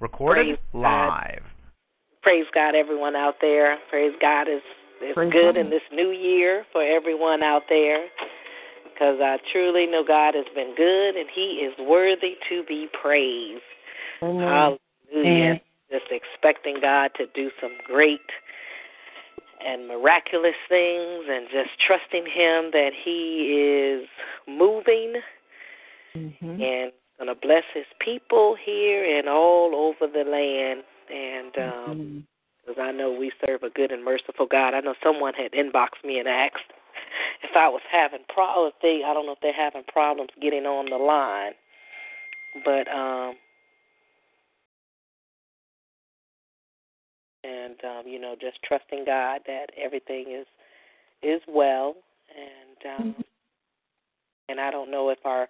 Recorded 0.00 0.58
live. 0.72 1.42
Praise 2.22 2.46
God, 2.54 2.74
everyone 2.74 3.16
out 3.16 3.36
there. 3.40 3.78
Praise 3.90 4.12
God 4.20 4.48
is, 4.48 4.62
is 5.02 5.14
Praise 5.14 5.32
good 5.32 5.54
God. 5.54 5.60
in 5.60 5.70
this 5.70 5.82
new 5.92 6.10
year 6.10 6.64
for 6.72 6.82
everyone 6.82 7.42
out 7.42 7.62
there. 7.68 8.06
Because 8.84 9.18
I 9.20 9.38
truly 9.52 9.86
know 9.86 10.02
God 10.06 10.34
has 10.34 10.46
been 10.54 10.74
good 10.76 11.16
and 11.16 11.28
He 11.34 11.64
is 11.64 11.72
worthy 11.78 12.34
to 12.48 12.64
be 12.68 12.88
praised. 13.00 13.62
Amen. 14.22 14.76
Hallelujah. 15.12 15.60
Just 15.90 16.06
expecting 16.10 16.78
God 16.80 17.12
to 17.16 17.26
do 17.34 17.50
some 17.60 17.72
great 17.86 18.20
and 19.64 19.88
miraculous 19.88 20.54
things 20.68 21.24
and 21.28 21.46
just 21.50 21.70
trusting 21.86 22.24
Him 22.24 22.70
that 22.72 22.90
He 23.04 24.00
is 24.02 24.08
moving 24.46 25.14
Mhm. 26.16 26.60
and 26.60 26.92
going 27.18 27.28
to 27.28 27.40
bless 27.40 27.64
His 27.74 27.86
people 28.00 28.56
here 28.62 29.18
and 29.18 29.28
all 29.28 29.74
over 29.74 30.10
the 30.10 30.28
land. 30.28 30.82
And 31.10 31.58
um, 31.58 32.26
because 32.68 32.82
I 32.82 32.92
know 32.92 33.10
we 33.10 33.32
serve 33.46 33.62
a 33.62 33.70
good 33.70 33.90
and 33.90 34.04
merciful 34.04 34.46
God. 34.46 34.74
I 34.74 34.80
know 34.80 34.94
someone 35.02 35.32
had 35.34 35.52
inboxed 35.52 36.04
me 36.04 36.18
and 36.18 36.28
asked 36.28 36.72
if 37.42 37.56
I 37.56 37.68
was 37.68 37.80
having 37.90 38.20
problems. 38.28 38.74
They, 38.82 39.02
I 39.06 39.14
don't 39.14 39.26
know 39.26 39.32
if 39.32 39.40
they're 39.40 39.52
having 39.52 39.84
problems 39.88 40.30
getting 40.40 40.66
on 40.66 40.90
the 40.90 40.96
line, 40.96 41.52
but 42.64 42.86
um, 42.92 43.36
and 47.42 47.76
um, 47.84 48.06
you 48.06 48.20
know, 48.20 48.36
just 48.38 48.58
trusting 48.62 49.04
God 49.06 49.40
that 49.46 49.70
everything 49.82 50.26
is 50.28 50.46
is 51.22 51.40
well, 51.48 51.96
and 52.36 53.00
um, 53.00 53.24
and 54.48 54.60
I 54.60 54.70
don't 54.70 54.90
know 54.90 55.08
if 55.08 55.18
our 55.24 55.48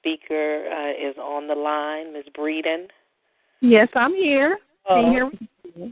speaker 0.00 0.64
uh, 0.66 0.90
is 0.90 1.16
on 1.18 1.46
the 1.46 1.54
line, 1.54 2.12
Ms. 2.12 2.24
Breeden. 2.36 2.86
Yes, 3.60 3.88
I'm 3.94 4.14
here. 4.14 4.58
Can 4.88 5.12
you? 5.12 5.30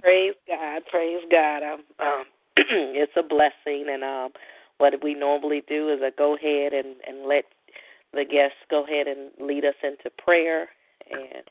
Praise 0.00 0.34
God, 0.48 0.82
praise 0.90 1.22
God. 1.30 1.62
Um, 1.62 1.80
um, 2.00 2.24
it's 2.56 3.12
a 3.16 3.22
blessing, 3.22 3.86
and 3.90 4.02
um, 4.02 4.30
what 4.78 4.94
we 5.02 5.14
normally 5.14 5.62
do 5.68 5.90
is 5.90 6.00
I 6.02 6.10
go 6.16 6.34
ahead 6.34 6.72
and 6.72 6.96
and 7.06 7.26
let 7.28 7.44
the 8.12 8.24
guests 8.24 8.56
go 8.70 8.84
ahead 8.84 9.06
and 9.06 9.30
lead 9.46 9.64
us 9.64 9.74
into 9.82 10.10
prayer. 10.16 10.68
And 11.10 11.44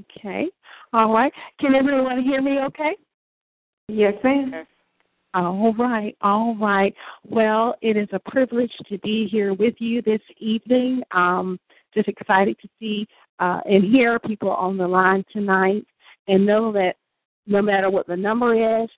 Okay. 0.00 0.48
All 0.92 1.12
right. 1.12 1.32
Can 1.60 1.74
everyone 1.74 2.22
hear 2.22 2.40
me 2.40 2.58
okay? 2.60 2.96
Yes, 3.88 4.14
ma'am. 4.24 4.66
All 5.34 5.72
right, 5.74 6.14
all 6.20 6.54
right. 6.56 6.94
Well, 7.24 7.74
it 7.80 7.96
is 7.96 8.08
a 8.12 8.18
privilege 8.18 8.72
to 8.88 8.98
be 8.98 9.26
here 9.28 9.54
with 9.54 9.74
you 9.78 10.02
this 10.02 10.20
evening. 10.38 11.02
Um, 11.12 11.58
just 11.94 12.08
excited 12.08 12.56
to 12.60 12.68
see 12.78 13.06
uh, 13.38 13.60
and 13.64 13.82
hear 13.82 14.18
people 14.18 14.50
on 14.50 14.76
the 14.76 14.86
line 14.86 15.24
tonight, 15.32 15.86
and 16.28 16.44
know 16.44 16.70
that 16.72 16.96
no 17.46 17.62
matter 17.62 17.90
what 17.90 18.06
the 18.06 18.16
number 18.16 18.82
is 18.82 18.90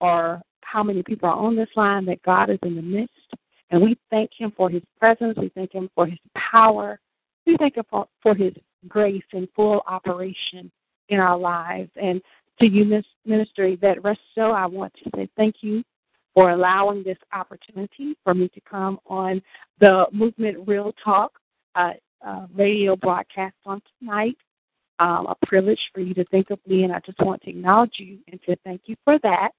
or 0.00 0.40
how 0.60 0.84
many 0.84 1.02
people 1.02 1.28
are 1.28 1.34
on 1.34 1.56
this 1.56 1.68
line, 1.74 2.04
that 2.06 2.22
God 2.22 2.50
is 2.50 2.58
in 2.62 2.76
the 2.76 2.82
midst, 2.82 3.34
and 3.70 3.82
we 3.82 3.98
thank 4.10 4.30
Him 4.38 4.52
for 4.56 4.70
His 4.70 4.82
presence. 4.98 5.36
We 5.38 5.50
thank 5.56 5.72
Him 5.72 5.90
for 5.96 6.06
His 6.06 6.18
power. 6.36 7.00
We 7.46 7.56
thank 7.56 7.76
Him 7.76 7.84
for, 7.90 8.06
for 8.22 8.36
His 8.36 8.52
grace 8.86 9.24
and 9.32 9.48
full 9.56 9.82
operation 9.88 10.70
in 11.08 11.18
our 11.18 11.36
lives. 11.36 11.90
And 12.00 12.22
to 12.60 12.66
you, 12.66 12.84
Miss 12.84 13.04
that 13.24 14.02
rest 14.02 14.20
so 14.34 14.50
I 14.52 14.66
want 14.66 14.92
to 15.04 15.10
say 15.14 15.28
thank 15.36 15.56
you 15.60 15.82
for 16.34 16.50
allowing 16.50 17.02
this 17.02 17.18
opportunity 17.32 18.16
for 18.22 18.34
me 18.34 18.48
to 18.48 18.60
come 18.60 18.98
on 19.06 19.42
the 19.80 20.06
Movement 20.12 20.66
Real 20.66 20.92
Talk 21.02 21.32
uh, 21.74 21.92
uh, 22.24 22.46
radio 22.54 22.96
broadcast 22.96 23.54
on 23.64 23.82
tonight. 23.98 24.36
Um, 24.98 25.26
a 25.26 25.46
privilege 25.46 25.80
for 25.94 26.00
you 26.00 26.12
to 26.14 26.24
think 26.26 26.50
of 26.50 26.58
me, 26.66 26.84
and 26.84 26.92
I 26.92 27.00
just 27.00 27.18
want 27.20 27.42
to 27.42 27.50
acknowledge 27.50 27.94
you 27.96 28.18
and 28.30 28.40
to 28.42 28.56
thank 28.64 28.82
you 28.84 28.96
for 29.04 29.18
that. 29.22 29.50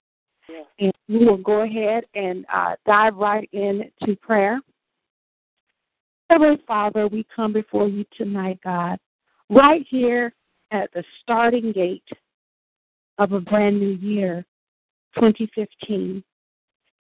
Yeah. 0.48 0.64
And 0.80 0.94
we 1.10 1.26
will 1.26 1.38
go 1.38 1.62
ahead 1.62 2.04
and 2.14 2.46
uh, 2.54 2.76
dive 2.86 3.16
right 3.16 3.50
into 3.52 4.16
prayer. 4.18 4.62
Heavenly 6.30 6.62
Father, 6.68 7.08
we 7.08 7.26
come 7.36 7.54
before 7.54 7.88
you 7.90 8.06
tonight, 8.16 8.60
God, 8.64 9.00
right 9.50 9.86
here 9.90 10.34
at 10.72 10.92
the 10.94 11.04
starting 11.22 11.72
gate 11.72 12.04
of 13.18 13.32
a 13.34 13.40
brand 13.40 13.80
new 13.80 13.96
year, 13.96 14.46
2015. 15.16 16.24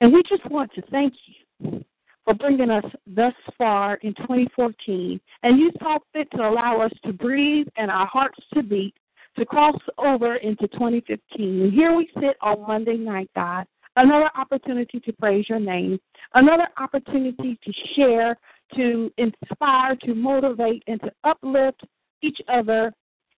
And 0.01 0.13
we 0.13 0.23
just 0.27 0.49
want 0.49 0.71
to 0.73 0.81
thank 0.91 1.13
you 1.59 1.83
for 2.25 2.33
bringing 2.33 2.69
us 2.69 2.85
thus 3.07 3.33
far 3.57 3.95
in 3.97 4.13
2014. 4.15 5.19
And 5.43 5.59
you 5.59 5.71
saw 5.79 5.99
fit 6.13 6.29
to 6.31 6.47
allow 6.47 6.81
us 6.81 6.91
to 7.05 7.13
breathe 7.13 7.67
and 7.77 7.89
our 7.89 8.07
hearts 8.07 8.39
to 8.53 8.63
beat 8.63 8.93
to 9.37 9.45
cross 9.45 9.77
over 9.97 10.35
into 10.37 10.67
2015. 10.69 11.61
And 11.61 11.73
here 11.73 11.95
we 11.95 12.09
sit 12.19 12.35
on 12.41 12.61
Monday 12.67 12.97
night, 12.97 13.29
God. 13.35 13.65
Another 13.95 14.29
opportunity 14.37 14.99
to 15.01 15.13
praise 15.13 15.49
your 15.49 15.59
name, 15.59 15.99
another 16.33 16.67
opportunity 16.77 17.59
to 17.61 17.73
share, 17.93 18.37
to 18.75 19.11
inspire, 19.17 19.97
to 19.97 20.15
motivate, 20.15 20.81
and 20.87 20.99
to 21.01 21.11
uplift 21.25 21.81
each 22.21 22.39
other 22.47 22.93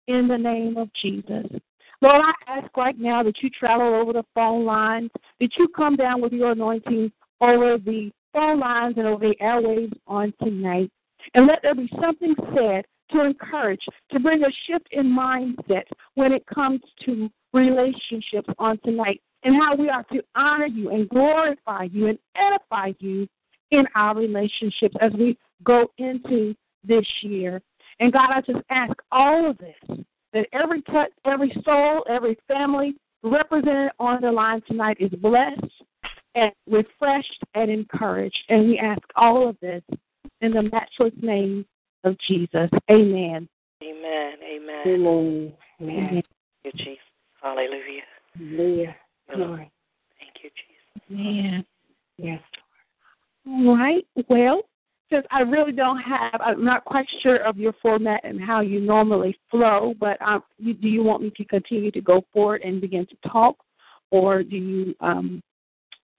in 0.08 0.28
the 0.28 0.38
name 0.38 0.76
of 0.76 0.90
Jesus. 1.02 1.46
Lord, 2.02 2.22
I 2.26 2.60
ask 2.60 2.76
right 2.76 2.98
now 2.98 3.22
that 3.24 3.42
you 3.42 3.50
travel 3.52 3.94
over 3.94 4.12
the 4.12 4.24
phone 4.34 4.66
lines, 4.66 5.12
that 5.40 5.52
you 5.58 5.68
come 5.68 5.96
down 5.96 6.20
with 6.20 6.34
your 6.34 6.52
anointing 6.52 7.12
over 7.42 7.78
the 7.78 8.12
phone 8.34 8.60
lines 8.60 8.96
and 8.98 9.06
over 9.08 9.28
the 9.28 9.36
airwaves 9.42 9.94
on 10.08 10.34
tonight. 10.42 10.90
And 11.36 11.46
let 11.46 11.60
there 11.62 11.76
be 11.76 11.90
something 12.02 12.34
said 12.56 12.86
to 13.12 13.24
encourage, 13.24 13.82
to 14.12 14.20
bring 14.20 14.44
a 14.44 14.50
shift 14.66 14.88
in 14.92 15.06
mindset 15.06 15.84
when 16.16 16.32
it 16.32 16.44
comes 16.48 16.82
to 17.06 17.30
relationships 17.54 18.50
on 18.58 18.80
tonight 18.84 19.22
and 19.44 19.56
how 19.56 19.76
we 19.76 19.90
are 19.90 20.04
to 20.12 20.24
honor 20.36 20.68
you 20.68 20.90
and 20.90 21.10
glorify 21.10 21.84
you 21.92 22.08
and 22.08 22.18
edify 22.36 22.94
you 23.00 23.28
in 23.72 23.86
our 23.96 24.16
relationships 24.16 24.96
as 25.02 25.12
we 25.14 25.38
go 25.64 25.92
into 25.98 26.56
this 26.84 27.06
year. 27.22 27.62
And 28.00 28.12
God, 28.12 28.30
I 28.32 28.42
just 28.42 28.64
ask 28.70 28.94
all 29.12 29.50
of 29.50 29.58
this 29.58 29.98
that 30.34 30.48
every 30.54 30.82
touch, 30.84 31.12
every 31.26 31.52
soul, 31.66 32.04
every 32.10 32.38
family 32.48 32.96
represented 33.24 33.92
on 34.00 34.22
the 34.22 34.32
line 34.32 34.62
tonight 34.68 34.98
is 35.00 35.12
blessed 35.20 35.60
and 36.36 36.52
refreshed 36.68 37.44
and 37.56 37.70
encouraged. 37.70 38.38
And 38.50 38.70
we 38.70 38.80
ask 38.80 39.02
all 39.16 39.50
of 39.50 39.58
this 39.62 39.84
in 40.42 40.52
the 40.52 40.64
matchless 40.64 41.14
name 41.22 41.66
of 42.04 42.18
Jesus. 42.28 42.70
Amen. 42.90 43.48
Amen, 43.84 44.34
amen. 44.44 44.82
Amen. 44.86 44.88
Amen. 44.88 45.54
Amen. 45.82 46.10
Thank 46.10 46.26
you, 46.64 46.72
Jesus. 46.74 46.98
Hallelujah. 47.42 48.02
Hallelujah. 48.38 48.96
Glory. 49.34 49.72
Thank 50.20 50.44
you, 50.44 50.50
Jesus. 50.50 51.10
Amen. 51.12 51.66
Yes. 52.18 52.42
All 53.48 53.76
right. 53.76 54.06
Well, 54.30 54.62
I 55.32 55.42
really 55.42 55.72
don't 55.72 56.00
have, 56.00 56.40
I'm 56.40 56.64
not 56.64 56.86
quite 56.86 57.08
sure 57.22 57.38
of 57.38 57.58
your 57.58 57.74
format 57.82 58.22
and 58.24 58.42
how 58.42 58.62
you 58.62 58.80
normally 58.80 59.38
flow, 59.50 59.94
but 60.00 60.22
um, 60.22 60.44
you, 60.58 60.74
do 60.74 60.88
you 60.88 61.04
want 61.04 61.22
me 61.22 61.32
to 61.38 61.46
continue 61.46 61.92
to 61.92 62.02
go 62.02 62.24
forward 62.34 62.62
and 62.62 62.82
begin 62.82 63.06
to 63.08 63.30
talk, 63.30 63.56
or 64.10 64.44
do 64.44 64.56
you, 64.56 64.96
um, 65.00 65.42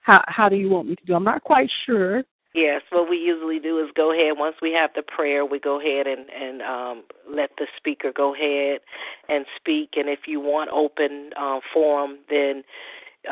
how 0.01 0.23
how 0.27 0.49
do 0.49 0.57
you 0.57 0.69
want 0.69 0.89
me 0.89 0.97
to 0.97 1.05
do? 1.05 1.15
I'm 1.15 1.25
not 1.25 1.45
quite 1.45 1.71
sure. 1.87 2.25
Yes, 2.55 2.83
what 2.91 3.09
we 3.09 3.17
usually 3.17 3.59
do 3.59 3.79
is 3.79 3.89
go 3.97 4.13
ahead 4.13 4.35
once 4.37 4.57
we 4.61 4.73
have 4.73 4.91
the 4.95 5.03
prayer, 5.03 5.47
we 5.47 5.59
go 5.59 5.81
ahead 5.81 6.07
and 6.07 6.29
and 6.29 6.61
um, 6.61 7.03
let 7.31 7.51
the 7.57 7.67
speaker 7.77 8.13
go 8.15 8.35
ahead 8.35 8.81
and 9.29 9.47
speak. 9.57 9.91
And 9.97 10.09
if 10.09 10.21
you 10.27 10.41
want 10.41 10.71
open 10.71 11.31
um, 11.41 11.61
forum, 11.73 12.19
then 12.29 12.63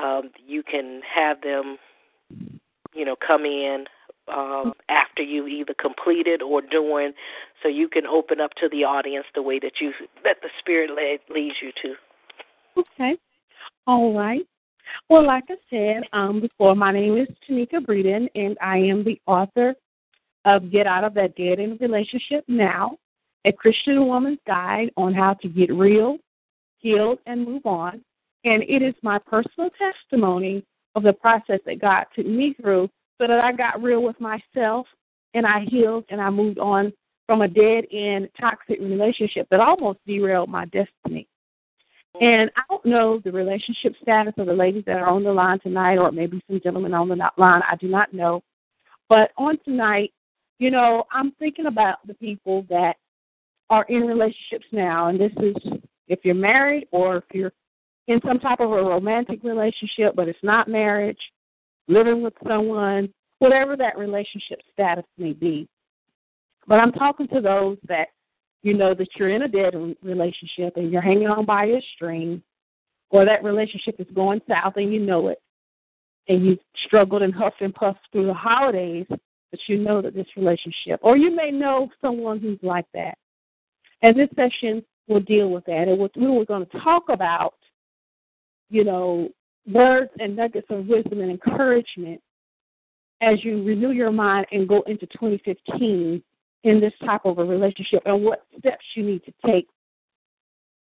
um, 0.00 0.30
you 0.46 0.62
can 0.62 1.02
have 1.12 1.42
them, 1.42 1.76
you 2.94 3.04
know, 3.04 3.16
come 3.16 3.44
in 3.44 3.84
um, 4.30 4.72
after 4.88 5.22
you 5.22 5.46
either 5.46 5.74
completed 5.80 6.42
or 6.42 6.62
doing, 6.62 7.12
so 7.62 7.68
you 7.68 7.88
can 7.88 8.06
open 8.06 8.40
up 8.40 8.52
to 8.54 8.68
the 8.70 8.84
audience 8.84 9.26
the 9.34 9.42
way 9.42 9.58
that 9.58 9.72
you 9.80 9.92
that 10.24 10.36
the 10.42 10.48
Spirit 10.60 10.90
led, 10.90 11.20
leads 11.34 11.56
you 11.62 11.72
to. 11.82 12.80
Okay. 12.80 13.16
All 13.86 14.16
right. 14.16 14.46
Well, 15.08 15.26
like 15.26 15.44
I 15.48 15.54
said 15.68 16.02
um, 16.12 16.40
before, 16.40 16.74
my 16.74 16.92
name 16.92 17.16
is 17.16 17.28
Tanika 17.48 17.84
Breeden, 17.84 18.28
and 18.34 18.56
I 18.60 18.78
am 18.78 19.04
the 19.04 19.20
author 19.26 19.74
of 20.44 20.70
Get 20.70 20.86
Out 20.86 21.04
of 21.04 21.14
That 21.14 21.36
Dead 21.36 21.60
End 21.60 21.78
Relationship 21.80 22.44
Now, 22.48 22.96
a 23.44 23.52
Christian 23.52 24.06
woman's 24.06 24.38
guide 24.46 24.90
on 24.96 25.14
how 25.14 25.34
to 25.34 25.48
get 25.48 25.72
real, 25.72 26.18
healed, 26.78 27.18
and 27.26 27.44
move 27.44 27.66
on. 27.66 28.02
And 28.44 28.62
it 28.62 28.82
is 28.82 28.94
my 29.02 29.18
personal 29.18 29.70
testimony 29.78 30.64
of 30.94 31.02
the 31.02 31.12
process 31.12 31.60
that 31.66 31.80
God 31.80 32.04
took 32.14 32.26
me 32.26 32.54
through 32.60 32.88
so 33.20 33.26
that 33.26 33.40
I 33.44 33.52
got 33.52 33.82
real 33.82 34.02
with 34.02 34.16
myself 34.18 34.86
and 35.34 35.46
I 35.46 35.64
healed 35.68 36.04
and 36.08 36.20
I 36.20 36.30
moved 36.30 36.58
on 36.58 36.92
from 37.26 37.42
a 37.42 37.48
dead 37.48 37.84
end 37.92 38.28
toxic 38.40 38.80
relationship 38.80 39.46
that 39.50 39.60
almost 39.60 39.98
derailed 40.06 40.48
my 40.48 40.64
destiny. 40.66 41.28
And 42.20 42.50
I 42.56 42.62
don't 42.68 42.84
know 42.84 43.20
the 43.22 43.30
relationship 43.30 43.94
status 44.02 44.34
of 44.36 44.46
the 44.46 44.52
ladies 44.52 44.84
that 44.86 44.96
are 44.96 45.08
on 45.08 45.22
the 45.22 45.32
line 45.32 45.60
tonight, 45.60 45.96
or 45.96 46.10
maybe 46.10 46.42
some 46.48 46.60
gentlemen 46.60 46.92
on 46.92 47.08
the 47.08 47.16
line. 47.36 47.62
I 47.70 47.76
do 47.76 47.86
not 47.88 48.12
know. 48.12 48.42
But 49.08 49.30
on 49.38 49.58
tonight, 49.64 50.12
you 50.58 50.70
know, 50.70 51.04
I'm 51.12 51.30
thinking 51.32 51.66
about 51.66 52.04
the 52.06 52.14
people 52.14 52.66
that 52.68 52.96
are 53.68 53.84
in 53.88 54.02
relationships 54.02 54.66
now, 54.72 55.08
and 55.08 55.20
this 55.20 55.32
is 55.36 55.54
if 56.08 56.18
you're 56.24 56.34
married 56.34 56.88
or 56.90 57.18
if 57.18 57.24
you're 57.32 57.52
in 58.08 58.20
some 58.26 58.40
type 58.40 58.58
of 58.58 58.72
a 58.72 58.82
romantic 58.82 59.44
relationship, 59.44 60.16
but 60.16 60.26
it's 60.26 60.38
not 60.42 60.66
marriage, 60.66 61.20
living 61.90 62.22
with 62.22 62.34
someone, 62.46 63.12
whatever 63.38 63.76
that 63.76 63.98
relationship 63.98 64.60
status 64.72 65.04
may 65.18 65.32
be. 65.32 65.68
But 66.66 66.78
I'm 66.78 66.92
talking 66.92 67.28
to 67.28 67.40
those 67.40 67.78
that 67.88 68.08
you 68.62 68.74
know 68.74 68.94
that 68.94 69.08
you're 69.16 69.30
in 69.30 69.42
a 69.42 69.48
dead 69.48 69.74
relationship 70.02 70.76
and 70.76 70.92
you're 70.92 71.00
hanging 71.00 71.28
on 71.28 71.44
by 71.44 71.64
a 71.64 71.80
string, 71.94 72.42
or 73.10 73.24
that 73.24 73.42
relationship 73.42 73.96
is 73.98 74.06
going 74.14 74.40
south 74.48 74.74
and 74.76 74.92
you 74.92 75.00
know 75.00 75.28
it, 75.28 75.42
and 76.28 76.44
you've 76.46 76.58
struggled 76.86 77.22
and 77.22 77.34
huffed 77.34 77.60
and 77.60 77.74
puffed 77.74 78.00
through 78.12 78.26
the 78.26 78.34
holidays, 78.34 79.06
but 79.08 79.60
you 79.66 79.78
know 79.78 80.00
that 80.00 80.14
this 80.14 80.26
relationship, 80.36 81.00
or 81.02 81.16
you 81.16 81.34
may 81.34 81.50
know 81.50 81.88
someone 82.00 82.38
who's 82.38 82.58
like 82.62 82.86
that. 82.94 83.16
And 84.02 84.16
this 84.16 84.28
session 84.36 84.82
will 85.08 85.20
deal 85.20 85.50
with 85.50 85.64
that. 85.66 85.88
And 85.88 85.98
we're 85.98 86.44
going 86.44 86.66
to 86.66 86.78
talk 86.80 87.04
about, 87.08 87.54
you 88.68 88.84
know, 88.84 89.28
words 89.66 90.10
and 90.18 90.36
nuggets 90.36 90.66
of 90.70 90.86
wisdom 90.86 91.20
and 91.20 91.30
encouragement 91.30 92.20
as 93.20 93.44
you 93.44 93.62
renew 93.62 93.90
your 93.90 94.10
mind 94.10 94.46
and 94.52 94.68
go 94.68 94.82
into 94.86 95.06
2015 95.06 96.22
in 96.64 96.80
this 96.80 96.92
type 97.04 97.24
of 97.24 97.38
a 97.38 97.44
relationship 97.44 98.02
and 98.06 98.24
what 98.24 98.46
steps 98.58 98.84
you 98.94 99.02
need 99.02 99.22
to 99.24 99.32
take 99.46 99.68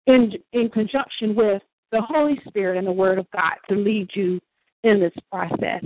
in 0.07 0.33
in 0.54 0.69
conjunction 0.69 1.36
with 1.36 1.62
the 1.92 2.01
Holy 2.01 2.39
Spirit 2.48 2.77
and 2.77 2.88
the 2.88 2.92
Word 2.92 3.19
of 3.19 3.27
God 3.31 3.54
to 3.69 3.75
lead 3.75 4.10
you 4.13 4.39
in 4.83 5.00
this 5.00 5.13
process. 5.31 5.83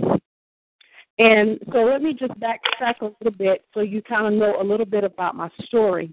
And 1.18 1.58
so 1.72 1.84
let 1.84 2.02
me 2.02 2.14
just 2.14 2.32
backtrack 2.40 3.00
a 3.00 3.12
little 3.20 3.36
bit 3.36 3.64
so 3.74 3.80
you 3.80 4.02
kind 4.02 4.26
of 4.26 4.32
know 4.32 4.60
a 4.60 4.64
little 4.64 4.86
bit 4.86 5.04
about 5.04 5.36
my 5.36 5.50
story. 5.64 6.12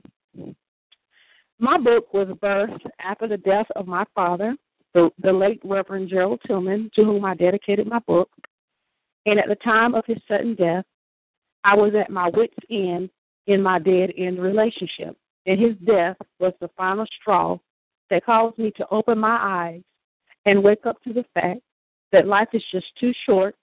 My 1.60 1.78
book 1.78 2.14
was 2.14 2.28
birthed 2.42 2.86
after 3.00 3.28
the 3.28 3.38
death 3.38 3.68
of 3.76 3.88
my 3.88 4.06
father, 4.14 4.56
the, 4.98 5.12
the 5.20 5.32
late 5.32 5.62
Reverend 5.64 6.10
Gerald 6.10 6.42
Tillman, 6.48 6.90
to 6.96 7.04
whom 7.04 7.24
I 7.24 7.36
dedicated 7.36 7.86
my 7.86 8.00
book. 8.00 8.32
And 9.28 9.40
at 9.40 9.48
the 9.48 9.56
time 9.56 9.94
of 9.94 10.04
his 10.08 10.18
sudden 10.28 10.56
death, 10.56 10.86
I 11.64 11.76
was 11.76 11.94
at 11.94 12.10
my 12.10 12.30
wits' 12.30 12.56
end 12.72 13.12
in 13.46 13.62
my 13.62 13.78
dead 13.78 14.12
end 14.18 14.42
relationship. 14.42 15.16
And 15.46 15.60
his 15.60 15.76
death 15.86 16.18
was 16.40 16.54
the 16.60 16.70
final 16.76 17.06
straw 17.22 17.60
that 18.10 18.26
caused 18.26 18.58
me 18.58 18.72
to 18.78 18.88
open 18.90 19.20
my 19.20 19.38
eyes 19.40 19.84
and 20.46 20.64
wake 20.64 20.88
up 20.88 21.00
to 21.04 21.14
the 21.14 21.26
fact 21.36 21.60
that 22.12 22.28
life 22.28 22.48
is 22.54 22.64
just 22.72 22.88
too 23.00 23.14
short, 23.28 23.56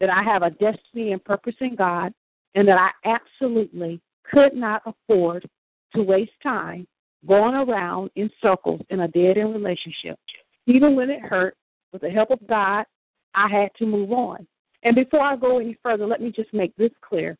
that 0.00 0.10
I 0.10 0.22
have 0.24 0.42
a 0.42 0.50
destiny 0.50 1.12
and 1.12 1.24
purpose 1.24 1.54
in 1.60 1.76
God, 1.76 2.12
and 2.56 2.66
that 2.66 2.78
I 2.78 2.90
absolutely 3.04 4.00
could 4.32 4.54
not 4.54 4.82
afford 4.84 5.48
to 5.94 6.02
waste 6.02 6.32
time 6.42 6.88
going 7.24 7.54
around 7.54 8.10
in 8.16 8.28
circles 8.42 8.80
in 8.90 9.00
a 9.00 9.08
dead 9.08 9.38
end 9.38 9.54
relationship. 9.54 10.18
Even 10.66 10.96
when 10.96 11.10
it 11.10 11.20
hurt, 11.20 11.56
with 11.92 12.02
the 12.02 12.10
help 12.10 12.30
of 12.30 12.46
God, 12.46 12.84
I 13.34 13.48
had 13.48 13.70
to 13.78 13.86
move 13.86 14.12
on. 14.12 14.46
And 14.82 14.94
before 14.94 15.20
I 15.20 15.36
go 15.36 15.58
any 15.58 15.76
further, 15.82 16.06
let 16.06 16.20
me 16.20 16.32
just 16.34 16.52
make 16.52 16.74
this 16.76 16.90
clear. 17.00 17.36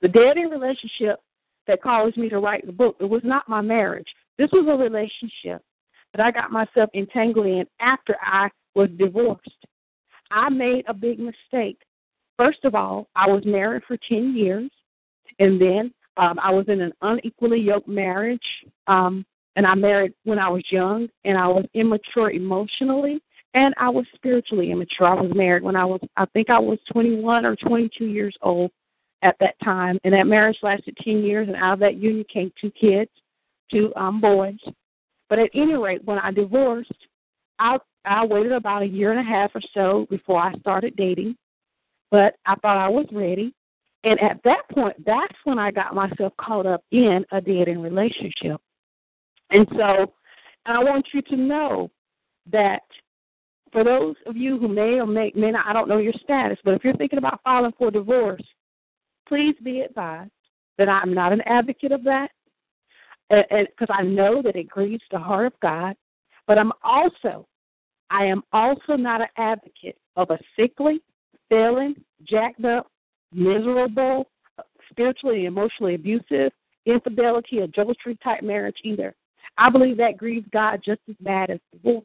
The 0.00 0.08
dead 0.08 0.36
end 0.36 0.50
relationship 0.50 1.20
that 1.66 1.82
caused 1.82 2.16
me 2.16 2.28
to 2.28 2.38
write 2.38 2.66
the 2.66 2.72
book, 2.72 2.96
it 3.00 3.08
was 3.08 3.22
not 3.24 3.48
my 3.48 3.60
marriage. 3.60 4.08
This 4.38 4.50
was 4.52 4.66
a 4.68 4.82
relationship 4.82 5.62
that 6.14 6.24
I 6.24 6.30
got 6.30 6.50
myself 6.50 6.90
entangled 6.94 7.46
in 7.46 7.64
after 7.80 8.16
I 8.20 8.48
was 8.74 8.88
divorced. 8.98 9.66
I 10.30 10.48
made 10.48 10.84
a 10.88 10.94
big 10.94 11.18
mistake. 11.18 11.78
First 12.38 12.64
of 12.64 12.74
all, 12.74 13.08
I 13.14 13.28
was 13.28 13.44
married 13.44 13.82
for 13.86 13.96
10 14.08 14.34
years, 14.34 14.70
and 15.38 15.60
then 15.60 15.92
um, 16.16 16.38
I 16.42 16.50
was 16.50 16.64
in 16.68 16.80
an 16.80 16.92
unequally 17.02 17.60
yoked 17.60 17.88
marriage, 17.88 18.40
um, 18.86 19.24
and 19.56 19.66
I 19.66 19.74
married 19.74 20.14
when 20.24 20.38
I 20.38 20.48
was 20.48 20.62
young, 20.70 21.08
and 21.24 21.36
I 21.36 21.46
was 21.46 21.64
immature 21.74 22.30
emotionally, 22.30 23.20
and 23.54 23.74
I 23.76 23.88
was 23.90 24.06
spiritually 24.14 24.70
immature. 24.70 25.06
I 25.06 25.20
was 25.20 25.34
married 25.34 25.62
when 25.62 25.76
I 25.76 25.84
was, 25.84 26.00
I 26.16 26.24
think 26.26 26.50
I 26.50 26.58
was 26.58 26.78
21 26.90 27.44
or 27.44 27.56
22 27.56 28.06
years 28.06 28.34
old 28.42 28.70
at 29.22 29.36
that 29.40 29.54
time, 29.62 29.98
and 30.04 30.14
that 30.14 30.26
marriage 30.26 30.58
lasted 30.62 30.96
10 31.02 31.22
years, 31.22 31.48
and 31.48 31.56
out 31.56 31.74
of 31.74 31.80
that 31.80 31.96
union 31.96 32.24
came 32.32 32.52
two 32.60 32.70
kids, 32.70 33.10
two 33.70 33.92
um, 33.96 34.20
boys. 34.20 34.58
But 35.28 35.38
at 35.38 35.50
any 35.54 35.74
rate, 35.74 36.04
when 36.04 36.18
I 36.18 36.30
divorced, 36.30 36.92
I 37.58 37.78
I 38.04 38.24
waited 38.26 38.52
about 38.52 38.82
a 38.82 38.86
year 38.86 39.12
and 39.12 39.20
a 39.20 39.22
half 39.22 39.52
or 39.54 39.60
so 39.74 40.06
before 40.10 40.40
I 40.40 40.52
started 40.58 40.96
dating, 40.96 41.36
but 42.10 42.34
I 42.46 42.56
thought 42.56 42.76
I 42.78 42.88
was 42.88 43.06
ready. 43.12 43.54
And 44.04 44.20
at 44.20 44.40
that 44.42 44.68
point, 44.72 44.96
that's 45.06 45.34
when 45.44 45.58
I 45.58 45.70
got 45.70 45.94
myself 45.94 46.32
caught 46.36 46.66
up 46.66 46.82
in 46.90 47.24
a 47.30 47.36
end 47.36 47.82
relationship. 47.82 48.60
And 49.52 49.66
so 49.76 50.12
I 50.66 50.82
want 50.82 51.06
you 51.12 51.22
to 51.22 51.36
know 51.36 51.90
that 52.50 52.82
for 53.70 53.84
those 53.84 54.16
of 54.26 54.36
you 54.36 54.58
who 54.58 54.68
may 54.68 55.00
or 55.00 55.06
may, 55.06 55.32
may 55.34 55.50
not, 55.50 55.66
I 55.66 55.72
don't 55.72 55.88
know 55.88 55.98
your 55.98 56.12
status, 56.22 56.58
but 56.64 56.74
if 56.74 56.84
you're 56.84 56.96
thinking 56.96 57.18
about 57.18 57.40
filing 57.44 57.72
for 57.78 57.90
divorce, 57.90 58.42
please 59.28 59.54
be 59.62 59.80
advised 59.80 60.30
that 60.78 60.88
I'm 60.88 61.14
not 61.14 61.32
an 61.32 61.42
advocate 61.42 61.92
of 61.92 62.02
that, 62.04 62.30
because 63.30 63.88
I 63.90 64.02
know 64.02 64.42
that 64.42 64.56
it 64.56 64.68
grieves 64.68 65.02
the 65.10 65.18
heart 65.18 65.46
of 65.46 65.52
God, 65.60 65.94
but 66.46 66.58
I'm 66.58 66.72
also, 66.82 67.46
I 68.10 68.24
am 68.24 68.42
also 68.52 68.96
not 68.96 69.20
an 69.20 69.28
advocate 69.36 69.96
of 70.16 70.30
a 70.30 70.38
sickly, 70.58 71.00
failing, 71.48 71.94
jacked 72.24 72.64
up, 72.64 72.90
miserable, 73.32 74.28
spiritually 74.90 75.46
and 75.46 75.56
emotionally 75.56 75.94
abusive, 75.94 76.52
infidelity, 76.84 77.58
adultery 77.58 78.18
type 78.22 78.42
marriage 78.42 78.76
either. 78.84 79.14
I 79.58 79.70
believe 79.70 79.96
that 79.98 80.16
grieves 80.16 80.46
God 80.52 80.80
just 80.84 81.00
as 81.08 81.16
bad 81.20 81.50
as 81.50 81.58
divorce. 81.72 82.04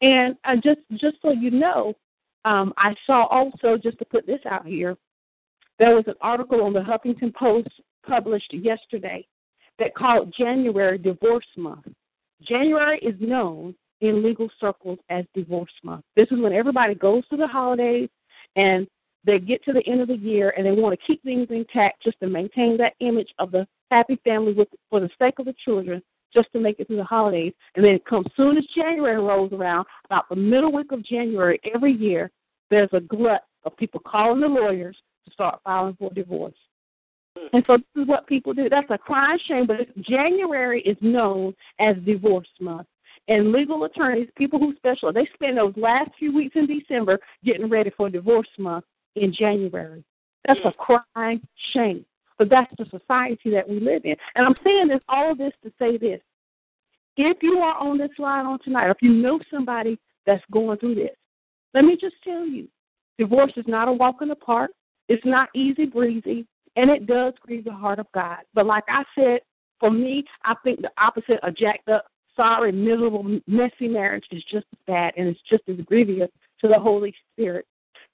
And 0.00 0.36
I 0.44 0.56
just 0.56 0.80
just 0.92 1.16
so 1.22 1.32
you 1.32 1.50
know, 1.50 1.94
um, 2.44 2.72
I 2.76 2.94
saw 3.06 3.26
also 3.26 3.76
just 3.76 3.98
to 3.98 4.04
put 4.04 4.26
this 4.26 4.40
out 4.48 4.66
here, 4.66 4.96
there 5.78 5.94
was 5.94 6.04
an 6.06 6.14
article 6.20 6.62
on 6.62 6.72
the 6.72 6.80
Huffington 6.80 7.34
Post 7.34 7.68
published 8.06 8.52
yesterday 8.54 9.26
that 9.78 9.94
called 9.94 10.34
January 10.36 10.98
Divorce 10.98 11.46
Month. 11.56 11.86
January 12.42 12.98
is 13.00 13.14
known 13.20 13.74
in 14.00 14.22
legal 14.22 14.48
circles 14.60 14.98
as 15.10 15.24
Divorce 15.34 15.72
Month. 15.82 16.04
This 16.16 16.28
is 16.30 16.40
when 16.40 16.52
everybody 16.52 16.94
goes 16.94 17.26
to 17.28 17.36
the 17.36 17.46
holidays 17.46 18.08
and 18.56 18.86
they 19.24 19.38
get 19.38 19.64
to 19.64 19.72
the 19.72 19.86
end 19.86 20.00
of 20.00 20.08
the 20.08 20.16
year 20.16 20.54
and 20.56 20.64
they 20.64 20.72
want 20.72 20.98
to 20.98 21.06
keep 21.06 21.22
things 21.22 21.48
intact 21.50 22.02
just 22.02 22.18
to 22.20 22.28
maintain 22.28 22.76
that 22.76 22.94
image 23.00 23.28
of 23.38 23.50
the 23.50 23.66
happy 23.90 24.18
family 24.24 24.52
with 24.52 24.68
for 24.90 25.00
the 25.00 25.10
sake 25.18 25.38
of 25.38 25.46
the 25.46 25.54
children 25.64 26.02
just 26.32 26.52
to 26.52 26.60
make 26.60 26.78
it 26.80 26.86
through 26.86 26.96
the 26.96 27.04
holidays. 27.04 27.52
And 27.74 27.84
then 27.84 27.98
come 28.08 28.24
soon 28.36 28.56
as 28.56 28.64
January 28.74 29.16
rolls 29.16 29.52
around, 29.52 29.86
about 30.04 30.28
the 30.28 30.36
middle 30.36 30.72
week 30.72 30.92
of 30.92 31.04
January 31.04 31.60
every 31.74 31.92
year, 31.92 32.30
there's 32.70 32.90
a 32.92 33.00
glut 33.00 33.44
of 33.64 33.76
people 33.76 34.00
calling 34.06 34.40
the 34.40 34.48
lawyers 34.48 34.96
to 35.24 35.32
start 35.32 35.60
filing 35.64 35.96
for 35.98 36.10
divorce. 36.12 36.54
Hmm. 37.36 37.56
And 37.56 37.64
so 37.66 37.76
this 37.76 38.02
is 38.02 38.08
what 38.08 38.26
people 38.26 38.52
do. 38.52 38.68
That's 38.68 38.90
a 38.90 38.98
crime 38.98 39.38
shame, 39.46 39.66
but 39.66 39.96
January 40.02 40.82
is 40.82 40.96
known 41.00 41.54
as 41.80 41.96
divorce 42.04 42.48
month. 42.60 42.86
And 43.28 43.52
legal 43.52 43.84
attorneys, 43.84 44.28
people 44.36 44.58
who 44.58 44.74
specialize, 44.76 45.14
they 45.14 45.28
spend 45.34 45.58
those 45.58 45.74
last 45.76 46.10
few 46.18 46.34
weeks 46.34 46.56
in 46.56 46.66
December 46.66 47.18
getting 47.44 47.68
ready 47.68 47.90
for 47.94 48.08
divorce 48.08 48.48
month 48.58 48.84
in 49.16 49.34
January. 49.34 50.02
That's 50.46 50.60
a 50.64 50.70
hmm. 50.70 50.98
crime 51.14 51.42
shame. 51.72 52.04
But 52.38 52.50
that's 52.50 52.72
the 52.78 52.84
society 52.84 53.50
that 53.50 53.68
we 53.68 53.80
live 53.80 54.02
in. 54.04 54.14
And 54.34 54.46
I'm 54.46 54.54
saying 54.64 54.88
this 54.88 55.00
all 55.08 55.34
this 55.34 55.52
to 55.64 55.72
say 55.78 55.98
this. 55.98 56.20
If 57.16 57.38
you 57.42 57.58
are 57.58 57.76
on 57.76 57.98
this 57.98 58.10
line 58.18 58.46
on 58.46 58.60
tonight, 58.60 58.90
if 58.90 58.98
you 59.02 59.12
know 59.12 59.40
somebody 59.50 59.98
that's 60.24 60.44
going 60.52 60.78
through 60.78 60.94
this, 60.94 61.16
let 61.74 61.84
me 61.84 61.96
just 62.00 62.14
tell 62.22 62.46
you, 62.46 62.68
divorce 63.18 63.52
is 63.56 63.64
not 63.66 63.88
a 63.88 63.92
walk 63.92 64.16
in 64.22 64.28
the 64.28 64.36
park. 64.36 64.70
It's 65.08 65.24
not 65.24 65.48
easy 65.54 65.86
breezy, 65.86 66.46
and 66.76 66.90
it 66.90 67.06
does 67.06 67.34
grieve 67.40 67.64
the 67.64 67.72
heart 67.72 67.98
of 67.98 68.06
God. 68.14 68.38
But 68.54 68.66
like 68.66 68.84
I 68.88 69.02
said, 69.16 69.40
for 69.80 69.90
me, 69.90 70.24
I 70.44 70.54
think 70.62 70.80
the 70.80 70.90
opposite 70.98 71.40
of 71.42 71.56
jacked 71.56 71.88
up, 71.88 72.06
sorry, 72.36 72.72
miserable, 72.72 73.40
messy 73.46 73.88
marriage 73.88 74.24
is 74.30 74.42
just 74.44 74.66
as 74.72 74.78
bad, 74.86 75.14
and 75.16 75.28
it's 75.28 75.40
just 75.50 75.62
as 75.68 75.84
grievous 75.86 76.30
to 76.60 76.68
the 76.68 76.78
Holy 76.78 77.14
Spirit. 77.32 77.66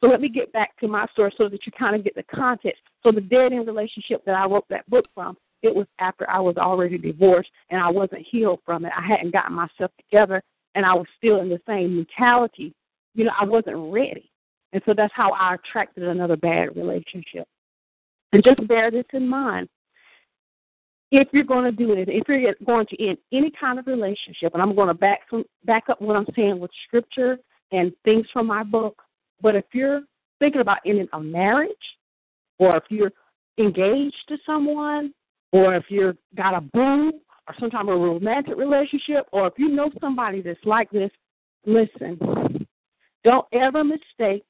So 0.05 0.11
let 0.11 0.21
me 0.21 0.29
get 0.29 0.53
back 0.53 0.79
to 0.81 0.89
my 0.89 1.07
story 1.13 1.33
so 1.39 1.49
that 1.49 1.65
you 1.65 1.73
kind 1.73 1.97
of 1.97 2.05
get 2.05 2.15
the 2.15 2.25
context. 2.25 2.83
So 3.03 3.11
the 3.11 3.23
dead 3.23 3.55
end 3.55 3.67
relationship 3.67 4.23
that 4.27 4.35
I 4.35 4.45
wrote 4.45 4.67
that 4.69 4.89
book 4.91 5.07
from, 5.15 5.35
it 5.63 5.75
was 5.75 5.87
after 5.99 6.29
I 6.29 6.41
was 6.41 6.59
already 6.59 6.99
divorced 6.99 7.49
and 7.71 7.81
I 7.81 7.89
wasn't 7.89 8.27
healed 8.31 8.61
from 8.67 8.85
it. 8.85 8.93
I 8.95 9.01
hadn't 9.01 9.33
gotten 9.33 9.55
myself 9.55 9.91
together 9.99 10.43
and 10.75 10.85
I 10.85 10.93
was 10.93 11.07
still 11.17 11.41
in 11.41 11.49
the 11.49 11.59
same 11.67 11.97
mentality. 11.97 12.75
You 13.15 13.25
know, 13.25 13.31
I 13.41 13.47
wasn't 13.47 13.95
ready. 13.95 14.31
And 14.75 14.83
so 14.85 14.93
that's 14.95 15.13
how 15.17 15.33
I 15.33 15.55
attracted 15.55 16.03
another 16.03 16.37
bad 16.37 16.77
relationship. 16.77 17.49
And 18.35 18.45
just 18.45 18.69
bear 18.69 18.91
this 18.91 19.07
in 19.15 19.27
mind. 19.27 19.71
If 21.13 21.29
you're 21.33 21.45
going 21.45 21.65
to 21.65 21.73
do 21.73 21.95
it, 21.95 22.11
if 22.11 22.29
you're 22.29 22.53
going 22.67 22.87
to 22.91 23.09
end 23.09 23.17
any 23.33 23.51
kind 23.59 23.79
of 23.79 23.87
relationship, 23.87 24.53
and 24.53 24.61
I'm 24.61 24.75
going 24.75 24.89
to 24.89 24.95
back 24.95 25.21
from, 25.31 25.45
back 25.65 25.85
up 25.89 26.03
what 26.03 26.17
I'm 26.17 26.27
saying 26.37 26.59
with 26.59 26.73
scripture 26.87 27.39
and 27.73 27.91
things 28.05 28.27
from 28.35 28.49
my 28.49 28.65
book, 28.65 29.01
but 29.41 29.55
if 29.55 29.65
you're 29.73 30.03
thinking 30.39 30.61
about 30.61 30.79
ending 30.87 31.09
a 31.13 31.21
marriage, 31.21 31.71
or 32.59 32.77
if 32.77 32.85
you're 32.89 33.13
engaged 33.59 34.23
to 34.29 34.37
someone, 34.45 35.13
or 35.53 35.75
if 35.75 35.85
you've 35.89 36.17
got 36.37 36.57
a 36.57 36.61
boo 36.61 37.13
or 37.47 37.55
some 37.61 37.71
type 37.71 37.83
of 37.83 38.01
romantic 38.01 38.57
relationship, 38.57 39.27
or 39.33 39.47
if 39.47 39.55
you 39.59 39.69
know 39.69 39.91
somebody 40.01 40.41
that's 40.41 40.65
like 40.65 40.91
this, 40.91 41.11
listen. 41.67 42.19
Don't 43.23 43.47
ever 43.53 43.85
mistake. 43.85 44.45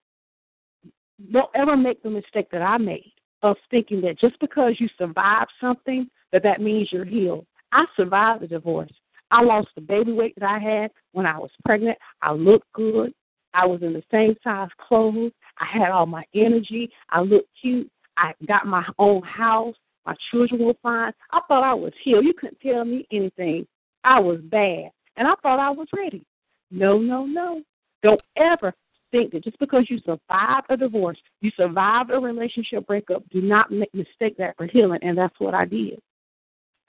Don't 1.33 1.51
ever 1.55 1.77
make 1.77 2.03
the 2.03 2.11
mistake 2.11 2.51
that 2.51 2.63
I 2.63 2.79
made 2.79 3.13
of 3.43 3.57
thinking 3.71 4.01
that 4.01 4.19
just 4.19 4.39
because 4.41 4.75
you 4.79 4.89
survived 4.99 5.51
something, 5.61 6.09
that 6.33 6.43
that 6.43 6.61
means 6.61 6.89
you're 6.91 7.05
healed. 7.05 7.47
I 7.73 7.85
survived 7.97 8.43
the 8.43 8.49
divorce. 8.49 8.93
I 9.31 9.43
lost 9.43 9.69
the 9.75 9.81
baby 9.81 10.13
weight 10.13 10.35
that 10.39 10.49
I 10.49 10.59
had 10.59 10.91
when 11.13 11.27
I 11.27 11.39
was 11.39 11.51
pregnant. 11.65 11.99
I 12.23 12.33
looked 12.33 12.73
good. 12.73 13.13
I 13.55 13.65
was 13.67 13.83
in 13.83 13.93
the 13.93 14.03
same 14.11 14.35
size 14.43 14.69
clothes. 14.79 15.33
I 15.59 15.67
had 15.67 15.91
all 15.91 16.07
my 16.07 16.25
energy. 16.35 16.91
I 17.11 17.21
looked 17.21 17.49
cute. 17.61 17.91
I 18.19 18.35
got 18.47 18.67
my 18.67 18.85
own 18.99 19.23
house. 19.23 19.77
My 20.05 20.15
children 20.31 20.65
were 20.65 20.75
fine. 20.83 21.13
I 21.31 21.41
thought 21.49 21.63
I 21.63 21.73
was 21.73 21.93
healed. 22.03 22.25
You 22.25 22.35
couldn't 22.35 22.61
tell 22.61 22.85
me 22.85 23.07
anything. 23.11 23.67
I 24.03 24.21
was 24.21 24.41
bad. 24.43 24.91
And 25.17 25.27
I 25.27 25.35
thought 25.43 25.61
I 25.61 25.71
was 25.71 25.89
ready. 25.97 26.27
No, 26.71 26.99
no, 26.99 27.25
no. 27.25 27.63
Don't 28.03 28.21
ever 28.37 28.75
think 29.13 29.33
that 29.33 29.45
just 29.45 29.59
because 29.61 29.87
you 29.89 29.99
survived 30.01 30.67
a 30.69 30.77
divorce, 30.77 31.19
you 31.41 31.51
survived 31.57 32.11
a 32.11 32.19
relationship 32.19 32.87
breakup, 32.87 33.23
do 33.31 33.41
not 33.41 33.71
make 33.71 33.95
mistake 33.95 34.37
that 34.39 34.57
for 34.57 34.67
healing. 34.67 34.99
And 35.03 35.17
that's 35.17 35.39
what 35.39 35.55
I 35.55 35.65
did. 35.65 36.01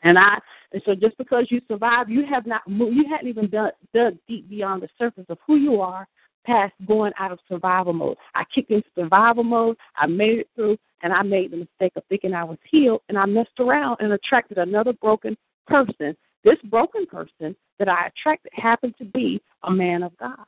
And 0.03 0.17
I 0.17 0.39
and 0.73 0.81
so 0.85 0.93
just 0.93 1.17
because 1.17 1.47
you 1.49 1.61
survived, 1.67 2.09
you 2.09 2.25
have 2.25 2.45
not 2.45 2.67
moved, 2.67 2.97
you 2.97 3.05
hadn't 3.09 3.29
even 3.29 3.49
dug, 3.49 3.71
dug 3.93 4.17
deep 4.27 4.49
beyond 4.49 4.81
the 4.81 4.89
surface 4.97 5.25
of 5.29 5.37
who 5.45 5.55
you 5.55 5.79
are 5.79 6.07
past 6.45 6.73
going 6.87 7.13
out 7.19 7.31
of 7.31 7.39
survival 7.47 7.93
mode. 7.93 8.17
I 8.33 8.43
kicked 8.53 8.71
into 8.71 8.87
survival 8.95 9.43
mode, 9.43 9.77
I 9.95 10.07
made 10.07 10.39
it 10.39 10.49
through, 10.55 10.77
and 11.01 11.13
I 11.13 11.21
made 11.23 11.51
the 11.51 11.57
mistake 11.57 11.93
of 11.95 12.03
thinking 12.09 12.33
I 12.33 12.43
was 12.43 12.57
healed, 12.69 13.01
and 13.09 13.17
I 13.17 13.25
messed 13.25 13.59
around 13.59 13.97
and 13.99 14.13
attracted 14.13 14.57
another 14.57 14.93
broken 14.93 15.37
person. 15.67 16.15
This 16.43 16.57
broken 16.65 17.05
person 17.07 17.55
that 17.79 17.89
I 17.89 18.07
attracted 18.07 18.51
happened 18.53 18.95
to 18.99 19.05
be 19.05 19.41
a 19.63 19.71
man 19.71 20.03
of 20.03 20.15
God. 20.17 20.45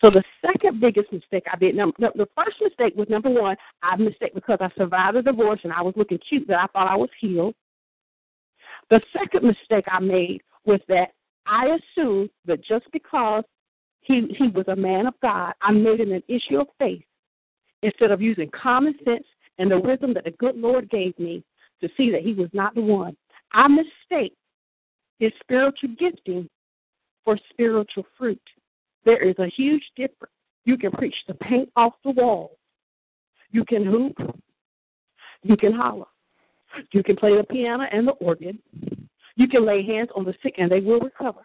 So 0.00 0.10
the 0.10 0.22
second 0.40 0.80
biggest 0.80 1.12
mistake 1.12 1.44
I 1.52 1.56
did, 1.56 1.74
number, 1.74 1.94
the 1.98 2.28
first 2.34 2.56
mistake 2.62 2.94
was 2.96 3.08
number 3.10 3.28
one, 3.28 3.56
I 3.82 3.96
mistake 3.96 4.34
because 4.34 4.58
I 4.60 4.70
survived 4.76 5.18
a 5.18 5.22
divorce 5.22 5.60
and 5.64 5.72
I 5.72 5.82
was 5.82 5.92
looking 5.96 6.18
cute 6.26 6.48
that 6.48 6.58
I 6.58 6.66
thought 6.68 6.90
I 6.90 6.96
was 6.96 7.10
healed. 7.20 7.54
The 8.88 9.00
second 9.12 9.46
mistake 9.46 9.84
I 9.88 10.00
made 10.00 10.40
was 10.64 10.80
that 10.88 11.12
I 11.46 11.76
assumed 11.96 12.30
that 12.46 12.64
just 12.64 12.86
because 12.92 13.44
he 14.02 14.34
he 14.36 14.48
was 14.48 14.66
a 14.68 14.76
man 14.76 15.06
of 15.06 15.14
God, 15.22 15.54
I 15.62 15.72
made 15.72 16.00
it 16.00 16.08
an 16.08 16.22
issue 16.28 16.60
of 16.60 16.68
faith 16.78 17.04
instead 17.82 18.10
of 18.10 18.20
using 18.20 18.50
common 18.50 18.94
sense 19.04 19.24
and 19.58 19.70
the 19.70 19.78
wisdom 19.78 20.14
that 20.14 20.24
the 20.24 20.30
good 20.32 20.56
Lord 20.56 20.90
gave 20.90 21.18
me 21.18 21.44
to 21.80 21.88
see 21.96 22.10
that 22.10 22.22
he 22.22 22.32
was 22.32 22.48
not 22.52 22.74
the 22.74 22.80
one. 22.80 23.16
I 23.52 23.68
mistake 23.68 24.34
his 25.18 25.32
spiritual 25.40 25.90
gifting 25.98 26.48
for 27.24 27.38
spiritual 27.50 28.06
fruit. 28.18 28.40
There 29.04 29.22
is 29.22 29.36
a 29.38 29.46
huge 29.46 29.82
difference. 29.96 30.32
You 30.64 30.76
can 30.76 30.92
preach 30.92 31.14
the 31.26 31.34
paint 31.34 31.68
off 31.76 31.94
the 32.04 32.10
wall. 32.10 32.56
You 33.50 33.64
can 33.64 33.84
hoop. 33.84 34.16
You 35.42 35.56
can 35.56 35.72
holler. 35.72 36.06
You 36.92 37.02
can 37.02 37.16
play 37.16 37.36
the 37.36 37.44
piano 37.44 37.84
and 37.92 38.06
the 38.06 38.12
organ. 38.12 38.58
You 39.36 39.48
can 39.48 39.66
lay 39.66 39.84
hands 39.84 40.08
on 40.14 40.24
the 40.24 40.34
sick 40.42 40.54
and 40.58 40.70
they 40.70 40.80
will 40.80 41.00
recover. 41.00 41.40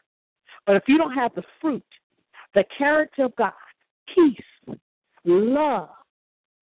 But 0.65 0.75
if 0.75 0.83
you 0.87 0.97
don't 0.97 1.13
have 1.13 1.33
the 1.35 1.43
fruit, 1.59 1.83
the 2.53 2.63
character 2.77 3.25
of 3.25 3.35
God, 3.35 3.51
peace, 4.13 4.77
love, 5.25 5.89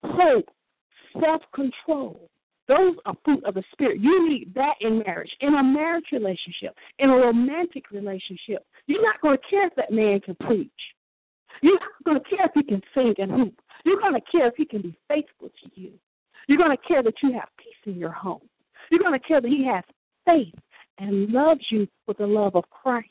hope, 0.03 0.49
self 1.19 1.41
control, 1.53 2.29
those 2.67 2.95
are 3.05 3.15
fruit 3.23 3.43
of 3.45 3.53
the 3.53 3.63
Spirit. 3.71 3.99
You 4.01 4.27
need 4.27 4.53
that 4.55 4.75
in 4.81 4.99
marriage, 5.05 5.29
in 5.41 5.53
a 5.53 5.63
marriage 5.63 6.05
relationship, 6.11 6.75
in 6.99 7.09
a 7.09 7.15
romantic 7.15 7.91
relationship. 7.91 8.65
You're 8.87 9.03
not 9.03 9.21
going 9.21 9.37
to 9.37 9.43
care 9.49 9.67
if 9.67 9.75
that 9.75 9.91
man 9.91 10.19
can 10.21 10.35
preach. 10.35 10.71
You're 11.61 11.79
not 11.79 12.03
going 12.05 12.19
to 12.19 12.29
care 12.29 12.45
if 12.45 12.51
he 12.53 12.63
can 12.63 12.81
sing 12.93 13.13
and 13.19 13.31
hoop. 13.31 13.53
You're 13.85 13.99
going 13.99 14.13
to 14.15 14.31
care 14.31 14.47
if 14.47 14.55
he 14.57 14.65
can 14.65 14.81
be 14.81 14.97
faithful 15.07 15.49
to 15.49 15.81
you. 15.81 15.91
You're 16.47 16.57
going 16.57 16.75
to 16.75 16.87
care 16.87 17.03
that 17.03 17.13
you 17.23 17.33
have 17.33 17.49
peace 17.57 17.93
in 17.93 17.99
your 17.99 18.11
home. 18.11 18.41
You're 18.91 19.01
going 19.01 19.19
to 19.19 19.25
care 19.25 19.41
that 19.41 19.47
he 19.47 19.65
has 19.65 19.83
faith 20.25 20.53
and 20.97 21.29
loves 21.29 21.61
you 21.69 21.87
with 22.07 22.17
the 22.17 22.27
love 22.27 22.55
of 22.55 22.69
Christ. 22.69 23.09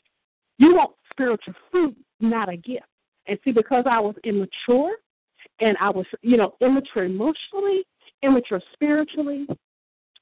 You 0.57 0.75
want 0.75 0.91
spiritual 1.11 1.53
fruit, 1.71 1.95
not 2.19 2.49
a 2.49 2.57
gift. 2.57 2.85
And 3.27 3.39
see, 3.43 3.51
because 3.51 3.85
I 3.89 3.99
was 3.99 4.15
immature 4.23 4.95
and 5.59 5.77
I 5.79 5.89
was, 5.89 6.05
you 6.21 6.37
know, 6.37 6.55
immature 6.61 7.05
emotionally, 7.05 7.83
immature 8.21 8.61
spiritually, 8.73 9.47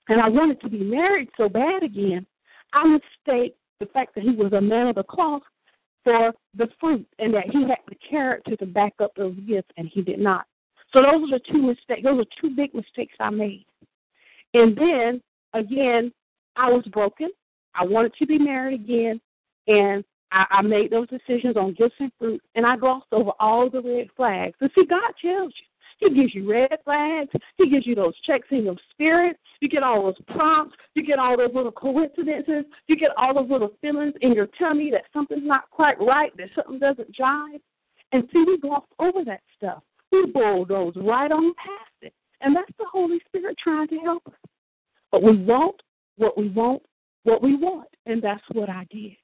and 0.09 0.21
I 0.21 0.29
wanted 0.29 0.61
to 0.61 0.69
be 0.69 0.83
married 0.83 1.29
so 1.37 1.49
bad 1.49 1.83
again, 1.83 2.25
I 2.73 2.85
mistake 2.87 3.55
the 3.79 3.85
fact 3.87 4.15
that 4.15 4.23
he 4.23 4.31
was 4.31 4.53
a 4.53 4.61
man 4.61 4.87
of 4.87 4.95
the 4.95 5.03
cloth 5.03 5.43
for 6.03 6.33
the 6.55 6.67
fruit 6.79 7.05
and 7.19 7.33
that 7.33 7.49
he 7.51 7.61
had 7.61 7.77
the 7.87 7.95
character 8.09 8.55
to 8.57 8.65
back 8.65 8.93
up 8.99 9.11
those 9.15 9.35
gifts 9.47 9.71
and 9.77 9.89
he 9.93 10.01
did 10.01 10.19
not. 10.19 10.45
So 10.91 11.01
those 11.01 11.29
are 11.29 11.39
the 11.39 11.41
two 11.51 11.61
mistakes. 11.61 12.03
Those 12.03 12.21
are 12.21 12.41
two 12.41 12.55
big 12.55 12.73
mistakes 12.73 13.15
I 13.19 13.29
made. 13.29 13.65
And 14.53 14.77
then 14.77 15.21
again, 15.53 16.11
I 16.55 16.69
was 16.69 16.83
broken. 16.91 17.29
I 17.73 17.85
wanted 17.85 18.13
to 18.19 18.27
be 18.27 18.37
married 18.37 18.81
again, 18.81 19.19
and 19.67 20.03
I, 20.33 20.45
I 20.49 20.61
made 20.61 20.91
those 20.91 21.07
decisions 21.07 21.55
on 21.55 21.73
gifts 21.73 21.95
and 21.99 22.11
fruit, 22.19 22.41
and 22.55 22.65
I 22.65 22.75
glossed 22.75 23.07
over 23.11 23.31
all 23.39 23.69
the 23.69 23.81
red 23.81 24.07
flags. 24.17 24.55
And 24.59 24.69
see, 24.75 24.85
God 24.85 25.13
tells 25.21 25.53
you. 25.59 25.67
He 25.99 26.09
gives 26.13 26.35
you 26.35 26.49
red 26.49 26.75
flags. 26.83 27.29
He 27.57 27.69
gives 27.69 27.85
you 27.85 27.95
those 27.95 28.19
checks 28.25 28.47
in 28.51 28.65
your 28.65 28.75
spirit. 28.91 29.37
You 29.61 29.69
get 29.69 29.83
all 29.83 30.03
those 30.03 30.35
prompts. 30.35 30.75
You 30.95 31.05
get 31.05 31.19
all 31.19 31.37
those 31.37 31.53
little 31.53 31.71
coincidences. 31.71 32.65
You 32.87 32.97
get 32.97 33.11
all 33.15 33.33
those 33.33 33.49
little 33.49 33.71
feelings 33.79 34.13
in 34.21 34.33
your 34.33 34.47
tummy 34.59 34.91
that 34.91 35.03
something's 35.13 35.45
not 35.45 35.69
quite 35.69 35.99
right, 36.01 36.35
that 36.37 36.49
something 36.55 36.79
doesn't 36.79 37.15
jive. 37.15 37.61
And 38.11 38.27
see, 38.33 38.43
we 38.45 38.59
gloss 38.59 38.83
over 38.99 39.23
that 39.25 39.41
stuff. 39.55 39.83
We 40.11 40.25
bulldoze 40.25 40.95
right 40.97 41.31
on 41.31 41.53
past 41.55 41.91
it. 42.01 42.13
And 42.41 42.55
that's 42.55 42.71
the 42.77 42.85
Holy 42.91 43.19
Spirit 43.27 43.55
trying 43.63 43.87
to 43.89 43.97
help 43.99 44.23
us. 44.27 44.49
But 45.11 45.23
we 45.23 45.37
want 45.37 45.81
what 46.17 46.37
we 46.37 46.49
want, 46.49 46.81
what 47.23 47.41
we 47.41 47.55
want. 47.55 47.87
And 48.05 48.21
that's 48.21 48.43
what 48.51 48.69
I 48.69 48.85
did. 48.91 49.15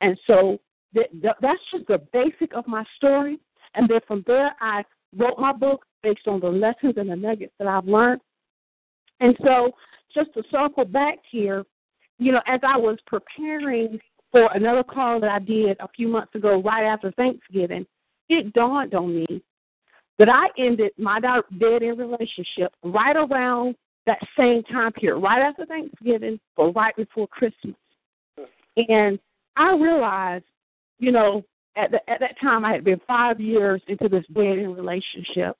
And 0.00 0.18
so 0.26 0.58
that, 0.94 1.06
that's 1.40 1.60
just 1.72 1.86
the 1.86 1.98
basic 2.12 2.54
of 2.54 2.66
my 2.66 2.84
story. 2.96 3.38
And 3.74 3.88
then 3.88 4.00
from 4.06 4.24
there, 4.26 4.54
I 4.60 4.84
wrote 5.16 5.38
my 5.38 5.52
book 5.52 5.84
based 6.02 6.26
on 6.26 6.40
the 6.40 6.48
lessons 6.48 6.94
and 6.96 7.10
the 7.10 7.16
nuggets 7.16 7.52
that 7.58 7.68
I've 7.68 7.86
learned. 7.86 8.20
And 9.20 9.36
so, 9.44 9.72
just 10.14 10.32
to 10.34 10.42
circle 10.50 10.84
back 10.84 11.18
here, 11.30 11.64
you 12.18 12.32
know, 12.32 12.40
as 12.46 12.60
I 12.62 12.76
was 12.76 12.98
preparing 13.06 13.98
for 14.30 14.48
another 14.54 14.82
call 14.82 15.20
that 15.20 15.30
I 15.30 15.38
did 15.38 15.76
a 15.80 15.88
few 15.88 16.08
months 16.08 16.34
ago, 16.34 16.62
right 16.62 16.84
after 16.84 17.10
Thanksgiving, 17.12 17.86
it 18.28 18.52
dawned 18.52 18.94
on 18.94 19.14
me 19.14 19.42
that 20.18 20.28
I 20.28 20.48
ended 20.58 20.92
my 20.98 21.20
dead 21.20 21.82
end 21.82 21.98
relationship 21.98 22.72
right 22.82 23.16
around 23.16 23.76
that 24.06 24.18
same 24.38 24.62
time 24.64 24.92
period, 24.92 25.20
right 25.20 25.40
after 25.40 25.66
Thanksgiving, 25.66 26.40
but 26.56 26.72
right 26.72 26.94
before 26.96 27.28
Christmas. 27.28 27.76
Hmm. 28.36 28.44
And 28.88 29.18
I 29.58 29.74
realized, 29.74 30.44
you 30.98 31.12
know, 31.12 31.44
at, 31.76 31.90
the, 31.90 32.10
at 32.10 32.20
that 32.20 32.40
time 32.40 32.64
I 32.64 32.72
had 32.72 32.84
been 32.84 33.00
five 33.06 33.40
years 33.40 33.82
into 33.88 34.08
this 34.08 34.24
end 34.36 34.76
relationship, 34.76 35.56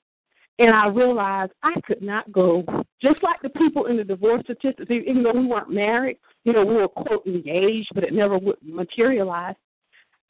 and 0.57 0.73
I 0.73 0.87
realized 0.87 1.51
I 1.63 1.79
could 1.81 2.01
not 2.01 2.31
go 2.31 2.63
just 3.01 3.21
like 3.21 3.41
the 3.41 3.49
people 3.49 3.85
in 3.85 3.97
the 3.97 4.03
divorce 4.03 4.41
statistics. 4.45 4.89
Even 4.89 5.23
though 5.23 5.33
we 5.33 5.45
weren't 5.45 5.69
married, 5.69 6.17
you 6.45 6.53
know, 6.53 6.65
we 6.65 6.75
were 6.75 6.87
quote 6.87 7.25
engaged, 7.27 7.89
but 7.93 8.03
it 8.03 8.13
never 8.13 8.37
would 8.37 8.57
materialize. 8.63 9.55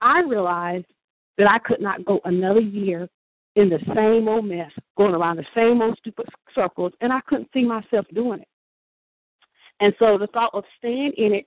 I 0.02 0.22
realized 0.22 0.86
that 1.38 1.50
I 1.50 1.60
could 1.60 1.82
not 1.82 2.06
go 2.06 2.20
another 2.26 2.62
year 2.62 3.08
in 3.56 3.70
the 3.70 3.80
same 3.96 4.28
old 4.28 4.46
mess, 4.46 4.72
going 4.98 5.14
around 5.14 5.38
the 5.38 5.46
same 5.56 5.82
old 5.82 5.98
stupid 5.98 6.28
circles, 6.54 6.94
and 7.02 7.12
I 7.12 7.22
couldn't 7.28 7.50
see 7.54 7.64
myself 7.64 8.06
doing 8.14 8.42
it. 8.42 8.48
And 9.80 9.94
so 10.00 10.18
the 10.18 10.28
thought 10.28 10.52
of 10.54 10.64
staying 10.78 11.14
in 11.18 11.34
it 11.34 11.46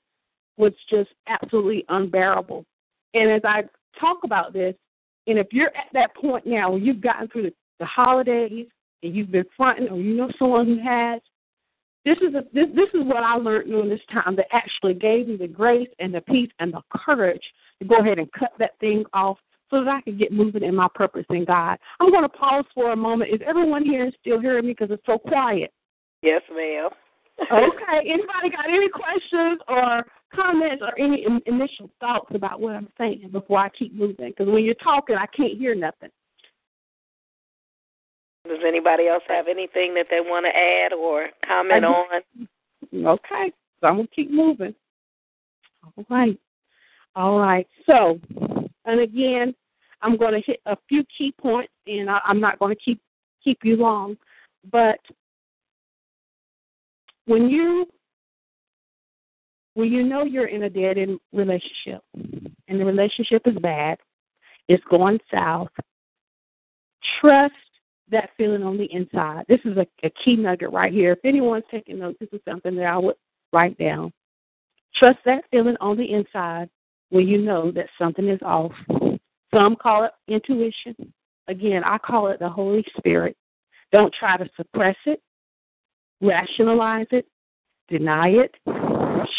was 0.56 0.72
just 0.90 1.10
absolutely 1.28 1.84
unbearable. 1.88 2.64
And 3.14 3.30
as 3.30 3.42
I 3.44 3.62
talk 3.98 4.18
about 4.24 4.52
this, 4.52 4.74
and 5.26 5.38
if 5.38 5.48
you're 5.52 5.74
at 5.76 5.86
that 5.92 6.14
point 6.16 6.46
now 6.46 6.70
where 6.70 6.80
you've 6.80 7.00
gotten 7.00 7.28
through 7.28 7.44
the, 7.44 7.54
the 7.78 7.86
holidays 7.86 8.66
and 9.02 9.14
you've 9.14 9.30
been 9.30 9.44
fronting, 9.56 9.88
or 9.88 9.98
you 9.98 10.16
know 10.16 10.30
someone 10.38 10.66
who 10.66 10.78
has, 10.82 11.20
this 12.04 12.18
is 12.18 12.34
a, 12.34 12.42
this 12.52 12.66
this 12.74 12.88
is 12.94 13.06
what 13.06 13.22
I 13.22 13.36
learned 13.36 13.70
during 13.70 13.88
this 13.88 14.00
time 14.12 14.34
that 14.34 14.46
actually 14.52 14.94
gave 14.94 15.28
me 15.28 15.36
the 15.36 15.46
grace 15.46 15.88
and 16.00 16.12
the 16.12 16.20
peace 16.22 16.50
and 16.58 16.72
the 16.72 16.82
courage 16.92 17.42
to 17.80 17.86
go 17.86 17.98
ahead 17.98 18.18
and 18.18 18.30
cut 18.32 18.50
that 18.58 18.72
thing 18.80 19.04
off 19.12 19.38
so 19.70 19.84
that 19.84 19.90
I 19.90 20.00
could 20.02 20.18
get 20.18 20.32
moving 20.32 20.64
in 20.64 20.74
my 20.74 20.88
purpose 20.94 21.24
in 21.30 21.44
God. 21.44 21.78
I'm 22.00 22.10
going 22.10 22.24
to 22.24 22.28
pause 22.28 22.64
for 22.74 22.92
a 22.92 22.96
moment. 22.96 23.32
Is 23.32 23.40
everyone 23.46 23.84
here 23.84 24.10
still 24.20 24.40
hearing 24.40 24.66
me 24.66 24.72
because 24.72 24.90
it's 24.90 25.06
so 25.06 25.16
quiet? 25.16 25.72
Yes, 26.22 26.42
ma'am. 26.54 26.90
okay. 27.52 27.98
Anybody 28.00 28.50
got 28.50 28.68
any 28.68 28.88
questions 28.88 29.60
or 29.68 30.04
comments 30.34 30.82
or 30.82 30.98
any 30.98 31.26
initial 31.46 31.90
thoughts 32.00 32.30
about 32.34 32.60
what 32.60 32.74
I'm 32.74 32.88
saying 32.98 33.28
before 33.32 33.58
I 33.58 33.68
keep 33.70 33.94
moving? 33.94 34.30
Because 34.30 34.48
when 34.48 34.64
you're 34.64 34.74
talking, 34.74 35.16
I 35.16 35.26
can't 35.26 35.58
hear 35.58 35.74
nothing. 35.74 36.10
Does 38.46 38.58
anybody 38.66 39.06
else 39.08 39.22
have 39.28 39.46
anything 39.48 39.94
that 39.94 40.06
they 40.10 40.20
want 40.20 40.46
to 40.46 40.56
add 40.56 40.92
or 40.92 41.28
comment 41.46 41.84
on? 41.84 42.22
Okay. 42.92 43.52
So 43.80 43.86
I'm 43.86 43.96
going 43.96 44.06
to 44.08 44.14
keep 44.14 44.30
moving. 44.30 44.74
All 45.96 46.04
right. 46.10 46.38
All 47.14 47.38
right. 47.38 47.66
So, 47.86 48.18
and 48.84 49.00
again, 49.00 49.54
I'm 50.00 50.16
going 50.16 50.32
to 50.32 50.40
hit 50.44 50.60
a 50.66 50.76
few 50.88 51.04
key 51.16 51.32
points, 51.40 51.72
and 51.86 52.10
I, 52.10 52.20
I'm 52.24 52.40
not 52.40 52.58
going 52.58 52.74
to 52.74 52.80
keep 52.80 53.00
keep 53.44 53.58
you 53.62 53.76
long. 53.76 54.16
But 54.70 54.98
when 57.26 57.48
you 57.48 57.86
when 59.74 59.90
you 59.90 60.02
know 60.02 60.24
you're 60.24 60.46
in 60.46 60.64
a 60.64 60.70
dead 60.70 60.98
end 60.98 61.18
relationship 61.32 62.02
and 62.14 62.80
the 62.80 62.84
relationship 62.84 63.42
is 63.46 63.56
bad, 63.56 63.98
it's 64.68 64.84
going 64.90 65.18
south, 65.32 65.70
trust 67.20 67.54
that 68.10 68.30
feeling 68.36 68.62
on 68.62 68.76
the 68.76 68.92
inside. 68.92 69.44
This 69.48 69.60
is 69.64 69.76
a, 69.76 69.86
a 70.04 70.10
key 70.24 70.36
nugget 70.36 70.70
right 70.72 70.92
here. 70.92 71.12
If 71.12 71.24
anyone's 71.24 71.64
taking 71.70 71.98
notes, 71.98 72.18
this 72.20 72.28
is 72.32 72.40
something 72.46 72.76
that 72.76 72.86
I 72.86 72.98
would 72.98 73.16
write 73.52 73.78
down. 73.78 74.12
Trust 74.94 75.18
that 75.24 75.44
feeling 75.50 75.76
on 75.80 75.96
the 75.96 76.12
inside 76.12 76.68
when 77.10 77.26
you 77.26 77.38
know 77.38 77.70
that 77.72 77.86
something 77.98 78.28
is 78.28 78.40
off. 78.42 78.72
Some 79.52 79.76
call 79.76 80.04
it 80.04 80.12
intuition. 80.28 81.12
Again, 81.48 81.82
I 81.84 81.98
call 81.98 82.28
it 82.28 82.38
the 82.38 82.48
Holy 82.48 82.84
Spirit. 82.96 83.36
Don't 83.90 84.14
try 84.14 84.36
to 84.36 84.48
suppress 84.56 84.96
it, 85.06 85.20
rationalize 86.20 87.08
it, 87.10 87.26
deny 87.88 88.28
it, 88.28 88.54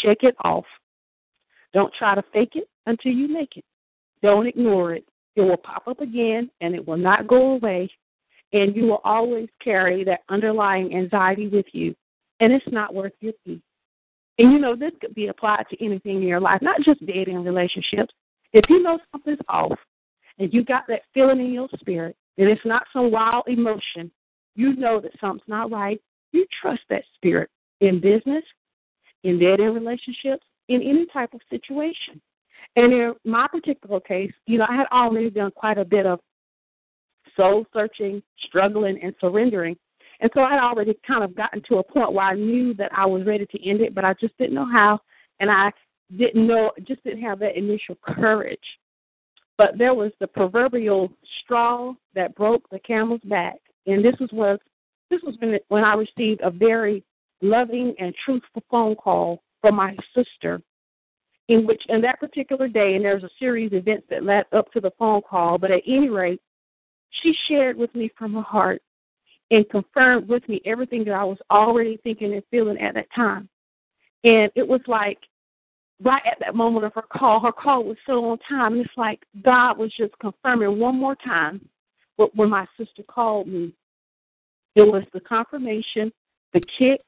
shake 0.04 0.22
it 0.22 0.36
off. 0.44 0.64
Don't 1.72 1.92
try 1.98 2.14
to 2.14 2.22
fake 2.32 2.52
it 2.54 2.68
until 2.86 3.12
you 3.12 3.28
make 3.28 3.56
it. 3.56 3.64
Don't 4.22 4.46
ignore 4.46 4.94
it. 4.94 5.04
It 5.36 5.42
will 5.42 5.56
pop 5.56 5.88
up 5.88 6.00
again 6.00 6.50
and 6.60 6.74
it 6.74 6.86
will 6.86 6.96
not 6.96 7.26
go 7.26 7.52
away. 7.52 7.90
And 8.52 8.76
you 8.76 8.84
will 8.84 9.00
always 9.04 9.48
carry 9.62 10.04
that 10.04 10.20
underlying 10.28 10.94
anxiety 10.94 11.48
with 11.48 11.66
you. 11.72 11.94
And 12.40 12.52
it's 12.52 12.64
not 12.70 12.94
worth 12.94 13.12
your 13.20 13.32
peace. 13.44 13.60
And 14.38 14.52
you 14.52 14.58
know, 14.58 14.76
this 14.76 14.92
could 15.00 15.14
be 15.14 15.28
applied 15.28 15.66
to 15.70 15.84
anything 15.84 16.16
in 16.16 16.28
your 16.28 16.40
life, 16.40 16.62
not 16.62 16.80
just 16.82 17.04
dating 17.06 17.42
relationships. 17.42 18.12
If 18.52 18.64
you 18.68 18.82
know 18.82 18.98
something's 19.10 19.38
off 19.48 19.78
and 20.38 20.52
you 20.52 20.64
got 20.64 20.84
that 20.88 21.02
feeling 21.12 21.40
in 21.40 21.52
your 21.52 21.68
spirit, 21.78 22.16
and 22.38 22.48
it's 22.48 22.64
not 22.64 22.86
some 22.92 23.10
wild 23.12 23.44
emotion, 23.46 24.10
you 24.56 24.74
know 24.74 25.00
that 25.00 25.12
something's 25.20 25.48
not 25.48 25.70
right. 25.70 26.00
You 26.32 26.46
trust 26.60 26.82
that 26.90 27.04
spirit 27.14 27.50
in 27.80 28.00
business, 28.00 28.44
in 29.24 29.38
dating 29.38 29.74
relationships, 29.74 30.46
in 30.68 30.82
any 30.82 31.06
type 31.06 31.34
of 31.34 31.40
situation. 31.50 32.20
And 32.76 32.92
in 32.92 33.14
my 33.24 33.46
particular 33.48 34.00
case, 34.00 34.32
you 34.46 34.58
know, 34.58 34.66
I 34.68 34.76
had 34.76 34.86
already 34.92 35.30
done 35.30 35.50
quite 35.50 35.78
a 35.78 35.84
bit 35.84 36.06
of 36.06 36.20
soul 37.36 37.66
searching, 37.72 38.22
struggling, 38.46 38.98
and 39.02 39.14
surrendering. 39.20 39.76
And 40.20 40.30
so 40.34 40.42
I 40.42 40.50
had 40.50 40.60
already 40.60 40.96
kind 41.06 41.24
of 41.24 41.34
gotten 41.34 41.62
to 41.68 41.78
a 41.78 41.82
point 41.82 42.12
where 42.12 42.24
I 42.24 42.34
knew 42.34 42.74
that 42.74 42.92
I 42.96 43.04
was 43.06 43.26
ready 43.26 43.46
to 43.46 43.68
end 43.68 43.80
it, 43.80 43.94
but 43.94 44.04
I 44.04 44.14
just 44.20 44.36
didn't 44.38 44.54
know 44.54 44.68
how. 44.70 45.00
And 45.40 45.50
I 45.50 45.72
didn't 46.16 46.46
know, 46.46 46.70
just 46.86 47.02
didn't 47.04 47.22
have 47.22 47.38
that 47.40 47.56
initial 47.56 47.96
courage. 48.02 48.58
But 49.56 49.78
there 49.78 49.94
was 49.94 50.12
the 50.20 50.26
proverbial 50.26 51.12
straw 51.40 51.94
that 52.14 52.34
broke 52.34 52.68
the 52.70 52.78
camel's 52.80 53.20
back. 53.24 53.56
And 53.86 54.04
this 54.04 54.14
was 54.18 54.30
was 54.32 54.58
this 55.10 55.20
was 55.22 55.36
when, 55.38 55.58
when 55.68 55.84
I 55.84 55.94
received 55.94 56.40
a 56.42 56.50
very 56.50 57.04
loving 57.42 57.94
and 57.98 58.14
truthful 58.24 58.62
phone 58.70 58.94
call 58.96 59.42
from 59.60 59.76
my 59.76 59.96
sister 60.14 60.60
in 61.48 61.66
which 61.66 61.82
in 61.88 62.00
that 62.00 62.20
particular 62.20 62.68
day 62.68 62.94
and 62.94 63.04
there's 63.04 63.22
a 63.22 63.30
series 63.38 63.72
of 63.72 63.78
events 63.78 64.06
that 64.08 64.24
led 64.24 64.44
up 64.52 64.70
to 64.72 64.80
the 64.80 64.92
phone 64.98 65.20
call 65.28 65.58
but 65.58 65.70
at 65.70 65.82
any 65.86 66.08
rate 66.08 66.40
she 67.10 67.34
shared 67.48 67.76
with 67.76 67.94
me 67.94 68.10
from 68.16 68.34
her 68.34 68.42
heart 68.42 68.82
and 69.50 69.68
confirmed 69.68 70.28
with 70.28 70.46
me 70.48 70.60
everything 70.64 71.04
that 71.04 71.14
i 71.14 71.24
was 71.24 71.38
already 71.50 71.98
thinking 72.02 72.32
and 72.32 72.42
feeling 72.50 72.78
at 72.78 72.94
that 72.94 73.06
time. 73.14 73.48
And 74.24 74.50
it 74.54 74.66
was 74.66 74.80
like 74.86 75.18
right 76.02 76.22
at 76.26 76.38
that 76.40 76.54
moment 76.54 76.86
of 76.86 76.94
her 76.94 77.02
call 77.02 77.40
her 77.40 77.52
call 77.52 77.84
was 77.84 77.96
so 78.06 78.24
on 78.30 78.38
time 78.48 78.72
and 78.72 78.84
it's 78.84 78.96
like 78.96 79.22
god 79.44 79.78
was 79.78 79.92
just 79.94 80.18
confirming 80.18 80.78
one 80.78 80.98
more 80.98 81.14
time 81.16 81.60
but 82.16 82.34
when 82.36 82.48
my 82.48 82.66
sister 82.76 83.02
called 83.02 83.48
me. 83.48 83.72
It 84.76 84.82
was 84.82 85.04
the 85.12 85.20
confirmation 85.20 86.12
the 86.52 86.60
kick 86.78 87.00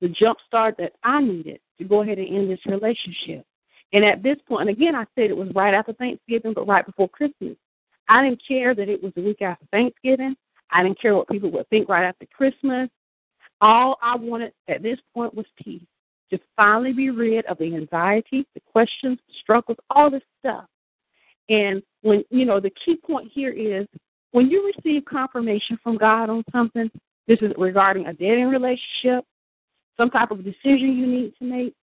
the 0.00 0.08
jump 0.08 0.38
start 0.46 0.76
that 0.78 0.92
i 1.02 1.20
needed 1.20 1.60
to 1.78 1.84
go 1.84 2.02
ahead 2.02 2.18
and 2.18 2.28
end 2.28 2.50
this 2.50 2.64
relationship 2.66 3.44
and 3.94 4.04
at 4.04 4.24
this 4.24 4.36
point, 4.48 4.68
and 4.68 4.76
again, 4.76 4.96
I 4.96 5.04
said 5.14 5.30
it 5.30 5.36
was 5.36 5.48
right 5.54 5.72
after 5.72 5.92
Thanksgiving, 5.92 6.52
but 6.52 6.66
right 6.66 6.84
before 6.84 7.08
Christmas. 7.08 7.56
I 8.08 8.24
didn't 8.24 8.42
care 8.46 8.74
that 8.74 8.88
it 8.88 9.00
was 9.00 9.12
the 9.14 9.22
week 9.22 9.40
after 9.40 9.64
Thanksgiving. 9.70 10.34
I 10.70 10.82
didn't 10.82 11.00
care 11.00 11.14
what 11.14 11.28
people 11.28 11.50
would 11.52 11.68
think 11.68 11.88
right 11.88 12.04
after 12.04 12.26
Christmas. 12.26 12.90
All 13.60 13.96
I 14.02 14.16
wanted 14.16 14.52
at 14.68 14.82
this 14.82 14.98
point 15.14 15.32
was 15.32 15.46
peace 15.62 15.84
to 16.30 16.40
finally 16.56 16.92
be 16.92 17.10
rid 17.10 17.46
of 17.46 17.58
the 17.58 17.72
anxiety, 17.72 18.44
the 18.54 18.60
questions, 18.72 19.20
the 19.28 19.34
struggles, 19.40 19.78
all 19.90 20.10
this 20.10 20.22
stuff. 20.40 20.64
And 21.48 21.80
when, 22.02 22.24
you 22.30 22.46
know, 22.46 22.58
the 22.58 22.72
key 22.84 22.96
point 22.96 23.30
here 23.32 23.52
is 23.52 23.86
when 24.32 24.50
you 24.50 24.72
receive 24.74 25.04
confirmation 25.04 25.78
from 25.84 25.98
God 25.98 26.30
on 26.30 26.42
something, 26.50 26.90
this 27.28 27.38
is 27.42 27.52
regarding 27.56 28.06
a 28.06 28.12
dating 28.12 28.48
relationship, 28.48 29.24
some 29.96 30.10
type 30.10 30.30
of 30.30 30.44
decision 30.44 30.96
you 30.96 31.06
need 31.06 31.34
to 31.38 31.44
make, 31.44 31.74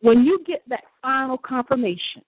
when 0.00 0.24
you 0.24 0.42
get 0.46 0.62
that 0.68 0.84
final 1.02 1.38
confirmation, 1.38 2.22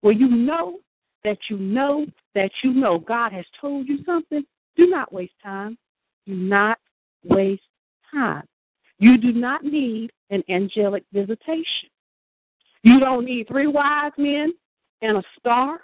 where 0.00 0.12
you 0.12 0.28
know 0.28 0.78
that 1.24 1.38
you 1.50 1.58
know 1.58 2.06
that 2.34 2.50
you 2.62 2.72
know 2.72 2.98
God 2.98 3.32
has 3.32 3.44
told 3.60 3.88
you 3.88 3.98
something, 4.04 4.44
do 4.76 4.86
not 4.86 5.12
waste 5.12 5.32
time. 5.42 5.76
Do 6.26 6.34
not 6.34 6.78
waste 7.24 7.62
time. 8.12 8.44
You 8.98 9.18
do 9.18 9.32
not 9.32 9.64
need 9.64 10.10
an 10.30 10.42
angelic 10.48 11.04
visitation. 11.12 11.90
You 12.82 13.00
don't 13.00 13.24
need 13.24 13.48
three 13.48 13.66
wise 13.66 14.12
men 14.16 14.52
and 15.02 15.18
a 15.18 15.22
star. 15.38 15.80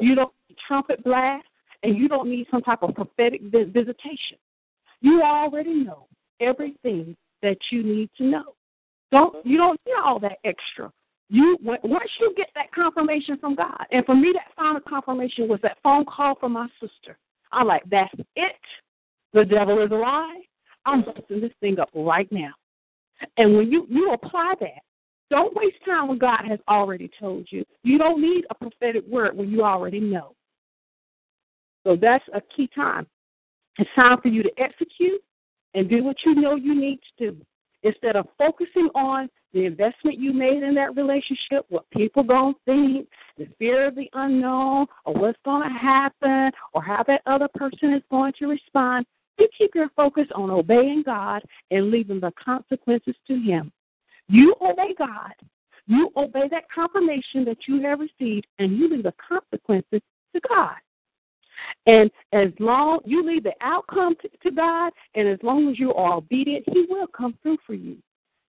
You 0.00 0.14
don't 0.14 0.32
need 0.48 0.56
trumpet 0.66 1.02
blast, 1.04 1.46
and 1.82 1.96
you 1.96 2.08
don't 2.08 2.28
need 2.28 2.46
some 2.50 2.62
type 2.62 2.82
of 2.82 2.94
prophetic 2.94 3.42
visitation. 3.42 4.38
You 5.00 5.22
already 5.22 5.74
know 5.74 6.06
everything 6.40 7.16
that 7.42 7.58
you 7.70 7.82
need 7.82 8.10
to 8.18 8.24
know. 8.24 8.54
Don't 9.12 9.44
you 9.44 9.56
don't 9.56 9.80
need 9.86 9.94
all 10.04 10.18
that 10.20 10.38
extra. 10.44 10.92
You 11.28 11.56
once 11.62 12.10
you 12.20 12.34
get 12.36 12.48
that 12.54 12.72
confirmation 12.72 13.38
from 13.38 13.54
God, 13.54 13.84
and 13.90 14.04
for 14.04 14.14
me 14.14 14.32
that 14.34 14.54
final 14.56 14.80
confirmation 14.80 15.48
was 15.48 15.60
that 15.62 15.78
phone 15.82 16.04
call 16.04 16.34
from 16.36 16.52
my 16.52 16.68
sister. 16.80 17.18
I'm 17.52 17.66
like, 17.66 17.82
that's 17.90 18.14
it. 18.36 18.52
The 19.32 19.44
devil 19.44 19.82
is 19.82 19.90
a 19.90 19.94
lie. 19.94 20.40
I'm 20.86 21.02
busting 21.02 21.40
this 21.40 21.52
thing 21.60 21.78
up 21.78 21.90
right 21.94 22.30
now. 22.32 22.52
And 23.36 23.56
when 23.56 23.70
you 23.70 23.86
you 23.88 24.12
apply 24.12 24.54
that, 24.60 24.82
don't 25.30 25.54
waste 25.54 25.76
time 25.84 26.08
when 26.08 26.18
God 26.18 26.40
has 26.48 26.58
already 26.68 27.10
told 27.18 27.46
you. 27.50 27.64
You 27.82 27.98
don't 27.98 28.20
need 28.20 28.44
a 28.50 28.54
prophetic 28.54 29.04
word 29.06 29.36
when 29.36 29.50
you 29.50 29.62
already 29.62 30.00
know. 30.00 30.34
So 31.84 31.96
that's 31.96 32.24
a 32.34 32.42
key 32.54 32.68
time. 32.74 33.06
It's 33.78 33.90
time 33.94 34.20
for 34.20 34.28
you 34.28 34.42
to 34.42 34.50
execute 34.58 35.22
and 35.74 35.88
do 35.88 36.02
what 36.04 36.16
you 36.24 36.34
know 36.34 36.56
you 36.56 36.74
need 36.74 37.00
to 37.18 37.30
do. 37.30 37.36
Instead 37.82 38.16
of 38.16 38.26
focusing 38.36 38.88
on 38.94 39.28
the 39.52 39.64
investment 39.64 40.18
you 40.18 40.32
made 40.32 40.62
in 40.62 40.74
that 40.74 40.94
relationship, 40.96 41.64
what 41.68 41.88
people 41.90 42.22
gonna 42.22 42.54
think, 42.66 43.08
the 43.38 43.48
fear 43.58 43.86
of 43.86 43.94
the 43.94 44.08
unknown, 44.12 44.86
or 45.04 45.14
what's 45.14 45.38
gonna 45.44 45.72
happen, 45.78 46.52
or 46.72 46.82
how 46.82 47.02
that 47.06 47.22
other 47.26 47.48
person 47.54 47.94
is 47.94 48.02
going 48.10 48.32
to 48.38 48.46
respond, 48.46 49.06
you 49.38 49.48
keep 49.56 49.74
your 49.74 49.88
focus 49.96 50.26
on 50.34 50.50
obeying 50.50 51.02
God 51.02 51.42
and 51.70 51.90
leaving 51.90 52.20
the 52.20 52.32
consequences 52.32 53.14
to 53.26 53.40
Him. 53.40 53.72
You 54.28 54.54
obey 54.60 54.94
God. 54.98 55.32
You 55.86 56.12
obey 56.16 56.46
that 56.50 56.70
confirmation 56.72 57.44
that 57.46 57.66
you 57.66 57.80
have 57.82 58.00
received, 58.00 58.46
and 58.58 58.76
you 58.76 58.88
leave 58.88 59.02
the 59.02 59.14
consequences 59.26 60.02
to 60.34 60.40
God. 60.48 60.76
And 61.86 62.10
as 62.32 62.48
long 62.58 63.00
you 63.04 63.24
leave 63.26 63.42
the 63.42 63.54
outcome 63.60 64.14
to, 64.22 64.28
to 64.28 64.50
God, 64.50 64.92
and 65.14 65.28
as 65.28 65.38
long 65.42 65.68
as 65.68 65.78
you 65.78 65.94
are 65.94 66.14
obedient, 66.14 66.64
He 66.72 66.86
will 66.88 67.06
come 67.06 67.36
through 67.42 67.58
for 67.66 67.74
you. 67.74 67.96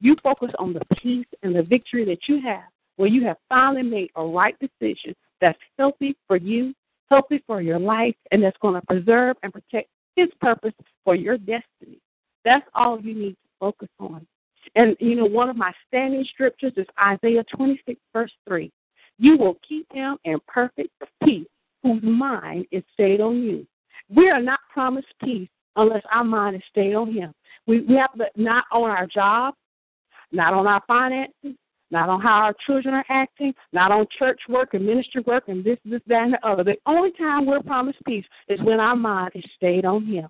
You 0.01 0.17
focus 0.23 0.51
on 0.59 0.73
the 0.73 0.83
peace 0.97 1.27
and 1.43 1.55
the 1.55 1.63
victory 1.63 2.05
that 2.07 2.29
you 2.29 2.41
have, 2.43 2.65
where 2.97 3.09
you 3.09 3.25
have 3.25 3.37
finally 3.49 3.83
made 3.83 4.11
a 4.17 4.25
right 4.25 4.57
decision 4.61 5.15
that's 5.41 5.59
healthy 5.79 6.17
for 6.27 6.37
you, 6.37 6.75
healthy 7.11 7.43
for 7.47 7.61
your 7.61 7.79
life, 7.79 8.15
and 8.31 8.43
that's 8.43 8.59
going 8.59 8.75
to 8.75 8.87
preserve 8.87 9.37
and 9.43 9.53
protect 9.53 9.89
His 10.17 10.29
purpose 10.41 10.75
for 11.05 11.15
your 11.15 11.39
destiny. 11.39 11.99
That's 12.45 12.67
all 12.75 13.01
you 13.01 13.15
need 13.15 13.33
to 13.33 13.49
focus 13.61 13.89
on. 13.99 14.27
And, 14.75 14.97
you 15.01 15.15
know, 15.15 15.25
one 15.25 15.49
of 15.49 15.57
my 15.57 15.73
standing 15.87 16.25
scriptures 16.33 16.73
is 16.77 16.87
Isaiah 17.01 17.45
26, 17.57 18.01
verse 18.13 18.33
3. 18.47 18.71
You 19.19 19.37
will 19.37 19.59
keep 19.67 19.91
him 19.93 20.17
in 20.25 20.39
perfect 20.47 20.91
peace 21.25 21.47
whose 21.83 22.03
mind 22.03 22.67
is 22.71 22.83
stayed 22.95 23.21
on 23.21 23.43
you. 23.43 23.67
We 24.09 24.31
are 24.31 24.43
not 24.43 24.61
promised 24.73 25.09
peace 25.23 25.49
unless 25.77 26.03
our 26.11 26.25
mind 26.25 26.57
is 26.57 26.63
stayed 26.71 26.95
on 26.95 27.13
Him. 27.13 27.33
We, 27.67 27.81
we 27.83 27.97
have 27.97 28.13
to 28.15 28.27
not 28.37 28.65
on 28.73 28.91
our 28.91 29.07
job, 29.07 29.55
not 30.33 30.55
on 30.55 30.67
our 30.67 30.83
finances, 30.87 31.57
not 31.91 32.09
on 32.09 32.21
how 32.21 32.41
our 32.41 32.55
children 32.67 32.95
are 32.95 33.05
acting, 33.09 33.55
not 33.73 33.91
on 33.91 34.07
church 34.19 34.41
work 34.49 34.75
and 34.75 34.85
ministry 34.85 35.23
work 35.27 35.45
and 35.49 35.65
this, 35.65 35.79
this, 35.85 36.01
that, 36.07 36.25
and 36.25 36.35
the 36.35 36.47
other. 36.47 36.65
The 36.65 36.77
only 36.87 37.13
time 37.13 37.47
we're 37.47 37.63
promised 37.63 37.99
peace 38.07 38.25
is 38.49 38.61
when 38.63 38.81
our 38.81 38.97
mind 38.97 39.33
is 39.35 39.45
stayed 39.57 39.85
on 39.85 40.07
Him. 40.07 40.29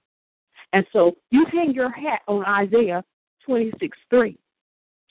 And 0.72 0.84
so 0.92 1.16
you 1.30 1.46
hang 1.50 1.72
your 1.72 1.90
hat 1.90 2.20
on 2.28 2.44
Isaiah 2.44 3.02
26 3.44 3.96
3. 4.10 4.36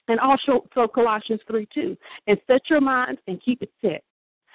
And 0.10 0.20
also 0.20 0.66
so 0.74 0.88
Colossians 0.88 1.42
3 1.48 1.68
2. 1.74 1.98
And 2.28 2.38
set 2.48 2.62
your 2.70 2.82
minds 2.82 3.20
and 3.28 3.42
keep 3.44 3.62
it 3.62 3.72
set. 3.82 4.04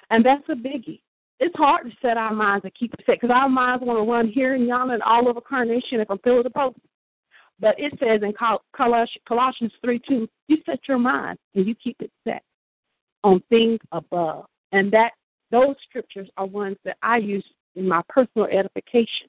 And 0.09 0.25
that's 0.25 0.43
a 0.49 0.53
biggie. 0.53 1.01
It's 1.39 1.55
hard 1.55 1.89
to 1.89 1.97
set 2.01 2.17
our 2.17 2.33
minds 2.33 2.63
and 2.63 2.73
keep 2.75 2.93
it 2.93 3.01
set 3.05 3.19
because 3.19 3.33
our 3.33 3.49
minds 3.49 3.83
want 3.83 3.99
to 3.99 4.09
run 4.09 4.27
here 4.27 4.53
and 4.53 4.67
yonder 4.67 4.93
and 4.93 5.03
all 5.03 5.27
over 5.27 5.41
carnation 5.41 5.99
and 5.99 6.23
pillar 6.23 6.43
to 6.43 6.49
post. 6.49 6.77
But 7.59 7.75
it 7.77 7.93
says 7.99 8.21
in 8.23 8.33
Colossians 8.75 9.73
3 9.83 10.01
2, 10.07 10.27
you 10.47 10.57
set 10.65 10.79
your 10.87 10.99
mind 10.99 11.37
and 11.55 11.65
you 11.65 11.75
keep 11.75 11.97
it 11.99 12.11
set 12.23 12.43
on 13.23 13.41
things 13.49 13.79
above. 13.91 14.45
And 14.71 14.91
that 14.91 15.11
those 15.51 15.75
scriptures 15.87 16.29
are 16.37 16.45
ones 16.45 16.77
that 16.83 16.97
I 17.01 17.17
use 17.17 17.45
in 17.75 17.87
my 17.87 18.01
personal 18.09 18.47
edification. 18.47 19.27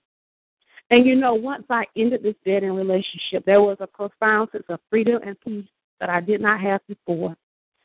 And 0.90 1.06
you 1.06 1.14
know, 1.16 1.34
once 1.34 1.64
I 1.70 1.84
ended 1.96 2.22
this 2.22 2.34
dead 2.44 2.64
end 2.64 2.76
relationship, 2.76 3.44
there 3.44 3.62
was 3.62 3.76
a 3.80 3.86
profound 3.86 4.50
sense 4.52 4.64
of 4.68 4.80
freedom 4.90 5.20
and 5.24 5.40
peace 5.40 5.66
that 6.00 6.10
I 6.10 6.20
did 6.20 6.40
not 6.40 6.60
have 6.60 6.80
before 6.86 7.36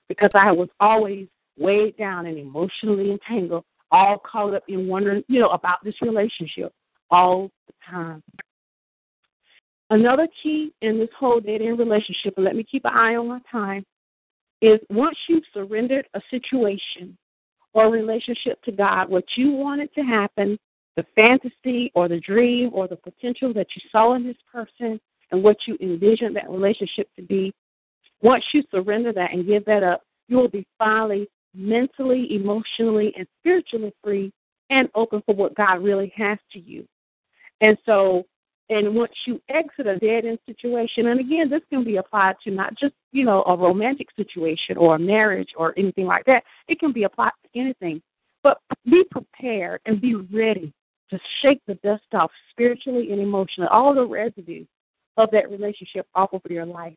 because 0.08 0.32
I 0.34 0.52
was 0.52 0.70
always 0.80 1.28
weighed 1.58 1.98
down 1.98 2.26
and 2.26 2.38
emotionally 2.38 3.12
entangled, 3.12 3.64
all 3.92 4.20
caught 4.20 4.54
up 4.54 4.64
in 4.68 4.88
wondering, 4.88 5.24
you 5.28 5.40
know, 5.40 5.50
about 5.50 5.84
this 5.84 5.96
relationship 6.02 6.72
all 7.10 7.50
the 7.68 7.74
time. 7.90 8.24
Another 9.90 10.28
key 10.44 10.72
in 10.82 11.00
this 11.00 11.10
whole 11.18 11.40
dead 11.40 11.62
end 11.62 11.80
relationship, 11.80 12.36
and 12.38 12.46
let 12.46 12.56
me 12.56 12.64
keep 12.64 12.86
an 12.86 12.94
eye 12.94 13.16
on 13.16 13.28
my 13.28 13.40
time, 13.52 13.84
is 14.62 14.80
once 14.90 15.18
you've 15.28 15.44
surrendered 15.54 16.08
a 16.14 16.22
situation 16.30 17.18
or 17.74 17.90
relationship 17.90 18.62
to 18.64 18.72
God, 18.72 19.10
what 19.10 19.24
you 19.36 19.52
wanted 19.52 19.94
to 19.96 20.02
happen, 20.02 20.60
the 20.96 21.06
fantasy 21.16 21.92
or 21.96 22.08
the 22.08 22.20
dream 22.20 22.70
or 22.74 22.88
the 22.88 22.98
potential 22.98 23.54
that 23.54 23.68
you 23.76 23.82
saw 23.92 24.14
in 24.14 24.26
this 24.26 24.38
person 24.52 25.00
and 25.32 25.44
what 25.44 25.58
you 25.68 25.78
envisioned 25.82 26.36
that 26.36 26.50
relationship 26.50 27.08
to 27.16 27.22
be, 27.22 27.54
once 28.22 28.44
you 28.54 28.64
surrender 28.70 29.14
that 29.14 29.32
and 29.32 29.48
give 29.48 29.64
that 29.66 29.82
up, 29.82 30.04
you 30.28 30.38
will 30.38 30.50
be 30.50 30.68
finally 30.78 31.28
mentally, 31.54 32.36
emotionally, 32.36 33.14
and 33.18 33.28
spiritually 33.40 33.94
free 34.04 34.32
and 34.70 34.90
open 34.96 35.22
for 35.26 35.36
what 35.36 35.56
God 35.56 35.84
really 35.84 36.14
has 36.16 36.38
to 36.54 36.60
you. 36.60 36.88
And 37.62 37.78
so 37.86 38.26
and 38.70 38.94
once 38.94 39.14
you 39.26 39.42
exit 39.50 39.88
a 39.88 39.98
dead 39.98 40.26
end 40.26 40.38
situation, 40.46 41.08
and 41.08 41.20
again, 41.20 41.50
this 41.50 41.62
can 41.72 41.84
be 41.84 41.98
applied 41.98 42.36
to 42.44 42.52
not 42.52 42.76
just, 42.78 42.94
you 43.12 43.26
know, 43.26 43.44
a 43.48 43.58
romantic 43.58 44.10
situation 44.16 44.78
or 44.78 44.96
a 44.96 45.00
marriage 45.00 45.50
or 45.58 45.74
anything 45.76 46.06
like 46.06 46.26
that. 46.26 46.44
It 46.68 46.80
can 46.80 46.92
be 46.92 47.04
applied 47.04 47.32
to 47.44 47.60
anything. 47.60 48.02
But 48.44 48.62
be 48.86 49.04
prepared 49.10 49.82
and 49.86 50.00
be 50.00 50.16
ready 50.16 50.72
to 51.10 51.20
shake 51.42 51.62
the 51.66 51.76
dust 51.76 52.04
off 52.14 52.32
spiritually 52.52 53.12
and 53.12 53.20
emotionally, 53.20 53.68
all 53.72 53.94
the 53.96 54.06
residue 54.06 54.66
of 55.18 55.30
that 55.32 55.50
relationship 55.50 56.08
off 56.14 56.32
of 56.34 56.42
your 56.50 56.66
life. 56.66 56.96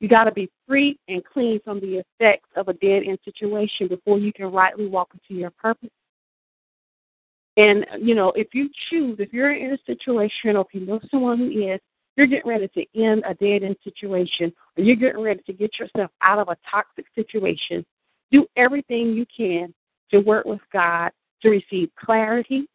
You 0.00 0.08
got 0.08 0.24
to 0.24 0.32
be 0.32 0.50
free 0.66 0.98
and 1.08 1.24
clean 1.24 1.60
from 1.62 1.78
the 1.80 2.02
effects 2.02 2.48
of 2.56 2.68
a 2.68 2.72
dead 2.74 3.02
end 3.06 3.18
situation 3.24 3.86
before 3.86 4.18
you 4.18 4.32
can 4.32 4.46
rightly 4.46 4.86
walk 4.86 5.10
into 5.12 5.38
your 5.38 5.50
purpose. 5.50 5.90
And, 7.56 7.84
you 8.00 8.14
know, 8.14 8.32
if 8.32 8.48
you 8.54 8.70
choose, 8.88 9.16
if 9.18 9.32
you're 9.32 9.52
in 9.52 9.72
a 9.72 9.78
situation 9.84 10.56
or 10.56 10.62
if 10.62 10.68
you 10.72 10.86
know 10.86 11.00
someone 11.10 11.38
who 11.38 11.50
is, 11.50 11.80
you're 12.16 12.26
getting 12.26 12.48
ready 12.48 12.68
to 12.68 13.00
end 13.00 13.22
a 13.26 13.34
dead 13.34 13.62
end 13.62 13.76
situation 13.84 14.52
or 14.76 14.84
you're 14.84 14.96
getting 14.96 15.20
ready 15.20 15.42
to 15.46 15.52
get 15.52 15.78
yourself 15.78 16.10
out 16.22 16.38
of 16.38 16.48
a 16.48 16.56
toxic 16.70 17.04
situation, 17.14 17.84
do 18.30 18.46
everything 18.56 19.12
you 19.12 19.26
can 19.34 19.74
to 20.10 20.20
work 20.20 20.46
with 20.46 20.60
God 20.72 21.10
to 21.42 21.50
receive 21.50 21.90
clarity, 21.98 22.66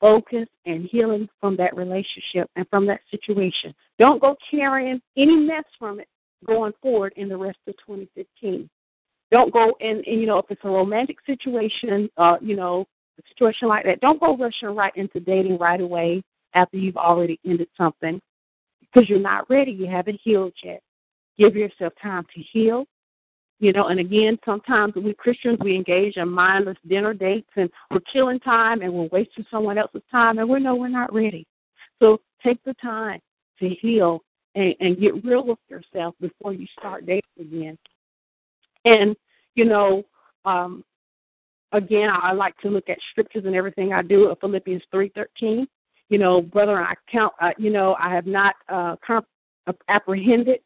focus, 0.00 0.46
and 0.66 0.88
healing 0.90 1.28
from 1.40 1.56
that 1.56 1.76
relationship 1.76 2.50
and 2.56 2.66
from 2.68 2.86
that 2.86 3.00
situation. 3.10 3.74
Don't 3.98 4.20
go 4.20 4.36
carrying 4.50 5.00
any 5.16 5.36
mess 5.36 5.64
from 5.78 6.00
it 6.00 6.08
going 6.46 6.72
forward 6.80 7.12
in 7.16 7.28
the 7.28 7.36
rest 7.36 7.58
of 7.66 7.74
2015. 7.86 8.68
Don't 9.30 9.52
go 9.52 9.74
and 9.80 10.02
you 10.06 10.26
know 10.26 10.38
if 10.38 10.46
it's 10.50 10.60
a 10.64 10.68
romantic 10.68 11.18
situation, 11.26 12.08
uh, 12.16 12.36
you 12.40 12.56
know 12.56 12.86
a 13.18 13.22
situation 13.28 13.68
like 13.68 13.84
that, 13.84 14.00
don't 14.00 14.20
go 14.20 14.36
rushing 14.36 14.74
right 14.74 14.92
into 14.96 15.20
dating 15.20 15.58
right 15.58 15.80
away 15.80 16.22
after 16.54 16.76
you've 16.76 16.96
already 16.96 17.38
ended 17.44 17.68
something 17.76 18.20
because 18.80 19.08
you're 19.08 19.18
not 19.18 19.48
ready. 19.50 19.72
You 19.72 19.86
haven't 19.86 20.20
healed 20.22 20.54
yet. 20.62 20.82
Give 21.38 21.54
yourself 21.54 21.92
time 22.00 22.24
to 22.34 22.42
heal. 22.52 22.86
You 23.60 23.72
know, 23.72 23.88
and 23.88 23.98
again, 23.98 24.38
sometimes 24.44 24.94
we 24.94 25.14
Christians 25.14 25.58
we 25.60 25.74
engage 25.74 26.16
in 26.16 26.28
mindless 26.28 26.76
dinner 26.86 27.12
dates 27.12 27.50
and 27.56 27.68
we're 27.90 27.98
killing 28.12 28.38
time 28.40 28.82
and 28.82 28.92
we're 28.92 29.08
wasting 29.10 29.44
someone 29.50 29.78
else's 29.78 30.02
time 30.10 30.38
and 30.38 30.48
we 30.48 30.60
know 30.60 30.76
we're 30.76 30.88
not 30.88 31.12
ready. 31.12 31.44
So 32.00 32.20
take 32.44 32.62
the 32.64 32.74
time 32.74 33.20
to 33.58 33.68
heal 33.68 34.22
and, 34.54 34.74
and 34.78 35.00
get 35.00 35.24
real 35.24 35.44
with 35.44 35.58
yourself 35.68 36.14
before 36.20 36.52
you 36.52 36.66
start 36.78 37.04
dating 37.04 37.22
again. 37.40 37.78
And 38.84 39.16
you 39.56 39.64
know, 39.64 40.04
um, 40.44 40.84
again, 41.72 42.10
I 42.12 42.32
like 42.32 42.56
to 42.58 42.68
look 42.68 42.88
at 42.88 42.98
scriptures 43.10 43.44
and 43.44 43.56
everything 43.56 43.92
I 43.92 44.02
do. 44.02 44.28
of 44.28 44.38
Philippians 44.40 44.82
three 44.92 45.10
thirteen. 45.16 45.66
You 46.10 46.18
know, 46.18 46.40
brother, 46.40 46.80
I 46.80 46.94
count. 47.10 47.32
Uh, 47.40 47.50
you 47.58 47.70
know, 47.70 47.96
I 47.98 48.14
have 48.14 48.26
not 48.26 48.54
uh, 48.68 48.96
comp- 49.04 49.26
apprehended, 49.88 50.60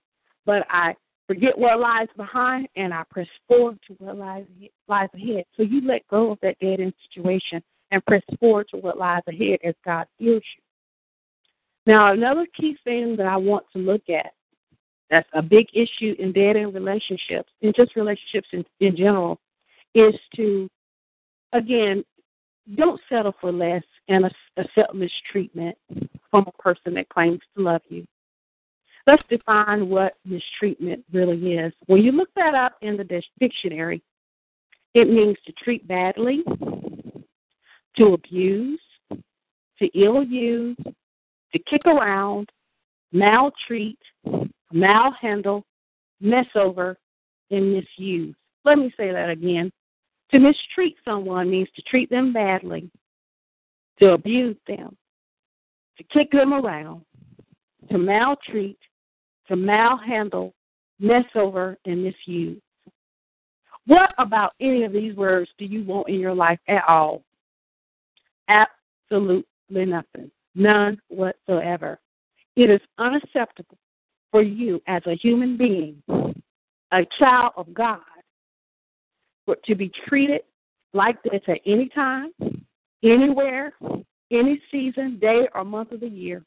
but 0.44 0.66
I 0.68 0.94
forget 1.26 1.56
what 1.56 1.80
lies 1.80 2.08
behind, 2.16 2.68
and 2.76 2.92
I 2.92 3.04
press 3.11 3.28
forward 3.48 3.78
to 3.88 3.94
what 3.94 4.16
lies 4.16 4.44
lies 4.88 5.08
ahead. 5.14 5.44
So 5.56 5.62
you 5.62 5.80
let 5.87 6.06
go 6.08 6.32
of 6.32 6.38
that 6.42 6.58
dead 6.61 6.80
end 6.80 6.94
situation 7.08 7.62
and 7.90 8.04
press 8.06 8.22
forward 8.40 8.68
to 8.70 8.78
what 8.78 8.98
lies 8.98 9.22
ahead 9.28 9.58
as 9.64 9.74
God 9.85 10.06
heals 10.18 10.42
you. 10.56 10.62
Now, 11.87 12.12
another 12.12 12.46
key 12.56 12.76
thing 12.85 13.16
that 13.16 13.26
I 13.26 13.37
want 13.37 13.66
to 13.72 13.78
look 13.78 14.08
at 14.08 14.32
that's 15.11 15.28
a 15.35 15.42
big 15.42 15.66
issue 15.74 16.14
in 16.18 16.32
dead 16.32 16.56
end 16.56 16.74
relationships, 16.74 17.50
and 17.61 17.74
just 17.74 17.96
relationships 17.96 18.48
in, 18.52 18.64
in 18.80 18.96
general, 18.96 19.38
is 19.94 20.14
to 20.37 20.68
again, 21.52 22.04
don't 22.76 23.00
settle 23.08 23.35
for 23.40 23.52
less 23.52 23.82
and 24.08 24.24
accept 24.56 24.94
mistreatment 24.94 25.76
from 26.30 26.44
a 26.46 26.62
person 26.62 26.94
that 26.94 27.08
claims 27.08 27.40
to 27.56 27.62
love 27.62 27.82
you. 27.88 28.06
Let's 29.06 29.22
define 29.28 29.88
what 29.88 30.14
mistreatment 30.24 31.04
really 31.12 31.54
is. 31.54 31.72
When 31.86 32.02
you 32.02 32.12
look 32.12 32.28
that 32.36 32.54
up 32.54 32.76
in 32.82 32.96
the 32.96 33.22
dictionary, 33.40 34.02
it 34.94 35.08
means 35.08 35.36
to 35.46 35.52
treat 35.52 35.86
badly, 35.88 36.42
to 37.96 38.12
abuse, 38.12 38.80
to 39.10 39.86
ill 39.94 40.22
use, 40.22 40.76
to 41.52 41.58
kick 41.68 41.82
around, 41.86 42.50
maltreat, 43.12 43.98
malhandle, 44.72 45.62
mess 46.20 46.46
over, 46.54 46.96
and 47.50 47.72
misuse. 47.72 48.34
Let 48.64 48.78
me 48.78 48.92
say 48.96 49.12
that 49.12 49.30
again. 49.30 49.72
To 50.30 50.38
mistreat 50.38 50.96
someone 51.04 51.50
means 51.50 51.68
to 51.76 51.82
treat 51.82 52.08
them 52.08 52.32
badly, 52.32 52.90
to 53.98 54.12
abuse 54.12 54.56
them, 54.66 54.96
to 55.98 56.04
kick 56.04 56.30
them 56.30 56.54
around, 56.54 57.04
to 57.90 57.98
maltreat, 57.98 58.78
to 59.52 59.56
malhandle, 59.58 60.52
mess 60.98 61.26
over, 61.34 61.76
and 61.84 62.02
misuse. 62.02 62.60
What 63.86 64.14
about 64.18 64.52
any 64.60 64.84
of 64.84 64.92
these 64.92 65.14
words 65.14 65.50
do 65.58 65.66
you 65.66 65.84
want 65.84 66.08
in 66.08 66.20
your 66.20 66.34
life 66.34 66.58
at 66.68 66.84
all? 66.88 67.22
Absolutely 68.48 69.44
nothing. 69.70 70.30
None 70.54 71.00
whatsoever. 71.08 71.98
It 72.56 72.70
is 72.70 72.80
unacceptable 72.98 73.76
for 74.30 74.42
you 74.42 74.80
as 74.86 75.02
a 75.06 75.16
human 75.16 75.56
being, 75.56 76.02
a 76.92 77.06
child 77.18 77.52
of 77.56 77.74
God, 77.74 77.98
for, 79.44 79.56
to 79.66 79.74
be 79.74 79.90
treated 80.08 80.42
like 80.94 81.22
this 81.24 81.42
at 81.48 81.60
any 81.66 81.88
time, 81.88 82.30
anywhere, 83.02 83.74
any 84.30 84.62
season, 84.70 85.18
day, 85.18 85.48
or 85.54 85.64
month 85.64 85.92
of 85.92 86.00
the 86.00 86.08
year. 86.08 86.42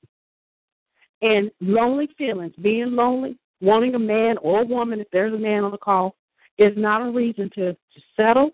And 1.25 1.49
lonely 1.59 2.07
feelings, 2.19 2.53
being 2.61 2.95
lonely, 2.95 3.35
wanting 3.59 3.95
a 3.95 3.99
man 3.99 4.37
or 4.43 4.61
a 4.61 4.65
woman, 4.65 4.99
if 4.99 5.07
there's 5.11 5.33
a 5.33 5.37
man 5.37 5.63
on 5.63 5.71
the 5.71 5.77
call, 5.77 6.15
is 6.59 6.73
not 6.77 7.01
a 7.01 7.09
reason 7.09 7.49
to, 7.55 7.73
to 7.73 8.01
settle 8.15 8.51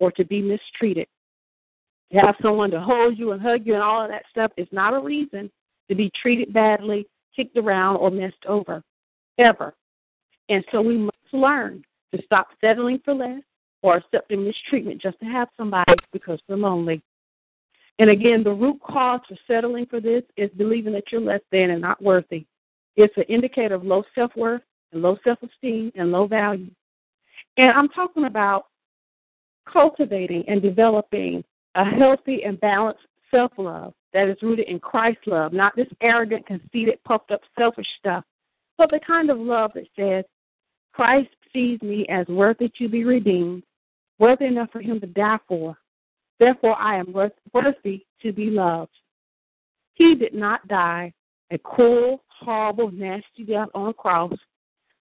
or 0.00 0.10
to 0.10 0.24
be 0.24 0.42
mistreated. 0.42 1.06
To 2.12 2.18
have 2.18 2.34
someone 2.42 2.72
to 2.72 2.80
hold 2.80 3.16
you 3.16 3.30
and 3.30 3.40
hug 3.40 3.64
you 3.64 3.74
and 3.74 3.82
all 3.84 4.02
of 4.02 4.10
that 4.10 4.24
stuff 4.30 4.50
is 4.56 4.66
not 4.72 4.94
a 4.94 4.98
reason 4.98 5.48
to 5.88 5.94
be 5.94 6.10
treated 6.20 6.52
badly, 6.52 7.06
kicked 7.36 7.56
around, 7.56 7.98
or 7.98 8.10
messed 8.10 8.44
over, 8.48 8.82
ever. 9.38 9.72
And 10.48 10.64
so 10.72 10.82
we 10.82 10.98
must 10.98 11.16
learn 11.32 11.84
to 12.12 12.20
stop 12.24 12.48
settling 12.60 13.00
for 13.04 13.14
less, 13.14 13.42
or 13.82 13.98
accepting 13.98 14.44
mistreatment 14.44 15.00
just 15.00 15.20
to 15.20 15.26
have 15.26 15.48
somebody 15.56 15.94
because 16.12 16.40
they're 16.48 16.56
lonely. 16.56 17.00
And 17.98 18.10
again, 18.10 18.42
the 18.42 18.52
root 18.52 18.80
cause 18.82 19.20
for 19.28 19.36
settling 19.46 19.86
for 19.86 20.00
this 20.00 20.22
is 20.36 20.50
believing 20.56 20.92
that 20.94 21.12
you're 21.12 21.20
less 21.20 21.42
than 21.50 21.70
and 21.70 21.80
not 21.80 22.02
worthy. 22.02 22.46
It's 22.96 23.16
an 23.16 23.24
indicator 23.24 23.74
of 23.74 23.84
low 23.84 24.02
self 24.14 24.34
worth 24.36 24.62
and 24.92 25.02
low 25.02 25.18
self 25.24 25.38
esteem 25.42 25.92
and 25.94 26.10
low 26.10 26.26
value. 26.26 26.70
And 27.56 27.70
I'm 27.70 27.88
talking 27.88 28.24
about 28.24 28.66
cultivating 29.70 30.44
and 30.48 30.60
developing 30.62 31.44
a 31.74 31.84
healthy 31.84 32.44
and 32.44 32.60
balanced 32.60 33.02
self 33.30 33.52
love 33.56 33.94
that 34.12 34.28
is 34.28 34.36
rooted 34.42 34.68
in 34.68 34.78
Christ 34.78 35.20
love, 35.26 35.52
not 35.52 35.74
this 35.76 35.88
arrogant, 36.00 36.46
conceited, 36.46 37.02
puffed 37.04 37.30
up, 37.30 37.40
selfish 37.58 37.86
stuff, 37.98 38.24
but 38.78 38.90
the 38.90 39.00
kind 39.00 39.30
of 39.30 39.38
love 39.38 39.72
that 39.74 39.86
says, 39.96 40.24
Christ 40.92 41.30
sees 41.52 41.80
me 41.82 42.06
as 42.08 42.26
worthy 42.28 42.70
to 42.78 42.88
be 42.88 43.04
redeemed, 43.04 43.62
worthy 44.18 44.46
enough 44.46 44.70
for 44.70 44.80
him 44.80 45.00
to 45.00 45.06
die 45.06 45.38
for. 45.48 45.76
Therefore, 46.38 46.76
I 46.78 46.96
am 46.96 47.12
worthy 47.12 48.04
to 48.22 48.32
be 48.32 48.46
loved. 48.46 48.90
He 49.94 50.14
did 50.14 50.34
not 50.34 50.66
die 50.68 51.12
a 51.50 51.58
cruel, 51.58 52.24
horrible, 52.28 52.90
nasty 52.90 53.44
death 53.46 53.68
on 53.74 53.90
a 53.90 53.94
cross 53.94 54.32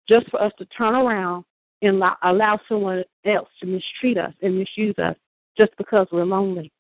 just 0.08 0.30
for 0.30 0.42
us 0.42 0.52
to 0.58 0.66
turn 0.66 0.96
around 0.96 1.46
and 1.82 2.04
allow 2.24 2.60
someone 2.68 3.04
else 3.26 3.50
to 3.60 3.66
mistreat 3.66 4.18
us 4.18 4.34
and 4.42 4.58
misuse 4.58 4.98
us 5.00 5.16
just 5.58 5.72
because 5.78 6.08
we're 6.12 6.26
lonely. 6.26 6.72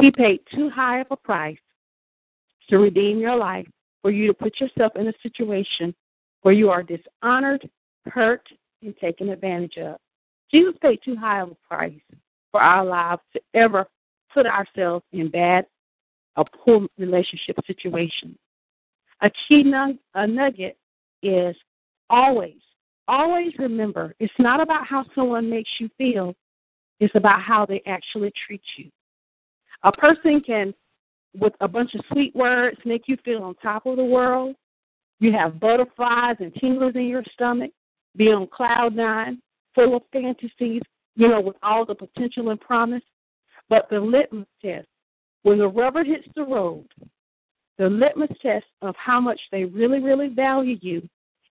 He 0.00 0.10
paid 0.10 0.40
too 0.54 0.70
high 0.70 1.00
of 1.00 1.08
a 1.10 1.16
price 1.16 1.58
to 2.70 2.78
redeem 2.78 3.18
your 3.18 3.36
life 3.36 3.66
for 4.02 4.10
you 4.10 4.28
to 4.28 4.34
put 4.34 4.60
yourself 4.60 4.92
in 4.96 5.08
a 5.08 5.12
situation 5.22 5.94
where 6.42 6.54
you 6.54 6.70
are 6.70 6.84
dishonored, 6.84 7.68
hurt, 8.06 8.46
and 8.82 8.96
taken 8.98 9.30
advantage 9.30 9.76
of. 9.78 9.96
Jesus 10.52 10.74
paid 10.80 11.00
too 11.04 11.16
high 11.16 11.40
of 11.40 11.50
a 11.50 11.56
price 11.68 12.00
for 12.50 12.60
our 12.60 12.84
lives 12.84 13.22
to 13.32 13.40
ever 13.54 13.86
put 14.32 14.46
ourselves 14.46 15.04
in 15.12 15.30
bad 15.30 15.66
or 16.36 16.44
poor 16.64 16.86
relationship 16.98 17.56
situations. 17.66 18.36
A 19.22 19.30
key 19.48 19.64
nugget 19.64 20.76
is 21.22 21.56
always, 22.08 22.60
always 23.08 23.52
remember 23.58 24.14
it's 24.20 24.32
not 24.38 24.60
about 24.60 24.86
how 24.86 25.04
someone 25.14 25.50
makes 25.50 25.70
you 25.80 25.88
feel, 25.98 26.34
it's 27.00 27.14
about 27.14 27.42
how 27.42 27.66
they 27.66 27.82
actually 27.86 28.32
treat 28.46 28.62
you. 28.76 28.90
A 29.82 29.92
person 29.92 30.40
can, 30.40 30.74
with 31.38 31.52
a 31.60 31.68
bunch 31.68 31.94
of 31.94 32.00
sweet 32.12 32.34
words, 32.34 32.78
make 32.84 33.02
you 33.06 33.16
feel 33.24 33.42
on 33.42 33.54
top 33.56 33.86
of 33.86 33.96
the 33.96 34.04
world. 34.04 34.56
You 35.20 35.32
have 35.32 35.58
butterflies 35.58 36.36
and 36.38 36.54
tingles 36.54 36.94
in 36.94 37.06
your 37.06 37.24
stomach, 37.32 37.72
be 38.16 38.30
on 38.32 38.46
cloud 38.46 38.94
nine, 38.94 39.40
full 39.74 39.96
of 39.96 40.02
fantasies, 40.12 40.82
you 41.18 41.28
know, 41.28 41.40
with 41.40 41.56
all 41.62 41.84
the 41.84 41.94
potential 41.94 42.50
and 42.50 42.60
promise. 42.60 43.02
But 43.68 43.90
the 43.90 44.00
litmus 44.00 44.46
test, 44.64 44.86
when 45.42 45.58
the 45.58 45.68
rubber 45.68 46.04
hits 46.04 46.26
the 46.34 46.44
road, 46.44 46.86
the 47.76 47.88
litmus 47.88 48.30
test 48.40 48.64
of 48.82 48.94
how 48.96 49.20
much 49.20 49.40
they 49.50 49.64
really, 49.64 49.98
really 49.98 50.28
value 50.28 50.78
you 50.80 51.06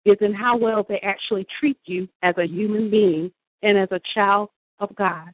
is 0.05 0.19
in 0.21 0.35
how 0.35 0.57
well 0.57 0.85
they 0.87 0.99
actually 0.99 1.47
treat 1.59 1.79
you 1.87 2.07
as 2.23 2.37
a 2.37 2.47
human 2.47 2.91
being 2.91 3.33
and 3.63 3.79
as 3.79 3.89
a 3.91 4.01
child 4.13 4.51
of 4.81 4.95
God. 4.97 5.31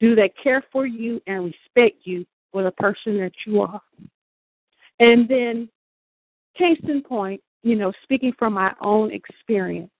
Do 0.00 0.14
they 0.14 0.32
care 0.42 0.64
for 0.72 0.86
you 0.86 1.20
and 1.26 1.44
respect 1.44 1.98
you 2.04 2.24
for 2.52 2.62
the 2.62 2.70
person 2.72 3.18
that 3.18 3.32
you 3.46 3.60
are? 3.60 3.82
And 4.98 5.28
then, 5.28 5.68
case 6.56 6.80
in 6.88 7.02
point, 7.02 7.42
you 7.62 7.76
know, 7.76 7.92
speaking 8.02 8.32
from 8.38 8.54
my 8.54 8.72
own 8.80 9.12
experience, 9.12 9.90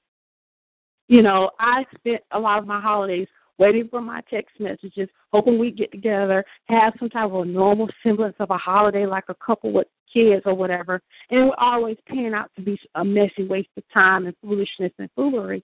you 1.09 1.23
know, 1.23 1.51
I 1.59 1.85
spent 1.99 2.23
a 2.33 2.38
lot 2.38 2.59
of 2.59 2.66
my 2.66 2.81
holidays 2.81 3.29
waiting 3.59 3.88
for 3.88 4.01
my 4.01 4.21
text 4.29 4.59
messages, 4.61 5.09
hoping 5.33 5.59
we'd 5.59 5.79
get 5.79 5.90
together, 5.90 6.45
have 6.69 6.95
some 6.99 7.09
type 7.09 7.31
of 7.31 7.42
a 7.42 7.45
normal 7.45 7.88
semblance 8.03 8.37
of 8.38 8.51
a 8.51 8.59
holiday 8.59 9.07
like 9.07 9.25
a 9.29 9.35
couple 9.35 9.73
with 9.73 9.87
kids 10.12 10.42
or 10.45 10.55
whatever. 10.55 11.01
And 11.31 11.40
it 11.40 11.45
would 11.45 11.59
always 11.59 11.97
pan 12.09 12.35
out 12.35 12.51
to 12.57 12.62
be 12.62 12.79
a 12.95 13.05
messy 13.05 13.47
waste 13.47 13.71
of 13.77 13.85
time 13.92 14.27
and 14.27 14.37
foolishness 14.42 14.92
and 14.99 15.09
foolery. 15.16 15.62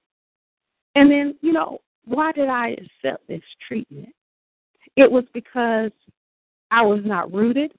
And 0.95 1.11
then, 1.11 1.37
you 1.41 1.53
know, 1.53 1.81
why 2.05 2.33
did 2.33 2.49
I 2.49 2.71
accept 2.71 3.27
this 3.29 3.43
treatment? 3.67 4.11
It 4.97 5.11
was 5.11 5.25
because 5.33 5.91
I 6.71 6.83
was 6.83 7.01
not 7.05 7.33
rooted, 7.33 7.73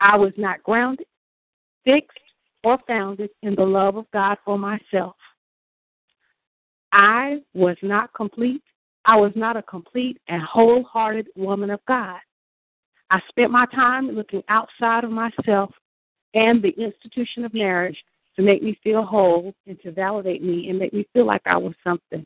I 0.00 0.16
was 0.16 0.32
not 0.36 0.62
grounded, 0.62 1.06
fixed, 1.84 2.18
or 2.64 2.78
founded 2.86 3.30
in 3.42 3.54
the 3.54 3.64
love 3.64 3.96
of 3.96 4.06
God 4.12 4.38
for 4.44 4.58
myself. 4.58 5.16
I 6.96 7.42
was 7.52 7.76
not 7.82 8.14
complete. 8.14 8.62
I 9.04 9.16
was 9.16 9.32
not 9.36 9.54
a 9.54 9.62
complete 9.62 10.18
and 10.28 10.42
wholehearted 10.42 11.28
woman 11.36 11.68
of 11.68 11.80
God. 11.86 12.18
I 13.10 13.20
spent 13.28 13.50
my 13.50 13.66
time 13.66 14.08
looking 14.08 14.42
outside 14.48 15.04
of 15.04 15.10
myself 15.10 15.70
and 16.32 16.62
the 16.62 16.70
institution 16.70 17.44
of 17.44 17.52
marriage 17.52 17.98
to 18.36 18.42
make 18.42 18.62
me 18.62 18.78
feel 18.82 19.02
whole 19.02 19.52
and 19.66 19.78
to 19.82 19.92
validate 19.92 20.42
me 20.42 20.70
and 20.70 20.78
make 20.78 20.94
me 20.94 21.06
feel 21.12 21.26
like 21.26 21.42
I 21.44 21.58
was 21.58 21.74
something. 21.84 22.24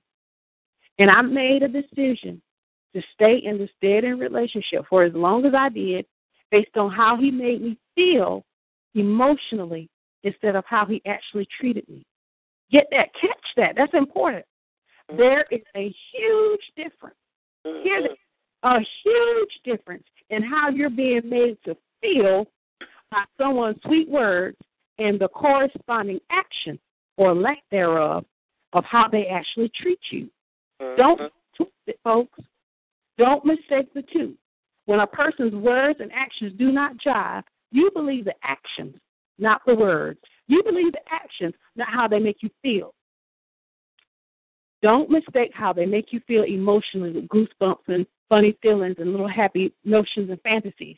And 1.00 1.10
I 1.10 1.20
made 1.20 1.64
a 1.64 1.68
decision 1.68 2.40
to 2.94 3.02
stay 3.12 3.38
in 3.44 3.58
this 3.58 3.70
dead 3.82 4.04
end 4.04 4.20
relationship 4.20 4.84
for 4.88 5.02
as 5.02 5.12
long 5.14 5.46
as 5.46 5.52
I 5.52 5.68
did 5.68 6.06
based 6.52 6.76
on 6.76 6.92
how 6.92 7.16
he 7.16 7.32
made 7.32 7.60
me 7.60 7.76
feel 7.96 8.44
emotionally 8.94 9.90
instead 10.22 10.54
of 10.54 10.64
how 10.64 10.86
he 10.86 11.02
actually 11.06 11.48
treated 11.58 11.88
me. 11.88 12.04
Get 12.70 12.86
that, 12.92 13.08
catch 13.20 13.36
that. 13.56 13.74
That's 13.76 13.94
important. 13.94 14.44
There 15.16 15.44
is 15.50 15.60
a 15.76 15.94
huge 16.12 16.60
difference. 16.76 17.16
Here's 17.64 18.10
a 18.62 18.78
huge 19.04 19.60
difference 19.64 20.04
in 20.30 20.42
how 20.42 20.68
you're 20.70 20.90
being 20.90 21.28
made 21.28 21.58
to 21.64 21.76
feel 22.00 22.46
by 23.10 23.24
someone's 23.38 23.78
sweet 23.84 24.08
words 24.08 24.56
and 24.98 25.18
the 25.18 25.28
corresponding 25.28 26.20
action 26.30 26.78
or 27.16 27.34
lack 27.34 27.58
thereof 27.70 28.24
of 28.72 28.84
how 28.84 29.08
they 29.08 29.26
actually 29.26 29.70
treat 29.80 29.98
you. 30.10 30.30
Mm-hmm. 30.80 30.96
Don't 30.96 31.32
twist 31.56 31.72
it, 31.86 31.98
folks. 32.04 32.38
Don't 33.18 33.44
mistake 33.44 33.92
the 33.94 34.02
two. 34.12 34.34
When 34.86 35.00
a 35.00 35.06
person's 35.06 35.54
words 35.54 36.00
and 36.00 36.10
actions 36.12 36.52
do 36.58 36.72
not 36.72 36.96
jive, 37.04 37.42
you 37.70 37.90
believe 37.94 38.24
the 38.24 38.34
actions, 38.42 38.96
not 39.38 39.60
the 39.66 39.74
words. 39.74 40.18
You 40.46 40.62
believe 40.62 40.92
the 40.92 41.00
actions, 41.10 41.54
not 41.76 41.88
how 41.88 42.08
they 42.08 42.18
make 42.18 42.38
you 42.42 42.50
feel. 42.62 42.94
Don't 44.82 45.10
mistake 45.10 45.52
how 45.52 45.72
they 45.72 45.86
make 45.86 46.12
you 46.12 46.20
feel 46.26 46.44
emotionally 46.44 47.12
with 47.12 47.28
goosebumps 47.28 47.88
and 47.88 48.06
funny 48.28 48.56
feelings 48.62 48.96
and 48.98 49.10
little 49.10 49.28
happy 49.28 49.72
notions 49.84 50.30
and 50.30 50.40
fantasies. 50.42 50.96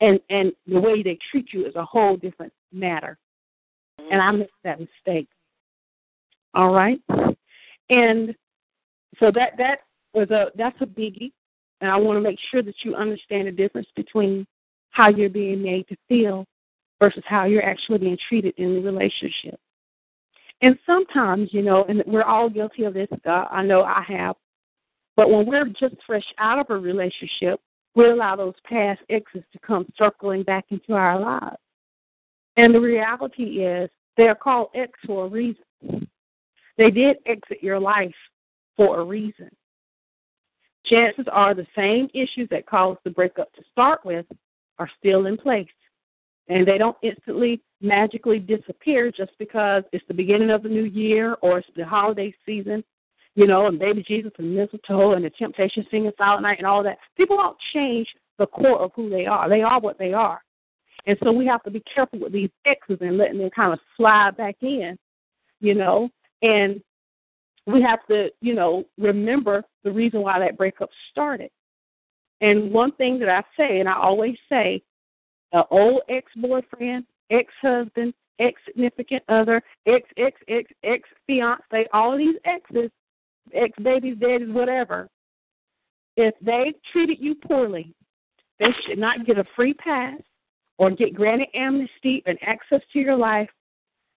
And 0.00 0.20
and 0.28 0.52
the 0.66 0.80
way 0.80 1.02
they 1.02 1.18
treat 1.30 1.52
you 1.52 1.66
is 1.66 1.74
a 1.76 1.84
whole 1.84 2.16
different 2.16 2.52
matter. 2.72 3.16
And 4.10 4.20
I 4.20 4.30
made 4.30 4.48
that 4.64 4.80
mistake. 4.80 5.28
All 6.54 6.72
right? 6.72 7.00
And 7.88 8.34
so 9.20 9.30
that 9.30 9.56
that 9.58 9.80
was 10.12 10.30
a 10.30 10.50
that's 10.56 10.80
a 10.80 10.86
biggie. 10.86 11.32
And 11.80 11.90
I 11.90 11.96
want 11.96 12.16
to 12.16 12.20
make 12.20 12.38
sure 12.50 12.62
that 12.62 12.74
you 12.82 12.94
understand 12.94 13.46
the 13.46 13.52
difference 13.52 13.88
between 13.94 14.46
how 14.90 15.08
you're 15.08 15.28
being 15.28 15.62
made 15.62 15.86
to 15.88 15.96
feel 16.08 16.46
versus 17.00 17.22
how 17.26 17.44
you're 17.44 17.64
actually 17.64 17.98
being 17.98 18.18
treated 18.28 18.54
in 18.56 18.74
the 18.74 18.80
relationship. 18.80 19.60
And 20.62 20.78
sometimes, 20.86 21.50
you 21.52 21.62
know, 21.62 21.84
and 21.84 22.02
we're 22.06 22.22
all 22.22 22.48
guilty 22.48 22.84
of 22.84 22.94
this. 22.94 23.08
Uh, 23.26 23.44
I 23.50 23.62
know 23.62 23.82
I 23.82 24.02
have. 24.08 24.36
But 25.16 25.30
when 25.30 25.46
we're 25.46 25.66
just 25.66 25.96
fresh 26.06 26.24
out 26.38 26.58
of 26.58 26.66
a 26.70 26.78
relationship, 26.78 27.60
we 27.94 28.06
allow 28.06 28.36
those 28.36 28.54
past 28.64 29.00
exes 29.08 29.42
to 29.52 29.58
come 29.60 29.86
circling 29.96 30.42
back 30.42 30.66
into 30.70 30.92
our 30.92 31.18
lives. 31.18 31.56
And 32.56 32.74
the 32.74 32.80
reality 32.80 33.64
is, 33.64 33.90
they're 34.16 34.34
called 34.34 34.68
ex 34.74 34.92
for 35.06 35.26
a 35.26 35.28
reason. 35.28 36.08
They 36.78 36.90
did 36.90 37.18
exit 37.26 37.62
your 37.62 37.78
life 37.78 38.14
for 38.76 39.00
a 39.00 39.04
reason. 39.04 39.50
Chances 40.86 41.26
are 41.30 41.54
the 41.54 41.66
same 41.74 42.08
issues 42.14 42.48
that 42.50 42.66
caused 42.66 43.00
the 43.04 43.10
breakup 43.10 43.52
to 43.54 43.62
start 43.72 44.04
with 44.04 44.24
are 44.78 44.90
still 44.98 45.26
in 45.26 45.36
place 45.36 45.66
and 46.48 46.66
they 46.66 46.78
don't 46.78 46.96
instantly 47.02 47.60
magically 47.80 48.38
disappear 48.38 49.10
just 49.10 49.32
because 49.38 49.84
it's 49.92 50.04
the 50.08 50.14
beginning 50.14 50.50
of 50.50 50.62
the 50.62 50.68
new 50.68 50.84
year 50.84 51.36
or 51.42 51.58
it's 51.58 51.68
the 51.76 51.84
holiday 51.84 52.34
season, 52.44 52.82
you 53.34 53.46
know, 53.46 53.66
and 53.66 53.78
baby 53.78 54.02
Jesus 54.02 54.32
and 54.38 54.54
mistletoe 54.54 55.12
and 55.12 55.24
the 55.24 55.30
temptation 55.30 55.86
singing 55.90 56.12
silent 56.16 56.42
night 56.42 56.58
and 56.58 56.66
all 56.66 56.82
that. 56.82 56.98
People 57.16 57.36
don't 57.36 57.58
change 57.72 58.08
the 58.38 58.46
core 58.46 58.78
of 58.78 58.92
who 58.94 59.10
they 59.10 59.26
are. 59.26 59.48
They 59.48 59.62
are 59.62 59.80
what 59.80 59.98
they 59.98 60.12
are. 60.12 60.40
And 61.06 61.16
so 61.22 61.32
we 61.32 61.46
have 61.46 61.62
to 61.62 61.70
be 61.70 61.82
careful 61.92 62.18
with 62.18 62.32
these 62.32 62.50
exes 62.64 62.98
and 63.00 63.16
letting 63.16 63.38
them 63.38 63.50
kind 63.50 63.72
of 63.72 63.78
slide 63.96 64.36
back 64.36 64.56
in, 64.60 64.98
you 65.60 65.74
know, 65.74 66.08
and 66.42 66.82
we 67.66 67.82
have 67.82 68.04
to, 68.08 68.30
you 68.40 68.54
know, 68.54 68.84
remember 68.98 69.64
the 69.84 69.92
reason 69.92 70.22
why 70.22 70.38
that 70.38 70.56
breakup 70.56 70.90
started. 71.10 71.50
And 72.40 72.70
one 72.70 72.92
thing 72.92 73.18
that 73.20 73.28
I 73.28 73.42
say, 73.56 73.80
and 73.80 73.88
I 73.88 73.94
always 73.94 74.36
say, 74.48 74.82
an 75.52 75.64
old 75.70 76.02
ex 76.08 76.30
boyfriend, 76.36 77.04
ex 77.30 77.52
husband, 77.60 78.14
ex 78.38 78.60
significant 78.66 79.22
other, 79.28 79.62
ex 79.86 80.08
ex 80.16 80.40
ex 80.48 80.70
ex 80.84 81.08
fiance, 81.26 81.86
all 81.92 82.16
these 82.16 82.36
exes, 82.44 82.90
ex 83.54 83.72
babies, 83.82 84.16
daddies, 84.20 84.50
whatever. 84.50 85.08
If 86.16 86.34
they 86.40 86.74
treated 86.92 87.18
you 87.20 87.34
poorly, 87.34 87.94
they 88.58 88.72
should 88.86 88.98
not 88.98 89.26
get 89.26 89.38
a 89.38 89.44
free 89.54 89.74
pass 89.74 90.20
or 90.78 90.90
get 90.90 91.14
granted 91.14 91.48
amnesty 91.54 92.22
and 92.26 92.38
access 92.42 92.80
to 92.92 92.98
your 92.98 93.16
life 93.16 93.50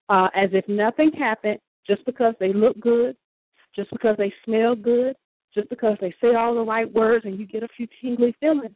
uh, 0.10 0.30
as 0.36 0.50
if 0.54 0.68
nothing 0.68 1.12
happened 1.12 1.60
just 1.86 2.06
because 2.06 2.34
they 2.40 2.54
look 2.54 2.80
good, 2.80 3.16
just 3.76 3.90
because 3.92 4.16
they 4.18 4.34
smell 4.46 4.76
good, 4.76 5.16
just 5.54 5.70
because 5.70 5.98
they 6.00 6.14
say 6.22 6.36
all 6.36 6.56
the 6.56 6.62
right 6.62 6.92
words 6.94 7.26
and 7.26 7.40
you 7.40 7.46
get 7.46 7.64
a 7.64 7.68
few 7.76 7.88
tingly 8.02 8.36
feelings. 8.40 8.76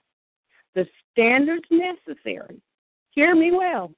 The 0.75 0.87
standards 1.11 1.65
necessary, 1.69 2.61
hear 3.11 3.35
me 3.35 3.51
well, 3.51 3.91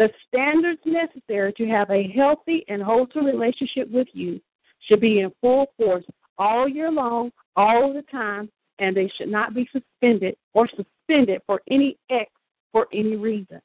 The 0.00 0.10
standards 0.26 0.80
necessary 0.86 1.52
to 1.58 1.66
have 1.66 1.90
a 1.90 2.08
healthy 2.08 2.64
and 2.68 2.82
wholesome 2.82 3.26
relationship 3.26 3.90
with 3.90 4.08
you 4.14 4.40
should 4.88 4.98
be 4.98 5.20
in 5.20 5.30
full 5.42 5.66
force 5.76 6.06
all 6.38 6.66
year 6.66 6.90
long, 6.90 7.30
all 7.54 7.92
the 7.92 8.00
time, 8.10 8.48
and 8.78 8.96
they 8.96 9.12
should 9.18 9.28
not 9.28 9.52
be 9.52 9.68
suspended 9.70 10.36
or 10.54 10.66
suspended 10.68 11.42
for 11.46 11.60
any 11.70 11.98
X 12.08 12.30
for 12.72 12.88
any 12.94 13.16
reason. 13.16 13.60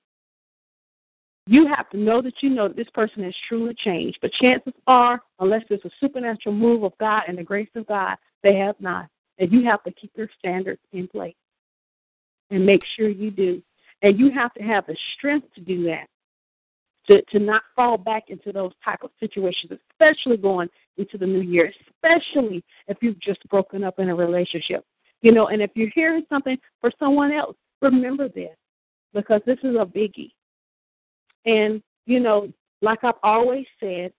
You 1.47 1.67
have 1.67 1.89
to 1.91 1.97
know 1.97 2.21
that 2.21 2.43
you 2.43 2.49
know 2.49 2.67
that 2.67 2.75
this 2.75 2.89
person 2.93 3.23
has 3.23 3.35
truly 3.47 3.73
changed. 3.73 4.17
But 4.21 4.33
chances 4.33 4.73
are, 4.87 5.21
unless 5.39 5.63
there's 5.69 5.85
a 5.85 5.91
supernatural 6.01 6.53
move 6.53 6.83
of 6.83 6.91
God 6.99 7.23
and 7.29 7.37
the 7.37 7.43
grace 7.43 7.69
of 7.75 7.87
God, 7.87 8.17
they 8.43 8.57
have 8.57 8.75
not. 8.81 9.07
And 9.37 9.53
you 9.53 9.63
have 9.63 9.83
to 9.83 9.91
keep 9.91 10.11
your 10.17 10.27
standards 10.37 10.81
in 10.91 11.07
place 11.07 11.37
and 12.51 12.65
make 12.65 12.83
sure 12.97 13.07
you 13.07 13.31
do. 13.31 13.63
And 14.01 14.19
you 14.19 14.31
have 14.31 14.53
to 14.55 14.63
have 14.63 14.85
the 14.85 14.97
strength 15.17 15.47
to 15.55 15.61
do 15.61 15.85
that, 15.85 16.07
to, 17.07 17.21
to 17.23 17.39
not 17.39 17.63
fall 17.75 17.97
back 17.97 18.29
into 18.29 18.51
those 18.51 18.71
type 18.83 18.99
of 19.03 19.11
situations, 19.19 19.71
especially 19.91 20.37
going 20.37 20.69
into 20.97 21.17
the 21.17 21.25
new 21.25 21.41
year, 21.41 21.71
especially 21.93 22.63
if 22.87 22.97
you've 23.01 23.19
just 23.19 23.47
broken 23.49 23.83
up 23.83 23.99
in 23.99 24.09
a 24.09 24.15
relationship. 24.15 24.85
You 25.21 25.31
know, 25.31 25.47
and 25.47 25.61
if 25.61 25.71
you're 25.75 25.91
hearing 25.93 26.25
something 26.29 26.57
for 26.81 26.91
someone 26.99 27.31
else, 27.31 27.55
remember 27.81 28.29
this 28.29 28.55
because 29.13 29.41
this 29.45 29.57
is 29.63 29.75
a 29.75 29.85
biggie. 29.85 30.31
And, 31.45 31.81
you 32.05 32.19
know, 32.19 32.51
like 32.81 33.03
I've 33.03 33.15
always 33.23 33.65
said, 33.79 34.11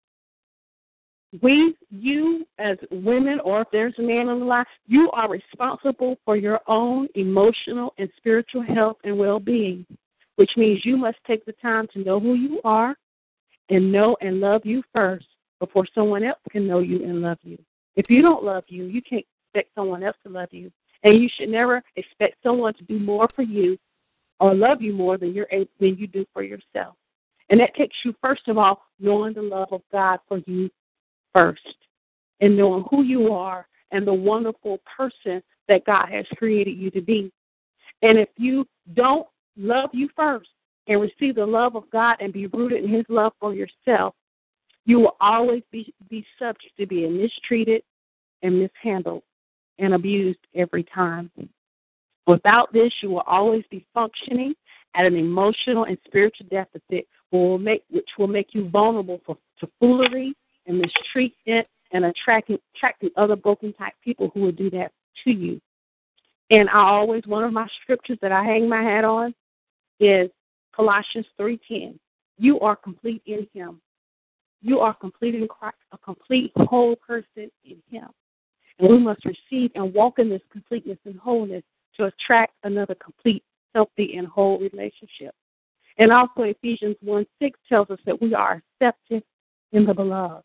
we, 1.43 1.75
you 1.91 2.47
as 2.59 2.79
women, 2.91 3.41
or 3.41 3.63
if 3.63 3.69
there's 3.73 3.95
a 3.99 4.03
man 4.03 4.29
in 4.29 4.41
the 4.41 4.45
line, 4.45 4.65
you 4.87 5.11
are 5.11 5.29
responsible 5.29 6.17
for 6.25 6.37
your 6.37 6.61
own 6.67 7.09
emotional 7.15 7.95
and 7.99 8.09
spiritual 8.17 8.63
health 8.63 8.97
and 9.05 9.19
well 9.19 9.41
being, 9.41 9.85
which 10.37 10.51
means 10.57 10.85
you 10.85 10.97
must 10.97 11.19
take 11.27 11.45
the 11.45 11.53
time 11.53 11.87
to 11.93 12.05
know 12.05 12.21
who 12.21 12.35
you 12.35 12.61
are 12.65 12.97
and 13.71 13.91
know 13.91 14.17
and 14.21 14.41
love 14.41 14.63
you 14.65 14.83
first 14.95 15.27
before 15.59 15.87
someone 15.95 16.23
else 16.23 16.39
can 16.51 16.67
know 16.67 16.79
you 16.79 17.03
and 17.03 17.21
love 17.21 17.39
you. 17.43 17.59
If 17.97 18.11
you 18.11 18.23
don't 18.23 18.45
love 18.45 18.65
you, 18.69 18.85
you 18.85 19.03
can't 19.03 19.25
expect 19.55 19.75
someone 19.75 20.03
else 20.03 20.17
to 20.25 20.33
love 20.33 20.51
you. 20.53 20.71
And 21.03 21.21
you 21.21 21.29
should 21.35 21.49
never 21.49 21.83
expect 21.97 22.37
someone 22.43 22.75
to 22.75 22.85
do 22.85 22.99
more 22.99 23.29
for 23.35 23.43
you 23.43 23.79
or 24.41 24.55
love 24.55 24.83
you 24.83 24.93
more 24.93 25.17
than 25.17 25.33
you're 25.33 25.49
able, 25.51 25.71
than 25.81 25.97
you 25.97 26.07
do 26.07 26.27
for 26.33 26.43
yourself. 26.43 26.95
And 27.49 27.61
that 27.61 27.75
takes 27.75 27.97
you 28.05 28.15
first 28.21 28.49
of 28.49 28.59
all 28.59 28.83
knowing 28.99 29.35
the 29.35 29.43
love 29.43 29.69
of 29.73 29.83
God 29.93 30.19
for 30.29 30.39
you 30.47 30.69
first 31.33 31.61
and 32.41 32.57
knowing 32.57 32.85
who 32.91 33.03
you 33.03 33.33
are 33.33 33.67
and 33.93 34.07
the 34.07 34.13
wonderful 34.13 34.81
person 34.97 35.43
that 35.69 35.85
God 35.85 36.09
has 36.11 36.27
created 36.37 36.77
you 36.77 36.91
to 36.91 37.01
be. 37.01 37.33
And 38.03 38.19
if 38.19 38.29
you 38.37 38.67
don't 38.95 39.27
love 39.57 39.91
you 39.93 40.09
first 40.17 40.49
and 40.89 41.01
receive 41.01 41.35
the 41.35 41.47
love 41.47 41.77
of 41.77 41.91
God 41.91 42.17
and 42.21 42.33
be 42.33 42.47
rooted 42.47 42.85
in 42.85 42.91
his 42.91 43.05
love 43.09 43.33
for 43.41 43.55
yourself, 43.55 44.15
you 44.85 45.01
will 45.01 45.17
always 45.21 45.63
be, 45.73 45.93
be 46.09 46.25
subject 46.39 46.77
to 46.79 46.87
being 46.87 47.17
mistreated 47.21 47.83
and 48.43 48.59
mishandled 48.59 49.23
and 49.79 49.95
abused 49.95 50.39
every 50.55 50.85
time. 50.85 51.31
Without 52.27 52.73
this, 52.73 52.93
you 53.03 53.11
will 53.11 53.25
always 53.27 53.65
be 53.71 53.85
functioning 53.95 54.55
at 54.95 55.07
an 55.07 55.17
emotional 55.17 55.85
and 55.85 55.99
spiritual 56.07 56.47
deficit, 56.51 57.07
will 57.31 57.59
make, 57.59 57.83
which 57.91 58.09
will 58.19 58.29
make 58.29 58.49
you 58.53 58.69
vulnerable 58.71 59.21
for, 59.27 59.37
to 59.61 59.69
foolery 59.79 60.35
and 60.67 60.79
mistreatment 60.79 61.67
and 61.93 62.05
attracting, 62.05 62.59
attracting 62.75 63.11
other 63.17 63.37
broken 63.37 63.73
type 63.75 63.93
people 64.03 64.31
who 64.33 64.41
will 64.41 64.53
do 64.53 64.71
that 64.71 64.93
to 65.25 65.31
you. 65.31 65.61
And 66.51 66.69
I 66.71 66.81
always, 66.81 67.23
one 67.27 67.45
of 67.45 67.53
my 67.53 67.67
scriptures 67.83 68.19
that 68.23 68.33
I 68.33 68.45
hang 68.45 68.69
my 68.69 68.83
hat 68.83 69.05
on 69.05 69.35
is 70.01 70.31
Colossians 70.75 71.27
3.10. 71.39 71.99
You 72.39 72.61
are 72.61 72.77
complete 72.77 73.23
in 73.27 73.47
Him. 73.53 73.81
You 74.63 74.81
are 74.81 74.95
complete 74.95 75.35
in 75.35 75.49
Christ, 75.49 75.77
a 75.93 75.99
complete 75.99 76.53
whole 76.57 76.97
person 76.97 77.51
in 77.65 77.83
Him. 77.91 78.09
And 78.79 78.89
we 78.89 78.99
must 78.99 79.25
receive 79.25 79.71
and 79.75 79.95
walk 79.95 80.19
in 80.19 80.29
this 80.29 80.43
completeness 80.51 80.99
and 81.05 81.19
wholeness 81.19 81.63
to 81.97 82.05
attract 82.05 82.55
another 82.65 82.95
complete, 82.95 83.43
healthy, 83.75 84.17
and 84.17 84.27
whole 84.27 84.59
relationship. 84.59 85.35
And 85.99 86.13
also 86.13 86.43
Ephesians 86.43 86.97
1 87.01 87.27
6 87.41 87.59
tells 87.69 87.91
us 87.91 87.99
that 88.05 88.21
we 88.21 88.35
are 88.35 88.63
accepted 88.81 89.23
in 89.73 89.87
the 89.87 89.95
beloved. 89.95 90.45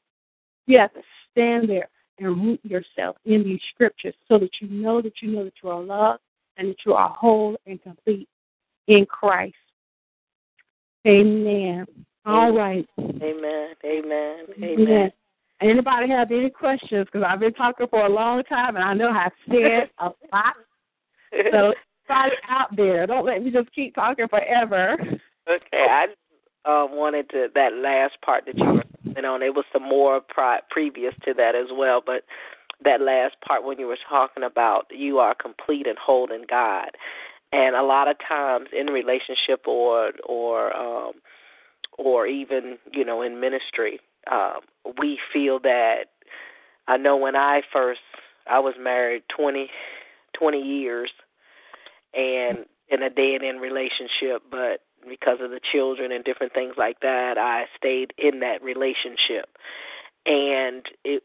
You 0.68 0.80
have 0.80 0.94
to 0.94 1.02
stand 1.30 1.70
there 1.70 1.90
and 2.20 2.38
root 2.38 2.60
yourself 2.64 3.18
in 3.26 3.44
these 3.44 3.60
scriptures 3.74 4.14
so 4.28 4.38
that 4.38 4.52
you 4.62 4.70
know 4.70 5.02
that 5.02 5.22
you 5.22 5.32
know 5.32 5.44
that 5.44 5.54
you 5.62 5.70
are 5.70 5.82
loved 5.82 6.22
and 6.58 6.70
that 6.70 6.78
you 6.86 6.94
are 6.94 7.10
whole 7.10 7.58
and 7.66 7.82
complete 7.82 8.30
in 8.88 9.06
Christ. 9.06 9.56
Amen. 11.08 11.86
All 12.26 12.52
right. 12.56 12.88
Amen. 13.00 13.70
Amen. 13.84 14.46
Amen. 14.64 15.12
Anybody 15.62 16.10
have 16.10 16.32
any 16.32 16.50
questions? 16.50 17.06
Because 17.06 17.26
I've 17.28 17.40
been 17.40 17.54
talking 17.54 17.88
for 17.88 18.06
a 18.06 18.10
long 18.10 18.44
time 18.44 18.76
and 18.76 18.84
I 18.86 18.94
know 18.94 19.10
I've 19.10 19.32
said 19.50 19.90
a 20.00 20.06
lot. 20.34 20.56
So 21.52 21.74
anybody 22.08 22.34
out 22.50 22.76
there, 22.76 23.08
don't 23.08 23.26
let 23.26 23.44
me 23.44 23.52
just 23.52 23.72
keep 23.74 23.96
talking 23.96 24.28
forever. 24.28 24.98
Okay, 25.50 25.86
I 25.90 26.06
uh, 26.66 26.86
wanted 26.86 27.30
to 27.32 27.48
that 27.56 27.74
last 27.74 28.14
part 28.24 28.46
that 28.46 28.58
you 28.58 28.66
were 28.66 28.84
know, 29.22 29.36
and 29.36 29.44
it 29.44 29.56
was 29.56 29.66
some 29.72 29.84
more 29.84 30.22
pri- 30.22 30.62
previous 30.70 31.14
to 31.26 31.34
that 31.36 31.56
as 31.56 31.68
well, 31.72 32.02
but 32.06 32.24
that 32.84 33.02
last 33.02 33.36
part 33.46 33.64
when 33.64 33.80
you 33.80 33.88
were 33.88 33.98
talking 34.10 34.44
about 34.44 34.86
you 34.92 35.20
are 35.20 35.36
complete 35.36 35.88
and 35.88 35.98
whole 35.98 36.32
in 36.32 36.44
God. 36.50 36.90
And 37.54 37.76
a 37.76 37.84
lot 37.84 38.08
of 38.08 38.16
times 38.26 38.68
in 38.78 38.88
relationship 38.88 39.68
or 39.68 40.12
or 40.24 40.76
um 40.76 41.14
or 41.98 42.26
even, 42.26 42.78
you 42.94 43.04
know, 43.04 43.22
in 43.22 43.40
ministry, 43.40 44.00
um, 44.32 44.62
we 44.98 45.20
feel 45.34 45.60
that 45.60 46.06
I 46.88 46.98
know 46.98 47.18
when 47.18 47.36
I 47.36 47.62
first 47.72 48.00
I 48.48 48.60
was 48.60 48.76
married 48.80 49.24
twenty 49.36 49.70
twenty 50.34 50.62
years 50.62 51.12
and 52.14 52.66
in 52.90 53.02
a 53.04 53.10
dead 53.10 53.44
end 53.44 53.62
relationship, 53.62 54.44
but 54.50 54.82
because 55.08 55.40
of 55.42 55.50
the 55.50 55.60
children 55.72 56.12
and 56.12 56.24
different 56.24 56.54
things 56.54 56.76
like 56.78 57.00
that, 57.02 57.38
I 57.38 57.66
stayed 57.78 58.14
in 58.18 58.42
that 58.42 58.62
relationship. 58.62 59.50
And 60.26 60.86
it 61.04 61.24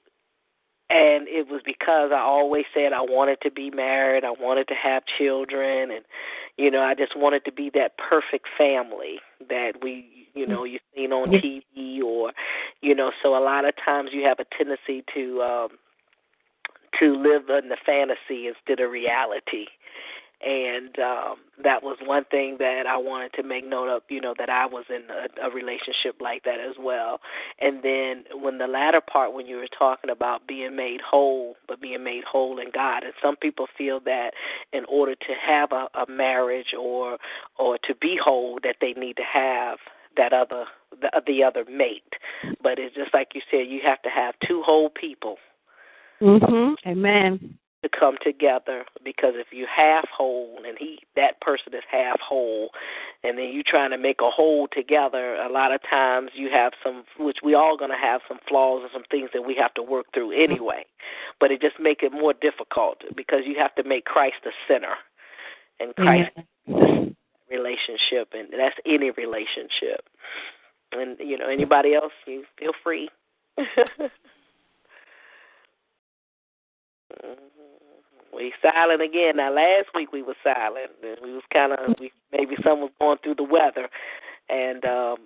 and 0.88 1.26
it 1.28 1.48
was 1.48 1.62
because 1.64 2.10
I 2.12 2.20
always 2.20 2.64
said 2.72 2.92
I 2.92 3.00
wanted 3.00 3.40
to 3.42 3.50
be 3.50 3.70
married, 3.70 4.24
I 4.24 4.30
wanted 4.30 4.68
to 4.68 4.74
have 4.74 5.02
children 5.18 5.90
and 5.90 6.04
you 6.56 6.70
know, 6.70 6.80
I 6.80 6.94
just 6.94 7.16
wanted 7.16 7.44
to 7.44 7.52
be 7.52 7.70
that 7.74 7.98
perfect 7.98 8.46
family 8.56 9.18
that 9.48 9.72
we 9.82 10.28
you 10.34 10.46
know, 10.46 10.64
you've 10.64 10.82
seen 10.94 11.12
on 11.12 11.30
TV 11.30 12.02
or 12.02 12.32
you 12.82 12.94
know, 12.94 13.10
so 13.22 13.36
a 13.36 13.42
lot 13.42 13.64
of 13.64 13.74
times 13.82 14.10
you 14.12 14.22
have 14.24 14.38
a 14.38 14.46
tendency 14.56 15.04
to 15.14 15.42
um 15.42 15.68
to 17.00 17.14
live 17.14 17.50
in 17.50 17.68
the 17.68 17.76
fantasy 17.84 18.46
instead 18.46 18.80
of 18.80 18.90
reality 18.90 19.66
and 20.44 20.98
um 20.98 21.36
that 21.64 21.82
was 21.82 21.96
one 22.04 22.24
thing 22.30 22.56
that 22.58 22.84
I 22.86 22.98
wanted 22.98 23.32
to 23.34 23.42
make 23.42 23.66
note 23.66 23.88
of, 23.88 24.02
you 24.10 24.20
know, 24.20 24.34
that 24.38 24.50
I 24.50 24.66
was 24.66 24.84
in 24.90 25.04
a, 25.10 25.48
a 25.48 25.50
relationship 25.50 26.20
like 26.20 26.44
that 26.44 26.60
as 26.60 26.76
well. 26.78 27.20
And 27.58 27.82
then 27.82 28.24
when 28.42 28.58
the 28.58 28.66
latter 28.66 29.00
part 29.00 29.32
when 29.32 29.46
you 29.46 29.56
were 29.56 29.68
talking 29.78 30.10
about 30.10 30.46
being 30.46 30.76
made 30.76 31.00
whole, 31.00 31.56
but 31.66 31.80
being 31.80 32.04
made 32.04 32.24
whole 32.24 32.58
in 32.58 32.70
God, 32.74 33.04
and 33.04 33.14
some 33.22 33.36
people 33.36 33.66
feel 33.76 34.00
that 34.00 34.32
in 34.74 34.84
order 34.86 35.14
to 35.14 35.34
have 35.44 35.72
a, 35.72 35.88
a 35.94 36.06
marriage 36.10 36.74
or 36.78 37.16
or 37.58 37.78
to 37.78 37.94
be 37.94 38.18
whole 38.22 38.58
that 38.62 38.76
they 38.82 38.92
need 38.92 39.16
to 39.16 39.24
have 39.24 39.78
that 40.18 40.34
other 40.34 40.66
the, 41.00 41.22
the 41.26 41.42
other 41.42 41.64
mate. 41.70 42.12
But 42.62 42.78
it's 42.78 42.94
just 42.94 43.14
like 43.14 43.28
you 43.34 43.40
said, 43.50 43.66
you 43.68 43.80
have 43.84 44.02
to 44.02 44.10
have 44.10 44.34
two 44.46 44.62
whole 44.62 44.90
people. 44.90 45.38
Mhm. 46.20 46.76
Amen 46.86 47.58
to 47.86 47.98
come 47.98 48.16
together 48.22 48.84
because 49.04 49.34
if 49.36 49.48
you 49.52 49.66
half 49.74 50.04
whole 50.08 50.58
and 50.66 50.76
he 50.78 50.98
that 51.14 51.40
person 51.40 51.72
is 51.74 51.82
half 51.90 52.18
whole 52.20 52.70
and 53.22 53.38
then 53.38 53.46
you 53.46 53.62
trying 53.62 53.90
to 53.90 53.98
make 53.98 54.20
a 54.20 54.30
whole 54.30 54.68
together 54.72 55.36
a 55.36 55.50
lot 55.50 55.72
of 55.72 55.80
times 55.88 56.30
you 56.34 56.48
have 56.50 56.72
some 56.82 57.04
which 57.18 57.38
we 57.44 57.54
all 57.54 57.76
going 57.76 57.90
to 57.90 57.96
have 57.96 58.20
some 58.28 58.38
flaws 58.48 58.82
and 58.82 58.90
some 58.92 59.04
things 59.10 59.30
that 59.32 59.42
we 59.42 59.54
have 59.54 59.72
to 59.74 59.82
work 59.82 60.06
through 60.12 60.32
anyway. 60.32 60.84
But 61.40 61.50
it 61.50 61.60
just 61.60 61.78
make 61.80 62.02
it 62.02 62.12
more 62.12 62.32
difficult 62.32 63.02
because 63.14 63.40
you 63.44 63.56
have 63.58 63.74
to 63.76 63.84
make 63.84 64.04
Christ 64.04 64.36
the 64.44 64.52
center 64.66 64.94
and 65.78 65.94
Christ 65.94 66.30
the 66.66 67.14
relationship 67.50 68.32
and 68.32 68.48
that's 68.52 68.76
any 68.84 69.10
relationship. 69.10 70.08
And 70.92 71.16
you 71.20 71.38
know 71.38 71.48
anybody 71.48 71.94
else 71.94 72.12
you 72.26 72.44
feel 72.58 72.72
free. 72.82 73.08
Mm-hmm. 77.24 77.55
We 78.36 78.52
silent 78.60 79.02
again. 79.02 79.36
Now 79.36 79.52
last 79.52 79.88
week 79.94 80.12
we 80.12 80.22
were 80.22 80.36
silent. 80.44 80.90
We 81.22 81.32
was 81.32 81.42
kind 81.52 81.72
of 81.72 81.96
we 81.98 82.12
maybe 82.32 82.54
some 82.62 82.80
was 82.80 82.90
going 83.00 83.18
through 83.22 83.36
the 83.36 83.44
weather, 83.44 83.88
and 84.48 84.84
um, 84.84 85.16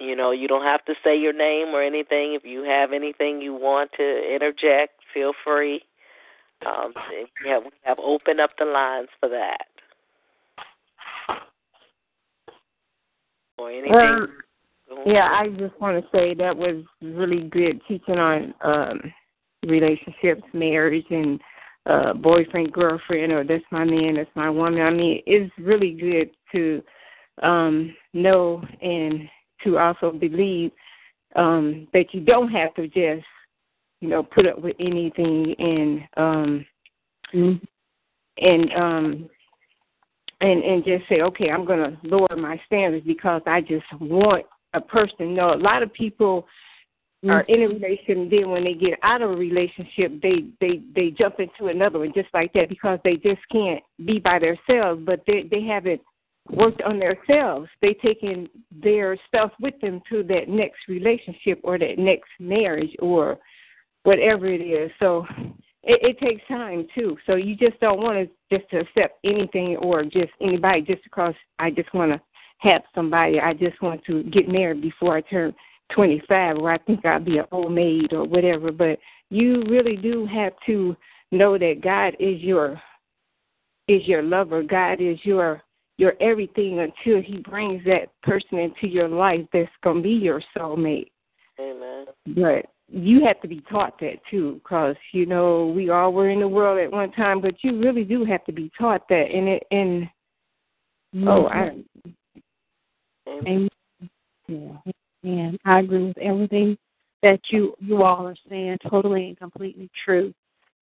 you 0.00 0.16
know 0.16 0.32
you 0.32 0.48
don't 0.48 0.64
have 0.64 0.84
to 0.86 0.94
say 1.04 1.16
your 1.16 1.32
name 1.32 1.68
or 1.68 1.82
anything. 1.82 2.34
If 2.34 2.44
you 2.44 2.62
have 2.64 2.92
anything 2.92 3.40
you 3.40 3.54
want 3.54 3.90
to 3.96 4.34
interject, 4.34 5.00
feel 5.14 5.32
free. 5.44 5.82
Um, 6.66 6.92
we 7.44 7.50
have 7.50 7.62
we 7.64 7.70
have 7.84 7.98
opened 7.98 8.40
up 8.40 8.50
the 8.58 8.64
lines 8.64 9.08
for 9.20 9.28
that. 9.28 9.66
or 13.62 13.70
anything. 13.70 13.94
Um, 13.94 14.28
yeah, 15.06 15.28
I 15.30 15.48
just 15.48 15.78
want 15.80 16.02
to 16.02 16.10
say 16.10 16.34
that 16.34 16.56
was 16.56 16.84
really 17.00 17.44
good 17.48 17.80
teaching 17.88 18.18
on 18.18 18.54
um 18.62 19.00
relationships, 19.64 20.42
marriage, 20.52 21.06
and 21.10 21.40
uh 21.86 22.14
boyfriend, 22.14 22.72
girlfriend, 22.72 23.32
or 23.32 23.44
that's 23.44 23.64
my 23.70 23.84
man, 23.84 24.14
that's 24.14 24.30
my 24.34 24.50
woman. 24.50 24.82
I 24.82 24.90
mean, 24.90 25.22
it's 25.26 25.52
really 25.58 25.92
good 25.92 26.30
to 26.54 26.82
um 27.42 27.94
know 28.12 28.62
and 28.82 29.28
to 29.64 29.78
also 29.78 30.12
believe 30.12 30.70
um 31.36 31.88
that 31.92 32.12
you 32.12 32.20
don't 32.20 32.50
have 32.50 32.74
to 32.74 32.86
just 32.88 33.26
you 34.00 34.08
know 34.08 34.22
put 34.22 34.46
up 34.46 34.60
with 34.60 34.76
anything 34.78 35.54
and 35.58 36.00
um 36.16 36.66
Mm-hmm. 37.34 37.64
and 38.44 38.72
um 38.74 39.30
and 40.42 40.62
and 40.62 40.84
just 40.84 41.08
say 41.08 41.22
okay 41.22 41.50
i'm 41.50 41.64
going 41.64 41.78
to 41.78 41.96
lower 42.02 42.36
my 42.36 42.60
standards 42.66 43.06
because 43.06 43.40
i 43.46 43.60
just 43.60 43.86
want 44.00 44.44
a 44.74 44.80
person 44.80 45.34
no 45.34 45.54
a 45.54 45.56
lot 45.56 45.82
of 45.82 45.92
people 45.94 46.46
are 47.30 47.42
in 47.42 47.62
a 47.62 47.68
relationship 47.68 48.30
then 48.30 48.50
when 48.50 48.64
they 48.64 48.74
get 48.74 48.98
out 49.02 49.22
of 49.22 49.30
a 49.30 49.36
relationship 49.36 50.20
they 50.22 50.44
they 50.60 50.82
they 50.94 51.10
jump 51.10 51.36
into 51.38 51.70
another 51.70 52.00
one 52.00 52.12
just 52.14 52.28
like 52.34 52.52
that 52.52 52.68
because 52.68 52.98
they 53.04 53.14
just 53.14 53.40
can't 53.50 53.82
be 54.04 54.18
by 54.18 54.40
themselves 54.40 55.00
but 55.04 55.22
they 55.26 55.44
they 55.50 55.62
haven't 55.62 56.00
worked 56.50 56.82
on 56.82 56.98
themselves. 56.98 57.68
They 57.80 57.94
taking 57.94 58.48
their 58.70 59.16
stuff 59.28 59.52
with 59.60 59.78
them 59.80 60.00
to 60.10 60.22
that 60.24 60.48
next 60.48 60.88
relationship 60.88 61.60
or 61.62 61.78
that 61.78 61.98
next 61.98 62.30
marriage 62.40 62.94
or 62.98 63.38
whatever 64.04 64.46
it 64.46 64.60
is. 64.60 64.90
So 64.98 65.24
it, 65.82 66.16
it 66.16 66.18
takes 66.18 66.42
time 66.48 66.86
too. 66.94 67.16
So 67.26 67.36
you 67.36 67.56
just 67.56 67.78
don't 67.80 68.00
want 68.00 68.28
to 68.28 68.56
just 68.56 68.68
to 68.70 68.78
accept 68.78 69.18
anything 69.24 69.76
or 69.76 70.04
just 70.04 70.32
anybody 70.40 70.82
just 70.82 71.02
because 71.04 71.34
i 71.58 71.70
just 71.70 71.92
want 71.94 72.12
to 72.12 72.20
have 72.58 72.82
somebody. 72.94 73.40
I 73.40 73.54
just 73.54 73.80
want 73.82 74.04
to 74.04 74.22
get 74.24 74.48
married 74.48 74.82
before 74.82 75.16
i 75.16 75.20
turn 75.22 75.54
25 75.94 76.58
or 76.58 76.72
I 76.72 76.78
think 76.78 77.04
I'll 77.04 77.20
be 77.20 77.38
an 77.38 77.46
old 77.52 77.72
maid 77.72 78.12
or 78.12 78.24
whatever. 78.24 78.72
But 78.72 78.98
you 79.30 79.62
really 79.68 79.96
do 79.96 80.26
have 80.26 80.52
to 80.66 80.96
know 81.30 81.58
that 81.58 81.80
God 81.82 82.16
is 82.20 82.40
your 82.40 82.80
is 83.88 84.06
your 84.06 84.22
lover. 84.22 84.62
God 84.62 85.00
is 85.00 85.18
your 85.22 85.62
your 85.98 86.14
everything 86.20 86.80
until 86.80 87.22
He 87.22 87.38
brings 87.38 87.84
that 87.84 88.08
person 88.22 88.58
into 88.58 88.86
your 88.86 89.08
life 89.08 89.46
that's 89.52 89.70
gonna 89.82 90.00
be 90.00 90.10
your 90.10 90.42
soulmate. 90.56 91.10
Amen. 91.60 92.06
But 92.26 92.66
you 92.88 93.24
have 93.24 93.40
to 93.40 93.48
be 93.48 93.62
taught 93.70 93.98
that 94.00 94.16
too, 94.30 94.60
because 94.62 94.96
you 95.12 95.26
know 95.26 95.72
we 95.74 95.90
all 95.90 96.12
were 96.12 96.30
in 96.30 96.40
the 96.40 96.48
world 96.48 96.78
at 96.78 96.92
one 96.92 97.12
time. 97.12 97.40
But 97.40 97.54
you 97.62 97.78
really 97.80 98.04
do 98.04 98.24
have 98.24 98.44
to 98.44 98.52
be 98.52 98.70
taught 98.78 99.08
that, 99.08 99.26
and 99.32 99.48
it 99.48 99.66
and 99.70 100.08
oh, 101.28 101.48
mm-hmm. 101.48 101.58
I 101.58 102.02
Amen. 103.28 103.68
Yeah. 104.48 104.92
And 105.22 105.58
I 105.64 105.80
agree 105.80 106.04
with 106.04 106.18
everything 106.18 106.76
that 107.22 107.40
you 107.50 107.74
you 107.78 108.02
all 108.02 108.26
are 108.26 108.36
saying, 108.48 108.78
totally 108.88 109.28
and 109.28 109.38
completely 109.38 109.88
true. 110.04 110.34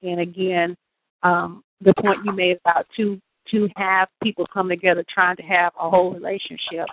And 0.02 0.20
again, 0.20 0.76
um, 1.22 1.62
the 1.80 1.94
point 1.94 2.24
you 2.24 2.32
made 2.32 2.58
about 2.64 2.86
to 2.96 3.20
to 3.50 3.68
have 3.76 4.08
people 4.22 4.46
come 4.52 4.68
together 4.68 5.04
trying 5.12 5.36
to 5.36 5.42
have 5.42 5.72
a 5.78 5.90
whole 5.90 6.12
relationship. 6.12 6.86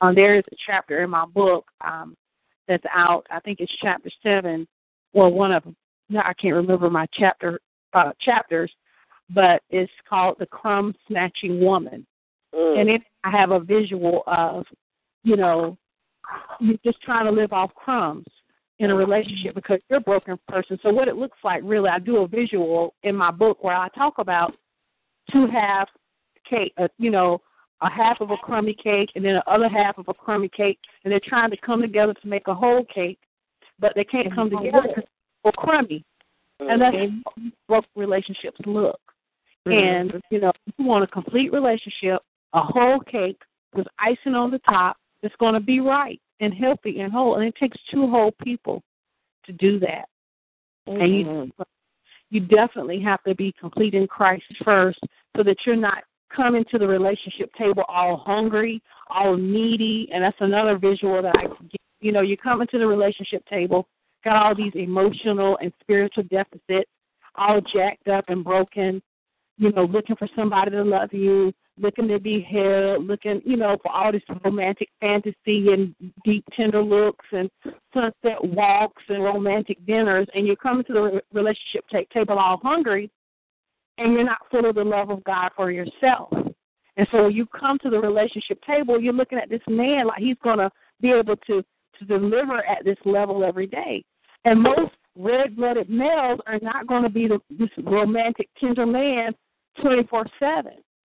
Um, 0.00 0.14
there 0.14 0.36
is 0.36 0.44
a 0.50 0.56
chapter 0.66 1.02
in 1.02 1.10
my 1.10 1.24
book 1.26 1.64
um, 1.80 2.16
that's 2.66 2.84
out. 2.92 3.26
I 3.30 3.40
think 3.40 3.60
it's 3.60 3.72
chapter 3.80 4.10
seven, 4.22 4.66
or 5.12 5.30
one 5.30 5.52
of 5.52 5.62
them. 5.64 5.76
No, 6.08 6.20
I 6.20 6.34
can't 6.34 6.54
remember 6.54 6.90
my 6.90 7.06
chapter 7.14 7.60
uh, 7.94 8.12
chapters, 8.20 8.70
but 9.30 9.62
it's 9.70 9.92
called 10.08 10.36
the 10.38 10.46
crumb 10.46 10.94
snatching 11.06 11.60
woman. 11.60 12.06
Mm. 12.54 12.80
And 12.80 12.90
it, 12.90 13.02
I 13.24 13.30
have 13.30 13.50
a 13.50 13.60
visual 13.60 14.22
of, 14.26 14.66
you 15.24 15.36
know, 15.36 15.78
you're 16.60 16.78
just 16.84 17.00
trying 17.02 17.26
to 17.26 17.30
live 17.30 17.52
off 17.52 17.74
crumbs 17.74 18.26
in 18.78 18.90
a 18.90 18.94
relationship 18.94 19.54
because 19.54 19.78
you're 19.88 19.98
a 19.98 20.02
broken 20.02 20.38
person. 20.48 20.78
So 20.82 20.90
what 20.90 21.08
it 21.08 21.16
looks 21.16 21.38
like, 21.44 21.62
really, 21.64 21.88
I 21.88 21.98
do 21.98 22.18
a 22.18 22.28
visual 22.28 22.94
in 23.02 23.14
my 23.14 23.30
book 23.30 23.62
where 23.62 23.76
I 23.76 23.88
talk 23.90 24.14
about 24.18 24.54
two 25.30 25.46
half 25.46 25.88
cake, 26.48 26.72
uh, 26.78 26.88
you 26.98 27.10
know, 27.10 27.40
a 27.80 27.90
half 27.90 28.20
of 28.20 28.30
a 28.30 28.36
crummy 28.36 28.74
cake 28.74 29.10
and 29.14 29.24
then 29.24 29.34
the 29.34 29.50
other 29.50 29.68
half 29.68 29.98
of 29.98 30.08
a 30.08 30.14
crummy 30.14 30.48
cake, 30.48 30.78
and 31.04 31.12
they're 31.12 31.20
trying 31.24 31.50
to 31.50 31.56
come 31.56 31.80
together 31.80 32.14
to 32.14 32.28
make 32.28 32.48
a 32.48 32.54
whole 32.54 32.84
cake, 32.92 33.18
but 33.78 33.92
they 33.94 34.04
can't 34.04 34.34
come 34.34 34.50
mm-hmm. 34.50 34.64
together 34.64 34.88
because 34.88 35.04
they're 35.42 35.52
crummy. 35.52 36.04
And 36.60 36.80
that's 36.80 36.94
mm-hmm. 36.94 37.42
how 37.42 37.50
broken 37.68 37.90
relationships 37.96 38.58
look. 38.66 39.00
Mm-hmm. 39.66 39.72
And 39.72 40.22
you 40.30 40.40
know, 40.40 40.52
if 40.66 40.74
you 40.78 40.84
want 40.84 41.04
a 41.04 41.08
complete 41.08 41.52
relationship, 41.52 42.20
a 42.52 42.60
whole 42.60 43.00
cake 43.00 43.40
with 43.74 43.86
icing 43.98 44.34
on 44.34 44.50
the 44.50 44.58
top 44.60 44.96
that's 45.22 45.34
going 45.36 45.54
to 45.54 45.60
be 45.60 45.80
right 45.80 46.20
and 46.40 46.52
healthy 46.52 47.00
and 47.00 47.12
whole. 47.12 47.36
And 47.36 47.44
it 47.44 47.54
takes 47.56 47.76
two 47.90 48.08
whole 48.08 48.32
people 48.42 48.82
to 49.46 49.52
do 49.52 49.78
that. 49.80 50.06
And 50.86 51.16
you, 51.16 51.24
mm-hmm. 51.24 51.62
you 52.30 52.40
definitely 52.40 53.00
have 53.02 53.22
to 53.24 53.34
be 53.34 53.54
complete 53.58 53.94
in 53.94 54.06
Christ 54.06 54.44
first 54.64 54.98
so 55.36 55.42
that 55.42 55.56
you're 55.64 55.76
not 55.76 56.02
coming 56.34 56.64
to 56.70 56.78
the 56.78 56.86
relationship 56.86 57.52
table 57.54 57.84
all 57.88 58.16
hungry, 58.16 58.82
all 59.08 59.36
needy. 59.36 60.08
And 60.12 60.24
that's 60.24 60.36
another 60.40 60.76
visual 60.76 61.22
that 61.22 61.34
I 61.38 61.42
get. 61.42 61.80
You 62.00 62.10
know, 62.10 62.20
you 62.20 62.36
come 62.36 62.60
into 62.60 62.78
the 62.78 62.86
relationship 62.86 63.46
table, 63.46 63.86
got 64.24 64.36
all 64.36 64.54
these 64.56 64.72
emotional 64.74 65.56
and 65.62 65.72
spiritual 65.80 66.24
deficits, 66.24 66.90
all 67.36 67.60
jacked 67.60 68.08
up 68.08 68.24
and 68.28 68.42
broken, 68.42 69.00
you 69.56 69.70
know, 69.72 69.84
looking 69.84 70.16
for 70.16 70.28
somebody 70.34 70.72
to 70.72 70.82
love 70.82 71.12
you, 71.12 71.52
looking 71.78 72.08
to 72.08 72.18
be 72.18 72.40
held, 72.40 73.06
looking, 73.06 73.40
you 73.44 73.56
know, 73.56 73.76
for 73.82 73.90
all 73.90 74.12
this 74.12 74.22
romantic 74.44 74.88
fantasy 75.00 75.72
and 75.72 75.94
deep, 76.24 76.44
tender 76.54 76.82
looks 76.82 77.24
and 77.32 77.50
sunset 77.94 78.42
walks 78.42 79.02
and 79.08 79.24
romantic 79.24 79.84
dinners, 79.86 80.26
and 80.34 80.46
you're 80.46 80.56
coming 80.56 80.84
to 80.84 80.92
the 80.92 81.22
relationship 81.32 81.84
table 82.12 82.38
all 82.38 82.58
hungry, 82.62 83.10
and 83.98 84.12
you're 84.12 84.24
not 84.24 84.38
full 84.50 84.68
of 84.68 84.74
the 84.74 84.84
love 84.84 85.10
of 85.10 85.24
God 85.24 85.50
for 85.56 85.70
yourself. 85.70 86.28
And 86.96 87.08
so 87.10 87.24
when 87.24 87.32
you 87.32 87.46
come 87.46 87.78
to 87.78 87.90
the 87.90 87.98
relationship 87.98 88.62
table, 88.66 89.00
you're 89.00 89.12
looking 89.12 89.38
at 89.38 89.48
this 89.48 89.62
man 89.66 90.06
like 90.06 90.18
he's 90.20 90.36
going 90.42 90.58
to 90.58 90.70
be 91.00 91.10
able 91.10 91.36
to 91.48 91.64
to 91.98 92.04
deliver 92.06 92.64
at 92.66 92.84
this 92.84 92.96
level 93.04 93.44
every 93.44 93.66
day. 93.66 94.02
And 94.44 94.62
most 94.62 94.92
red-blooded 95.16 95.90
males 95.90 96.40
are 96.46 96.58
not 96.62 96.86
going 96.86 97.02
to 97.02 97.10
be 97.10 97.28
the, 97.28 97.38
this 97.50 97.68
romantic, 97.84 98.48
tender 98.58 98.86
man 98.86 99.34
24/7. 99.78 100.28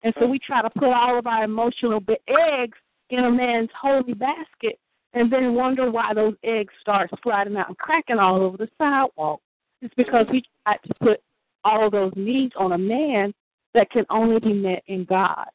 And 0.03 0.13
so 0.19 0.27
we 0.27 0.39
try 0.39 0.61
to 0.61 0.69
put 0.69 0.89
all 0.89 1.17
of 1.17 1.27
our 1.27 1.43
emotional 1.43 2.01
eggs 2.27 2.77
in 3.09 3.19
a 3.19 3.31
man's 3.31 3.69
holy 3.79 4.13
basket 4.13 4.77
and 5.13 5.31
then 5.31 5.53
wonder 5.53 5.89
why 5.89 6.13
those 6.13 6.35
eggs 6.43 6.73
start 6.81 7.09
sliding 7.21 7.55
out 7.55 7.69
and 7.69 7.77
cracking 7.77 8.19
all 8.19 8.41
over 8.41 8.57
the 8.57 8.67
sidewalk. 8.77 9.39
It's 9.81 9.93
because 9.95 10.25
we 10.31 10.43
tried 10.65 10.79
to 10.87 10.93
put 11.01 11.21
all 11.63 11.85
of 11.85 11.91
those 11.91 12.11
needs 12.15 12.53
on 12.57 12.73
a 12.73 12.77
man 12.77 13.33
that 13.73 13.89
can 13.91 14.05
only 14.09 14.39
be 14.39 14.53
met 14.53 14.83
in 14.87 15.05
God. 15.05 15.45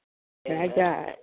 My 0.49 0.69
God. 0.69 1.15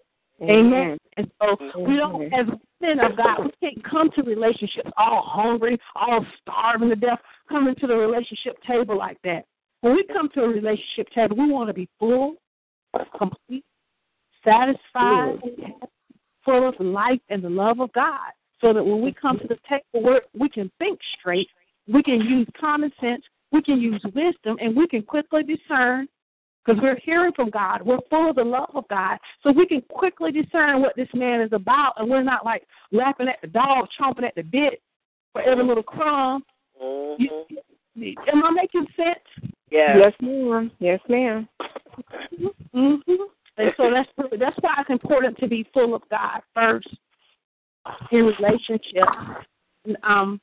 Amen. 0.41 0.97
And 1.17 1.31
so 1.41 1.57
we 1.79 1.95
don't, 1.95 2.23
as 2.33 2.45
men 2.81 2.99
of 2.99 3.15
God, 3.15 3.45
we 3.45 3.51
can't 3.61 3.83
come 3.89 4.09
to 4.11 4.23
relationships 4.23 4.91
all 4.97 5.23
hungry, 5.25 5.79
all 5.95 6.25
starving 6.41 6.89
to 6.89 6.95
death, 6.95 7.19
coming 7.49 7.73
to 7.75 7.87
the 7.87 7.95
relationship 7.95 8.57
table 8.67 8.97
like 8.97 9.17
that. 9.23 9.45
When 9.81 9.95
we 9.95 10.03
come 10.11 10.29
to 10.35 10.41
a 10.41 10.47
relationship 10.47 11.09
table, 11.13 11.37
we 11.37 11.49
want 11.49 11.69
to 11.69 11.73
be 11.73 11.87
full, 11.99 12.35
complete, 13.17 13.65
satisfied, 14.43 15.39
full 16.43 16.69
of 16.69 16.75
life 16.79 17.19
and 17.29 17.43
the 17.43 17.49
love 17.49 17.79
of 17.79 17.91
God. 17.93 18.31
So 18.61 18.73
that 18.73 18.83
when 18.83 19.01
we 19.01 19.13
come 19.13 19.37
to 19.39 19.47
the 19.47 19.57
table, 19.69 20.19
we 20.33 20.49
can 20.49 20.71
think 20.79 20.99
straight, 21.19 21.49
we 21.87 22.01
can 22.01 22.21
use 22.21 22.47
common 22.59 22.91
sense, 23.01 23.21
we 23.51 23.61
can 23.61 23.79
use 23.79 24.01
wisdom, 24.15 24.57
and 24.59 24.75
we 24.75 24.87
can 24.87 25.03
quickly 25.03 25.43
discern 25.43 26.07
because 26.65 26.81
we're 26.81 26.97
hearing 27.03 27.31
from 27.35 27.49
God. 27.49 27.81
We're 27.83 27.99
full 28.09 28.29
of 28.29 28.37
the 28.37 28.43
love 28.43 28.71
of 28.73 28.87
God. 28.87 29.17
So 29.43 29.51
we 29.51 29.67
can 29.67 29.81
quickly 29.89 30.31
discern 30.31 30.81
what 30.81 30.95
this 30.95 31.09
man 31.13 31.41
is 31.41 31.51
about, 31.53 31.93
and 31.97 32.09
we're 32.09 32.23
not 32.23 32.45
like 32.45 32.63
laughing 32.91 33.27
at 33.27 33.37
the 33.41 33.47
dog, 33.47 33.87
chomping 33.99 34.23
at 34.25 34.35
the 34.35 34.43
bit 34.43 34.81
for 35.31 35.41
every 35.41 35.63
little 35.63 35.83
crumb. 35.83 36.43
Mm-hmm. 36.81 37.55
You, 37.95 38.15
am 38.31 38.43
I 38.43 38.51
making 38.51 38.87
sense? 38.95 39.53
Yeah. 39.69 39.97
Yes, 39.97 40.13
ma'am. 40.21 40.71
Yes, 40.79 40.99
ma'am. 41.09 41.47
hmm 42.73 42.95
And 43.57 43.71
so 43.77 43.89
that's 43.91 44.09
that's 44.39 44.57
why 44.61 44.75
it's 44.79 44.89
important 44.89 45.37
to 45.39 45.47
be 45.47 45.65
full 45.73 45.95
of 45.95 46.01
God 46.09 46.41
first 46.53 46.87
in 48.11 48.25
relationship. 48.25 49.07
Um, 50.03 50.41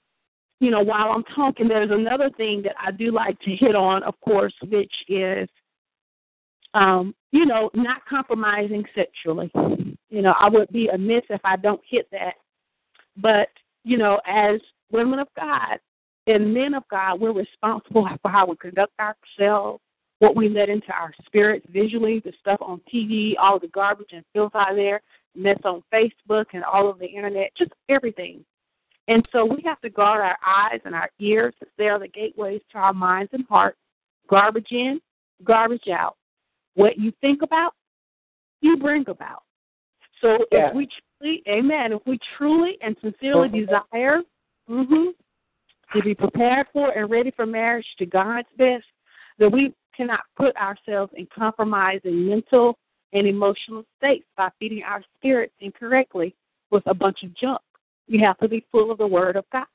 you 0.61 0.71
know, 0.71 0.81
while 0.81 1.11
I'm 1.11 1.25
talking, 1.25 1.67
there's 1.67 1.91
another 1.91 2.31
thing 2.37 2.63
that 2.63 2.77
I 2.81 2.93
do 2.93 3.11
like 3.11 3.39
to 3.41 3.57
hit 3.57 3.75
on, 3.75 4.05
of 4.05 4.15
course, 4.21 4.55
which 4.69 4.93
is, 5.09 5.49
um, 6.75 7.15
you 7.33 7.45
know, 7.47 7.69
not 7.75 8.07
compromising 8.07 8.85
sexually. 8.95 9.51
You 10.09 10.23
know, 10.23 10.35
I 10.39 10.49
would 10.49 10.69
be 10.71 10.89
amiss 10.89 11.25
if 11.31 11.41
I 11.45 11.57
don't 11.57 11.81
hit 11.89 12.07
that. 12.13 12.35
But 13.17 13.49
you 13.85 13.99
know, 13.99 14.21
as 14.27 14.61
women 14.91 15.19
of 15.19 15.29
God 15.37 15.79
and 16.27 16.53
men 16.55 16.75
of 16.75 16.85
God, 16.89 17.21
we're 17.21 17.33
responsible 17.33 18.09
for 18.23 18.31
how 18.31 18.47
we 18.47 18.57
conduct 18.57 18.93
ourselves, 19.01 19.81
what 20.19 20.37
we 20.37 20.49
let 20.49 20.69
into 20.69 20.93
our 20.93 21.13
spirits 21.27 21.67
visually, 21.71 22.21
the 22.21 22.33
stuff 22.41 22.59
on 22.61 22.81
TV, 22.93 23.35
all 23.41 23.59
the 23.59 23.69
garbage 23.69 24.11
and 24.13 24.25
filth 24.33 24.55
out 24.55 24.75
there. 24.75 25.01
mess 25.35 25.59
on 25.65 25.83
Facebook 25.93 26.45
and 26.53 26.63
all 26.65 26.87
over 26.87 26.99
the 26.99 27.07
internet, 27.07 27.51
just 27.57 27.73
everything. 27.89 28.45
And 29.09 29.27
so 29.33 29.45
we 29.45 29.63
have 29.65 29.81
to 29.81 29.91
guard 29.91 30.21
our 30.21 30.37
eyes 30.47 30.81
and 30.85 30.95
our 30.95 31.11
ears. 31.19 31.55
They 31.77 31.89
are 31.89 31.99
the 31.99 32.09
gateways 32.09 32.61
to 32.73 32.79
our 32.79 32.93
minds 32.93 33.31
and 33.33 33.45
hearts. 33.49 33.79
Garbage 34.29 34.69
in, 34.71 35.01
garbage 35.43 35.89
out. 35.89 36.17
What 36.75 36.99
you 36.99 37.13
think 37.21 37.43
about, 37.43 37.75
you 38.61 38.77
bring 38.77 39.09
about. 39.09 39.43
So 40.21 40.47
Yeah. 40.53 40.69
if 40.69 40.75
we 40.75 40.87
truly, 41.19 41.43
amen, 41.49 41.93
if 41.93 42.07
we 42.07 42.19
truly 42.37 42.79
and 42.81 42.97
sincerely 43.01 43.49
Mhm. 43.49 43.67
desire 43.67 44.23
hmm 44.69 45.09
to 45.95 46.03
be 46.03 46.15
prepared 46.15 46.67
for 46.73 46.91
and 46.91 47.11
ready 47.11 47.31
for 47.31 47.47
marriage 47.47 47.87
to 47.99 48.07
God's 48.07 48.49
best, 48.57 48.85
that 49.39 49.51
we 49.51 49.75
cannot 49.97 50.21
put 50.37 50.57
ourselves 50.57 51.13
in 51.17 51.27
compromising 51.35 52.27
mental 52.27 52.79
and 53.13 53.27
emotional 53.27 53.85
states 53.99 54.27
by 54.37 54.49
feeding 54.59 54.83
our 54.83 55.03
spirits 55.17 55.55
incorrectly 55.61 56.35
with 56.71 56.83
a 56.87 56.95
bunch 56.95 57.23
of 57.23 57.35
junk. 57.37 57.61
We 58.09 58.19
have 58.21 58.39
to 58.39 58.49
be 58.49 58.65
full 58.73 58.91
of 58.91 58.99
the 58.99 59.07
Word 59.07 59.37
of 59.37 59.45
God. 59.53 59.67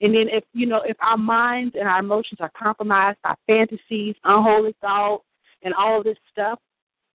And 0.00 0.14
then 0.14 0.28
if 0.28 0.44
you 0.52 0.66
know 0.66 0.82
if 0.82 0.96
our 1.00 1.16
minds 1.16 1.76
and 1.78 1.86
our 1.86 2.00
emotions 2.00 2.40
are 2.40 2.50
compromised 2.58 3.18
by 3.22 3.34
fantasies, 3.46 4.16
unholy 4.24 4.74
thoughts, 4.80 5.24
and 5.62 5.72
all 5.74 5.98
of 5.98 6.04
this 6.04 6.18
stuff, 6.30 6.58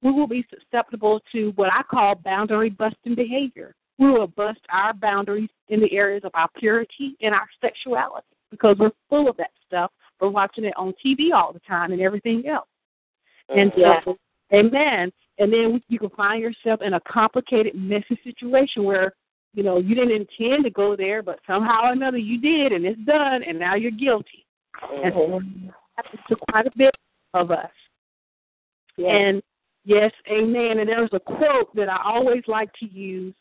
we 0.02 0.12
will 0.12 0.28
be 0.28 0.46
susceptible 0.50 1.20
to 1.32 1.52
what 1.56 1.72
I 1.74 1.84
call 1.84 2.16
boundary 2.16 2.70
busting 2.70 3.16
behavior. 3.16 3.76
We 4.00 4.12
will 4.12 4.28
bust 4.28 4.60
our 4.72 4.94
boundaries 4.94 5.50
in 5.70 5.80
the 5.80 5.92
areas 5.92 6.24
of 6.24 6.32
our 6.34 6.50
purity 6.58 7.18
and 7.22 7.34
our 7.34 7.48
sexuality 7.62 8.28
because 8.52 8.78
we're 8.80 8.92
full 9.10 9.28
of 9.28 9.38
that 9.38 9.52
stuff. 9.66 9.92
We're 10.20 10.30
watching 10.30 10.66
it 10.66 10.74
on 10.78 10.94
TV 11.04 11.34
all 11.34 11.54
the 11.54 11.60
time 11.68 11.92
and 11.92 12.02
everything 12.02 12.48
else. 12.48 12.68
And 13.50 13.72
so, 13.76 14.18
amen. 14.54 15.12
And 15.40 15.54
then 15.54 15.82
you 15.88 16.00
can 16.00 16.10
find 16.12 16.42
yourself 16.42 16.82
in 16.82 16.94
a 16.94 17.00
complicated, 17.02 17.76
messy 17.76 18.20
situation 18.24 18.84
where, 18.84 19.14
you 19.54 19.64
know, 19.64 19.78
you 19.78 19.96
didn't 19.96 20.12
intend 20.12 20.64
to 20.64 20.70
go 20.70 20.96
there, 20.96 21.22
but 21.22 21.40
somehow 21.46 21.86
or 21.86 21.92
another 21.92 22.18
you 22.18 22.40
did, 22.42 22.72
and 22.72 22.86
it's 22.86 23.00
done, 23.02 23.44
and 23.44 23.60
now 23.60 23.76
you're 23.76 23.92
guilty. 23.92 24.46
And 25.04 25.14
Mhm. 25.14 25.74
happens 25.96 26.22
to 26.28 26.36
quite 26.36 26.68
a 26.68 26.72
bit 26.76 26.96
of 27.34 27.52
us. 27.52 27.72
Yeah. 28.98 29.16
And 29.16 29.44
yes, 29.86 30.12
amen. 30.28 30.80
And 30.80 30.90
there's 30.90 31.14
a 31.14 31.20
quote 31.20 31.74
that 31.76 31.90
I 31.90 32.02
always 32.04 32.48
like 32.48 32.72
to 32.74 32.86
use, 32.88 33.36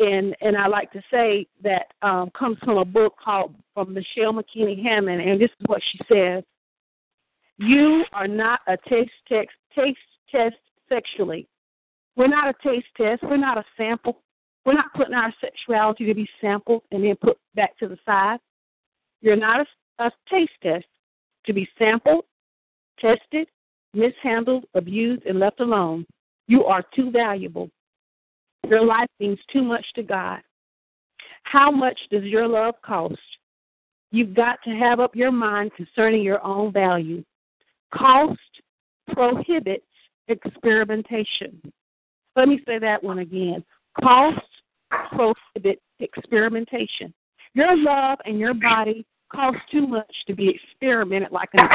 and 0.00 0.34
and 0.40 0.56
I 0.56 0.66
like 0.66 0.90
to 0.92 1.02
say 1.12 1.46
that 1.62 1.92
um, 2.02 2.30
comes 2.30 2.58
from 2.64 2.78
a 2.78 2.84
book 2.84 3.14
called 3.22 3.54
from 3.74 3.94
Michelle 3.94 4.32
McKinney 4.32 4.82
Hammond, 4.82 5.20
and 5.20 5.40
this 5.40 5.50
is 5.60 5.66
what 5.66 5.82
she 5.92 5.98
says: 6.12 6.42
"You 7.58 8.04
are 8.12 8.26
not 8.26 8.60
a 8.66 8.76
taste 8.88 9.12
test 9.28 9.50
taste 9.74 9.98
test 10.30 10.56
sexually. 10.88 11.46
We're 12.16 12.28
not 12.28 12.48
a 12.48 12.54
taste 12.66 12.86
test. 12.96 13.22
We're 13.22 13.36
not 13.36 13.58
a 13.58 13.64
sample. 13.76 14.22
We're 14.64 14.74
not 14.74 14.92
putting 14.94 15.14
our 15.14 15.32
sexuality 15.40 16.06
to 16.06 16.14
be 16.14 16.28
sampled 16.40 16.82
and 16.90 17.04
then 17.04 17.16
put 17.16 17.38
back 17.54 17.78
to 17.78 17.88
the 17.88 17.98
side. 18.04 18.38
You're 19.20 19.36
not 19.36 19.60
a, 19.60 20.04
a 20.04 20.10
taste 20.30 20.52
test 20.62 20.86
to 21.46 21.52
be 21.52 21.68
sampled, 21.78 22.24
tested, 22.98 23.48
mishandled, 23.94 24.64
abused, 24.74 25.24
and 25.26 25.38
left 25.38 25.60
alone. 25.60 26.06
You 26.46 26.64
are 26.64 26.84
too 26.94 27.10
valuable. 27.10 27.70
Your 28.68 28.84
life 28.84 29.08
means 29.18 29.38
too 29.52 29.62
much 29.62 29.84
to 29.94 30.02
God. 30.02 30.40
How 31.44 31.70
much 31.70 31.98
does 32.10 32.24
your 32.24 32.46
love 32.46 32.74
cost? 32.84 33.18
You've 34.12 34.34
got 34.34 34.58
to 34.64 34.70
have 34.70 35.00
up 35.00 35.14
your 35.14 35.32
mind 35.32 35.72
concerning 35.76 36.22
your 36.22 36.44
own 36.44 36.72
value. 36.72 37.24
Cost 37.94 38.38
prohibits 39.12 39.84
experimentation. 40.28 41.60
Let 42.36 42.48
me 42.48 42.60
say 42.66 42.78
that 42.78 43.02
one 43.02 43.18
again. 43.18 43.64
Cost 44.02 44.40
prohibits 45.12 45.82
experimentation. 45.98 47.12
Your 47.54 47.76
love 47.76 48.18
and 48.24 48.38
your 48.38 48.54
body 48.54 49.04
cost 49.32 49.58
too 49.70 49.86
much 49.86 50.12
to 50.26 50.34
be 50.34 50.48
experimented 50.48 51.32
like 51.32 51.48
an 51.54 51.68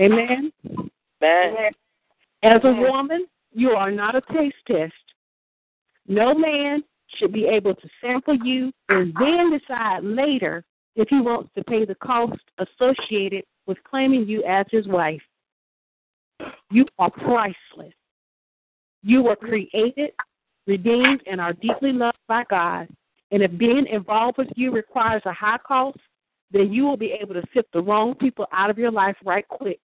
Amen. 0.00 0.52
Man. 1.20 1.70
As 2.42 2.60
a 2.64 2.72
woman, 2.72 3.26
you 3.52 3.70
are 3.70 3.90
not 3.90 4.14
a 4.14 4.22
taste 4.32 4.56
test. 4.66 4.92
No 6.06 6.34
man 6.34 6.82
should 7.16 7.32
be 7.32 7.46
able 7.46 7.74
to 7.74 7.88
sample 8.00 8.36
you 8.44 8.72
and 8.88 9.12
then 9.18 9.58
decide 9.58 10.04
later 10.04 10.64
if 10.96 11.08
he 11.08 11.20
wants 11.20 11.50
to 11.56 11.64
pay 11.64 11.84
the 11.84 11.94
cost 11.96 12.40
associated 12.58 13.44
with 13.66 13.78
claiming 13.88 14.26
you 14.26 14.44
as 14.44 14.66
his 14.70 14.86
wife. 14.86 15.22
You 16.70 16.86
are 16.98 17.10
priceless. 17.10 17.94
You 19.02 19.22
were 19.22 19.36
created, 19.36 20.10
redeemed, 20.66 21.22
and 21.26 21.40
are 21.40 21.52
deeply 21.54 21.92
loved 21.92 22.18
by 22.28 22.44
God. 22.48 22.88
And 23.30 23.42
if 23.42 23.56
being 23.56 23.86
involved 23.86 24.38
with 24.38 24.48
you 24.56 24.72
requires 24.72 25.22
a 25.24 25.32
high 25.32 25.58
cost, 25.66 25.98
then 26.50 26.72
you 26.72 26.84
will 26.84 26.96
be 26.96 27.12
able 27.12 27.34
to 27.34 27.42
sift 27.54 27.72
the 27.72 27.80
wrong 27.80 28.14
people 28.14 28.46
out 28.52 28.70
of 28.70 28.78
your 28.78 28.90
life 28.90 29.16
right 29.24 29.46
quick. 29.46 29.80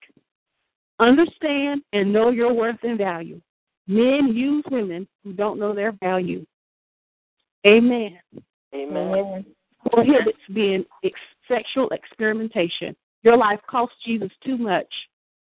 Understand 0.99 1.83
and 1.93 2.13
know 2.13 2.31
your 2.31 2.53
worth 2.53 2.83
and 2.83 2.99
value. 2.99 3.41
Men 3.89 4.29
use 4.35 4.65
women 4.71 5.07
who 5.23 5.33
don't 5.33 5.59
know 5.59 5.75
their 5.75 5.93
value. 5.93 6.45
Amen. 7.67 8.19
Amen. 8.75 9.47
Prohibits 9.93 10.39
being 10.53 10.85
ex- 11.05 11.21
sexual 11.49 11.89
experimentation. 11.91 12.97
Your 13.23 13.37
life 13.37 13.61
costs 13.69 13.97
Jesus 14.05 14.31
too 14.45 14.57
much 14.57 14.93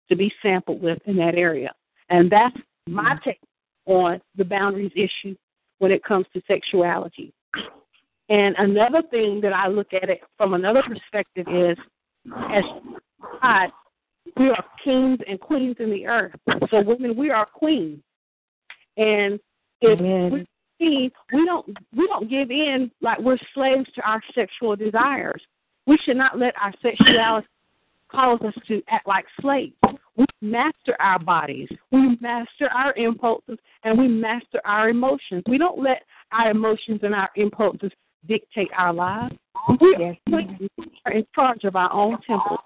to 0.09 0.17
be 0.17 0.33
sampled 0.43 0.83
with 0.83 0.99
in 1.07 1.17
that 1.17 1.35
area. 1.35 1.73
And 2.09 2.31
that's 2.31 2.57
my 2.87 3.15
mm. 3.15 3.23
take 3.23 3.41
on 3.87 4.21
the 4.37 4.45
boundaries 4.45 4.93
issue 4.95 5.35
when 5.79 5.91
it 5.91 6.05
comes 6.05 6.27
to 6.35 6.43
sexuality. 6.47 7.33
And 8.29 8.55
another 8.59 9.03
thing 9.11 9.41
that 9.41 9.53
I 9.53 9.69
look 9.69 9.95
at 9.95 10.11
it 10.11 10.21
from 10.37 10.55
another 10.55 10.83
perspective 10.83 11.47
is 11.49 11.79
as 12.51 12.65
God, 13.43 13.71
we 14.37 14.51
are 14.51 14.65
kings 14.85 15.19
and 15.27 15.41
queens 15.41 15.77
in 15.79 15.91
the 15.91 16.07
earth. 16.07 16.35
So 16.71 16.83
women, 16.83 17.17
we 17.17 17.31
are 17.31 17.47
queens. 17.47 18.03
And 18.99 19.41
if 19.81 19.99
Amen. 19.99 20.47
we 20.81 21.13
we 21.33 21.45
don't 21.45 21.67
we 21.97 22.07
don't 22.07 22.29
give 22.29 22.51
in 22.51 22.91
like 23.01 23.19
we're 23.21 23.39
slaves 23.55 23.89
to 23.95 24.03
our 24.03 24.23
sexual 24.35 24.77
desires. 24.77 25.41
We 25.87 25.99
should 26.05 26.17
not 26.17 26.39
let 26.39 26.55
our 26.61 26.73
sexuality 26.83 27.47
cause 28.11 28.41
us 28.43 28.55
to 28.69 28.83
act 28.89 29.07
like 29.07 29.25
slaves. 29.41 29.75
We 30.17 30.27
master 30.41 30.97
our 31.01 31.19
bodies, 31.19 31.69
we 31.93 32.17
master 32.21 32.69
our 32.75 32.93
impulses, 32.95 33.59
and 33.85 33.99
we 33.99 34.09
master 34.09 34.61
our 34.65 34.89
emotions. 34.89 35.45
We 35.49 35.59
don't 35.59 35.83
let 35.83 36.03
our 36.33 36.51
emotions 36.51 37.01
and 37.03 37.15
our 37.15 37.31
impulses 37.37 37.93
dictate 38.27 38.71
our 38.77 38.93
lives. 38.93 39.37
We 39.81 40.17
are 40.27 41.13
in 41.13 41.27
charge 41.35 41.65
of 41.65 41.77
our 41.77 41.93
own 41.93 42.19
temple. 42.27 42.59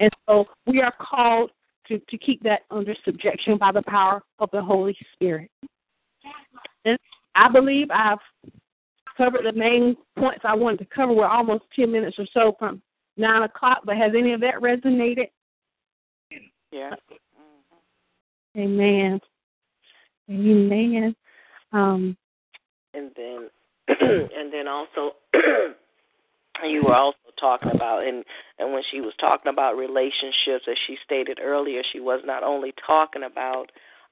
And 0.00 0.10
so 0.28 0.46
we 0.66 0.80
are 0.80 0.92
called 0.98 1.50
to, 1.88 1.98
to 1.98 2.18
keep 2.18 2.42
that 2.42 2.62
under 2.70 2.94
subjection 3.04 3.58
by 3.58 3.72
the 3.72 3.82
power 3.82 4.22
of 4.38 4.48
the 4.52 4.62
Holy 4.62 4.96
Spirit. 5.14 5.50
And 6.84 6.98
I 7.34 7.50
believe 7.50 7.88
I've 7.90 8.18
covered 9.16 9.44
the 9.44 9.52
main 9.52 9.96
points 10.18 10.40
I 10.44 10.54
wanted 10.54 10.78
to 10.80 10.86
cover. 10.86 11.12
We're 11.12 11.26
almost 11.26 11.64
10 11.74 11.90
minutes 11.90 12.16
or 12.18 12.26
so 12.32 12.54
from 12.58 12.80
9 13.16 13.42
o'clock, 13.42 13.82
but 13.84 13.96
has 13.96 14.12
any 14.16 14.32
of 14.32 14.40
that 14.40 14.56
resonated? 14.56 15.28
Yeah. 16.70 16.94
Amen. 18.56 19.20
Amen. 20.30 21.16
Um, 21.72 22.16
and 22.94 23.10
then 23.16 23.50
and 23.88 24.52
then 24.52 24.68
also 24.68 25.16
you 25.34 26.82
were 26.84 26.94
also 26.94 27.18
talking 27.40 27.70
about 27.74 28.06
and 28.06 28.24
and 28.58 28.72
when 28.72 28.82
she 28.90 29.00
was 29.00 29.12
talking 29.20 29.52
about 29.52 29.76
relationships 29.76 30.64
as 30.68 30.76
she 30.86 30.96
stated 31.04 31.38
earlier 31.42 31.82
she 31.92 32.00
was 32.00 32.20
not 32.24 32.42
only 32.42 32.72
talking 32.86 33.22
about 33.24 33.66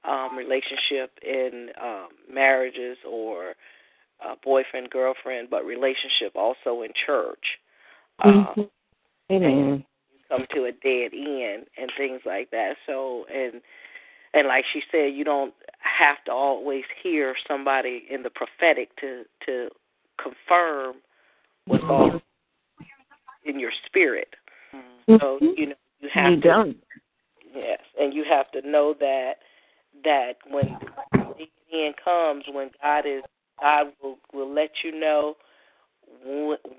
um 0.05 0.37
relationship 0.37 1.11
in 1.21 1.69
um 1.81 2.07
marriages 2.31 2.97
or 3.09 3.53
uh, 4.25 4.35
boyfriend 4.43 4.89
girlfriend 4.89 5.49
but 5.49 5.63
relationship 5.65 6.35
also 6.35 6.81
in 6.81 6.91
church 7.05 7.59
uh, 8.23 8.27
mhm. 8.55 8.69
Amen. 9.31 9.85
come 10.29 10.45
to 10.53 10.65
a 10.65 10.71
dead 10.71 11.13
end 11.13 11.65
and 11.77 11.91
things 11.97 12.21
like 12.25 12.49
that. 12.51 12.75
So 12.85 13.25
and 13.33 13.61
and 14.33 14.47
like 14.47 14.65
she 14.71 14.81
said, 14.91 15.13
you 15.13 15.23
don't 15.23 15.53
have 15.79 16.23
to 16.25 16.31
always 16.31 16.83
hear 17.01 17.35
somebody 17.47 18.05
in 18.09 18.23
the 18.23 18.29
prophetic 18.29 18.95
to 18.97 19.23
to 19.45 19.69
confirm 20.21 20.95
what's 21.65 21.83
all 21.83 22.21
in 23.47 23.59
your 23.59 23.71
spirit. 23.85 24.29
So 25.19 25.39
you 25.41 25.67
know 25.67 25.75
you 25.99 26.09
have 26.13 26.31
You 26.31 26.35
to 26.41 26.41
don't. 26.41 26.77
yes, 27.55 27.79
and 27.99 28.13
you 28.13 28.23
have 28.29 28.51
to 28.51 28.69
know 28.69 28.93
that 28.99 29.35
that 30.03 30.33
when 30.49 30.77
the 31.13 31.47
end 31.73 31.95
comes, 32.03 32.43
when 32.51 32.69
God 32.81 33.05
is 33.05 33.23
God 33.61 33.87
will 34.01 34.17
will 34.33 34.53
let 34.53 34.71
you 34.83 34.97
know 34.97 35.35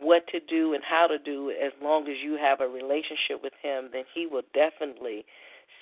what 0.01 0.27
to 0.29 0.41
do 0.41 0.75
and 0.75 0.83
how 0.83 1.07
to 1.07 1.19
do 1.19 1.51
as 1.51 1.73
long 1.83 2.03
as 2.09 2.17
you 2.23 2.37
have 2.41 2.61
a 2.61 2.67
relationship 2.67 3.43
with 3.43 3.53
him 3.63 3.91
then 3.93 4.05
he 4.15 4.27
will 4.27 4.43
definitely 4.55 5.25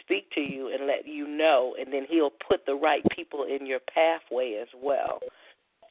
speak 0.07 0.31
to 0.33 0.41
you 0.41 0.69
and 0.73 0.87
let 0.87 1.07
you 1.07 1.27
know, 1.27 1.75
and 1.79 1.93
then 1.93 2.07
He'll 2.09 2.33
put 2.49 2.65
the 2.67 2.75
right 2.75 3.03
people 3.15 3.45
in 3.45 3.67
your 3.67 3.81
pathway 3.93 4.59
as 4.61 4.69
well 4.81 5.21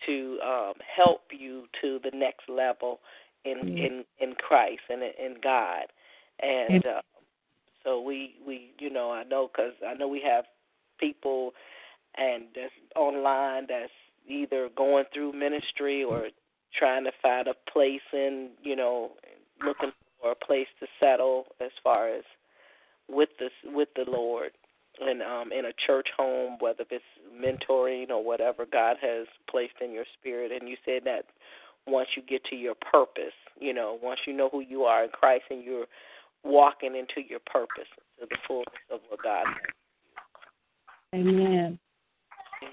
to 0.06 0.40
um, 0.46 0.74
help 0.96 1.22
you 1.32 1.66
to 1.82 2.00
the 2.04 2.16
next 2.16 2.50
level 2.50 3.00
in 3.46 3.58
mm-hmm. 3.58 3.78
in 3.78 4.06
in 4.20 4.36
Christ 4.36 4.82
and 4.90 5.02
in 5.04 5.36
God. 5.42 5.86
And 6.42 6.86
uh, 6.86 7.02
so 7.84 8.02
we 8.02 8.36
we 8.46 8.72
you 8.80 8.90
know 8.90 9.12
I 9.12 9.24
know 9.24 9.48
because 9.48 9.74
I 9.88 9.94
know 9.94 10.08
we 10.08 10.22
have 10.26 10.46
people 11.00 11.54
and 12.18 12.46
that's 12.56 12.74
online 12.96 13.66
that's 13.70 13.92
either 14.28 14.70
going 14.76 15.06
through 15.14 15.34
ministry 15.34 16.04
or 16.04 16.30
trying 16.78 17.04
to 17.04 17.12
find 17.22 17.48
a 17.48 17.72
place 17.72 18.02
in 18.12 18.50
you 18.64 18.76
know 18.76 19.12
looking 19.66 19.92
for 20.22 20.32
a 20.32 20.36
place 20.36 20.68
to 20.80 20.88
settle 21.00 21.46
as 21.62 21.72
far 21.84 22.10
as 22.10 22.24
with 23.08 23.30
the 23.40 23.50
with 23.72 23.90
the 23.96 24.06
Lord 24.10 24.52
and 25.00 25.22
um 25.22 25.52
in 25.52 25.66
a 25.66 25.74
church 25.86 26.08
home 26.18 26.58
whether 26.60 26.84
it's 26.90 27.04
mentoring 27.34 28.10
or 28.10 28.24
whatever 28.24 28.66
God 28.66 28.98
has 29.02 29.28
placed 29.50 29.76
in 29.82 29.92
your 29.92 30.06
spirit 30.20 30.52
and 30.52 30.68
you 30.70 30.78
said 30.86 31.04
that 31.06 31.26
once 31.88 32.10
you 32.16 32.24
get 32.24 32.44
to 32.46 32.56
your 32.56 32.76
purpose 32.92 33.36
you 33.60 33.74
know 33.74 33.98
once 34.02 34.20
you 34.26 34.34
know 34.34 34.50
who 34.52 34.62
you 34.62 34.84
are 34.84 35.04
in 35.04 35.10
Christ 35.10 35.46
and 35.50 35.64
you're 35.64 35.86
walking 36.44 36.96
into 36.96 37.28
your 37.28 37.40
purpose 37.46 37.90
to 38.20 38.28
the 38.30 38.38
fullness 38.48 38.68
of 38.92 39.00
what 39.10 39.24
God 39.24 39.46
has 39.48 39.76
Amen. 41.14 41.80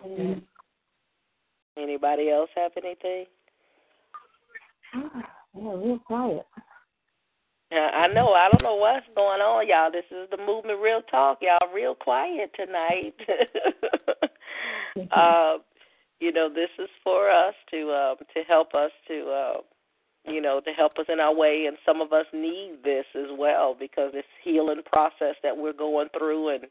Amen. 0.05 0.43
Anybody 1.79 2.31
else 2.31 2.51
have 2.57 2.73
anything? 2.77 3.27
Yeah, 5.55 5.69
real 5.75 5.99
quiet. 5.99 6.47
I 7.71 8.09
know. 8.09 8.33
I 8.33 8.49
don't 8.51 8.63
know 8.63 8.77
what's 8.77 9.05
going 9.15 9.43
on, 9.43 9.69
y'all. 9.69 9.91
This 9.93 10.07
is 10.11 10.27
the 10.31 10.39
movement, 10.39 10.81
real 10.81 11.03
talk, 11.11 11.41
y'all. 11.43 11.73
Real 11.75 11.95
quiet 11.95 12.51
tonight. 12.57 13.15
uh, 15.15 15.59
you 16.23 16.31
know, 16.31 16.49
this 16.49 16.71
is 16.79 16.89
for 17.03 17.29
us 17.29 17.55
to 17.73 17.91
um, 17.91 18.17
to 18.33 18.45
help 18.47 18.75
us 18.75 18.93
to, 19.09 19.29
uh, 19.29 19.61
you 20.31 20.41
know, 20.41 20.61
to 20.61 20.71
help 20.71 20.93
us 21.01 21.07
in 21.09 21.19
our 21.19 21.35
way, 21.35 21.65
and 21.67 21.77
some 21.85 22.01
of 22.01 22.13
us 22.13 22.27
need 22.33 22.79
this 22.85 23.07
as 23.17 23.37
well 23.37 23.75
because 23.79 24.13
it's 24.15 24.29
healing 24.45 24.83
process 24.87 25.35
that 25.43 25.57
we're 25.57 25.73
going 25.73 26.09
through, 26.17 26.51
and 26.51 26.67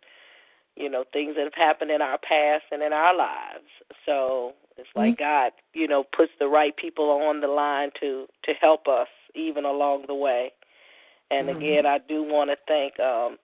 you 0.77 0.89
know, 0.89 1.03
things 1.11 1.35
that 1.35 1.43
have 1.43 1.53
happened 1.53 1.91
in 1.91 2.01
our 2.01 2.17
past 2.17 2.63
and 2.71 2.81
in 2.81 2.93
our 2.93 3.13
lives. 3.13 3.67
So 4.05 4.53
it's 4.77 4.87
like 4.95 5.15
mm-hmm. 5.15 5.23
God, 5.23 5.51
you 5.73 5.85
know, 5.85 6.05
puts 6.15 6.31
the 6.39 6.47
right 6.47 6.75
people 6.77 7.09
on 7.09 7.41
the 7.41 7.47
line 7.47 7.89
to 7.99 8.27
to 8.45 8.53
help 8.53 8.87
us 8.87 9.09
even 9.35 9.65
along 9.65 10.05
the 10.07 10.15
way. 10.15 10.53
And 11.29 11.49
mm-hmm. 11.49 11.57
again, 11.57 11.85
I 11.85 11.97
do 11.97 12.23
want 12.23 12.51
to 12.51 12.57
thank 12.69 12.97
um, 13.01 13.37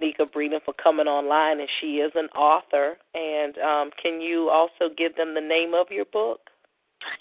Nika 0.00 0.24
Breeden 0.24 0.62
for 0.64 0.74
coming 0.74 1.06
online, 1.06 1.60
and 1.60 1.68
she 1.80 1.96
is 1.96 2.12
an 2.14 2.26
author. 2.28 2.96
And 3.14 3.56
um, 3.58 3.90
can 4.00 4.20
you 4.20 4.50
also 4.50 4.92
give 4.96 5.16
them 5.16 5.34
the 5.34 5.40
name 5.40 5.74
of 5.74 5.86
your 5.90 6.04
book? 6.06 6.40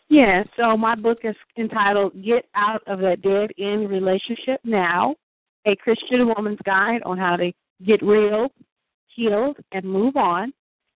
Yeah, 0.09 0.43
so 0.57 0.77
my 0.77 0.95
book 0.95 1.19
is 1.23 1.35
entitled 1.57 2.13
Get 2.23 2.45
Out 2.55 2.83
of 2.87 2.99
That 2.99 3.21
Dead 3.21 3.51
End 3.57 3.89
Relationship 3.89 4.59
Now, 4.63 5.15
a 5.65 5.75
Christian 5.75 6.27
Woman's 6.27 6.59
Guide 6.65 7.01
on 7.03 7.17
How 7.17 7.35
to 7.35 7.51
Get 7.85 8.01
Real, 8.03 8.49
Healed, 9.15 9.57
and 9.71 9.85
Move 9.85 10.15
On. 10.17 10.53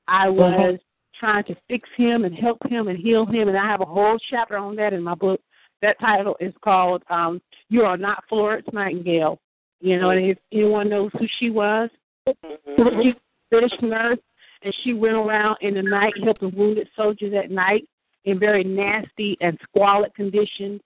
I 0.07 0.29
was 0.29 0.79
trying 1.19 1.43
to 1.45 1.55
fix 1.67 1.87
him 1.95 2.23
and 2.25 2.35
help 2.35 2.57
him 2.69 2.87
and 2.87 2.97
heal 2.97 3.25
him. 3.25 3.47
And 3.47 3.57
I 3.57 3.65
have 3.65 3.81
a 3.81 3.85
whole 3.85 4.17
chapter 4.29 4.57
on 4.57 4.75
that 4.77 4.93
in 4.93 5.03
my 5.03 5.15
book. 5.15 5.41
That 5.81 5.99
title 5.99 6.35
is 6.39 6.53
called 6.63 7.03
um, 7.09 7.41
You 7.69 7.83
Are 7.83 7.97
Not 7.97 8.23
Florence 8.27 8.67
Nightingale. 8.73 9.39
You 9.79 9.99
know, 9.99 10.09
and 10.09 10.25
if 10.25 10.37
anyone 10.51 10.89
knows 10.89 11.11
who 11.19 11.27
she 11.39 11.51
was, 11.51 11.89
mm-hmm. 12.27 13.01
she's 13.01 13.13
a 13.13 13.17
British 13.51 13.79
nurse 13.81 14.17
and 14.63 14.75
she 14.83 14.93
went 14.93 15.15
around 15.15 15.57
in 15.61 15.75
the 15.75 15.83
night 15.83 16.13
helping 16.23 16.55
wounded 16.55 16.89
soldiers 16.95 17.33
at 17.37 17.51
night 17.51 17.87
in 18.27 18.37
very 18.37 18.63
nasty 18.63 19.37
and 19.39 19.57
squalid 19.63 20.13
conditions, 20.13 20.81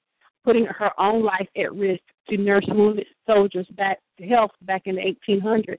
putting 0.46 0.66
her 0.66 0.92
own 1.00 1.24
life 1.24 1.48
at 1.58 1.74
risk 1.74 2.02
to 2.30 2.38
nurse 2.38 2.66
wounded 2.70 3.08
soldiers 3.28 3.66
back 3.72 4.00
to 4.20 4.28
health 4.28 4.52
back 4.62 4.84
in 4.86 4.96
the 4.96 5.16
1800s. 5.28 5.78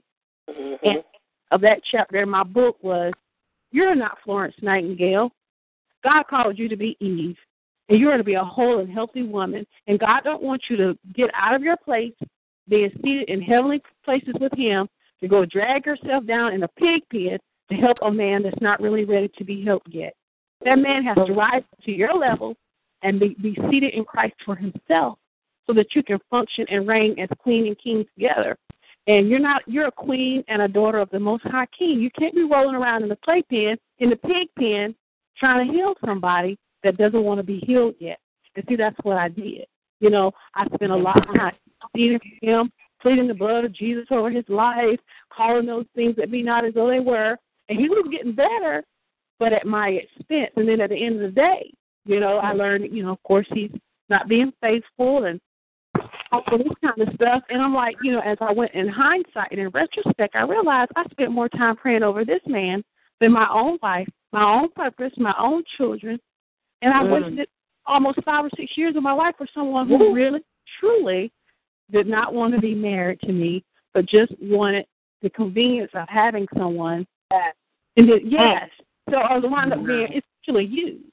Mm-hmm. 0.51 0.75
And 0.87 1.05
of 1.53 1.61
that 1.61 1.81
chapter 1.91 2.21
in 2.21 2.29
my 2.29 2.43
book 2.43 2.77
was, 2.83 3.13
"You're 3.71 3.95
not 3.95 4.19
Florence 4.25 4.57
Nightingale. 4.61 5.31
God 6.03 6.25
called 6.29 6.59
you 6.59 6.69
to 6.69 6.77
be 6.77 6.97
Eve, 6.99 7.37
and 7.89 7.99
you're 8.01 8.11
going 8.11 8.19
to 8.19 8.25
be 8.25 8.35
a 8.35 8.45
whole 8.45 8.81
and 8.81 8.93
healthy 8.93 9.23
woman. 9.23 9.65
And 9.87 10.01
God 10.01 10.23
don't 10.25 10.43
want 10.43 10.63
you 10.69 10.77
to 10.79 10.99
get 11.15 11.31
out 11.33 11.55
of 11.55 11.63
your 11.63 11.77
place, 11.77 12.15
being 12.69 12.91
seated 13.05 13.29
in 13.29 13.41
heavenly 13.41 13.81
places 14.05 14.35
with 14.41 14.53
Him, 14.55 14.89
to 15.21 15.29
go 15.29 15.45
drag 15.45 15.87
yourself 15.87 16.27
down 16.27 16.55
in 16.55 16.65
a 16.65 16.69
pig 16.69 17.03
pen 17.09 17.39
to 17.71 17.77
help 17.77 17.99
a 18.03 18.11
man 18.11 18.43
that's 18.43 18.61
not 18.61 18.81
really 18.81 19.05
ready 19.05 19.31
to 19.39 19.45
be 19.45 19.65
helped 19.65 19.89
yet. 19.91 20.15
That 20.65 20.79
man 20.79 21.05
has 21.05 21.17
to 21.27 21.33
rise 21.33 21.63
to 21.85 21.93
your 21.93 22.15
level 22.15 22.57
and 23.03 23.19
be, 23.19 23.37
be 23.41 23.57
seated 23.71 23.95
in 23.95 24.05
Christ 24.05 24.35
for 24.45 24.55
himself 24.55 25.19
so 25.67 25.73
that 25.75 25.95
you 25.95 26.03
can 26.03 26.19
function 26.31 26.67
and 26.69 26.87
reign 26.87 27.19
as 27.19 27.29
queen 27.39 27.67
and 27.67 27.79
king 27.79 28.05
together. 28.15 28.57
And 29.09 29.29
you're 29.29 29.41
not 29.41 29.63
you're 29.67 29.89
a 29.89 29.93
queen 29.93 30.45
and 30.49 30.63
a 30.63 30.69
daughter 30.69 30.99
of 30.99 31.11
the 31.11 31.19
most 31.19 31.43
high 31.45 31.67
king. 31.77 32.01
You 32.01 32.11
can't 32.17 32.35
be 32.35 32.45
rolling 32.45 32.77
around 32.77 33.03
in 33.03 33.09
the 33.09 33.17
playpen, 33.17 33.77
in 33.99 34.11
the 34.11 34.17
pig 34.17 34.49
pen, 34.57 34.95
trying 35.37 35.67
to 35.67 35.73
heal 35.73 35.95
somebody 36.05 36.57
that 36.85 36.97
doesn't 36.97 37.23
want 37.23 37.39
to 37.39 37.45
be 37.45 37.59
healed 37.67 37.95
yet. 37.99 38.19
And 38.55 38.65
see 38.69 38.77
that's 38.77 38.97
what 39.03 39.17
I 39.17 39.29
did. 39.29 39.67
You 40.01 40.11
know, 40.11 40.33
I 40.55 40.67
spent 40.75 40.93
a 40.93 40.97
lot 40.97 41.29
of 41.29 41.35
time 41.35 41.55
seeing 41.97 42.21
him, 42.41 42.71
pleading 43.01 43.29
the 43.29 43.35
blood 43.35 43.65
of 43.65 43.73
Jesus 43.73 44.07
over 44.11 44.31
his 44.31 44.45
life, 44.49 44.99
calling 45.33 45.67
those 45.67 45.87
things 45.95 46.15
that 46.17 46.31
be 46.31 46.43
not 46.43 46.65
as 46.65 46.75
though 46.75 46.89
they 46.89 47.01
were, 47.01 47.37
and 47.69 47.79
he 47.79 47.89
was 47.89 48.07
getting 48.11 48.35
better, 48.35 48.85
but 49.43 49.53
at 49.53 49.67
my 49.67 49.89
expense. 49.89 50.53
And 50.55 50.69
then 50.69 50.81
at 50.81 50.91
the 50.91 51.05
end 51.05 51.17
of 51.17 51.23
the 51.23 51.41
day, 51.41 51.75
you 52.05 52.21
know, 52.21 52.37
I 52.37 52.53
learned, 52.53 52.95
you 52.95 53.03
know, 53.03 53.11
of 53.11 53.23
course, 53.25 53.47
he's 53.53 53.73
not 54.09 54.29
being 54.29 54.53
faithful 54.61 55.25
and 55.25 55.41
all 56.31 56.45
this 56.49 56.69
kind 56.81 57.09
of 57.09 57.13
stuff. 57.17 57.43
And 57.49 57.61
I'm 57.61 57.75
like, 57.75 57.97
you 58.05 58.13
know, 58.13 58.21
as 58.21 58.39
I 58.41 58.53
went 58.53 58.73
in 58.75 58.87
hindsight 58.87 59.49
and 59.51 59.59
in 59.59 59.71
retrospect, 59.71 60.37
I 60.37 60.43
realized 60.43 60.93
I 60.95 61.03
spent 61.11 61.33
more 61.33 61.49
time 61.49 61.75
praying 61.75 62.05
over 62.05 62.25
this 62.25 62.41
man 62.47 62.85
than 63.21 63.33
my 63.33 63.49
own 63.53 63.79
life, 63.83 64.07
my 64.33 64.45
own 64.45 64.69
purpose, 64.77 65.11
my 65.17 65.35
own 65.37 65.65
children. 65.77 66.21
And 66.83 66.95
I 66.95 67.03
mm. 67.03 67.11
wasted 67.11 67.49
almost 67.85 68.23
five 68.25 68.45
or 68.45 68.51
six 68.57 68.71
years 68.77 68.95
of 68.95 69.03
my 69.03 69.13
life 69.13 69.35
for 69.37 69.49
someone 69.53 69.89
who 69.89 70.15
really, 70.15 70.41
truly 70.79 71.33
did 71.91 72.07
not 72.07 72.33
want 72.33 72.55
to 72.55 72.61
be 72.61 72.77
married 72.77 73.19
to 73.23 73.33
me, 73.33 73.65
but 73.93 74.07
just 74.07 74.33
wanted 74.41 74.87
the 75.21 75.31
convenience 75.31 75.91
of 75.95 76.09
having 76.09 76.47
someone 76.57 77.09
and 77.97 78.09
then, 78.09 78.21
yes. 78.25 78.71
So 79.13 79.19
I 79.19 79.39
wound 79.39 79.75
up 79.75 79.85
being 79.85 80.23
essentially 80.23 80.65
used. 80.65 81.05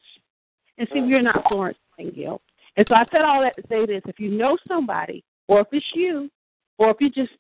And 0.78 0.88
see, 0.94 1.02
we're 1.02 1.22
not 1.22 1.44
Florence 1.50 1.78
Nightingale. 1.98 2.42
And 2.78 2.88
so 2.88 2.96
I 2.96 3.04
said 3.12 3.22
all 3.22 3.42
that 3.42 3.58
to 3.58 3.64
say 3.68 3.86
this: 3.86 4.02
if 4.06 4.20
you 4.20 4.32
know 4.32 4.58
somebody, 4.68 5.22
or 5.50 5.60
if 5.62 5.68
it's 5.74 5.86
you, 5.94 6.30
or 6.78 6.92
if 6.92 6.98
you 7.02 7.10
just 7.10 7.32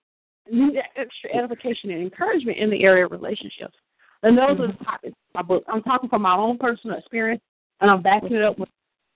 need 0.52 0.76
that 0.76 0.90
extra 0.98 1.34
edification 1.34 1.92
and 1.92 2.02
encouragement 2.02 2.58
in 2.58 2.70
the 2.70 2.84
area 2.84 3.06
of 3.06 3.12
relationships, 3.12 3.76
then 4.22 4.36
those 4.36 4.58
mm-hmm. 4.58 4.64
are 4.64 4.68
the 4.68 4.84
topics 4.84 5.14
of 5.14 5.36
my 5.36 5.42
book. 5.42 5.64
I'm 5.70 5.82
talking 5.82 6.10
from 6.10 6.24
my 6.24 6.36
own 6.36 6.58
personal 6.58 6.98
experience, 6.98 7.42
and 7.80 7.90
I'm 7.90 8.02
backing 8.02 8.34
it 8.34 8.44
up 8.44 8.60
with 8.60 8.70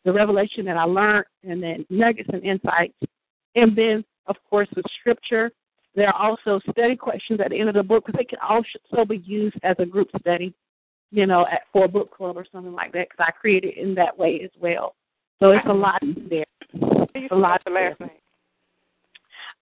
the 0.06 0.14
revelation 0.14 0.64
that 0.66 0.78
I 0.78 0.86
learned, 0.86 1.26
and 1.44 1.62
then 1.62 1.86
nuggets 1.90 2.30
and 2.32 2.42
insights, 2.44 2.98
and 3.56 3.76
then 3.76 4.06
of 4.28 4.38
course 4.50 4.70
with 4.76 4.86
scripture. 5.02 5.52
There 5.96 6.08
are 6.08 6.16
also 6.16 6.60
study 6.72 6.96
questions 6.96 7.40
at 7.40 7.52
the 7.52 7.60
end 7.60 7.70
of 7.70 7.76
the 7.76 7.84
book 7.84 8.06
because 8.06 8.18
they 8.18 8.26
can 8.26 8.40
also 8.40 9.06
be 9.06 9.18
used 9.18 9.58
as 9.62 9.76
a 9.78 9.86
group 9.86 10.10
study, 10.20 10.56
you 11.14 11.28
know, 11.28 11.46
at, 11.52 11.62
for 11.72 11.86
a 11.86 11.88
book 11.88 12.12
club 12.12 12.36
or 12.36 12.46
something 12.52 12.74
like 12.74 12.92
that. 12.94 13.08
Because 13.10 13.26
I 13.28 13.32
created 13.32 13.78
it 13.78 13.78
in 13.78 13.94
that 13.96 14.18
way 14.18 14.42
as 14.44 14.50
well. 14.60 14.96
So 15.40 15.52
it's 15.52 15.66
a 15.68 15.74
lot 15.74 16.02
mm-hmm. 16.02 16.28
there. 16.28 16.46
It's 17.14 17.32
a 17.32 17.36
lot. 17.36 17.62
The 17.64 17.72
last 17.72 18.00
name. 18.00 18.10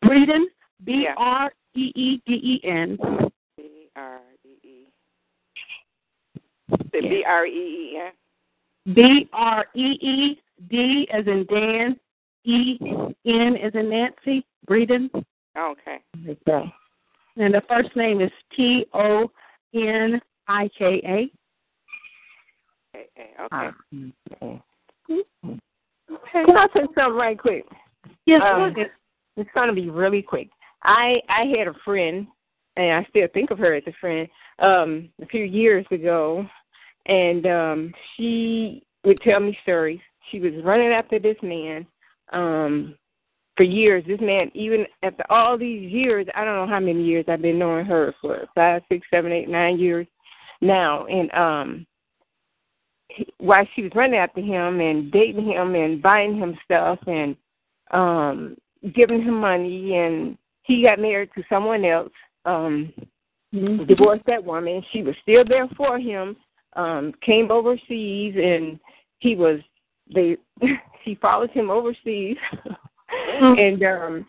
Breeden, 0.04 0.46
B 0.86 1.08
R 1.16 1.52
E 1.76 1.92
E 1.94 2.22
D 2.26 2.34
E 2.34 2.62
N. 2.64 2.98
B 3.58 3.90
R 3.96 4.20
E 4.46 4.68
E. 4.68 4.88
B 6.92 7.24
R 7.28 7.46
E 7.46 7.50
E 7.50 8.00
N. 8.00 8.94
B 8.96 9.30
R 9.34 9.66
E 9.76 9.82
E 9.82 10.42
D 10.70 11.08
as 11.12 11.28
in 11.28 11.46
Dan, 11.50 12.00
E 12.46 12.78
N 13.26 13.58
as 13.58 13.74
in 13.76 13.90
Nancy. 13.90 14.46
Breeden. 14.70 15.10
Okay. 15.58 15.98
Okay. 16.30 16.74
And 17.36 17.54
the 17.54 17.62
first 17.68 17.94
name 17.98 18.22
is 18.22 18.32
T 18.56 18.86
O 18.94 19.30
N 19.74 20.22
I 20.48 20.70
K 20.78 21.02
A. 21.06 21.32
Okay. 22.96 23.08
Okay. 23.46 24.62
Okay. 26.12 26.46
Can 26.46 26.58
I 26.58 26.68
say 26.74 26.82
something 26.96 27.14
right 27.14 27.40
quick? 27.40 27.66
Yes, 28.26 28.42
um, 28.44 28.74
it's 29.38 29.50
going 29.54 29.68
to 29.68 29.74
be 29.74 29.90
really 29.90 30.22
quick. 30.22 30.50
I 30.84 31.22
I 31.30 31.46
had 31.58 31.68
a 31.68 31.74
friend, 31.86 32.28
and 32.76 32.92
I 32.92 33.10
still 33.10 33.28
think 33.34 33.52
of 33.52 33.60
her 33.60 33.74
as 33.76 33.84
a 33.88 33.94
friend. 34.00 34.28
Um, 34.60 35.10
a 35.22 35.26
few 35.26 35.44
years 35.44 35.86
ago, 35.92 36.46
and 37.08 37.46
um, 37.46 37.94
she 38.16 38.84
would 39.04 39.20
tell 39.22 39.40
me 39.40 39.58
stories. 39.64 40.00
She 40.32 40.40
was 40.40 40.54
running 40.64 40.92
after 40.92 41.20
this 41.20 41.38
man 41.42 41.86
um, 42.32 42.96
for 43.58 43.64
years. 43.64 44.04
This 44.08 44.22
man, 44.22 44.52
even 44.54 44.86
after 45.04 45.24
all 45.32 45.58
these 45.58 45.92
years, 45.92 46.28
I 46.36 46.46
don't 46.46 46.56
know 46.56 46.72
how 46.72 46.80
many 46.80 47.04
years 47.04 47.26
I've 47.28 47.42
been 47.42 47.60
knowing 47.60 47.86
her 47.86 48.14
for 48.22 48.48
five, 48.56 48.84
six, 48.90 49.06
seven, 49.12 49.32
eight, 49.32 49.50
nine 49.50 49.80
years 49.80 50.08
now, 50.62 51.06
and 51.08 51.32
um, 51.34 51.88
while 53.38 53.66
she 53.76 53.84
was 53.84 53.92
running 53.96 54.20
after 54.20 54.42
him 54.42 54.80
and 54.80 55.12
dating 55.12 55.46
him 55.46 55.76
and 55.76 56.02
buying 56.02 56.38
him 56.38 56.58
stuff 56.64 57.00
and 57.08 57.36
um 57.92 58.56
giving 58.94 59.22
him 59.22 59.40
money 59.40 59.98
and 59.98 60.38
he 60.64 60.84
got 60.84 61.00
married 61.00 61.30
to 61.36 61.44
someone 61.50 61.84
else 61.86 62.12
um 62.46 62.92
mm-hmm. 63.54 63.86
divorced 63.86 64.26
that 64.26 64.44
woman 64.44 64.84
she 64.92 65.04
was 65.04 65.16
still 65.22 65.44
there 65.46 65.68
for 65.76 66.00
him 66.00 66.36
um 66.76 67.14
came 67.22 67.52
overseas 67.52 68.36
and 68.36 68.80
he 69.20 69.36
was 69.36 69.60
they 70.14 70.38
she 71.04 71.16
followed 71.16 71.52
him 71.52 71.70
overseas 71.70 72.38
mm-hmm. 72.66 73.60
and 73.60 73.84
um 73.84 74.26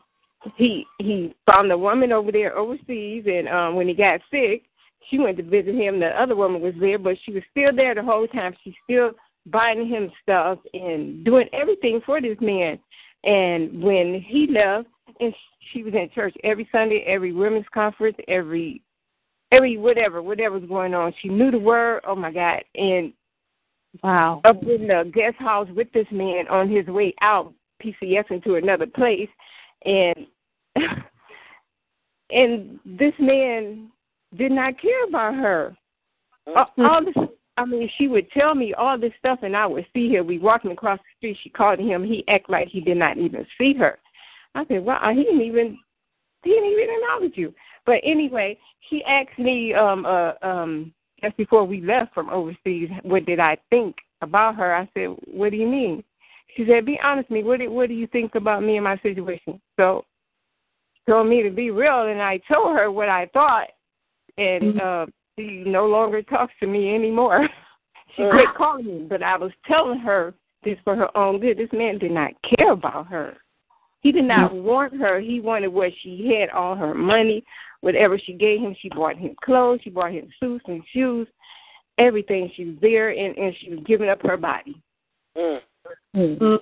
he 0.56 0.84
he 0.98 1.34
found 1.46 1.70
a 1.70 1.78
woman 1.78 2.10
over 2.10 2.32
there 2.32 2.56
overseas 2.56 3.24
and 3.26 3.48
um 3.48 3.76
when 3.76 3.86
he 3.86 3.94
got 3.94 4.20
sick 4.30 4.64
she 5.08 5.18
went 5.18 5.36
to 5.36 5.42
visit 5.42 5.74
him. 5.74 6.00
The 6.00 6.08
other 6.20 6.36
woman 6.36 6.60
was 6.60 6.74
there, 6.80 6.98
but 6.98 7.16
she 7.24 7.32
was 7.32 7.42
still 7.50 7.74
there 7.74 7.94
the 7.94 8.02
whole 8.02 8.26
time. 8.28 8.54
She's 8.62 8.74
still 8.84 9.10
buying 9.46 9.88
him 9.88 10.10
stuff 10.22 10.58
and 10.72 11.24
doing 11.24 11.48
everything 11.52 12.00
for 12.04 12.20
this 12.20 12.38
man. 12.40 12.78
And 13.24 13.82
when 13.82 14.22
he 14.26 14.48
left, 14.50 14.88
and 15.20 15.34
she 15.72 15.82
was 15.82 15.94
in 15.94 16.10
church 16.14 16.34
every 16.44 16.68
Sunday, 16.72 17.04
every 17.06 17.32
women's 17.32 17.66
conference, 17.72 18.16
every 18.28 18.82
every 19.52 19.76
whatever, 19.76 20.22
whatever 20.22 20.58
was 20.58 20.68
going 20.68 20.94
on. 20.94 21.12
She 21.20 21.28
knew 21.28 21.50
the 21.50 21.58
word. 21.58 22.00
Oh 22.06 22.16
my 22.16 22.32
God! 22.32 22.62
And 22.74 23.12
wow, 24.02 24.40
up 24.44 24.62
in 24.62 24.88
the 24.88 25.10
guest 25.14 25.36
house 25.38 25.68
with 25.74 25.92
this 25.92 26.06
man 26.10 26.48
on 26.48 26.68
his 26.68 26.86
way 26.86 27.14
out 27.20 27.52
PCS 27.82 28.30
into 28.30 28.54
another 28.54 28.86
place, 28.86 29.28
and 29.84 30.26
and 32.30 32.80
this 32.84 33.14
man 33.18 33.90
did 34.36 34.52
not 34.52 34.80
care 34.80 35.04
about 35.06 35.34
her. 35.34 35.76
Mm-hmm. 36.48 36.84
All 36.84 37.04
this, 37.04 37.14
I 37.56 37.64
mean, 37.64 37.88
she 37.98 38.08
would 38.08 38.30
tell 38.30 38.54
me 38.54 38.74
all 38.74 38.98
this 38.98 39.12
stuff, 39.18 39.40
and 39.42 39.56
I 39.56 39.66
would 39.66 39.86
see 39.92 40.12
her. 40.14 40.22
We 40.22 40.38
walking 40.38 40.72
across 40.72 40.98
the 40.98 41.16
street. 41.18 41.38
She 41.42 41.50
called 41.50 41.78
him. 41.78 42.04
He 42.04 42.24
act 42.28 42.50
like 42.50 42.68
he 42.68 42.80
did 42.80 42.96
not 42.96 43.18
even 43.18 43.46
see 43.58 43.74
her. 43.74 43.98
I 44.54 44.64
said, 44.66 44.84
"Well, 44.84 44.98
he 45.14 45.22
didn't 45.22 45.42
even 45.42 45.78
he 46.42 46.50
didn't 46.50 46.72
even 46.72 46.88
acknowledge 46.96 47.36
you." 47.36 47.54
But 47.86 48.00
anyway, 48.04 48.58
he 48.88 49.04
asked 49.04 49.38
me 49.38 49.74
um 49.74 50.04
uh 50.06 50.32
um 50.42 50.92
just 51.22 51.36
before 51.36 51.64
we 51.64 51.80
left 51.80 52.12
from 52.14 52.30
overseas, 52.30 52.88
what 53.02 53.26
did 53.26 53.38
I 53.38 53.56
think 53.70 53.94
about 54.22 54.56
her? 54.56 54.74
I 54.74 54.88
said, 54.94 55.08
"What 55.26 55.50
do 55.50 55.56
you 55.56 55.68
mean?" 55.68 56.02
She 56.56 56.66
said, 56.66 56.84
"Be 56.84 56.98
honest 57.02 57.30
with 57.30 57.36
me. 57.36 57.44
What 57.44 57.60
do, 57.60 57.70
what 57.70 57.88
do 57.88 57.94
you 57.94 58.06
think 58.08 58.34
about 58.34 58.62
me 58.62 58.76
and 58.76 58.84
my 58.84 58.98
situation?" 58.98 59.60
So 59.78 60.04
told 61.08 61.28
me 61.28 61.42
to 61.42 61.50
be 61.50 61.70
real, 61.70 62.06
and 62.06 62.22
I 62.22 62.38
told 62.50 62.76
her 62.76 62.90
what 62.90 63.08
I 63.08 63.26
thought, 63.32 63.68
and 64.38 64.74
mm-hmm. 64.74 64.78
uh, 64.80 65.06
she 65.38 65.62
no 65.66 65.86
longer 65.86 66.22
talks 66.22 66.52
to 66.60 66.66
me 66.66 66.94
anymore. 66.94 67.48
she 68.16 68.22
quit 68.30 68.48
calling 68.56 68.86
me, 68.86 69.06
but 69.08 69.22
I 69.22 69.36
was 69.36 69.52
telling 69.66 69.98
her 70.00 70.34
this 70.64 70.78
for 70.84 70.94
her 70.94 71.16
own 71.16 71.40
good. 71.40 71.58
This 71.58 71.72
man 71.72 71.98
did 71.98 72.12
not 72.12 72.32
care 72.56 72.72
about 72.72 73.06
her. 73.08 73.36
He 74.00 74.10
did 74.12 74.24
not 74.24 74.50
mm-hmm. 74.50 74.64
want 74.64 74.96
her. 74.96 75.20
He 75.20 75.40
wanted 75.40 75.68
what 75.68 75.92
she 76.02 76.34
had, 76.38 76.50
all 76.50 76.74
her 76.74 76.94
money, 76.94 77.44
whatever 77.80 78.18
she 78.18 78.32
gave 78.32 78.60
him. 78.60 78.74
She 78.80 78.88
bought 78.88 79.16
him 79.16 79.34
clothes. 79.44 79.80
She 79.84 79.90
bought 79.90 80.12
him 80.12 80.28
suits 80.40 80.64
and 80.66 80.82
shoes, 80.92 81.28
everything. 81.98 82.50
She 82.56 82.64
was 82.64 82.76
there, 82.80 83.10
and 83.10 83.36
and 83.36 83.54
she 83.60 83.70
was 83.70 83.80
giving 83.86 84.08
up 84.08 84.20
her 84.22 84.36
body. 84.36 84.80
Mm-hmm. 85.36 86.18
mm-hmm. 86.18 86.56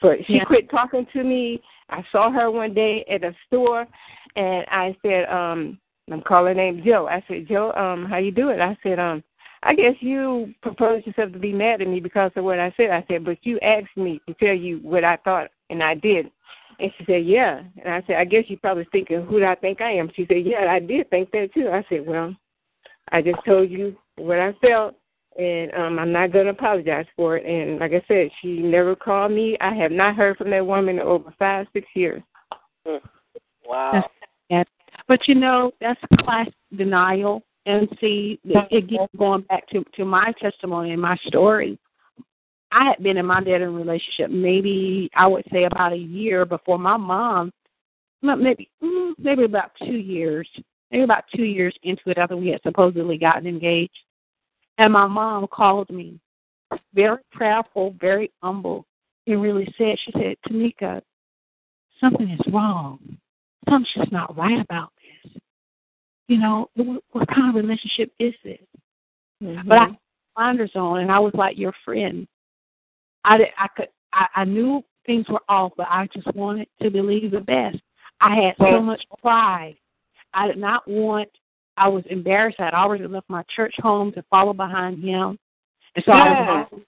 But 0.00 0.18
she 0.26 0.34
yeah. 0.34 0.44
quit 0.44 0.68
talking 0.68 1.06
to 1.12 1.22
me. 1.22 1.62
I 1.88 2.02
saw 2.10 2.30
her 2.30 2.50
one 2.50 2.74
day 2.74 3.04
at 3.08 3.22
a 3.22 3.32
store, 3.46 3.86
and 4.34 4.66
I 4.68 4.96
said, 5.02 5.28
um, 5.28 5.78
I'm 6.10 6.22
calling 6.22 6.56
name 6.56 6.82
Joe. 6.84 7.06
I 7.08 7.22
said, 7.28 7.46
Joe, 7.48 7.72
um, 7.72 8.06
how 8.06 8.18
you 8.18 8.30
doing? 8.32 8.60
I 8.60 8.76
said, 8.82 8.98
um, 8.98 9.22
I 9.62 9.74
guess 9.74 9.94
you 10.00 10.52
proposed 10.62 11.06
yourself 11.06 11.32
to 11.32 11.38
be 11.38 11.52
mad 11.52 11.80
at 11.80 11.88
me 11.88 12.00
because 12.00 12.32
of 12.34 12.44
what 12.44 12.58
I 12.58 12.74
said. 12.76 12.90
I 12.90 13.04
said, 13.08 13.24
but 13.24 13.38
you 13.42 13.60
asked 13.60 13.96
me 13.96 14.20
to 14.26 14.34
tell 14.34 14.54
you 14.54 14.78
what 14.78 15.04
I 15.04 15.16
thought, 15.18 15.50
and 15.70 15.82
I 15.82 15.94
did. 15.94 16.30
And 16.80 16.90
she 16.98 17.04
said, 17.04 17.24
yeah. 17.24 17.62
And 17.82 17.94
I 17.94 18.02
said, 18.06 18.16
I 18.16 18.24
guess 18.24 18.44
you're 18.48 18.58
probably 18.58 18.88
thinking, 18.90 19.24
who 19.24 19.38
do 19.38 19.44
I 19.44 19.54
think 19.54 19.80
I 19.80 19.92
am? 19.92 20.10
She 20.16 20.26
said, 20.26 20.44
yeah, 20.44 20.66
I 20.68 20.80
did 20.80 21.08
think 21.10 21.30
that 21.30 21.54
too. 21.54 21.68
I 21.68 21.84
said, 21.88 22.04
well, 22.04 22.34
I 23.12 23.22
just 23.22 23.38
told 23.46 23.70
you 23.70 23.96
what 24.16 24.40
I 24.40 24.52
felt, 24.60 24.96
and 25.38 25.72
um, 25.74 25.98
I'm 25.98 26.10
not 26.10 26.32
going 26.32 26.46
to 26.46 26.52
apologize 26.52 27.06
for 27.14 27.36
it. 27.36 27.46
And 27.46 27.78
like 27.78 27.92
I 27.92 28.02
said, 28.08 28.30
she 28.40 28.58
never 28.58 28.96
called 28.96 29.30
me. 29.30 29.56
I 29.60 29.74
have 29.74 29.92
not 29.92 30.16
heard 30.16 30.38
from 30.38 30.50
that 30.50 30.66
woman 30.66 30.96
in 30.98 31.02
over 31.02 31.32
five, 31.38 31.66
six 31.72 31.86
years. 31.94 32.22
Hmm. 32.84 32.96
Wow. 33.64 34.04
But 35.08 35.26
you 35.28 35.34
know, 35.34 35.72
that's 35.80 36.00
class 36.20 36.48
denial. 36.76 37.42
And 37.64 37.88
see, 38.00 38.40
again, 38.72 39.06
going 39.16 39.42
back 39.42 39.68
to 39.68 39.84
to 39.94 40.04
my 40.04 40.32
testimony 40.40 40.92
and 40.92 41.00
my 41.00 41.16
story, 41.26 41.78
I 42.72 42.86
had 42.86 43.02
been 43.02 43.18
in 43.18 43.26
my 43.26 43.40
dead 43.42 43.62
end 43.62 43.76
relationship 43.76 44.30
maybe 44.30 45.10
I 45.14 45.26
would 45.26 45.44
say 45.52 45.64
about 45.64 45.92
a 45.92 45.96
year 45.96 46.44
before 46.44 46.78
my 46.78 46.96
mom, 46.96 47.52
maybe 48.22 48.68
mm, 48.82 49.12
maybe 49.18 49.44
about 49.44 49.72
two 49.78 49.96
years, 49.96 50.48
maybe 50.90 51.04
about 51.04 51.24
two 51.34 51.44
years 51.44 51.74
into 51.82 52.02
it 52.06 52.18
after 52.18 52.36
we 52.36 52.48
had 52.48 52.62
supposedly 52.62 53.18
gotten 53.18 53.46
engaged, 53.46 53.96
and 54.78 54.92
my 54.92 55.06
mom 55.06 55.46
called 55.46 55.90
me, 55.90 56.18
very 56.94 57.18
proudful, 57.36 57.98
very 58.00 58.30
humble, 58.42 58.86
and 59.26 59.42
really 59.42 59.72
said, 59.78 59.96
she 60.04 60.12
said, 60.12 60.36
Tonika, 60.48 61.02
something 62.00 62.28
is 62.28 62.52
wrong. 62.52 62.98
Something's 63.68 63.88
just 63.94 64.12
not 64.12 64.36
right 64.36 64.60
about 64.60 64.92
this. 64.96 65.32
you 66.28 66.38
know, 66.38 66.68
what, 66.74 67.02
what 67.12 67.28
kind 67.28 67.48
of 67.48 67.62
relationship 67.62 68.12
is 68.18 68.34
this? 68.44 68.58
Mm-hmm. 69.42 69.68
But 69.68 69.78
I 69.78 69.86
blinders 70.34 70.72
on, 70.74 71.00
and 71.00 71.10
I 71.10 71.18
was 71.18 71.34
like 71.34 71.58
your 71.58 71.72
friend. 71.84 72.26
I 73.24 73.38
I 73.58 73.68
could 73.76 73.88
I, 74.12 74.26
I 74.36 74.44
knew 74.44 74.82
things 75.06 75.28
were 75.28 75.42
off, 75.48 75.72
but 75.76 75.86
I 75.90 76.08
just 76.12 76.32
wanted 76.34 76.68
to 76.82 76.90
believe 76.90 77.30
the 77.30 77.40
best. 77.40 77.78
I 78.20 78.36
had 78.36 78.54
so 78.58 78.80
much 78.80 79.02
pride. 79.20 79.76
I 80.32 80.46
did 80.46 80.58
not 80.58 80.86
want. 80.88 81.28
I 81.76 81.88
was 81.88 82.04
embarrassed. 82.08 82.60
I 82.60 82.66
had 82.66 82.74
already 82.74 83.06
left 83.06 83.28
my 83.28 83.42
church 83.54 83.74
home 83.78 84.12
to 84.12 84.22
follow 84.30 84.52
behind 84.52 85.02
him, 85.02 85.38
and 85.96 86.04
so 86.04 86.12
yeah. 86.14 86.24
I 86.24 86.74
was. 86.74 86.82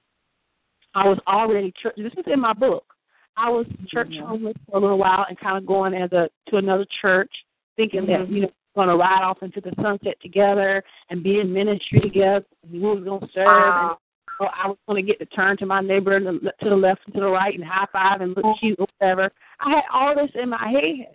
I 0.96 1.08
was 1.08 1.18
already 1.26 1.72
church. 1.82 1.94
This 1.96 2.12
is 2.12 2.24
in 2.32 2.40
my 2.40 2.52
book. 2.52 2.93
I 3.37 3.51
was 3.51 3.66
church 3.89 4.09
yeah. 4.11 4.26
homeless 4.26 4.57
for 4.70 4.78
a 4.78 4.80
little 4.80 4.99
while 4.99 5.26
and 5.28 5.39
kind 5.39 5.59
of 5.59 5.66
going 5.66 5.95
as 5.95 6.12
a 6.12 6.28
to 6.51 6.57
another 6.57 6.87
church, 7.01 7.32
thinking 7.76 8.03
mm-hmm. 8.03 8.22
that 8.22 8.30
you 8.30 8.43
know 8.43 8.51
going 8.74 8.89
to 8.89 8.97
ride 8.97 9.22
off 9.22 9.43
into 9.43 9.61
the 9.61 9.72
sunset 9.80 10.16
together 10.20 10.82
and 11.11 11.22
be 11.22 11.41
in 11.41 11.53
ministry 11.53 12.01
together. 12.01 12.45
We 12.70 12.80
were 12.80 12.97
going 12.97 13.20
to 13.20 13.28
serve. 13.32 13.47
Wow. 13.47 13.99
know, 14.41 14.49
I 14.53 14.66
was 14.66 14.78
going 14.89 15.05
to 15.05 15.12
get 15.12 15.18
to 15.20 15.26
turn 15.26 15.57
to 15.59 15.66
my 15.66 15.80
neighbor 15.80 16.18
to 16.18 16.24
the, 16.43 16.53
to 16.62 16.70
the 16.70 16.76
left 16.76 17.03
and 17.07 17.14
to 17.14 17.20
the 17.20 17.28
right 17.28 17.55
and 17.55 17.64
high 17.64 17.87
five 17.93 18.20
and 18.20 18.37
look 18.37 18.57
cute 18.61 18.78
or 18.78 18.87
whatever. 18.99 19.30
I 19.61 19.70
had 19.70 19.85
all 19.93 20.14
this 20.14 20.30
in 20.35 20.49
my 20.49 20.68
head. 20.68 21.14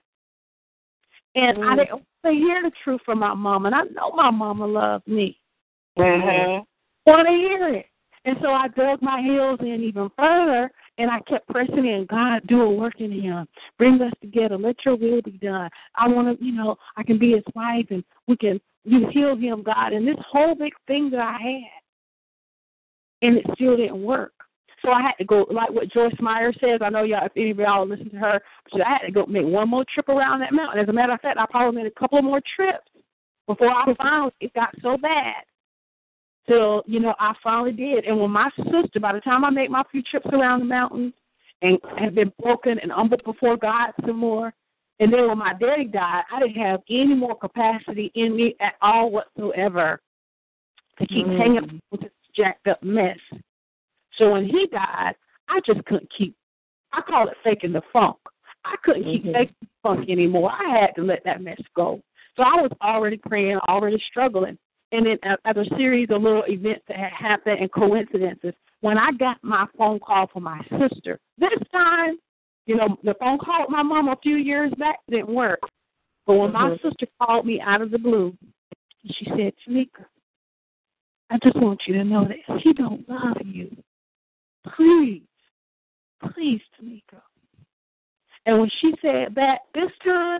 And 1.35 1.57
mm. 1.57 1.69
I 1.69 1.75
didn't 1.75 1.91
want 1.91 2.05
to 2.25 2.31
hear 2.31 2.63
the 2.63 2.71
truth 2.83 3.01
from 3.05 3.19
my 3.19 3.33
mom. 3.33 3.65
And 3.65 3.75
I 3.75 3.83
know 3.83 4.11
my 4.11 4.31
mama 4.31 4.65
loved 4.65 5.07
me. 5.07 5.37
Mm-hmm. 5.97 6.63
Want 7.05 7.27
to 7.27 7.33
hear 7.33 7.67
it. 7.75 7.85
And 8.25 8.37
so 8.41 8.49
I 8.49 8.67
dug 8.69 9.01
my 9.01 9.21
heels 9.21 9.59
in 9.61 9.83
even 9.83 10.09
further 10.17 10.71
and 10.99 11.09
I 11.09 11.19
kept 11.21 11.47
pressing 11.47 11.77
in, 11.77 12.05
God, 12.09 12.41
do 12.47 12.61
a 12.61 12.69
work 12.69 12.99
in 12.99 13.11
him. 13.11 13.47
Bring 13.77 14.01
us 14.01 14.11
together. 14.21 14.57
Let 14.57 14.75
your 14.85 14.97
will 14.97 15.21
be 15.21 15.31
done. 15.31 15.69
I 15.95 16.07
want 16.09 16.37
to, 16.37 16.45
you 16.45 16.51
know, 16.51 16.75
I 16.97 17.03
can 17.03 17.17
be 17.17 17.31
his 17.31 17.43
wife 17.55 17.85
and 17.89 18.03
we 18.27 18.35
can, 18.35 18.59
you 18.83 19.07
heal 19.09 19.35
him, 19.35 19.63
God. 19.63 19.93
And 19.93 20.05
this 20.05 20.17
whole 20.29 20.55
big 20.55 20.73
thing 20.87 21.09
that 21.11 21.21
I 21.21 21.37
had, 21.41 23.27
and 23.27 23.37
it 23.37 23.45
still 23.55 23.77
didn't 23.77 24.03
work. 24.03 24.33
So 24.83 24.91
I 24.91 25.01
had 25.01 25.13
to 25.19 25.25
go, 25.25 25.45
like 25.49 25.69
what 25.71 25.91
Joyce 25.91 26.13
Meyer 26.19 26.53
says. 26.53 26.79
I 26.81 26.89
know 26.89 27.03
y'all, 27.03 27.25
if 27.25 27.31
any 27.35 27.51
of 27.51 27.59
y'all 27.59 27.87
listen 27.87 28.09
to 28.11 28.17
her, 28.17 28.41
but 28.71 28.85
I 28.85 28.89
had 28.89 29.05
to 29.05 29.11
go 29.11 29.25
make 29.25 29.45
one 29.45 29.69
more 29.69 29.85
trip 29.93 30.09
around 30.09 30.41
that 30.41 30.53
mountain. 30.53 30.81
As 30.81 30.89
a 30.89 30.93
matter 30.93 31.13
of 31.13 31.21
fact, 31.21 31.37
I 31.39 31.45
probably 31.49 31.81
made 31.81 31.91
a 31.91 31.99
couple 31.99 32.21
more 32.21 32.41
trips 32.55 32.87
before 33.47 33.71
I 33.71 33.93
found 33.95 34.31
it 34.41 34.53
got 34.53 34.73
so 34.81 34.97
bad 34.97 35.43
till 36.47 36.83
you 36.85 36.99
know 36.99 37.13
I 37.19 37.33
finally 37.43 37.71
did. 37.71 38.05
And 38.05 38.19
when 38.19 38.31
my 38.31 38.49
sister, 38.57 38.99
by 38.99 39.13
the 39.13 39.21
time 39.21 39.45
I 39.45 39.49
made 39.49 39.69
my 39.69 39.83
few 39.91 40.01
trips 40.01 40.27
around 40.31 40.59
the 40.59 40.65
mountains 40.65 41.13
and 41.61 41.77
had 41.97 42.15
been 42.15 42.31
broken 42.41 42.79
and 42.79 42.91
humbled 42.91 43.23
before 43.23 43.57
God 43.57 43.91
some 44.05 44.17
more, 44.17 44.53
and 44.99 45.13
then 45.13 45.27
when 45.27 45.37
my 45.37 45.53
daddy 45.53 45.85
died, 45.85 46.23
I 46.31 46.39
didn't 46.39 46.61
have 46.61 46.81
any 46.89 47.15
more 47.15 47.37
capacity 47.37 48.11
in 48.15 48.35
me 48.35 48.55
at 48.59 48.73
all 48.81 49.11
whatsoever 49.11 50.01
to 50.99 51.07
keep 51.07 51.25
mm. 51.25 51.37
hanging 51.37 51.81
with 51.91 52.01
this 52.01 52.11
jacked 52.35 52.67
up 52.67 52.83
mess. 52.83 53.17
So 54.17 54.31
when 54.31 54.45
he 54.45 54.67
died, 54.67 55.13
I 55.47 55.59
just 55.65 55.83
couldn't 55.85 56.11
keep. 56.15 56.35
I 56.91 57.01
call 57.01 57.27
it 57.27 57.37
faking 57.43 57.71
the 57.71 57.81
funk. 57.93 58.17
I 58.65 58.75
couldn't 58.83 59.03
keep 59.03 59.23
mm-hmm. 59.23 59.33
faking 59.33 59.55
the 59.61 59.67
funk 59.83 60.09
anymore. 60.09 60.51
I 60.51 60.79
had 60.79 60.91
to 60.95 61.03
let 61.03 61.23
that 61.23 61.41
mess 61.41 61.61
go. 61.75 62.01
So 62.35 62.43
I 62.43 62.61
was 62.61 62.71
already 62.81 63.17
praying, 63.17 63.57
already 63.67 64.01
struggling 64.09 64.57
and 64.91 65.05
then 65.05 65.17
a 65.45 65.77
series 65.77 66.09
of 66.09 66.21
little 66.21 66.43
events 66.47 66.83
that 66.87 66.97
had 66.97 67.11
happened 67.11 67.59
and 67.59 67.71
coincidences. 67.71 68.53
When 68.81 68.97
I 68.97 69.11
got 69.11 69.37
my 69.43 69.65
phone 69.77 69.99
call 69.99 70.27
from 70.27 70.43
my 70.43 70.61
sister, 70.79 71.19
this 71.37 71.49
time, 71.71 72.17
you 72.65 72.75
know, 72.75 72.97
the 73.03 73.13
phone 73.19 73.37
call 73.37 73.61
with 73.61 73.69
my 73.69 73.83
mom 73.83 74.07
a 74.07 74.15
few 74.23 74.35
years 74.35 74.71
back 74.79 74.99
didn't 75.09 75.33
work. 75.33 75.59
But 76.25 76.35
when 76.35 76.51
mm-hmm. 76.51 76.69
my 76.69 76.75
sister 76.77 77.07
called 77.21 77.45
me 77.45 77.61
out 77.61 77.81
of 77.81 77.91
the 77.91 77.99
blue, 77.99 78.35
she 79.05 79.25
said, 79.25 79.53
Tonika, 79.67 80.05
I 81.29 81.37
just 81.43 81.57
want 81.57 81.81
you 81.87 81.93
to 81.95 82.03
know 82.03 82.27
that 82.27 82.61
he 82.63 82.73
don't 82.73 83.07
love 83.07 83.37
you. 83.45 83.75
Please, 84.75 85.23
please, 86.33 86.61
Tonika. 86.79 87.21
And 88.45 88.59
when 88.59 88.69
she 88.81 88.93
said 89.01 89.35
that 89.35 89.59
this 89.75 89.91
time, 90.03 90.39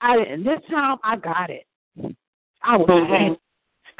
I 0.00 0.16
didn't. 0.16 0.44
This 0.44 0.60
time 0.70 0.98
I 1.04 1.16
got 1.16 1.50
it. 1.50 1.66
I 2.64 2.76
was 2.76 2.88
mm-hmm 2.88 3.34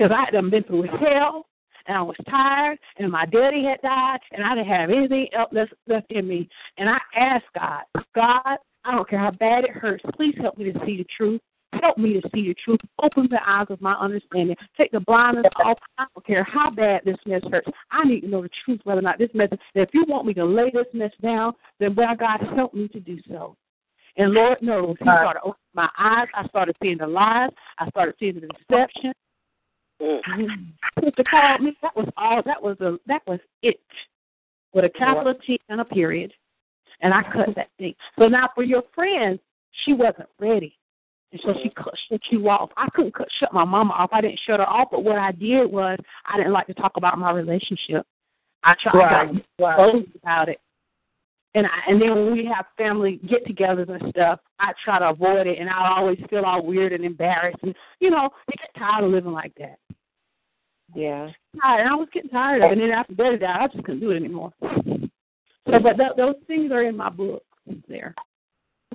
because 0.02 0.16
I 0.16 0.34
had 0.34 0.50
been 0.50 0.64
through 0.64 0.82
hell 0.82 1.46
and 1.86 1.96
I 1.96 2.02
was 2.02 2.16
tired 2.28 2.78
and 2.98 3.10
my 3.10 3.24
daddy 3.26 3.64
had 3.64 3.80
died 3.82 4.18
and 4.32 4.44
I 4.44 4.54
didn't 4.54 4.68
have 4.68 4.90
anything 4.90 5.28
else 5.32 5.50
left, 5.52 5.74
left 5.86 6.10
in 6.10 6.26
me. 6.26 6.48
And 6.76 6.90
I 6.90 6.98
asked 7.16 7.44
God, 7.54 7.82
God, 8.14 8.56
I 8.84 8.90
don't 8.90 9.08
care 9.08 9.20
how 9.20 9.30
bad 9.30 9.64
it 9.64 9.70
hurts, 9.70 10.02
please 10.16 10.34
help 10.40 10.58
me 10.58 10.72
to 10.72 10.78
see 10.84 10.96
the 10.96 11.06
truth. 11.16 11.40
Help 11.80 11.96
me 11.96 12.12
to 12.12 12.20
see 12.34 12.48
the 12.48 12.54
truth. 12.62 12.80
Open 13.02 13.28
the 13.30 13.38
eyes 13.46 13.66
of 13.70 13.80
my 13.80 13.94
understanding. 13.94 14.54
Take 14.76 14.92
the 14.92 15.00
blindness 15.00 15.46
off. 15.64 15.78
I 15.96 16.04
don't 16.14 16.26
care 16.26 16.44
how 16.44 16.70
bad 16.70 17.00
this 17.06 17.16
mess 17.24 17.40
hurts. 17.50 17.66
I 17.90 18.04
need 18.04 18.20
to 18.20 18.28
know 18.28 18.42
the 18.42 18.50
truth, 18.62 18.80
whether 18.84 18.98
or 18.98 19.02
not 19.02 19.18
this 19.18 19.30
mess. 19.32 19.48
If 19.74 19.88
you 19.94 20.04
want 20.06 20.26
me 20.26 20.34
to 20.34 20.44
lay 20.44 20.70
this 20.70 20.84
mess 20.92 21.12
down, 21.22 21.54
then 21.80 21.94
by 21.94 22.14
God, 22.14 22.40
help 22.54 22.74
me 22.74 22.88
to 22.88 23.00
do 23.00 23.18
so. 23.26 23.56
And 24.18 24.32
Lord 24.32 24.60
knows, 24.60 24.96
He 24.98 25.04
started 25.04 25.40
opening 25.40 25.56
my 25.72 25.88
eyes. 25.98 26.28
I 26.34 26.46
started 26.48 26.76
seeing 26.82 26.98
the 26.98 27.06
lies. 27.06 27.48
I 27.78 27.88
started 27.88 28.16
seeing 28.20 28.34
the 28.34 28.40
deception. 28.40 29.14
Mm. 30.02 30.72
Sister 31.02 31.24
called 31.30 31.60
me. 31.60 31.76
That 31.82 31.94
was 31.96 32.08
all. 32.16 32.42
That 32.44 32.62
was 32.62 32.76
a. 32.80 32.98
That 33.06 33.22
was 33.26 33.38
it, 33.62 33.80
with 34.74 34.84
a 34.84 34.90
capital 34.90 35.34
T 35.46 35.60
and 35.68 35.80
a 35.80 35.84
period, 35.84 36.32
and 37.00 37.14
I 37.14 37.22
cut 37.22 37.54
that 37.54 37.68
thing. 37.78 37.94
So 38.18 38.26
now 38.26 38.48
for 38.54 38.64
your 38.64 38.82
friend, 38.94 39.38
she 39.84 39.92
wasn't 39.92 40.28
ready, 40.40 40.76
and 41.30 41.40
so 41.44 41.54
she 41.62 41.68
mm. 41.68 41.74
cut 41.76 41.94
shut 42.08 42.20
you 42.30 42.48
off. 42.48 42.70
I 42.76 42.88
couldn't 42.94 43.14
cut 43.14 43.28
shut 43.38 43.52
my 43.52 43.64
mama 43.64 43.92
off. 43.92 44.10
I 44.12 44.20
didn't 44.20 44.40
shut 44.44 44.58
her 44.58 44.68
off, 44.68 44.88
but 44.90 45.04
what 45.04 45.18
I 45.18 45.30
did 45.32 45.70
was 45.70 45.98
I 46.26 46.36
didn't 46.36 46.52
like 46.52 46.66
to 46.66 46.74
talk 46.74 46.96
about 46.96 47.18
my 47.18 47.30
relationship. 47.30 48.04
I 48.64 48.74
tried 48.80 48.94
right. 48.94 49.34
to 49.34 49.64
right. 49.64 50.06
about 50.20 50.48
it. 50.48 50.60
And 51.54 51.66
I, 51.66 51.90
and 51.90 52.00
then 52.00 52.14
when 52.14 52.32
we 52.32 52.46
have 52.46 52.64
family 52.78 53.20
get-togethers 53.28 53.88
and 53.90 54.10
stuff, 54.10 54.40
I 54.58 54.72
try 54.84 54.98
to 54.98 55.10
avoid 55.10 55.46
it, 55.46 55.58
and 55.58 55.68
I 55.68 55.96
always 55.98 56.18
feel 56.30 56.44
all 56.44 56.64
weird 56.64 56.92
and 56.92 57.04
embarrassed, 57.04 57.58
and 57.62 57.74
you 58.00 58.10
know, 58.10 58.30
you 58.48 58.54
get 58.58 58.70
tired 58.78 59.04
of 59.04 59.10
living 59.10 59.32
like 59.32 59.52
that. 59.58 59.78
Yeah. 60.94 61.30
And 61.62 61.88
I 61.88 61.94
was 61.94 62.08
getting 62.12 62.30
tired 62.30 62.62
of 62.62 62.70
it. 62.70 62.72
And 62.72 62.80
then 62.80 62.90
after 62.90 63.14
that 63.14 63.40
died, 63.40 63.60
I 63.62 63.66
just 63.68 63.84
couldn't 63.84 64.00
do 64.00 64.10
it 64.10 64.16
anymore. 64.16 64.52
So, 64.60 65.78
but 65.78 65.96
th- 65.96 66.16
those 66.16 66.34
things 66.46 66.70
are 66.72 66.82
in 66.82 66.96
my 66.96 67.08
book 67.08 67.42
there. 67.88 68.14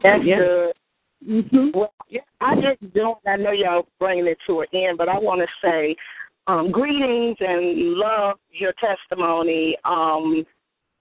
That's 0.03 0.23
yeah. 0.23 0.37
good. 0.37 0.73
Mm-hmm. 1.27 1.69
Well, 1.73 1.93
I 2.41 2.55
just 2.55 2.93
don't. 2.93 3.17
I 3.25 3.37
know 3.37 3.51
y'all 3.51 3.87
bringing 3.99 4.27
it 4.27 4.37
to 4.45 4.61
an 4.61 4.67
end, 4.73 4.97
but 4.97 5.09
I 5.09 5.17
want 5.17 5.41
to 5.41 5.67
say 5.67 5.95
um, 6.45 6.71
greetings 6.71 7.37
and 7.39 7.93
love 7.95 8.37
your 8.51 8.73
testimony. 8.73 9.75
Um, 9.83 10.45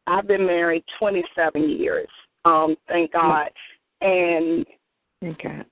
I've 0.07 0.27
been 0.27 0.47
married 0.47 0.85
27 0.99 1.69
years. 1.69 2.09
Um, 2.45 2.77
thank 2.89 3.13
God. 3.13 3.49
And 4.01 4.65
okay. 5.25 5.63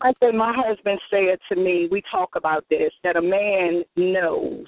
I 0.00 0.12
think 0.18 0.34
my 0.34 0.52
husband 0.56 0.98
said 1.10 1.38
to 1.50 1.56
me, 1.56 1.88
we 1.90 2.02
talk 2.10 2.30
about 2.34 2.64
this, 2.70 2.92
that 3.04 3.16
a 3.16 3.22
man 3.22 3.84
knows 3.96 4.66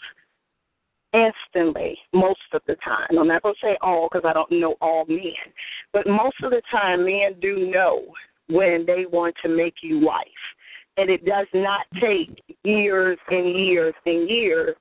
instantly 1.12 1.96
most 2.12 2.40
of 2.52 2.62
the 2.66 2.76
time. 2.84 3.18
I'm 3.18 3.28
not 3.28 3.42
going 3.42 3.54
to 3.54 3.66
say 3.66 3.76
all 3.80 4.08
because 4.10 4.28
I 4.28 4.32
don't 4.32 4.50
know 4.50 4.74
all 4.80 5.04
men, 5.06 5.32
but 5.92 6.06
most 6.06 6.36
of 6.42 6.50
the 6.50 6.62
time 6.70 7.04
men 7.04 7.40
do 7.40 7.70
know 7.70 8.04
when 8.48 8.84
they 8.86 9.06
want 9.10 9.34
to 9.42 9.48
make 9.48 9.74
you 9.82 10.00
wife. 10.00 10.26
And 10.96 11.10
it 11.10 11.24
does 11.24 11.46
not 11.54 11.86
take 12.00 12.40
years 12.62 13.18
and 13.28 13.58
years 13.58 13.94
and 14.06 14.28
years 14.28 14.76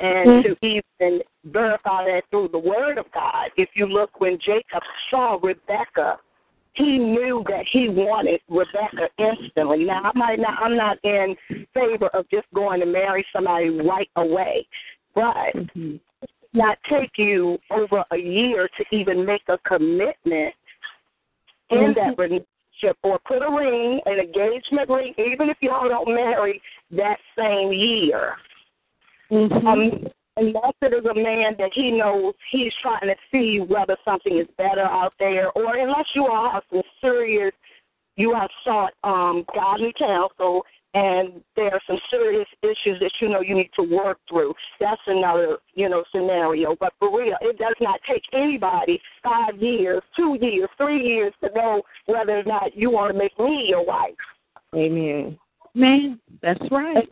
and 0.00 0.28
mm-hmm. 0.28 0.52
to 0.52 0.82
even 1.00 1.22
verify 1.44 2.04
that 2.04 2.22
through 2.30 2.48
the 2.52 2.58
word 2.58 2.98
of 2.98 3.06
God. 3.12 3.50
If 3.56 3.70
you 3.74 3.86
look 3.86 4.20
when 4.20 4.38
Jacob 4.44 4.82
saw 5.10 5.38
Rebecca 5.42 6.18
he 6.76 6.98
knew 6.98 7.42
that 7.48 7.64
he 7.72 7.88
wanted 7.88 8.40
Rebecca 8.48 9.08
instantly. 9.18 9.84
Now 9.84 10.02
I 10.04 10.12
might 10.14 10.38
not 10.38 10.62
I'm 10.62 10.76
not 10.76 10.98
in 11.04 11.34
favor 11.72 12.08
of 12.08 12.28
just 12.30 12.46
going 12.54 12.80
to 12.80 12.86
marry 12.86 13.24
somebody 13.32 13.70
right 13.70 14.10
away. 14.16 14.66
But 15.14 15.54
mm-hmm. 15.54 15.96
not 16.52 16.78
take 16.90 17.12
you 17.16 17.58
over 17.70 18.04
a 18.10 18.16
year 18.16 18.68
to 18.76 18.96
even 18.96 19.24
make 19.24 19.42
a 19.48 19.58
commitment 19.66 20.54
in 21.70 21.78
mm-hmm. 21.78 21.92
that 21.94 22.18
relationship 22.18 22.98
or 23.02 23.18
put 23.26 23.38
a 23.38 23.50
ring, 23.50 24.00
an 24.04 24.18
engagement 24.18 24.90
ring, 24.90 25.14
even 25.16 25.48
if 25.48 25.56
y'all 25.62 25.88
don't 25.88 26.14
marry 26.14 26.60
that 26.90 27.16
same 27.38 27.72
year. 27.72 28.34
Mm-hmm. 29.30 29.66
Um, 29.66 30.08
unless 30.36 30.72
it 30.82 30.92
is 30.92 31.04
a 31.04 31.14
man 31.14 31.54
that 31.58 31.70
he 31.74 31.90
knows 31.90 32.34
he's 32.50 32.72
trying 32.82 33.08
to 33.08 33.14
see 33.32 33.60
whether 33.60 33.96
something 34.04 34.38
is 34.38 34.46
better 34.58 34.82
out 34.82 35.14
there, 35.18 35.50
or 35.52 35.76
unless 35.76 36.06
you 36.14 36.26
all 36.26 36.50
have 36.50 36.62
some 36.70 36.82
serious, 37.00 37.52
you 38.16 38.34
have 38.34 38.50
sought 38.64 38.92
um, 39.04 39.44
godly 39.54 39.92
counsel, 39.98 40.62
and 40.94 41.42
there 41.56 41.72
are 41.72 41.80
some 41.86 41.98
serious 42.10 42.46
issues 42.62 42.98
that 43.00 43.10
you 43.20 43.28
know 43.28 43.40
you 43.40 43.54
need 43.54 43.70
to 43.78 43.82
work 43.82 44.18
through. 44.28 44.54
That's 44.80 45.00
another, 45.06 45.58
you 45.74 45.88
know, 45.88 46.04
scenario. 46.14 46.76
But 46.78 46.94
for 46.98 47.16
real, 47.16 47.36
it 47.40 47.58
does 47.58 47.74
not 47.80 48.00
take 48.08 48.22
anybody 48.32 49.00
five 49.22 49.60
years, 49.60 50.02
two 50.16 50.38
years, 50.40 50.68
three 50.76 51.04
years 51.04 51.32
to 51.42 51.50
know 51.54 51.82
whether 52.06 52.38
or 52.38 52.44
not 52.44 52.76
you 52.76 52.90
want 52.90 53.12
to 53.12 53.18
make 53.18 53.38
me 53.38 53.66
your 53.68 53.84
wife. 53.84 54.14
Amen. 54.74 55.38
Man, 55.74 56.18
that's 56.42 56.60
right 56.70 57.08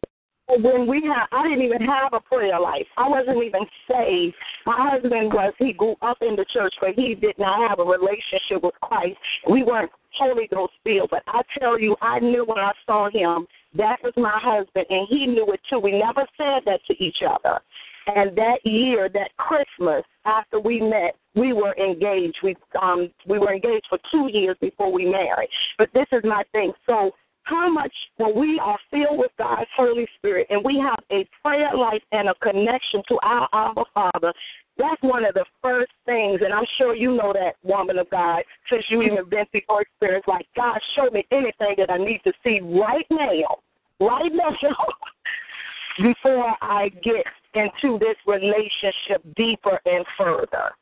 when 0.48 0.86
we 0.86 1.02
had, 1.02 1.26
I 1.32 1.48
didn't 1.48 1.64
even 1.64 1.82
have 1.82 2.12
a 2.12 2.20
prayer 2.20 2.60
life. 2.60 2.86
I 2.96 3.08
wasn't 3.08 3.42
even 3.42 3.62
saved. 3.90 4.34
My 4.66 4.90
husband 4.90 5.32
was, 5.32 5.54
he 5.58 5.72
grew 5.72 5.96
up 6.02 6.18
in 6.20 6.36
the 6.36 6.44
church, 6.52 6.74
but 6.80 6.90
he 6.96 7.14
did 7.14 7.38
not 7.38 7.68
have 7.68 7.78
a 7.78 7.84
relationship 7.84 8.62
with 8.62 8.74
Christ. 8.82 9.16
We 9.50 9.62
weren't 9.62 9.90
Holy 10.18 10.46
Ghost 10.46 10.72
filled, 10.84 11.10
but 11.10 11.22
I 11.26 11.40
tell 11.58 11.78
you, 11.78 11.96
I 12.00 12.20
knew 12.20 12.44
when 12.44 12.58
I 12.58 12.72
saw 12.86 13.10
him, 13.10 13.46
that 13.76 13.96
was 14.02 14.12
my 14.16 14.38
husband, 14.40 14.86
and 14.88 15.08
he 15.08 15.26
knew 15.26 15.46
it 15.52 15.60
too. 15.68 15.78
We 15.78 15.92
never 15.92 16.26
said 16.36 16.62
that 16.66 16.80
to 16.88 17.04
each 17.04 17.18
other. 17.26 17.60
And 18.06 18.36
that 18.36 18.58
year, 18.64 19.08
that 19.14 19.30
Christmas, 19.38 20.04
after 20.26 20.60
we 20.60 20.78
met, 20.78 21.16
we 21.34 21.52
were 21.52 21.74
engaged. 21.76 22.36
We 22.42 22.54
um 22.80 23.10
we 23.26 23.38
were 23.38 23.52
engaged 23.52 23.86
for 23.88 23.98
two 24.12 24.28
years 24.30 24.56
before 24.60 24.92
we 24.92 25.06
married. 25.06 25.48
But 25.78 25.88
this 25.94 26.06
is 26.12 26.20
my 26.22 26.44
thing. 26.52 26.72
So 26.86 27.12
how 27.44 27.70
much 27.70 27.92
when 28.16 28.38
we 28.38 28.58
are 28.58 28.78
filled 28.90 29.18
with 29.18 29.30
God's 29.38 29.68
Holy 29.76 30.06
Spirit 30.16 30.46
and 30.50 30.64
we 30.64 30.78
have 30.78 30.98
a 31.10 31.28
prayer 31.42 31.74
life 31.76 32.02
and 32.12 32.28
a 32.28 32.34
connection 32.36 33.02
to 33.08 33.18
our 33.22 33.48
Abba 33.52 33.84
Father, 33.92 34.32
that's 34.76 35.00
one 35.02 35.24
of 35.24 35.34
the 35.34 35.44
first 35.62 35.92
things, 36.04 36.40
and 36.42 36.52
I'm 36.52 36.64
sure 36.78 36.96
you 36.96 37.14
know 37.14 37.32
that 37.32 37.56
woman 37.62 37.98
of 37.98 38.10
God, 38.10 38.42
since 38.70 38.84
you 38.88 39.02
even 39.02 39.28
been 39.28 39.44
through 39.52 39.60
your 39.68 39.82
experience. 39.82 40.24
Like, 40.26 40.46
God, 40.56 40.80
show 40.96 41.10
me 41.10 41.24
anything 41.30 41.74
that 41.78 41.90
I 41.90 41.98
need 41.98 42.20
to 42.24 42.32
see 42.42 42.60
right 42.60 43.06
now, 43.10 43.58
right 44.00 44.32
now, 44.32 44.50
before 46.02 46.56
I 46.60 46.88
get 47.04 47.24
into 47.54 47.98
this 47.98 48.16
relationship 48.26 49.22
deeper 49.36 49.78
and 49.86 50.04
further. 50.18 50.72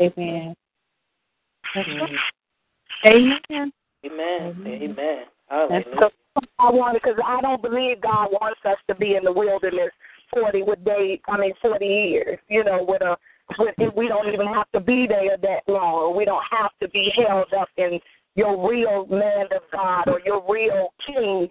Amen. 0.00 0.54
Amen. 1.76 2.08
Amen. 3.06 3.72
Amen. 4.04 4.66
Amen. 4.66 5.24
Hallelujah. 5.48 5.84
So 5.98 6.10
I 6.58 6.70
want 6.70 6.94
because 6.94 7.18
I 7.24 7.40
don't 7.40 7.62
believe 7.62 8.00
God 8.00 8.28
wants 8.30 8.60
us 8.64 8.78
to 8.88 8.94
be 8.94 9.16
in 9.16 9.24
the 9.24 9.32
wilderness 9.32 9.90
forty 10.32 10.62
with 10.62 10.84
day. 10.84 11.20
I 11.28 11.38
mean 11.38 11.52
forty 11.60 11.86
years. 11.86 12.38
You 12.48 12.64
know, 12.64 12.84
with 12.86 13.02
a 13.02 13.16
with 13.58 13.74
we 13.96 14.08
don't 14.08 14.32
even 14.32 14.46
have 14.46 14.70
to 14.72 14.80
be 14.80 15.06
there 15.08 15.36
that 15.36 15.62
long. 15.66 16.16
We 16.16 16.24
don't 16.24 16.44
have 16.50 16.70
to 16.82 16.88
be 16.88 17.10
held 17.16 17.52
up 17.58 17.68
in 17.76 17.98
your 18.34 18.68
real 18.68 19.06
man 19.06 19.46
of 19.54 19.62
God 19.72 20.08
or 20.08 20.20
your 20.24 20.42
real 20.48 20.92
king. 21.06 21.48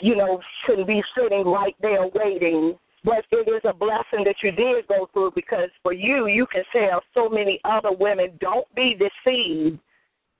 You 0.00 0.16
know, 0.16 0.40
shouldn't 0.64 0.86
be 0.86 1.02
sitting 1.16 1.44
right 1.44 1.74
there 1.80 2.06
waiting. 2.14 2.78
But 3.02 3.24
it 3.32 3.48
is 3.48 3.62
a 3.64 3.72
blessing 3.72 4.24
that 4.24 4.36
you 4.42 4.52
did 4.52 4.86
go 4.86 5.08
through 5.12 5.32
because 5.34 5.70
for 5.82 5.92
you, 5.92 6.26
you 6.26 6.46
can 6.46 6.62
tell 6.70 7.00
so 7.14 7.28
many 7.30 7.58
other 7.64 7.92
women, 7.92 8.32
don't 8.40 8.66
be 8.74 8.94
deceived. 8.94 9.78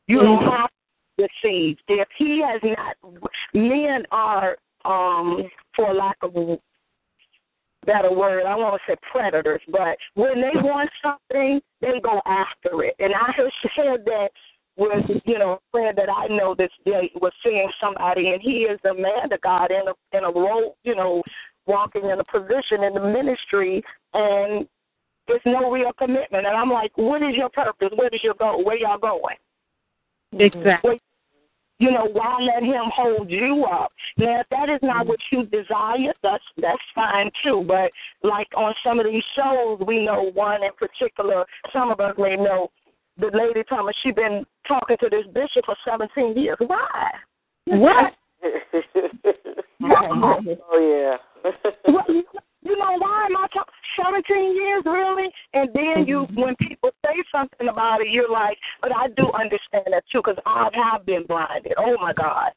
You 0.06 0.20
don't 0.20 0.42
mm. 0.42 0.58
have 0.58 0.70
deceived. 1.20 1.80
If 1.88 2.08
he 2.16 2.42
has 2.46 2.60
not, 2.62 2.96
men 3.54 4.04
are, 4.10 4.56
um, 4.84 5.42
for 5.76 5.92
lack 5.92 6.16
of 6.22 6.36
a 6.36 6.58
better 7.86 8.12
word, 8.12 8.44
I 8.46 8.54
want 8.56 8.80
to 8.86 8.92
say 8.92 8.96
predators, 9.10 9.62
but 9.70 9.96
when 10.14 10.40
they 10.40 10.60
want 10.60 10.90
something, 11.02 11.60
they 11.80 12.00
go 12.02 12.20
after 12.26 12.84
it. 12.84 12.94
And 12.98 13.14
I 13.14 13.32
have 13.36 13.50
said 13.76 14.04
that 14.04 14.28
with, 14.76 15.22
you 15.26 15.38
know, 15.38 15.52
a 15.52 15.58
friend 15.70 15.96
that 15.96 16.08
I 16.08 16.26
know 16.28 16.54
this 16.54 16.70
day 16.84 17.10
was 17.20 17.32
seeing 17.44 17.70
somebody, 17.80 18.28
and 18.28 18.40
he 18.40 18.62
is 18.62 18.78
a 18.84 18.94
man 18.94 19.32
of 19.32 19.40
God 19.42 19.70
in 19.70 19.82
a 19.88 20.16
in 20.16 20.24
a 20.24 20.32
role, 20.32 20.76
you 20.84 20.94
know, 20.94 21.22
walking 21.66 22.04
in 22.04 22.18
a 22.18 22.24
position 22.24 22.84
in 22.84 22.94
the 22.94 23.00
ministry, 23.00 23.82
and 24.14 24.66
there's 25.28 25.40
no 25.44 25.70
real 25.70 25.92
commitment. 25.92 26.46
And 26.46 26.56
I'm 26.56 26.70
like, 26.70 26.92
what 26.96 27.22
is 27.22 27.36
your 27.36 27.50
purpose? 27.50 27.90
Where 27.94 28.08
is 28.12 28.22
your 28.22 28.34
goal? 28.34 28.64
Where 28.64 28.76
y'all 28.76 28.98
going? 28.98 29.36
Exactly. 30.38 31.00
You 31.80 31.90
know, 31.90 32.08
why 32.12 32.38
let 32.42 32.62
him 32.62 32.92
hold 32.94 33.30
you 33.30 33.64
up? 33.64 33.90
Now, 34.18 34.40
if 34.40 34.46
that 34.50 34.68
is 34.68 34.80
not 34.82 34.98
mm-hmm. 34.98 35.08
what 35.08 35.18
you 35.32 35.46
desire, 35.46 36.12
that's 36.22 36.44
that's 36.58 36.82
fine 36.94 37.30
too. 37.42 37.64
But 37.66 37.90
like 38.22 38.48
on 38.54 38.74
some 38.84 39.00
of 39.00 39.06
these 39.06 39.22
shows, 39.34 39.80
we 39.86 40.04
know 40.04 40.30
one 40.34 40.62
in 40.62 40.72
particular. 40.78 41.46
Some 41.72 41.90
of 41.90 41.98
us 41.98 42.14
may 42.18 42.36
know 42.36 42.68
the 43.18 43.30
lady 43.32 43.64
Thomas. 43.66 43.96
She 44.02 44.10
been 44.10 44.44
talking 44.68 44.98
to 45.00 45.08
this 45.08 45.24
bishop 45.32 45.64
for 45.64 45.76
17 45.88 46.36
years. 46.36 46.58
Why? 46.66 47.10
What? 47.64 48.12
oh 49.82 51.16
yeah. 51.42 51.52
You, 52.70 52.76
you 52.76 52.78
know 52.78 52.96
why 52.98 53.26
am 53.26 53.36
I 53.36 53.46
talking? 53.52 53.74
17 54.02 54.54
years, 54.54 54.82
really? 54.86 55.28
And 55.52 55.70
then 55.74 56.06
you, 56.06 56.26
mm-hmm. 56.26 56.40
when 56.40 56.56
people 56.56 56.90
say 57.04 57.14
something 57.32 57.68
about 57.68 58.00
it, 58.00 58.08
you're 58.10 58.30
like, 58.30 58.56
but 58.80 58.92
I 58.94 59.08
do 59.08 59.30
understand 59.32 59.86
that 59.92 60.04
too, 60.10 60.22
because 60.24 60.38
I 60.46 60.68
have 60.74 61.04
been 61.04 61.24
blinded. 61.26 61.72
Oh 61.78 61.96
my 62.00 62.12
God, 62.12 62.50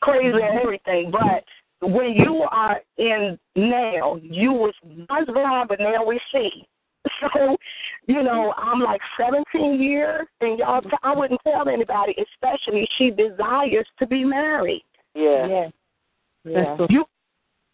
crazy 0.00 0.26
and 0.26 0.34
mm-hmm. 0.34 0.58
everything. 0.62 1.10
But 1.12 1.88
when 1.88 2.12
you 2.12 2.46
are 2.50 2.80
in 2.98 3.38
now, 3.56 4.16
you 4.22 4.52
was 4.52 4.74
once 4.84 5.28
blind, 5.32 5.68
but 5.68 5.80
now 5.80 6.04
we 6.04 6.20
see. 6.32 6.66
So, 7.34 7.56
you 8.06 8.22
know, 8.22 8.52
I'm 8.56 8.80
like 8.80 9.00
17 9.18 9.80
years, 9.82 10.26
and 10.40 10.58
y'all, 10.58 10.80
mm-hmm. 10.80 10.94
I 11.02 11.14
wouldn't 11.14 11.40
tell 11.44 11.68
anybody, 11.68 12.14
especially 12.18 12.86
she 12.98 13.10
desires 13.10 13.86
to 13.98 14.06
be 14.06 14.24
married. 14.24 14.84
Yeah. 15.14 15.46
Yeah. 15.46 15.68
Yeah. 16.44 16.76
You 16.88 17.04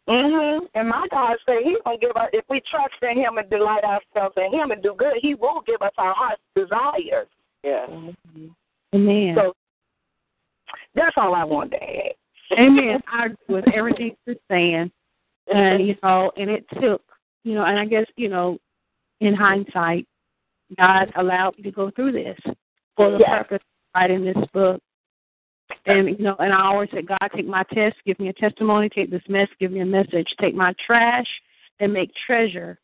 Mhm. 0.09 0.69
And 0.75 0.89
my 0.89 1.07
God 1.11 1.37
said 1.45 1.63
He's 1.65 1.79
gonna 1.85 1.99
give 1.99 2.17
us 2.17 2.31
if 2.33 2.45
we 2.49 2.61
trust 2.71 2.95
in 3.03 3.17
Him 3.17 3.39
and 3.39 3.51
delight 3.51 3.85
ourselves 3.85 4.37
in 4.37 4.53
Him 4.53 4.71
and 4.71 4.83
do 4.83 4.95
good, 4.97 5.17
He 5.21 5.35
will 5.35 5.63
give 5.63 5.83
us 5.83 5.93
our 5.99 6.15
heart's 6.15 6.43
desires. 6.55 7.29
Yeah. 7.63 7.87
Amen. 8.95 9.35
So 9.37 9.55
that's 10.95 11.17
all 11.17 11.35
I 11.35 11.45
wanted 11.45 11.79
to 11.79 11.83
add. 11.83 12.15
Amen. 12.53 13.03
I 13.13 13.27
agree 13.27 13.57
with 13.57 13.69
everything 13.75 14.17
you're 14.27 14.37
saying. 14.49 14.93
And 15.53 15.87
you 15.87 15.97
know, 16.03 16.31
and 16.37 16.51
it 16.51 16.65
took 16.81 17.03
you 17.47 17.55
know, 17.55 17.65
and 17.65 17.79
I 17.79 17.85
guess, 17.87 18.07
you 18.17 18.29
know, 18.29 18.59
in 19.21 19.33
hindsight, 19.33 20.05
God 20.77 21.13
allowed 21.15 21.57
me 21.57 21.63
to 21.63 21.71
go 21.71 21.91
through 21.93 22.11
this 22.11 22.39
for 22.97 23.13
the 23.13 23.19
Yes. 23.19 23.29
purpose 23.29 23.63
of 23.63 24.01
writing 24.01 24.25
this 24.25 24.51
book. 24.53 24.83
And 25.87 26.09
you 26.09 26.25
know, 26.25 26.37
and 26.39 26.53
I 26.53 26.65
always 26.65 26.91
say, 26.93 27.03
God, 27.03 27.31
take 27.35 27.47
my 27.47 27.65
test, 27.73 27.97
give 28.05 28.19
me 28.19 28.29
a 28.29 28.33
testimony, 28.33 28.89
take 28.89 29.11
this 29.11 29.23
mess, 29.29 29.49
give 29.61 29.73
me 29.73 29.81
a 29.81 29.87
message, 29.87 30.29
take 30.41 30.55
my 30.55 30.75
trash 30.85 31.27
and 31.81 31.93
make 31.93 32.11
treasure 32.27 32.79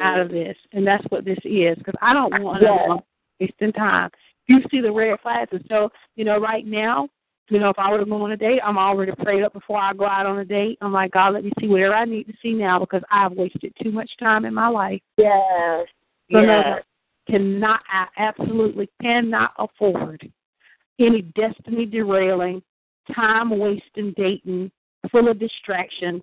out 0.00 0.20
of 0.20 0.30
this. 0.30 0.56
And 0.72 0.86
that's 0.86 1.04
what 1.10 1.24
this 1.24 1.38
is. 1.44 1.76
Because 1.78 1.94
I 2.00 2.12
don't 2.12 2.42
want 2.42 2.62
to 2.62 2.98
wasting 3.40 3.72
time. 3.72 4.10
You 4.46 4.60
see 4.70 4.80
the 4.80 4.90
red 4.90 5.18
flags, 5.20 5.50
and 5.52 5.64
so 5.68 5.90
you 6.16 6.24
know, 6.24 6.38
right 6.38 6.66
now, 6.66 7.08
you 7.50 7.58
know, 7.58 7.70
if 7.70 7.78
I 7.78 7.90
were 7.90 7.98
to 7.98 8.04
go 8.04 8.22
on 8.22 8.32
a 8.32 8.36
date, 8.36 8.60
I'm 8.64 8.78
already 8.78 9.12
prayed 9.22 9.42
up 9.42 9.52
before 9.52 9.78
I 9.78 9.92
go 9.92 10.06
out 10.06 10.26
on 10.26 10.38
a 10.38 10.44
date. 10.44 10.78
I'm 10.80 10.92
like, 10.92 11.12
God, 11.12 11.34
let 11.34 11.44
me 11.44 11.52
see 11.60 11.66
whatever 11.66 11.94
I 11.94 12.04
need 12.04 12.24
to 12.24 12.32
see 12.42 12.52
now 12.52 12.78
because 12.78 13.02
I've 13.10 13.32
wasted 13.32 13.74
too 13.82 13.90
much 13.90 14.10
time 14.18 14.44
in 14.44 14.54
my 14.54 14.68
life. 14.68 15.00
Yes. 15.16 15.86
So 16.32 16.40
no, 16.40 16.42
Yes. 16.42 16.82
cannot, 17.28 17.80
I 17.92 18.06
absolutely 18.18 18.88
cannot 19.02 19.52
afford 19.58 20.30
any 21.00 21.22
destiny 21.22 21.86
derailing, 21.86 22.62
time 23.14 23.58
wasting 23.58 24.14
dating, 24.16 24.70
full 25.10 25.28
of 25.28 25.38
distractions, 25.38 26.22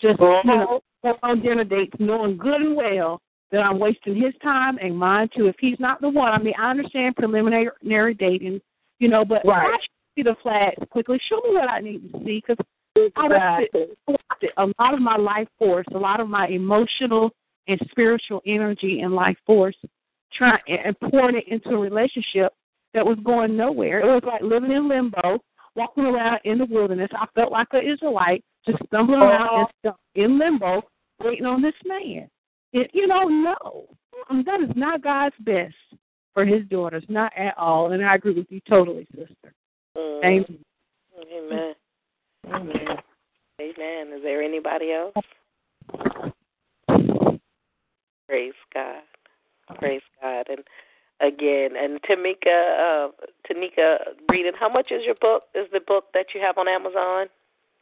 just 0.00 0.18
you 0.20 0.26
uh-huh. 0.26 0.42
know, 0.46 0.80
go 1.02 1.16
on 1.22 1.42
dinner 1.42 1.64
dates, 1.64 1.94
knowing 1.98 2.36
good 2.36 2.60
and 2.60 2.76
well 2.76 3.20
that 3.50 3.60
I'm 3.60 3.78
wasting 3.78 4.14
his 4.14 4.34
time 4.42 4.78
and 4.80 4.96
mine 4.96 5.28
too. 5.36 5.46
If 5.46 5.56
he's 5.58 5.80
not 5.80 6.00
the 6.00 6.08
one, 6.08 6.32
I 6.32 6.38
mean, 6.38 6.54
I 6.58 6.70
understand 6.70 7.16
preliminary 7.16 8.14
dating, 8.14 8.60
you 8.98 9.08
know, 9.08 9.24
but 9.24 9.44
Right. 9.44 9.66
I 9.66 9.78
should 9.78 9.90
see 10.16 10.22
the 10.22 10.36
flags 10.42 10.76
quickly. 10.90 11.20
Show 11.28 11.36
me 11.36 11.54
what 11.54 11.68
I 11.68 11.80
need 11.80 12.12
to 12.12 12.18
see 12.24 12.42
because 12.46 12.64
wasted 12.96 14.52
a 14.56 14.66
lot 14.78 14.94
of 14.94 15.00
my 15.00 15.16
life 15.16 15.48
force, 15.58 15.86
a 15.94 15.98
lot 15.98 16.20
of 16.20 16.28
my 16.28 16.46
emotional 16.48 17.30
and 17.68 17.80
spiritual 17.90 18.42
energy 18.46 19.00
and 19.00 19.14
life 19.14 19.36
force, 19.46 19.76
trying 20.32 20.60
and 20.66 20.98
pouring 21.00 21.36
it 21.36 21.48
into 21.48 21.70
a 21.70 21.78
relationship 21.78 22.52
that 22.94 23.04
was 23.04 23.18
going 23.24 23.56
nowhere. 23.56 24.00
It 24.00 24.06
was 24.06 24.22
like 24.26 24.42
living 24.42 24.72
in 24.72 24.88
limbo, 24.88 25.38
walking 25.76 26.04
around 26.04 26.40
in 26.44 26.58
the 26.58 26.66
wilderness. 26.66 27.10
I 27.12 27.26
felt 27.34 27.52
like 27.52 27.68
an 27.72 27.86
Israelite, 27.86 28.44
just 28.66 28.78
stumbling 28.86 29.20
around 29.20 29.60
and 29.60 29.68
stuck 29.80 30.00
in 30.14 30.38
limbo, 30.38 30.82
waiting 31.22 31.46
on 31.46 31.62
this 31.62 31.74
man. 31.84 32.28
It, 32.72 32.90
you 32.92 33.06
know, 33.06 33.24
no, 33.24 33.86
that 34.44 34.60
is 34.60 34.70
not 34.76 35.02
God's 35.02 35.34
best 35.40 35.74
for 36.34 36.44
His 36.44 36.66
daughters, 36.68 37.04
not 37.08 37.32
at 37.36 37.56
all. 37.58 37.92
And 37.92 38.04
I 38.04 38.14
agree 38.14 38.34
with 38.34 38.46
you 38.50 38.60
totally, 38.68 39.06
sister. 39.16 39.54
Mm. 39.96 40.24
Amen. 40.24 40.58
Amen. 41.32 41.74
Amen. 42.46 42.96
Amen. 43.60 44.12
Is 44.16 44.22
there 44.22 44.42
anybody 44.42 44.92
else? 44.92 45.14
Praise 48.28 48.52
God. 48.72 49.02
Praise 49.78 50.02
God. 50.22 50.46
And 50.48 50.60
again, 51.20 51.70
and 51.76 52.00
Tamika, 52.02 53.08
uh, 53.08 53.08
Tonika 53.48 53.98
Breeden, 54.28 54.52
how 54.58 54.68
much 54.68 54.90
is 54.90 55.02
your 55.04 55.16
book? 55.20 55.44
Is 55.54 55.66
the 55.72 55.80
book 55.80 56.04
that 56.14 56.26
you 56.34 56.40
have 56.40 56.58
on 56.58 56.68
Amazon? 56.68 57.26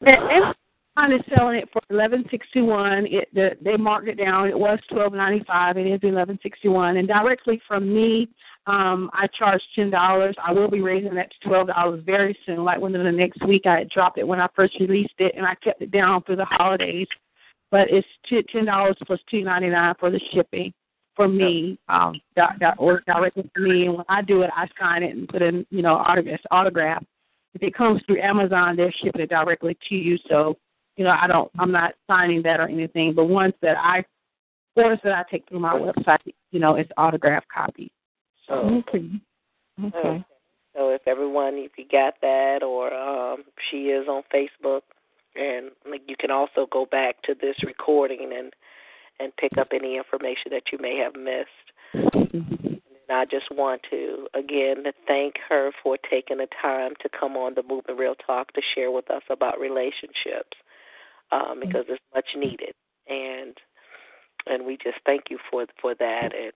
And 0.01 0.57
Amazon 0.97 1.19
is 1.19 1.37
selling 1.37 1.59
it 1.59 1.69
for 1.73 1.81
eleven 1.91 2.25
sixty 2.31 2.61
one. 2.61 3.07
It 3.07 3.29
the, 3.33 3.51
they 3.63 3.77
marked 3.77 4.09
it 4.09 4.19
down. 4.19 4.49
It 4.49 4.59
was 4.59 4.79
twelve 4.91 5.13
ninety 5.13 5.45
five. 5.47 5.77
It 5.77 5.87
is 5.87 6.01
eleven 6.03 6.39
sixty 6.43 6.69
one. 6.69 6.97
And 6.97 7.09
directly 7.09 7.61
from 7.67 7.93
me, 7.93 8.29
um, 8.67 9.11
I 9.13 9.27
charge 9.39 9.63
ten 9.75 9.91
dollars. 9.91 10.37
I 10.45 10.53
will 10.53 10.71
be 10.71 10.81
raising 10.81 11.15
that 11.15 11.31
to 11.31 11.49
twelve 11.49 11.69
dollars 11.69 12.03
very 12.05 12.37
soon. 12.47 12.65
Like 12.65 12.81
within 12.81 13.05
the 13.05 13.13
next 13.13 13.45
week, 13.47 13.63
I 13.67 13.79
had 13.79 13.91
dropped 13.91 14.19
it 14.19 14.27
when 14.27 14.41
I 14.41 14.49
first 14.55 14.79
released 14.81 15.15
it, 15.19 15.35
and 15.37 15.47
I 15.47 15.55
kept 15.57 15.83
it 15.83 15.91
down 15.91 16.23
through 16.23 16.37
the 16.37 16.45
holidays. 16.45 17.09
But 17.71 17.89
it's 17.91 18.07
ten 18.53 18.65
dollars 18.65 18.97
plus 19.07 19.21
two 19.31 19.43
ninety 19.43 19.69
nine 19.69 19.95
for 20.01 20.11
the 20.11 20.21
shipping 20.33 20.73
for 21.19 21.29
me. 21.29 21.79
Um, 21.89 22.21
that 22.37 22.77
order 22.79 23.03
directly 23.07 23.51
for 23.53 23.61
me, 23.61 23.87
and 23.87 23.97
when 23.97 24.07
I 24.09 24.23
do 24.23 24.43
it, 24.43 24.51
I 24.57 24.69
sign 24.81 25.03
it 25.03 25.17
and 25.17 25.29
put 25.29 25.43
in 25.43 25.67
you 25.69 25.83
know 25.83 25.97
autograph 25.97 26.41
autograph. 26.51 27.05
If 27.55 27.63
it 27.63 27.75
comes 27.75 28.01
through 28.07 28.23
Amazon, 28.23 28.77
they're 28.77 28.95
shipping 29.03 29.23
it 29.23 29.31
directly 29.31 29.77
to 29.89 29.95
you. 29.97 30.17
So, 30.29 30.57
you 30.97 31.05
know, 31.05 31.11
I 31.21 31.27
don't, 31.27 31.51
I'm 31.59 31.73
not 31.73 31.95
signing 32.07 32.43
that 32.43 32.61
or 32.61 32.69
anything. 32.69 33.15
But 33.15 33.25
ones 33.25 33.55
that 33.63 33.77
I, 33.79 34.05
orders 34.77 35.01
that 35.03 35.15
I 35.15 35.25
take 35.31 35.49
through 35.49 35.61
my 35.61 35.75
website, 35.75 36.35
you 36.53 36.61
know, 36.61 36.77
it's 36.77 36.91
autograph 36.97 37.45
copy. 37.53 37.91
So, 38.47 38.55
Okay. 38.87 39.11
Okay. 39.83 40.25
So 40.77 40.91
if 40.91 41.03
everyone, 41.07 41.55
if 41.55 41.73
you 41.79 41.85
got 41.91 42.15
that, 42.21 42.63
or 42.63 42.95
um, 42.95 43.45
she 43.71 43.87
is 43.87 44.07
on 44.07 44.23
Facebook, 44.33 44.83
and 45.35 45.71
like 45.91 46.03
you 46.07 46.17
can 46.17 46.31
also 46.31 46.67
go 46.71 46.87
back 46.87 47.23
to 47.23 47.35
this 47.35 47.57
recording 47.65 48.33
and 48.37 48.53
and 49.21 49.37
pick 49.37 49.57
up 49.59 49.69
any 49.73 49.97
information 49.97 50.51
that 50.51 50.73
you 50.73 50.79
may 50.79 50.97
have 50.99 51.15
missed. 51.15 51.49
And 53.09 53.17
I 53.17 53.25
just 53.25 53.51
want 53.51 53.83
to 53.91 54.27
again 54.35 54.85
thank 55.07 55.35
her 55.49 55.71
for 55.83 55.97
taking 56.11 56.39
the 56.39 56.49
time 56.61 56.93
to 57.03 57.09
come 57.09 57.37
on 57.37 57.55
the 57.55 57.63
Movement 57.63 57.99
Real 57.99 58.15
Talk 58.15 58.53
to 58.53 58.63
share 58.75 58.91
with 58.91 59.11
us 59.11 59.23
about 59.31 59.59
relationships 59.59 60.57
um, 61.33 61.61
because 61.61 61.85
it's 61.89 62.03
much 62.15 62.27
needed. 62.37 62.75
And 63.09 63.57
and 64.47 64.67
we 64.67 64.77
just 64.77 64.99
thank 65.07 65.25
you 65.31 65.39
for 65.51 65.67
for 65.81 65.95
that. 65.95 66.33
And 66.35 66.53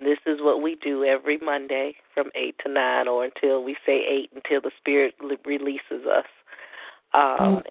this 0.00 0.18
is 0.26 0.40
what 0.40 0.62
we 0.62 0.76
do 0.76 1.04
every 1.04 1.38
Monday 1.38 1.96
from 2.12 2.30
eight 2.34 2.56
to 2.64 2.72
nine, 2.72 3.08
or 3.08 3.24
until 3.24 3.64
we 3.64 3.76
say 3.86 4.04
eight, 4.08 4.30
until 4.34 4.60
the 4.60 4.70
Spirit 4.78 5.14
releases 5.44 6.06
us. 6.06 6.26
Um, 7.14 7.62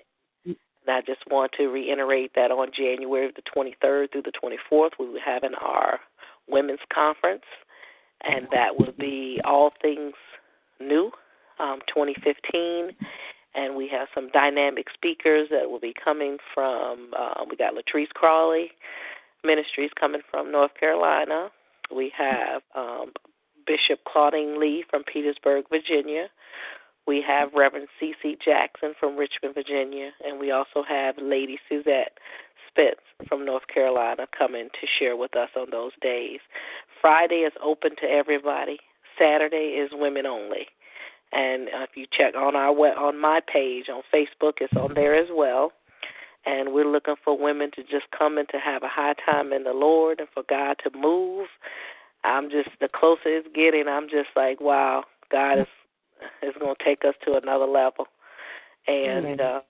and 0.86 0.96
I 0.96 1.02
just 1.02 1.22
want 1.30 1.52
to 1.58 1.68
reiterate 1.68 2.32
that 2.36 2.52
on 2.52 2.70
January 2.76 3.32
the 3.36 3.42
23rd 3.42 4.12
through 4.12 4.24
the 4.24 4.32
24th, 4.32 4.92
we 5.00 5.08
will 5.08 5.14
be 5.14 5.20
having 5.24 5.54
our 5.62 6.00
women's 6.48 6.80
conference, 6.94 7.46
and 8.24 8.48
that 8.52 8.78
will 8.78 8.94
be 8.98 9.40
all 9.46 9.72
things 9.82 10.14
new, 10.80 11.12
um, 11.60 11.80
2015 11.88 12.96
and 13.56 13.76
we 13.76 13.88
have 13.88 14.08
some 14.14 14.30
dynamic 14.30 14.88
speakers 14.94 15.48
that 15.52 15.70
will 15.70 15.80
be 15.80 15.94
coming 16.04 16.38
from. 16.54 17.12
Uh, 17.18 17.46
we 17.50 17.56
got 17.56 17.74
Latrice 17.74 18.10
Crawley 18.10 18.72
Ministries 19.44 19.92
coming 20.00 20.22
from 20.32 20.52
North 20.52 20.72
Carolina. 20.80 21.50
We 21.96 22.12
have 22.18 22.62
um, 22.76 23.12
Bishop 23.68 24.00
Claudine 24.12 24.60
Lee 24.60 24.84
from 24.90 25.04
Petersburg, 25.04 25.66
Virginia. 25.70 26.28
We 27.06 27.22
have 27.28 27.54
Reverend 27.54 27.88
C.C. 28.00 28.38
Jackson 28.44 28.94
from 29.00 29.18
Richmond, 29.18 29.56
Virginia, 29.56 30.12
and 30.26 30.40
we 30.40 30.52
also 30.52 30.84
have 30.88 31.16
Lady 31.22 31.60
Suzette 31.68 32.18
Spence 32.70 33.02
from 33.28 33.46
North 33.46 33.68
Carolina 33.72 34.26
coming 34.38 34.70
to 34.80 34.88
share 35.00 35.18
with 35.18 35.36
us 35.36 35.50
on 35.56 35.70
those 35.72 35.92
days. 36.02 36.40
Friday 37.02 37.42
is 37.42 37.54
open 37.64 37.92
to 38.02 38.06
everybody. 38.10 38.78
Saturday 39.20 39.78
is 39.78 39.92
women 39.94 40.26
only. 40.26 40.68
And 41.34 41.68
if 41.74 41.92
you 41.96 42.06
check 42.12 42.36
on 42.36 42.56
our 42.56 42.74
on 42.98 43.20
my 43.20 43.42
page 43.52 43.86
on 43.90 44.04
Facebook, 44.14 44.54
it's 44.62 44.76
on 44.78 44.94
there 44.94 45.16
as 45.16 45.30
well. 45.32 45.72
And 46.46 46.74
we're 46.74 46.88
looking 46.88 47.16
for 47.24 47.38
women 47.38 47.72
to 47.76 47.84
just 47.84 48.06
come 48.18 48.38
and 48.38 48.48
to 48.50 48.60
have 48.60 48.84
a 48.84 48.88
high 48.88 49.16
time 49.26 49.52
in 49.52 49.64
the 49.64 49.74
Lord 49.74 50.20
and 50.20 50.28
for 50.34 50.44
God 50.48 50.78
to 50.84 50.98
move. 50.98 51.48
I'm 52.24 52.50
just 52.50 52.70
the 52.80 52.88
closer 52.88 53.22
it's 53.26 53.48
getting, 53.54 53.88
I'm 53.88 54.08
just 54.10 54.30
like, 54.36 54.62
wow, 54.62 55.04
God 55.32 55.60
is 55.60 55.68
is 56.42 56.54
going 56.60 56.76
to 56.76 56.84
take 56.84 57.06
us 57.06 57.16
to 57.26 57.34
another 57.34 57.66
level. 57.66 58.08
And 58.88 59.40
uh, 59.40 59.62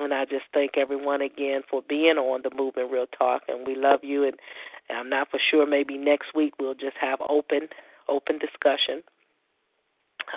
and 0.00 0.14
I 0.14 0.24
just 0.24 0.44
thank 0.54 0.76
everyone 0.76 1.22
again 1.22 1.62
for 1.68 1.82
being 1.88 2.18
on 2.18 2.42
the 2.42 2.54
Movement 2.54 2.90
Real 2.92 3.06
Talk, 3.18 3.42
and 3.48 3.66
we 3.66 3.74
love 3.74 4.00
you. 4.02 4.24
And, 4.24 4.34
and 4.88 4.98
I'm 4.98 5.10
not 5.10 5.30
for 5.30 5.40
sure. 5.50 5.66
Maybe 5.66 5.96
next 5.98 6.34
week 6.34 6.54
we'll 6.58 6.74
just 6.74 6.96
have 7.00 7.20
open 7.28 7.68
open 8.08 8.38
discussion 8.38 9.02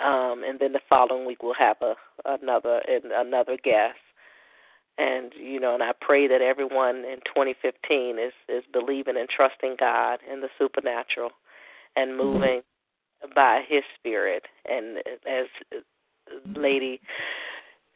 um, 0.00 0.42
and 0.46 0.58
then 0.58 0.72
the 0.72 0.80
following 0.88 1.26
week 1.26 1.42
we'll 1.42 1.54
have 1.54 1.76
a 1.82 1.94
another 2.24 2.80
another 3.14 3.58
guest. 3.62 3.98
And 4.98 5.32
you 5.38 5.58
know, 5.58 5.74
and 5.74 5.82
I 5.82 5.92
pray 6.00 6.28
that 6.28 6.42
everyone 6.42 6.96
in 6.96 7.18
2015 7.26 8.18
is 8.18 8.32
is 8.48 8.64
believing 8.72 9.16
and 9.16 9.28
trusting 9.28 9.76
God 9.78 10.20
in 10.30 10.40
the 10.40 10.48
supernatural, 10.58 11.30
and 11.96 12.12
mm-hmm. 12.12 12.22
moving. 12.22 12.62
By 13.34 13.62
His 13.68 13.82
Spirit. 13.98 14.44
And 14.64 14.98
as 15.26 15.46
Lady 16.54 17.00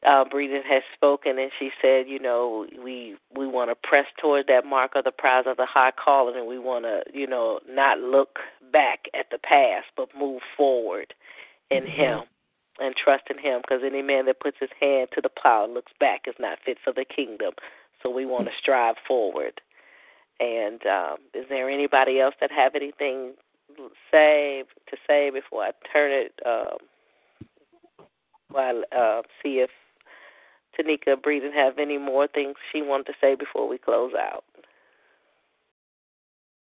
uh, 0.07 0.24
Breeden 0.24 0.64
has 0.68 0.83
spoken, 0.95 1.39
and 1.39 1.51
she 1.59 1.70
said, 1.81 2.07
you 2.07 2.18
know, 2.18 2.66
we 2.83 3.16
we 3.37 3.47
want 3.47 3.70
to 3.70 3.89
press 3.89 4.07
toward 4.20 4.47
that 4.47 4.64
mark 4.64 4.93
of 4.95 5.05
the 5.05 5.11
prize 5.11 5.45
of 5.47 5.57
the 5.57 5.66
high 5.66 5.93
calling, 5.93 6.37
and 6.37 6.47
we 6.47 6.59
want 6.59 6.85
to, 6.85 7.03
you 7.12 7.27
know, 7.27 7.61
not 7.68 7.99
look 7.99 8.39
back 8.72 9.07
at 9.18 9.27
the 9.31 9.39
past, 9.39 9.87
but 9.97 10.09
move 10.18 10.43
forward 10.57 11.14
in 11.70 11.85
mm-hmm. 11.85 12.01
him 12.01 12.20
and 12.79 12.95
trust 12.95 13.24
in 13.31 13.39
him 13.39 13.61
because 13.62 13.83
any 13.85 14.03
man 14.03 14.27
that 14.27 14.41
puts 14.41 14.59
his 14.61 14.70
hand 14.81 15.09
to 15.14 15.20
the 15.20 15.31
plow 15.31 15.64
and 15.64 15.74
looks 15.74 15.93
back 15.99 16.22
is 16.27 16.35
not 16.39 16.59
fit 16.64 16.79
for 16.85 16.93
the 16.93 17.05
kingdom. 17.05 17.53
So 18.03 18.11
we 18.11 18.27
want 18.27 18.47
to 18.47 18.53
strive 18.61 18.97
forward. 19.09 19.61
And 20.39 20.85
um, 20.87 21.16
is 21.35 21.47
there 21.49 21.70
anybody 21.70 22.20
else 22.20 22.35
that 22.41 22.51
have 22.53 22.74
anything 22.74 23.33
say 24.11 24.64
to 24.91 24.97
say 25.07 25.31
before 25.31 25.64
I 25.64 25.71
turn 25.93 26.12
it? 26.12 26.33
Um, 26.45 26.79
while 28.51 28.83
uh, 28.97 29.23
see 29.43 29.64
if 29.64 29.71
Tonika 30.79 31.17
Breeden 31.17 31.53
have 31.53 31.79
any 31.79 31.99
more 31.99 32.29
things 32.29 32.55
she 32.73 32.83
wanted 32.83 33.07
to 33.07 33.12
say 33.21 33.35
before 33.35 33.69
we 33.69 33.79
close 33.79 34.12
out. 34.14 34.45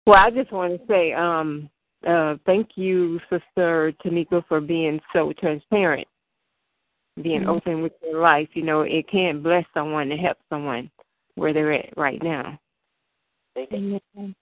Well, 0.05 0.17
I 0.17 0.31
just 0.31 0.51
want 0.51 0.79
to 0.79 0.87
say, 0.87 1.13
um, 1.13 1.69
uh, 2.07 2.35
thank 2.45 2.69
you, 2.75 3.19
Sister 3.29 3.93
Tonika, 4.05 4.43
for 4.47 4.61
being 4.61 5.01
so 5.11 5.33
transparent, 5.37 6.07
being 7.21 7.41
mm-hmm. 7.41 7.49
open 7.49 7.81
with 7.81 7.93
your 8.01 8.21
life. 8.21 8.47
You 8.53 8.63
know, 8.63 8.81
it 8.81 9.09
can 9.09 9.41
bless 9.41 9.65
someone 9.73 10.07
to 10.09 10.15
help 10.15 10.37
someone 10.49 10.89
where 11.35 11.53
they're 11.53 11.73
at 11.73 11.97
right 11.97 12.21
now. 12.23 12.57
Thank 13.53 13.71
you. 13.71 13.99
Amen. 14.15 14.35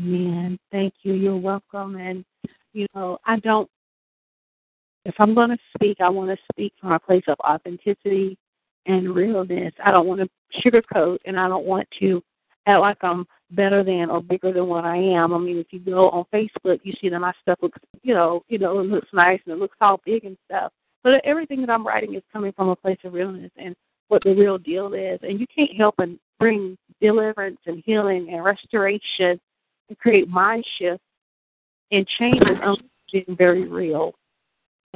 Amen. 0.00 0.58
Thank 0.72 0.94
you. 1.02 1.12
You're 1.12 1.36
welcome. 1.36 1.96
And, 1.96 2.24
you 2.72 2.86
know, 2.94 3.18
I 3.26 3.38
don't, 3.40 3.68
if 5.04 5.14
I'm 5.18 5.34
going 5.34 5.50
to 5.50 5.58
speak, 5.76 5.98
I 6.00 6.08
want 6.08 6.30
to 6.30 6.36
speak 6.52 6.72
from 6.80 6.92
a 6.92 6.98
place 6.98 7.24
of 7.28 7.38
authenticity 7.40 8.38
and 8.86 9.14
realness. 9.14 9.74
I 9.84 9.90
don't 9.90 10.06
want 10.06 10.20
to 10.20 10.60
sugarcoat 10.60 11.18
and 11.24 11.38
I 11.38 11.48
don't 11.48 11.66
want 11.66 11.86
to 12.00 12.22
act 12.66 12.80
like 12.80 12.98
I'm 13.02 13.26
better 13.50 13.82
than 13.82 14.10
or 14.10 14.22
bigger 14.22 14.52
than 14.52 14.68
what 14.68 14.84
I 14.84 14.96
am. 14.96 15.34
I 15.34 15.38
mean, 15.38 15.58
if 15.58 15.66
you 15.70 15.80
go 15.80 16.10
on 16.10 16.24
Facebook, 16.32 16.80
you 16.82 16.94
see 17.00 17.08
that 17.08 17.18
my 17.18 17.32
stuff 17.42 17.58
looks, 17.60 17.78
you 18.02 18.14
know, 18.14 18.42
you 18.48 18.58
know, 18.58 18.78
it 18.78 18.86
looks 18.86 19.08
nice 19.12 19.40
and 19.44 19.54
it 19.54 19.58
looks 19.58 19.76
all 19.80 20.00
big 20.04 20.24
and 20.24 20.36
stuff. 20.46 20.72
But 21.02 21.24
everything 21.24 21.60
that 21.62 21.70
I'm 21.70 21.86
writing 21.86 22.14
is 22.14 22.22
coming 22.32 22.52
from 22.52 22.68
a 22.68 22.76
place 22.76 22.98
of 23.04 23.12
realness 23.12 23.50
and 23.56 23.74
what 24.08 24.22
the 24.24 24.34
real 24.34 24.58
deal 24.58 24.92
is. 24.94 25.18
And 25.22 25.40
you 25.40 25.46
can't 25.54 25.76
help 25.76 25.96
but 25.98 26.08
bring 26.38 26.76
deliverance 27.00 27.60
and 27.66 27.82
healing 27.84 28.28
and 28.30 28.44
restoration 28.44 29.40
and 29.90 29.98
create 29.98 30.28
mind 30.28 30.64
shifts 30.78 31.04
and 31.92 32.06
changes 32.18 32.56
being 33.12 33.36
very 33.36 33.68
real. 33.68 34.14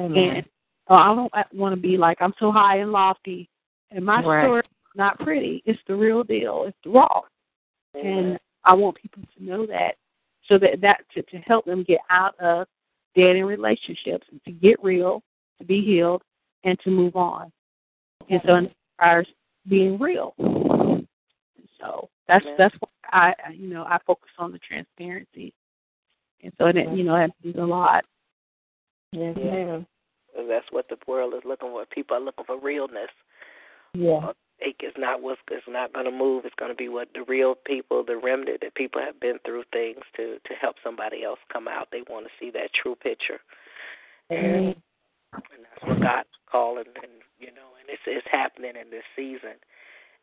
Mm-hmm. 0.00 0.16
And 0.16 0.44
uh, 0.88 0.94
I 0.94 1.14
don't 1.14 1.32
want 1.52 1.74
to 1.74 1.80
be 1.80 1.98
like 1.98 2.18
I'm 2.20 2.34
so 2.38 2.50
high 2.50 2.78
and 2.78 2.92
lofty, 2.92 3.50
and 3.90 4.04
my 4.04 4.22
right. 4.22 4.44
story 4.44 4.60
is 4.60 4.96
not 4.96 5.18
pretty. 5.18 5.62
It's 5.66 5.78
the 5.86 5.94
real 5.94 6.24
deal. 6.24 6.64
It's 6.66 6.78
raw. 6.86 7.20
And 7.94 8.38
I 8.64 8.74
want 8.74 8.96
people 8.96 9.22
to 9.36 9.44
know 9.44 9.66
that 9.66 9.96
so 10.48 10.58
that 10.58 10.80
that 10.80 11.00
to, 11.14 11.22
to 11.22 11.38
help 11.38 11.64
them 11.64 11.84
get 11.84 12.00
out 12.10 12.38
of 12.40 12.66
dead 13.14 13.36
end 13.36 13.46
relationships, 13.46 14.26
and 14.30 14.42
to 14.44 14.50
get 14.50 14.82
real, 14.82 15.22
to 15.58 15.64
be 15.64 15.80
healed, 15.80 16.22
and 16.64 16.78
to 16.80 16.90
move 16.90 17.16
on. 17.16 17.52
And 18.30 18.40
so 18.46 18.54
it 18.56 18.72
requires 18.98 19.28
being 19.68 19.98
real. 19.98 20.34
So 21.80 22.08
that's 22.28 22.44
yeah. 22.44 22.54
that's 22.58 22.74
why 22.80 23.34
I 23.48 23.52
you 23.52 23.68
know 23.68 23.84
I 23.84 23.98
focus 24.06 24.30
on 24.38 24.52
the 24.52 24.58
transparency, 24.58 25.52
and 26.42 26.52
so 26.58 26.66
that 26.66 26.96
you 26.96 27.04
know 27.04 27.16
that 27.16 27.30
means 27.42 27.56
a 27.56 27.64
lot. 27.64 28.04
Yes, 29.12 29.36
yeah. 29.40 29.80
That's 30.48 30.66
what 30.70 30.88
the 30.88 30.96
world 31.06 31.34
is 31.34 31.42
looking 31.44 31.68
for. 31.68 31.86
People 31.86 32.16
are 32.16 32.20
looking 32.20 32.44
for 32.44 32.58
realness. 32.58 33.10
Yeah 33.94 34.32
fake 34.64 34.80
is 34.82 34.92
not 34.96 35.22
what's 35.22 35.40
it's 35.50 35.64
not 35.68 35.92
going 35.92 36.06
to 36.06 36.12
move. 36.12 36.44
It's 36.44 36.54
going 36.54 36.70
to 36.70 36.76
be 36.76 36.88
what 36.88 37.08
the 37.14 37.24
real 37.26 37.54
people, 37.54 38.04
the 38.04 38.16
remnant 38.16 38.60
that 38.62 38.74
people 38.74 39.00
have 39.00 39.20
been 39.20 39.38
through 39.44 39.64
things 39.72 40.00
to 40.16 40.38
to 40.46 40.54
help 40.60 40.76
somebody 40.82 41.24
else 41.24 41.38
come 41.52 41.68
out. 41.68 41.88
They 41.90 42.02
want 42.08 42.26
to 42.26 42.32
see 42.38 42.50
that 42.52 42.70
true 42.74 42.94
picture, 42.94 43.40
and, 44.30 44.74
and 44.74 44.74
that's 45.32 45.82
what 45.82 46.00
God's 46.00 46.28
calling, 46.50 46.84
and 47.02 47.12
you 47.38 47.48
know, 47.48 47.76
and 47.80 47.88
it's 47.88 48.02
it's 48.06 48.26
happening 48.30 48.72
in 48.80 48.90
this 48.90 49.04
season, 49.16 49.58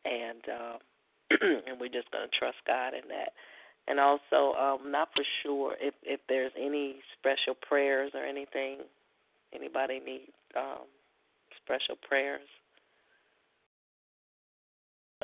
and 0.06 0.42
um, 0.50 0.80
and 1.68 1.80
we're 1.80 1.90
just 1.90 2.12
going 2.12 2.28
to 2.28 2.38
trust 2.38 2.58
God 2.68 2.94
in 2.94 3.08
that. 3.10 3.34
And 3.88 4.00
also, 4.00 4.54
um, 4.58 4.92
not 4.92 5.10
for 5.16 5.24
sure 5.44 5.76
if 5.82 5.94
if 6.04 6.20
there's 6.30 6.52
any 6.58 6.98
special 7.18 7.56
prayers 7.68 8.12
or 8.14 8.24
anything. 8.24 8.80
Anybody 9.54 10.00
need 10.00 10.28
um, 10.56 10.86
special 11.66 11.96
prayers? 12.08 12.48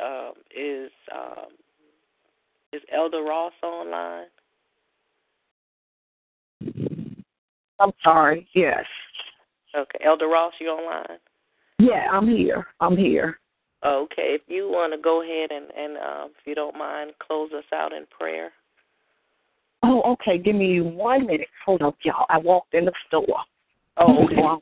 um, 0.02 0.34
is 0.56 0.92
um, 1.14 1.50
is 2.74 2.82
Elder 2.94 3.22
Ross 3.22 3.54
online? 3.64 4.28
I'm 7.80 7.92
sorry. 8.04 8.48
Yes. 8.54 8.86
Okay, 9.76 10.00
Elder 10.04 10.28
Ross, 10.28 10.54
you 10.60 10.70
online? 10.70 11.20
Yeah, 11.80 12.08
I'm 12.12 12.28
here. 12.28 12.66
I'm 12.80 12.98
here. 12.98 13.40
Okay, 13.88 14.36
if 14.36 14.42
you 14.48 14.68
want 14.68 14.94
to 14.94 15.00
go 15.00 15.24
ahead 15.24 15.52
and 15.52 15.72
and 15.72 15.98
uh, 15.98 16.26
if 16.26 16.46
you 16.46 16.56
don't 16.56 16.78
mind, 16.78 17.12
close 17.26 17.50
us 17.58 17.64
out 17.74 17.94
in 17.94 18.06
prayer. 18.08 18.52
Oh, 19.84 20.02
okay. 20.14 20.38
Give 20.38 20.56
me 20.56 20.82
one 20.82 21.28
minute. 21.28 21.48
Hold 21.66 21.84
up, 21.84 21.96
y'all. 22.04 22.26
I 22.30 22.38
walked 22.38 22.74
in 22.74 22.86
the 22.86 22.92
store. 23.08 23.40
Oh, 23.98 24.26
okay 24.26 24.62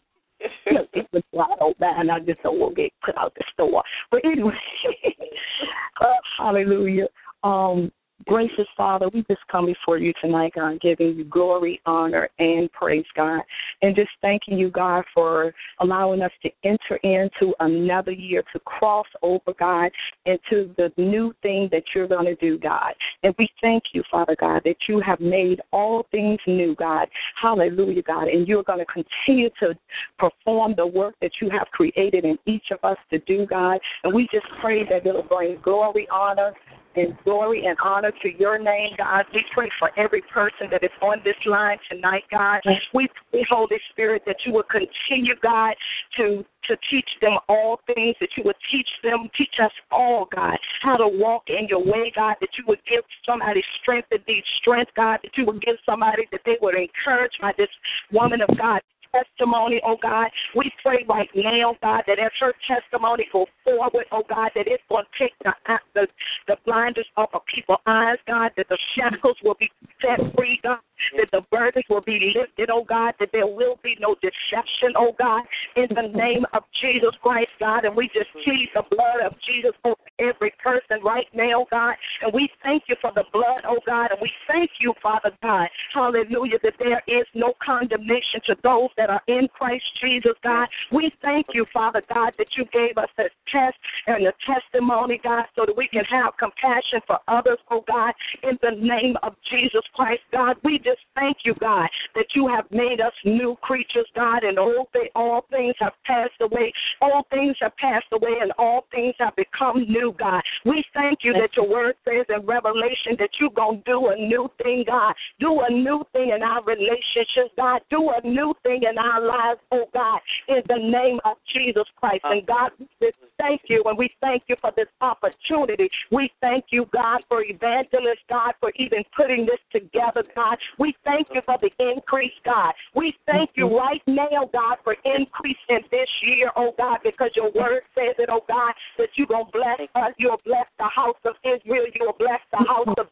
it 0.93 1.07
was 1.11 1.23
wide 1.31 1.57
open, 1.61 1.87
and 1.97 2.11
I 2.11 2.19
just 2.19 2.41
don't 2.43 2.59
want 2.59 2.75
to 2.75 2.83
get 2.83 2.91
put 3.03 3.17
out 3.17 3.33
the 3.35 3.43
store. 3.53 3.83
But 4.11 4.25
anyway, 4.25 4.53
uh, 6.01 6.05
hallelujah. 6.37 7.07
Um, 7.43 7.91
Gracious 8.23 8.67
Father, 8.77 9.09
we 9.13 9.23
just 9.29 9.41
come 9.51 9.65
before 9.65 9.97
you 9.97 10.13
tonight, 10.21 10.53
God, 10.55 10.79
giving 10.79 11.15
you 11.15 11.25
glory, 11.25 11.81
honor, 11.85 12.29
and 12.39 12.71
praise, 12.71 13.05
God. 13.13 13.41
And 13.81 13.95
just 13.95 14.09
thanking 14.21 14.57
you, 14.57 14.71
God, 14.71 15.03
for 15.13 15.53
allowing 15.79 16.21
us 16.21 16.31
to 16.41 16.49
enter 16.63 16.95
into 17.03 17.53
another 17.59 18.11
year, 18.11 18.43
to 18.53 18.59
cross 18.59 19.05
over, 19.21 19.53
God, 19.59 19.91
into 20.25 20.73
the 20.77 20.91
new 20.97 21.35
thing 21.43 21.67
that 21.71 21.83
you're 21.93 22.07
going 22.07 22.25
to 22.25 22.35
do, 22.35 22.57
God. 22.57 22.93
And 23.23 23.35
we 23.37 23.49
thank 23.61 23.83
you, 23.93 24.01
Father 24.09 24.35
God, 24.39 24.61
that 24.63 24.77
you 24.87 25.01
have 25.01 25.19
made 25.19 25.61
all 25.71 26.07
things 26.09 26.39
new, 26.47 26.73
God. 26.75 27.09
Hallelujah, 27.39 28.01
God. 28.01 28.29
And 28.29 28.47
you're 28.47 28.63
going 28.63 28.79
to 28.79 28.85
continue 28.85 29.49
to 29.59 29.75
perform 30.17 30.73
the 30.75 30.87
work 30.87 31.15
that 31.21 31.31
you 31.41 31.49
have 31.49 31.67
created 31.73 32.23
in 32.23 32.39
each 32.45 32.71
of 32.71 32.79
us 32.83 32.97
to 33.11 33.19
do, 33.19 33.45
God. 33.45 33.79
And 34.03 34.13
we 34.13 34.27
just 34.31 34.47
pray 34.61 34.87
that 34.89 35.05
it'll 35.05 35.21
bring 35.21 35.59
glory, 35.61 36.07
honor, 36.09 36.53
and 36.95 37.17
glory 37.23 37.65
and 37.65 37.77
honor 37.83 38.11
to 38.21 38.29
your 38.37 38.57
name, 38.57 38.91
God. 38.97 39.25
We 39.33 39.43
pray 39.53 39.69
for 39.79 39.91
every 39.97 40.21
person 40.21 40.67
that 40.71 40.83
is 40.83 40.91
on 41.01 41.21
this 41.23 41.35
line 41.45 41.77
tonight, 41.89 42.23
God. 42.31 42.61
We 42.93 43.07
pray, 43.31 43.45
Holy 43.49 43.77
Spirit, 43.91 44.23
that 44.25 44.37
you 44.45 44.53
will 44.53 44.63
continue, 44.63 45.35
God, 45.41 45.75
to 46.17 46.45
to 46.67 46.75
teach 46.89 47.09
them 47.21 47.37
all 47.47 47.79
things, 47.85 48.15
that 48.19 48.29
you 48.35 48.43
would 48.43 48.55
teach 48.71 48.89
them, 49.03 49.29
teach 49.37 49.53
us 49.61 49.71
all, 49.91 50.27
God, 50.35 50.57
how 50.81 50.97
to 50.97 51.07
walk 51.07 51.43
in 51.47 51.67
your 51.69 51.83
way, 51.83 52.11
God, 52.15 52.35
that 52.41 52.49
you 52.57 52.63
would 52.67 52.79
give 52.89 53.03
somebody 53.23 53.61
strength 53.81 54.07
that 54.09 54.27
needs 54.27 54.47
strength, 54.61 54.91
God, 54.95 55.19
that 55.23 55.31
you 55.37 55.45
would 55.45 55.61
give 55.61 55.75
somebody 55.85 56.23
that 56.31 56.41
they 56.43 56.57
would 56.61 56.73
encourage 56.73 57.33
by 57.39 57.53
this 57.57 57.69
woman 58.11 58.41
of 58.41 58.49
God 58.57 58.81
testimony, 59.15 59.81
oh 59.85 59.97
God. 60.01 60.27
We 60.55 60.71
pray 60.83 61.05
right 61.07 61.29
now, 61.35 61.75
God, 61.81 62.03
that 62.07 62.19
as 62.19 62.31
her 62.39 62.53
testimony 62.67 63.25
go 63.31 63.45
forward, 63.63 64.05
oh 64.11 64.23
God, 64.27 64.51
that 64.55 64.67
it's 64.67 64.83
going 64.89 65.05
to 65.05 65.23
take 65.23 65.33
the, 65.43 65.53
uh, 65.71 65.77
the, 65.93 66.07
the 66.47 66.57
blinders 66.65 67.07
off 67.17 67.29
of 67.33 67.41
people's 67.53 67.79
eyes, 67.85 68.17
God, 68.27 68.51
that 68.57 68.67
the 68.69 68.77
shackles 68.95 69.37
will 69.43 69.55
be 69.59 69.69
set 70.01 70.19
free, 70.35 70.59
God, 70.63 70.79
that 71.17 71.29
the 71.31 71.41
burdens 71.51 71.85
will 71.89 72.01
be 72.01 72.33
lifted, 72.35 72.69
oh 72.71 72.83
God, 72.87 73.13
that 73.19 73.29
there 73.31 73.47
will 73.47 73.79
be 73.83 73.97
no 73.99 74.15
deception, 74.15 74.93
oh 74.97 75.13
God, 75.17 75.43
in 75.75 75.87
the 75.89 76.07
name 76.15 76.45
of 76.53 76.63
Jesus 76.81 77.11
Christ, 77.21 77.51
God. 77.59 77.85
And 77.85 77.95
we 77.95 78.07
just 78.13 78.31
plead 78.43 78.69
the 78.73 78.83
blood 78.89 79.21
of 79.25 79.33
Jesus 79.45 79.71
over 79.83 79.95
every 80.19 80.53
person 80.63 81.03
right 81.03 81.27
now, 81.33 81.65
God. 81.71 81.95
And 82.21 82.33
we 82.33 82.49
thank 82.63 82.83
you 82.87 82.95
for 83.01 83.11
the 83.15 83.23
blood, 83.33 83.63
oh 83.67 83.79
God. 83.85 84.11
And 84.11 84.19
we 84.21 84.31
thank 84.47 84.71
you, 84.79 84.93
Father 85.01 85.31
God, 85.41 85.67
hallelujah, 85.93 86.59
that 86.63 86.73
there 86.79 87.01
is 87.07 87.25
no 87.33 87.53
condemnation 87.63 88.41
to 88.47 88.55
those 88.63 88.89
that 88.97 89.04
are 89.09 89.21
in 89.27 89.47
Christ 89.53 89.85
Jesus, 90.01 90.33
God. 90.43 90.67
We 90.91 91.11
thank 91.21 91.47
you, 91.53 91.65
Father 91.73 92.01
God, 92.13 92.33
that 92.37 92.47
you 92.57 92.65
gave 92.71 92.97
us 92.97 93.09
this 93.17 93.31
test 93.51 93.77
and 94.07 94.25
a 94.27 94.33
testimony, 94.45 95.19
God, 95.23 95.45
so 95.55 95.65
that 95.65 95.75
we 95.75 95.87
can 95.87 96.03
have 96.05 96.33
compassion 96.37 97.01
for 97.07 97.19
others, 97.27 97.57
oh 97.71 97.83
God, 97.87 98.13
in 98.43 98.57
the 98.61 98.71
name 98.71 99.15
of 99.23 99.35
Jesus 99.49 99.81
Christ, 99.93 100.21
God. 100.31 100.57
We 100.63 100.77
just 100.77 101.01
thank 101.15 101.37
you, 101.43 101.53
God, 101.59 101.89
that 102.15 102.27
you 102.35 102.47
have 102.47 102.65
made 102.71 103.01
us 103.01 103.13
new 103.23 103.55
creatures, 103.61 104.07
God, 104.15 104.43
and 104.43 104.59
all, 104.59 104.87
th- 104.93 105.11
all 105.15 105.45
things 105.49 105.75
have 105.79 105.93
passed 106.05 106.39
away. 106.41 106.71
All 107.01 107.25
things 107.29 107.55
have 107.61 107.75
passed 107.77 108.07
away, 108.11 108.37
and 108.41 108.51
all 108.57 108.85
things 108.91 109.15
have 109.19 109.35
become 109.35 109.85
new, 109.87 110.15
God. 110.17 110.41
We 110.65 110.83
thank 110.93 111.19
you 111.23 111.33
that 111.33 111.55
your 111.55 111.67
word 111.67 111.95
says 112.05 112.25
in 112.29 112.45
Revelation 112.45 113.15
that 113.19 113.29
you're 113.39 113.49
going 113.49 113.81
to 113.83 113.91
do 113.91 114.07
a 114.07 114.15
new 114.15 114.49
thing, 114.61 114.83
God. 114.87 115.13
Do 115.39 115.61
a 115.61 115.71
new 115.71 116.03
thing 116.13 116.31
in 116.35 116.43
our 116.43 116.63
relationships, 116.63 117.53
God. 117.57 117.81
Do 117.89 118.11
a 118.11 118.27
new 118.27 118.53
thing 118.63 118.83
in 118.89 118.94
our 118.97 119.21
lives, 119.21 119.59
oh 119.71 119.85
God, 119.93 120.19
in 120.47 120.61
the 120.67 120.77
name 120.77 121.19
of 121.25 121.37
Jesus 121.53 121.85
Christ. 121.97 122.21
And 122.23 122.45
God, 122.45 122.71
we 122.79 122.87
just 123.01 123.17
thank 123.39 123.61
you, 123.67 123.83
and 123.85 123.97
we 123.97 124.09
thank 124.21 124.43
you 124.47 124.55
for 124.61 124.71
this 124.75 124.87
opportunity. 125.01 125.89
We 126.11 126.31
thank 126.41 126.65
you, 126.69 126.87
God, 126.93 127.21
for 127.27 127.43
evangelist, 127.43 128.21
God, 128.29 128.53
for 128.59 128.71
even 128.75 129.03
putting 129.15 129.45
this 129.45 129.59
together, 129.71 130.23
God. 130.35 130.57
We 130.79 130.95
thank 131.03 131.27
you 131.33 131.41
for 131.45 131.57
the 131.61 131.71
increase, 131.79 132.33
God. 132.43 132.73
We 132.95 133.13
thank 133.25 133.51
you 133.55 133.65
mm-hmm. 133.65 133.75
right 133.75 134.01
now, 134.07 134.49
God, 134.51 134.77
for 134.83 134.95
increase 135.05 135.57
in 135.69 135.79
this 135.91 136.09
year, 136.23 136.51
oh 136.55 136.73
God, 136.77 136.99
because 137.03 137.31
your 137.35 137.51
word 137.51 137.81
says 137.93 138.15
it, 138.17 138.29
oh 138.31 138.43
God, 138.47 138.73
that 138.97 139.09
you're 139.15 139.27
going 139.27 139.45
to 139.45 139.51
bless 139.51 139.79
us. 139.95 140.13
You'll 140.17 140.41
bless 140.45 140.65
the 140.77 140.87
house 140.93 141.19
of 141.25 141.35
Israel. 141.43 141.85
You'll 141.93 142.15
bless 142.17 142.39
the 142.51 142.65
house 142.65 142.93
of 142.97 143.07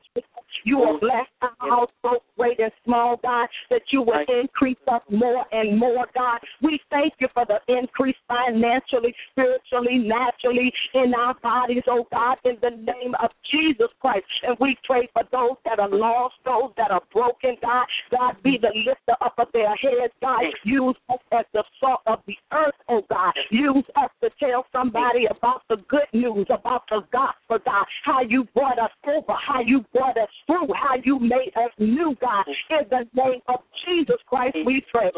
you 0.63 0.77
will 0.77 0.97
mm-hmm. 0.97 1.05
bless 1.05 1.27
our 1.41 1.69
house, 1.69 1.89
both 2.01 2.21
great 2.37 2.59
and 2.59 2.71
small, 2.85 3.19
God, 3.21 3.47
that 3.69 3.81
you 3.91 4.01
will 4.01 4.23
increase 4.27 4.77
us 4.87 5.01
more 5.09 5.45
and 5.51 5.72
more, 5.77 6.05
God. 6.13 6.39
We 6.61 6.79
thank 6.89 7.13
you 7.19 7.27
for 7.33 7.45
the 7.45 7.59
increase 7.67 8.15
financially, 8.27 9.13
spiritually, 9.31 9.97
naturally 9.97 10.71
in 10.93 11.13
our 11.13 11.35
bodies, 11.35 11.83
oh 11.87 12.07
God, 12.11 12.37
in 12.45 12.57
the 12.61 12.71
name 12.71 13.15
of 13.21 13.31
Jesus 13.51 13.87
Christ. 13.99 14.25
And 14.45 14.57
we 14.59 14.77
pray 14.83 15.09
for 15.13 15.23
those 15.31 15.57
that 15.65 15.79
are 15.79 15.89
lost, 15.89 16.35
those 16.45 16.71
that 16.77 16.91
are 16.91 17.01
broken, 17.11 17.55
God. 17.61 17.85
God, 18.11 18.35
be 18.43 18.57
the 18.61 18.71
lifter 18.85 19.15
up 19.21 19.35
of 19.37 19.47
their 19.53 19.75
heads, 19.75 20.13
God. 20.21 20.43
Use 20.63 20.95
us 21.09 21.19
as 21.31 21.45
the 21.53 21.63
salt 21.79 22.01
of 22.07 22.19
the 22.27 22.35
earth, 22.51 22.75
oh 22.89 23.01
God. 23.09 23.33
Use 23.49 23.85
us 23.95 24.09
to 24.21 24.29
tell 24.39 24.65
somebody 24.71 25.25
about 25.25 25.61
the 25.69 25.77
good 25.87 26.07
news, 26.13 26.45
about 26.49 26.83
the 26.89 27.01
gospel, 27.11 27.59
God. 27.65 27.85
How 28.03 28.21
you 28.21 28.45
brought 28.53 28.79
us 28.79 28.91
over, 29.07 29.33
how 29.33 29.61
you 29.61 29.85
brought 29.93 30.17
us 30.17 30.29
through, 30.45 30.67
how 30.73 30.95
you 31.03 31.19
made 31.19 31.51
us 31.55 31.71
new, 31.77 32.15
God. 32.19 32.45
In 32.69 32.87
the 32.89 33.05
name 33.13 33.41
of 33.47 33.59
Jesus 33.85 34.17
Christ, 34.27 34.57
we 34.65 34.83
pray. 34.91 35.11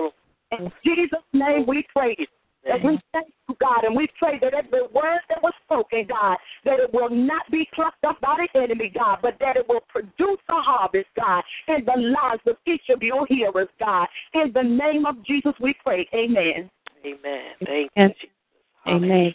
In 0.60 0.72
Jesus' 0.84 1.20
name, 1.34 1.66
we 1.68 1.86
pray. 1.96 2.16
And 2.68 2.84
we 2.84 3.00
thank 3.14 3.28
you, 3.48 3.56
God, 3.62 3.84
and 3.84 3.96
we 3.96 4.08
pray 4.18 4.40
that 4.42 4.56
every 4.56 4.82
word 4.88 5.20
that 5.30 5.42
was 5.44 5.54
spoken, 5.66 6.08
God, 6.10 6.38
that 6.64 6.80
it 6.80 6.92
will 6.92 7.12
not 7.12 7.44
be 7.52 7.68
plucked 7.76 8.04
up 8.04 8.20
by 8.22 8.48
the 8.54 8.60
enemy, 8.60 8.92
God, 8.94 9.20
but 9.22 9.38
that 9.40 9.56
it 9.56 9.70
will 9.70 9.84
produce 9.88 10.40
a 10.50 10.62
harvest, 10.62 11.08
God, 11.16 11.44
in 11.68 11.86
the 11.86 11.96
lives 11.96 12.42
of 12.48 12.56
each 12.66 12.90
of 12.90 13.04
your 13.04 13.28
hearers, 13.28 13.68
God. 13.80 14.08
In 14.34 14.52
the 14.54 14.64
name 14.64 15.06
of 15.06 15.24
Jesus, 15.26 15.54
we 15.60 15.76
pray. 15.84 16.08
Amen. 16.14 16.70
Amen. 17.06 17.52
Thank 17.64 17.92
you, 17.96 18.08
Jesus. 18.08 18.30
Amen. 18.88 19.34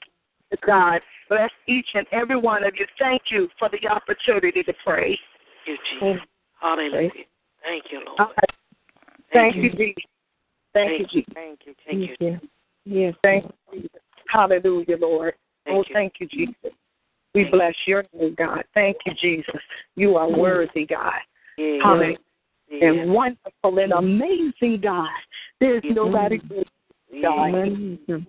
God, 0.67 1.01
bless 1.29 1.51
each 1.69 1.87
and 1.95 2.07
every 2.11 2.37
one 2.37 2.65
of 2.65 2.75
you. 2.77 2.87
Thank 2.99 3.23
you 3.31 3.49
for 3.61 3.69
the 3.69 3.89
opportunity 3.89 4.65
to 4.65 4.73
pray. 4.85 5.17
Thank 5.65 5.79
you, 5.79 6.01
Jesus. 6.01 6.27
Hallelujah. 6.61 7.11
Thank 7.63 7.85
you, 7.93 8.01
Lord. 8.05 8.35
Thank 9.33 9.57
you, 9.57 9.71
Jesus. 9.71 10.10
Thank 10.73 11.01
you, 11.01 11.07
Jesus. 11.07 11.33
Thank 11.35 11.61
you. 11.67 11.75
Thank 11.87 12.11
you. 12.21 12.41
Yes. 12.85 13.15
Thank 13.23 13.45
you, 13.45 13.83
Jesus. 13.83 14.01
Hallelujah, 14.29 14.97
Lord. 14.99 15.35
Thank 15.65 15.77
oh, 15.77 15.85
you. 15.89 15.95
thank 15.95 16.15
you, 16.21 16.27
Jesus. 16.27 16.73
We 17.35 17.45
bless 17.45 17.75
your 17.87 18.05
name, 18.13 18.35
God. 18.37 18.65
Thank 18.75 18.97
you, 19.07 19.13
Jesus. 19.21 19.61
You 19.97 20.17
are 20.17 20.29
worthy, 20.29 20.87
God. 20.87 21.13
Yeah. 21.59 21.79
Hallelujah. 21.83 22.19
Yeah. 22.71 22.89
And 22.89 23.13
wonderful 23.13 23.79
and 23.79 23.93
amazing, 23.93 24.81
God. 24.83 25.09
There's 25.61 25.83
nobody 25.85 26.39
good, 26.39 26.69
God. 27.23 27.49
Amen. 27.49 28.27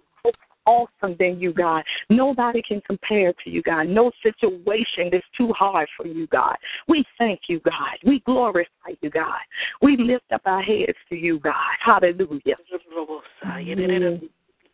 Awesome 0.66 1.16
than 1.20 1.40
you, 1.40 1.54
God. 1.54 1.84
Nobody 2.10 2.62
can 2.62 2.82
compare 2.82 3.34
to 3.44 3.50
you, 3.50 3.62
God. 3.62 3.88
No 3.88 4.12
situation 4.24 5.14
is 5.14 5.24
too 5.38 5.52
hard 5.54 5.88
for 5.98 6.08
you, 6.08 6.28
God. 6.28 6.56
We 6.88 7.06
thank 7.18 7.42
you, 7.48 7.60
God. 7.62 7.98
We 8.06 8.20
glorify 8.22 8.94
you, 9.02 9.10
God. 9.10 9.40
We 9.82 9.98
lift 9.98 10.32
up 10.32 10.42
our 10.46 10.62
heads 10.62 10.98
to 11.10 11.16
you, 11.16 11.40
God. 11.40 11.54
Hallelujah. 11.84 12.56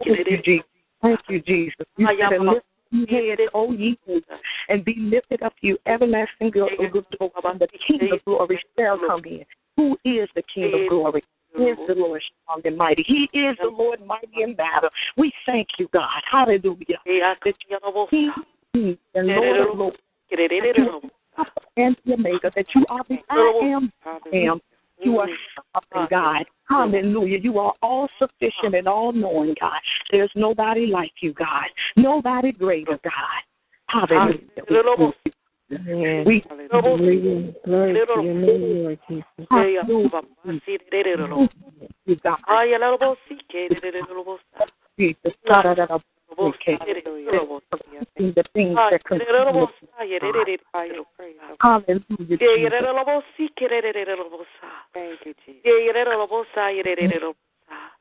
Thank 0.06 0.28
you, 0.28 0.42
Jesus. 0.44 0.66
Thank 1.02 1.20
you, 1.30 1.42
Jesus. 1.42 1.86
Lift 1.98 2.66
your 2.92 3.08
head, 3.08 3.40
O 3.54 3.72
ye 3.74 3.98
and 4.70 4.84
be 4.86 4.96
lifted 4.98 5.42
up, 5.44 5.54
you 5.62 5.78
everlasting 5.86 6.52
God, 6.52 6.70
the 6.80 7.68
King 7.88 8.10
of 8.14 8.24
glory 8.26 8.60
shall 8.78 9.00
come 9.00 9.26
in. 9.26 9.46
Who 9.76 9.98
is 10.06 10.30
the 10.36 10.44
King 10.54 10.72
of 10.74 10.90
glory? 10.90 11.24
He 11.58 11.64
is 11.64 11.78
the 11.88 11.96
Lord 11.96 12.22
strong 12.44 12.62
and 12.66 12.78
mighty. 12.78 13.04
He 13.06 13.30
is 13.38 13.58
the 13.62 13.70
Lord 13.70 14.06
mighty 14.06 14.44
in 14.44 14.56
battle. 14.56 14.90
We 15.18 15.32
thank 15.46 15.68
you, 15.78 15.90
God. 15.94 16.22
Hallelujah. 16.30 17.00
He 18.12 18.30
is 18.80 18.98
the 19.14 19.22
Lord 19.24 19.70
of 19.72 19.78
Lords 19.78 19.98
and 21.78 21.96
the 22.06 22.14
Omega, 22.14 22.52
that 22.56 22.66
you 22.76 22.86
are 22.90 23.04
the 23.08 23.18
I 23.30 23.62
am, 23.64 23.92
I 24.06 24.20
am. 24.34 24.60
You 25.04 25.20
are 25.20 25.28
sovereign, 25.94 26.08
God. 26.10 26.46
Hallelujah. 26.68 27.38
You 27.38 27.60
are 27.60 27.74
all 27.82 28.10
sufficient 28.20 28.74
and 28.74 28.88
all 28.88 29.12
knowing, 29.14 29.56
God. 29.60 29.80
There's 30.12 30.32
nobody 30.36 30.88
like 30.88 31.12
you, 31.22 31.34
God. 31.34 31.66
Nobody 31.96 32.52
greater, 32.52 33.00
God. 33.04 33.42
Hallelujah. 33.88 34.42
Amen. 35.72 36.24
We 36.26 36.44
Hallelujah. 36.48 37.54
Glory 37.66 37.94
to 37.94 38.22
your 38.24 38.34
name, 38.34 38.84
Lord 38.84 39.00
Jesus. 39.10 39.48
you, 42.06 42.16
God. 42.24 42.38
Jesus. 44.98 45.34
Okay. 46.40 46.78
The 48.36 48.44
things 48.54 48.76
that 48.76 49.04
continue. 49.04 49.68
Hallelujah. 51.60 52.38
Jesus. 52.38 52.72
Thank 54.94 55.20
you, 55.26 55.34
Jesus. 55.46 55.62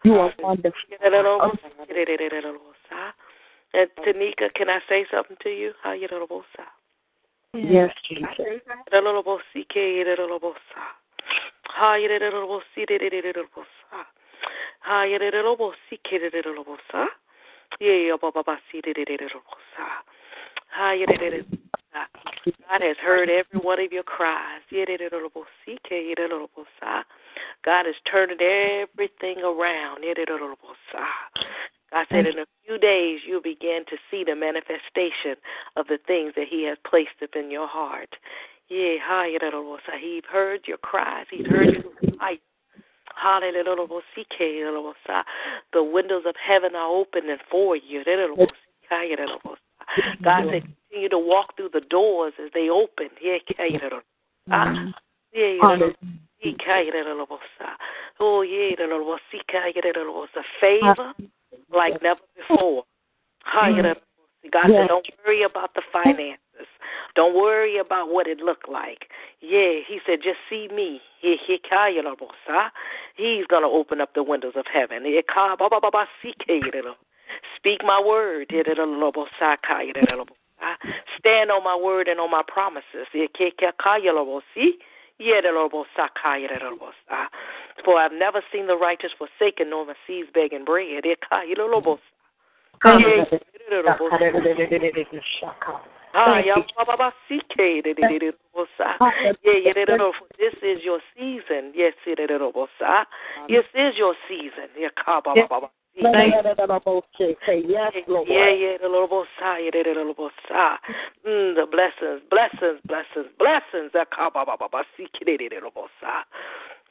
You 0.04 0.14
are 0.14 0.32
wonderful. 0.38 0.80
And 3.74 3.90
Tonika, 3.98 4.54
can 4.54 4.70
I 4.70 4.78
say 4.88 5.04
something 5.10 5.36
to 5.42 5.50
you? 5.50 5.72
Yes, 7.54 7.90
Jesus. 8.08 8.60
God 22.68 22.82
has 22.82 22.96
heard 22.98 23.30
every 23.30 23.60
one 23.60 23.80
of 23.80 23.92
your 23.92 24.02
cries. 24.02 24.60
God 27.64 27.86
is 27.86 27.94
turning 28.10 28.40
everything 28.40 29.38
around. 29.42 30.04
God 31.92 32.06
said 32.10 32.26
in 32.26 32.38
a 32.38 32.46
few 32.64 32.78
days 32.78 33.20
you'll 33.26 33.42
begin 33.42 33.84
to 33.88 33.96
see 34.10 34.24
the 34.24 34.34
manifestation 34.34 35.36
of 35.76 35.86
the 35.86 35.98
things 36.06 36.32
that 36.36 36.46
He 36.50 36.64
has 36.64 36.78
placed 36.88 37.20
within 37.20 37.50
your 37.50 37.68
heart. 37.68 38.16
Yeah, 38.68 38.96
He's 40.00 40.24
heard 40.30 40.60
your 40.66 40.78
cries. 40.78 41.26
He's 41.30 41.46
heard 41.46 41.74
your 41.74 41.82
cries. 42.16 42.38
Hallelujah. 43.14 43.78
The 45.72 45.82
windows 45.82 46.24
of 46.26 46.34
heaven 46.44 46.74
are 46.74 46.88
opening 46.88 47.38
for 47.50 47.76
you. 47.76 48.02
God 50.22 50.44
said, 50.50 50.62
continue 50.90 51.08
to 51.08 51.18
walk 51.18 51.56
through 51.56 51.70
the 51.72 51.80
doors 51.88 52.34
as 52.44 52.50
they 52.52 52.68
open. 52.68 53.08
Mm-hmm. 54.48 54.90
Oh, 58.18 58.42
yeah, 58.42 58.74
favor 60.60 61.14
like 61.72 62.02
never 62.02 62.20
before. 62.36 62.84
God 64.52 64.66
said, 64.68 64.88
don't 64.88 65.06
worry 65.24 65.42
about 65.42 65.74
the 65.74 65.82
finances. 65.92 66.38
Don't 67.14 67.34
worry 67.34 67.78
about 67.78 68.10
what 68.10 68.26
it 68.26 68.38
looked 68.38 68.68
like. 68.68 69.08
Yeah, 69.40 69.80
he 69.86 69.98
said, 70.06 70.20
just 70.22 70.38
see 70.48 70.68
me. 70.68 71.00
He 71.20 71.36
ka 71.68 71.86
ya 71.86 72.02
lobo 72.02 72.28
sa 72.46 72.70
He's 73.16 73.46
going 73.46 73.62
to 73.62 73.68
open 73.68 74.00
up 74.00 74.14
the 74.14 74.22
windows 74.22 74.52
of 74.56 74.66
heaven. 74.72 75.04
Speak 77.56 77.82
my 77.82 78.00
word. 78.04 78.52
Stand 81.18 81.50
on 81.50 81.64
my 81.64 81.76
word 81.76 82.08
and 82.08 82.20
on 82.20 82.30
my 82.30 82.42
promises. 82.46 83.06
For 87.84 87.98
I've 87.98 88.12
never 88.12 88.42
seen 88.52 88.66
the 88.66 88.76
righteous 88.76 89.10
forsaken 89.16 89.70
nor 89.70 89.86
my 89.86 89.94
seeds 90.06 90.28
begging 90.32 90.64
bread. 90.64 91.04
This 100.38 100.54
is 100.62 100.82
your 100.82 101.00
season. 101.16 101.72
Yes, 101.74 101.92
This 103.48 103.64
is 103.74 103.98
your 103.98 104.14
season. 104.28 104.68
Yes, 104.78 104.92
Thank 106.12 106.34
yes, 107.94 108.04
Lord. 108.08 108.28
Yeah, 108.28 108.50
yeah, 108.52 108.76
the 108.80 108.88
Lord 108.88 109.10
Messiah, 109.10 109.70
the 109.72 109.92
Lord 109.96 110.16
Messiah. 110.18 110.76
Mm, 111.26 111.54
the 111.56 111.66
blessings, 111.66 112.20
blessings, 112.28 112.80
blessings, 112.84 113.32
blessings. 113.38 113.92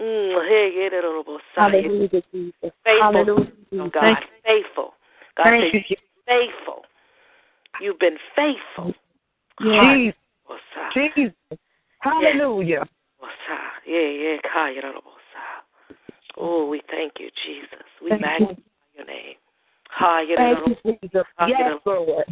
Mm, 0.01 0.47
hey, 0.47 0.71
yeah, 0.75 0.89
the 0.89 1.07
Lord 1.07 1.25
Messiah. 1.27 1.71
Hallelujah, 1.71 2.21
Jesus. 2.31 2.53
Faithful, 2.83 3.01
Hallelujah. 3.01 3.91
God, 3.93 4.17
faithful. 4.43 4.93
God 5.37 5.43
Thank 5.43 5.73
said, 5.73 5.83
you, 5.89 5.95
faithful. 6.27 6.81
You've 7.81 7.99
been 7.99 8.17
faithful. 8.35 8.93
Jesus. 9.61 10.15
Jesus. 10.93 11.33
Hallelujah. 11.99 12.85
Yeah, 13.87 13.99
yeah, 13.99 14.37
Kaya, 14.51 14.81
the 14.81 14.87
Lord 14.87 15.03
Messiah. 15.05 15.97
Oh, 16.37 16.67
we 16.67 16.81
thank 16.89 17.13
you, 17.19 17.29
Jesus. 17.45 17.85
We 18.03 18.09
Thank 18.09 18.21
magnify 18.21 18.51
you. 18.51 18.63
your 18.97 19.05
name. 19.05 19.35
Thank 20.35 20.59
you, 20.85 20.99
Jesus. 21.01 21.23
Yes, 21.47 21.79
Lord. 21.85 22.25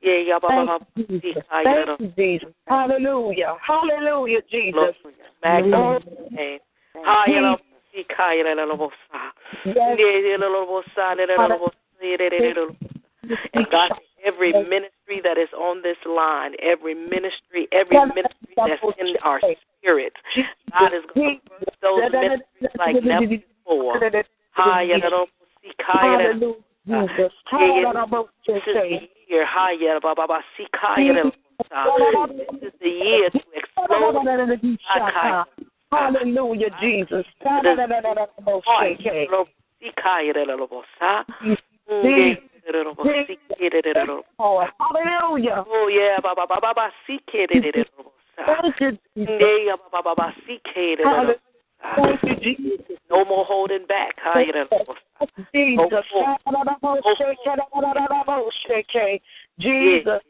Yeah, 0.00 0.38
Thank 0.48 0.70
you, 0.96 1.20
Jesus. 1.20 1.42
Thank 1.64 2.00
you, 2.00 2.12
Jesus. 2.16 2.54
Hallelujah. 2.66 3.56
Hallelujah, 3.66 4.40
Jesus. 4.50 4.94
Magnify 5.42 5.98
your 6.16 6.30
name. 6.30 6.58
Hallelujah. 6.94 7.56
Hallelujah. 11.36 11.70
Yes. 12.44 12.56
And 13.54 13.66
God, 13.70 13.92
every 14.24 14.52
ministry 14.52 15.20
that 15.22 15.38
is 15.38 15.48
on 15.56 15.82
this 15.82 15.96
line, 16.06 16.54
every 16.62 16.94
ministry, 16.94 17.68
every 17.72 17.96
ministry 18.14 18.54
that's 18.56 18.82
in 18.98 19.16
our 19.22 19.40
spirit, 19.78 20.12
God 20.78 20.92
is 20.94 21.04
going 21.14 21.40
to 21.44 21.50
birth 21.50 21.74
those 21.82 22.00
ministries 22.12 22.70
like 22.78 22.94
never 23.04 23.26
before. 23.26 23.94
Hallelujah. 24.54 25.00
Jesus. 26.86 27.32
This 28.46 28.62
is 28.66 28.74
the 28.74 28.88
year. 28.88 29.42
This 32.60 32.72
is 32.72 32.72
the 32.80 32.88
year 32.88 33.30
to 33.30 33.38
explode. 33.54 34.14
Hallelujah, 35.92 36.70
Jesus. 36.80 37.26
Hallelujah. 44.78 45.64
Oh 45.68 45.88
yeah, 45.88 46.18
Thank 48.36 48.80
you, 48.80 48.98
Jesus. 49.16 49.38
Thank 51.96 52.22
you, 52.22 52.36
Jesus. 52.36 52.98
No 53.10 53.24
more 53.24 53.44
holding 53.44 53.86
back. 53.86 54.14
Jesus. 55.54 56.04
Jesus. 59.58 60.22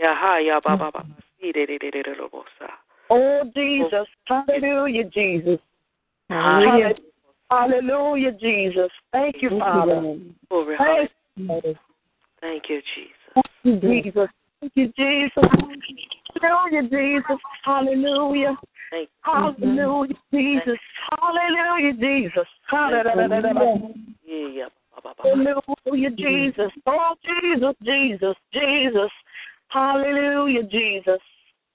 Yeah, 0.00 0.14
hi, 3.10 3.20
yeah, 3.20 3.44
ba 3.44 3.44
ba 3.44 3.44
ba. 3.44 3.44
Oh, 3.44 3.50
Jesus. 3.54 4.06
Hallelujah, 4.26 5.04
Jesus. 5.10 5.60
Hallelujah. 6.28 6.94
Hallelujah, 7.50 8.32
Jesus. 8.32 8.90
Thank 9.12 9.42
you, 9.42 9.50
Father. 9.58 10.00
Thank 10.50 11.10
hallelujah. 11.38 11.74
Thank 12.40 12.64
you, 12.68 12.80
Jesus. 12.94 13.44
you, 13.64 13.80
Jesus. 13.80 14.28
Thank 14.60 14.72
you, 14.74 14.92
Jesus. 14.96 15.50
Hallelujah, 16.42 16.88
Jesus. 16.88 17.38
Hallelujah. 17.64 18.56
Hallelujah, 19.22 20.14
Jesus. 20.32 20.78
Hallelujah, 21.20 21.92
Jesus. 21.92 22.46
Hallelujah, 25.22 26.10
Jesus. 26.10 26.72
Oh, 26.86 27.14
Jesus, 27.24 27.74
Jesus, 27.82 28.36
Jesus. 28.52 29.10
Hallelujah, 29.68 30.62
Jesus. 30.64 31.20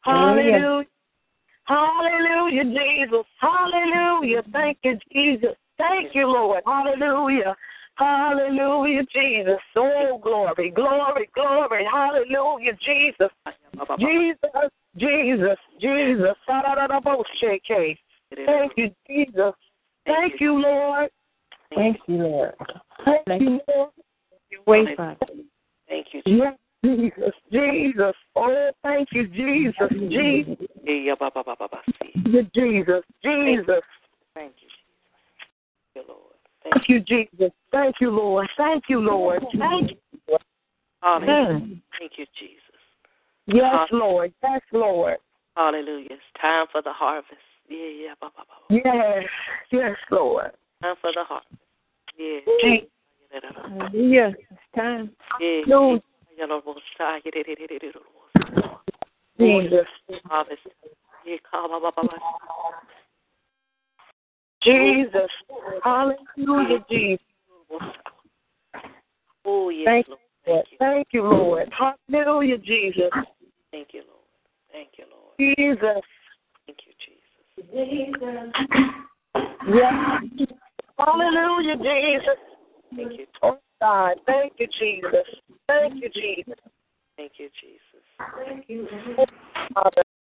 Hallelujah. 0.02 0.86
Hallelujah, 1.70 2.64
Jesus. 2.64 3.26
Hallelujah. 3.40 4.41
Thank 4.52 4.80
you, 4.84 4.98
Jesus. 5.14 5.56
Thank 5.78 6.16
you, 6.16 6.26
Lord. 6.26 6.64
Hallelujah. 6.66 7.56
Hallelujah, 7.94 9.04
Jesus. 9.14 9.60
Oh, 9.76 10.20
glory, 10.22 10.72
glory, 10.72 11.30
glory. 11.36 11.86
Hallelujah, 11.91 12.74
Jesus. 12.84 13.30
Jesus, 14.00 14.72
Jesus, 14.98 15.58
Jesus. 15.80 16.36
Thank 18.46 18.72
you, 18.76 18.90
Jesus. 19.08 19.54
Thank 20.06 20.41
you, 20.41 20.60
Lord. 20.60 21.10
Thank 21.76 21.98
you, 22.08 22.16
Lord. 22.16 22.56
Thank 23.28 23.44
you, 23.44 23.60
Lord. 23.68 23.91
Thank 24.48 24.48
you, 24.50 24.64
Yes, 24.66 24.96
Jesus, 24.98 25.06
Jesus. 25.06 25.46
Oh, 25.86 25.86
thank 25.88 26.08
you, 26.14 26.22
Jesus, 26.26 26.58
Oh, 26.82 26.96
Jesus, 26.96 27.34
Yeah, 30.86 31.16
ba 31.20 31.30
ba 31.34 31.44
ba 31.44 31.56
ba 31.60 31.68
ba. 31.70 31.80
See. 32.02 32.14
Jesus, 32.56 33.04
Jesus. 33.24 33.84
Thank 34.34 34.54
you, 34.62 34.70
Jesus. 34.70 34.86
Thank 35.94 35.96
you, 35.96 36.04
Lord. 36.08 36.36
Thank 36.64 36.74
Thank 36.74 36.90
you, 36.90 37.00
Jesus. 37.02 37.52
Thank 37.72 37.96
you, 38.00 38.12
Lord. 38.12 38.48
Thank 38.58 38.84
you, 38.88 39.00
Lord. 39.00 39.46
Thank 39.58 39.92
you. 39.92 40.38
Hallelujah. 41.02 41.80
Thank 42.00 42.12
you, 42.18 42.26
Jesus. 42.40 42.60
Yes, 43.48 43.88
Lord. 43.92 44.34
Yes, 44.44 44.62
Lord. 44.72 45.18
Hallelujah. 45.58 46.08
It's 46.12 46.22
time 46.42 46.68
for 46.72 46.82
the 46.82 46.94
harvest. 46.94 47.34
Yeah, 47.68 47.78
yeah, 47.78 48.14
ba 48.22 48.30
ba 48.36 48.44
ba. 48.48 48.56
ba. 48.70 48.82
Yes, 48.84 49.26
yes, 49.72 49.98
Lord. 50.12 50.52
Time 50.82 50.96
for 51.02 51.12
the 51.14 51.24
harvest. 51.24 51.52
Yeah. 52.18 52.40
Jesus. 52.62 52.90
Hallelujah. 53.32 54.34
It's 54.38 54.60
time. 54.76 55.12
Yeah. 55.40 55.62
No, 55.68 56.00
Lord. 59.40 59.64
Jesus. 59.64 59.88
Jesus. 64.64 65.30
Hallelujah, 65.84 66.86
Jesus. 66.90 67.22
Oh, 69.45 69.70
yes, 69.70 69.86
Thank 69.86 70.07
Lord. 70.07 70.20
Lord. 70.48 70.66
Thank 70.80 71.07
you, 71.11 71.24
Lord. 71.24 71.70
Hallelujah, 71.78 72.57
Jesus. 72.57 73.11
Thank 73.72 73.90
you, 73.94 74.03
Lord. 74.07 74.20
Thank 74.72 74.90
you, 74.98 75.06
Lord. 75.10 75.36
Jesus. 75.40 76.03
Thank 76.66 76.80
you, 76.86 76.94
Jesus. 76.99 77.30
Yes. 79.68 79.94
Hallelujah, 80.98 81.78
Jesus. 81.78 82.40
Thank 82.95 83.20
you. 83.20 83.26
God. 83.82 84.16
Thank 84.26 84.54
you, 84.60 84.68
Jesus. 84.80 85.28
Thank 85.68 85.96
you, 86.02 86.10
Jesus. 86.10 86.60
Thank 87.18 87.34
you, 87.38 87.50
Jesus. 87.62 88.04
Thank 88.46 88.70
you, 88.70 88.88
Father. 89.74 90.04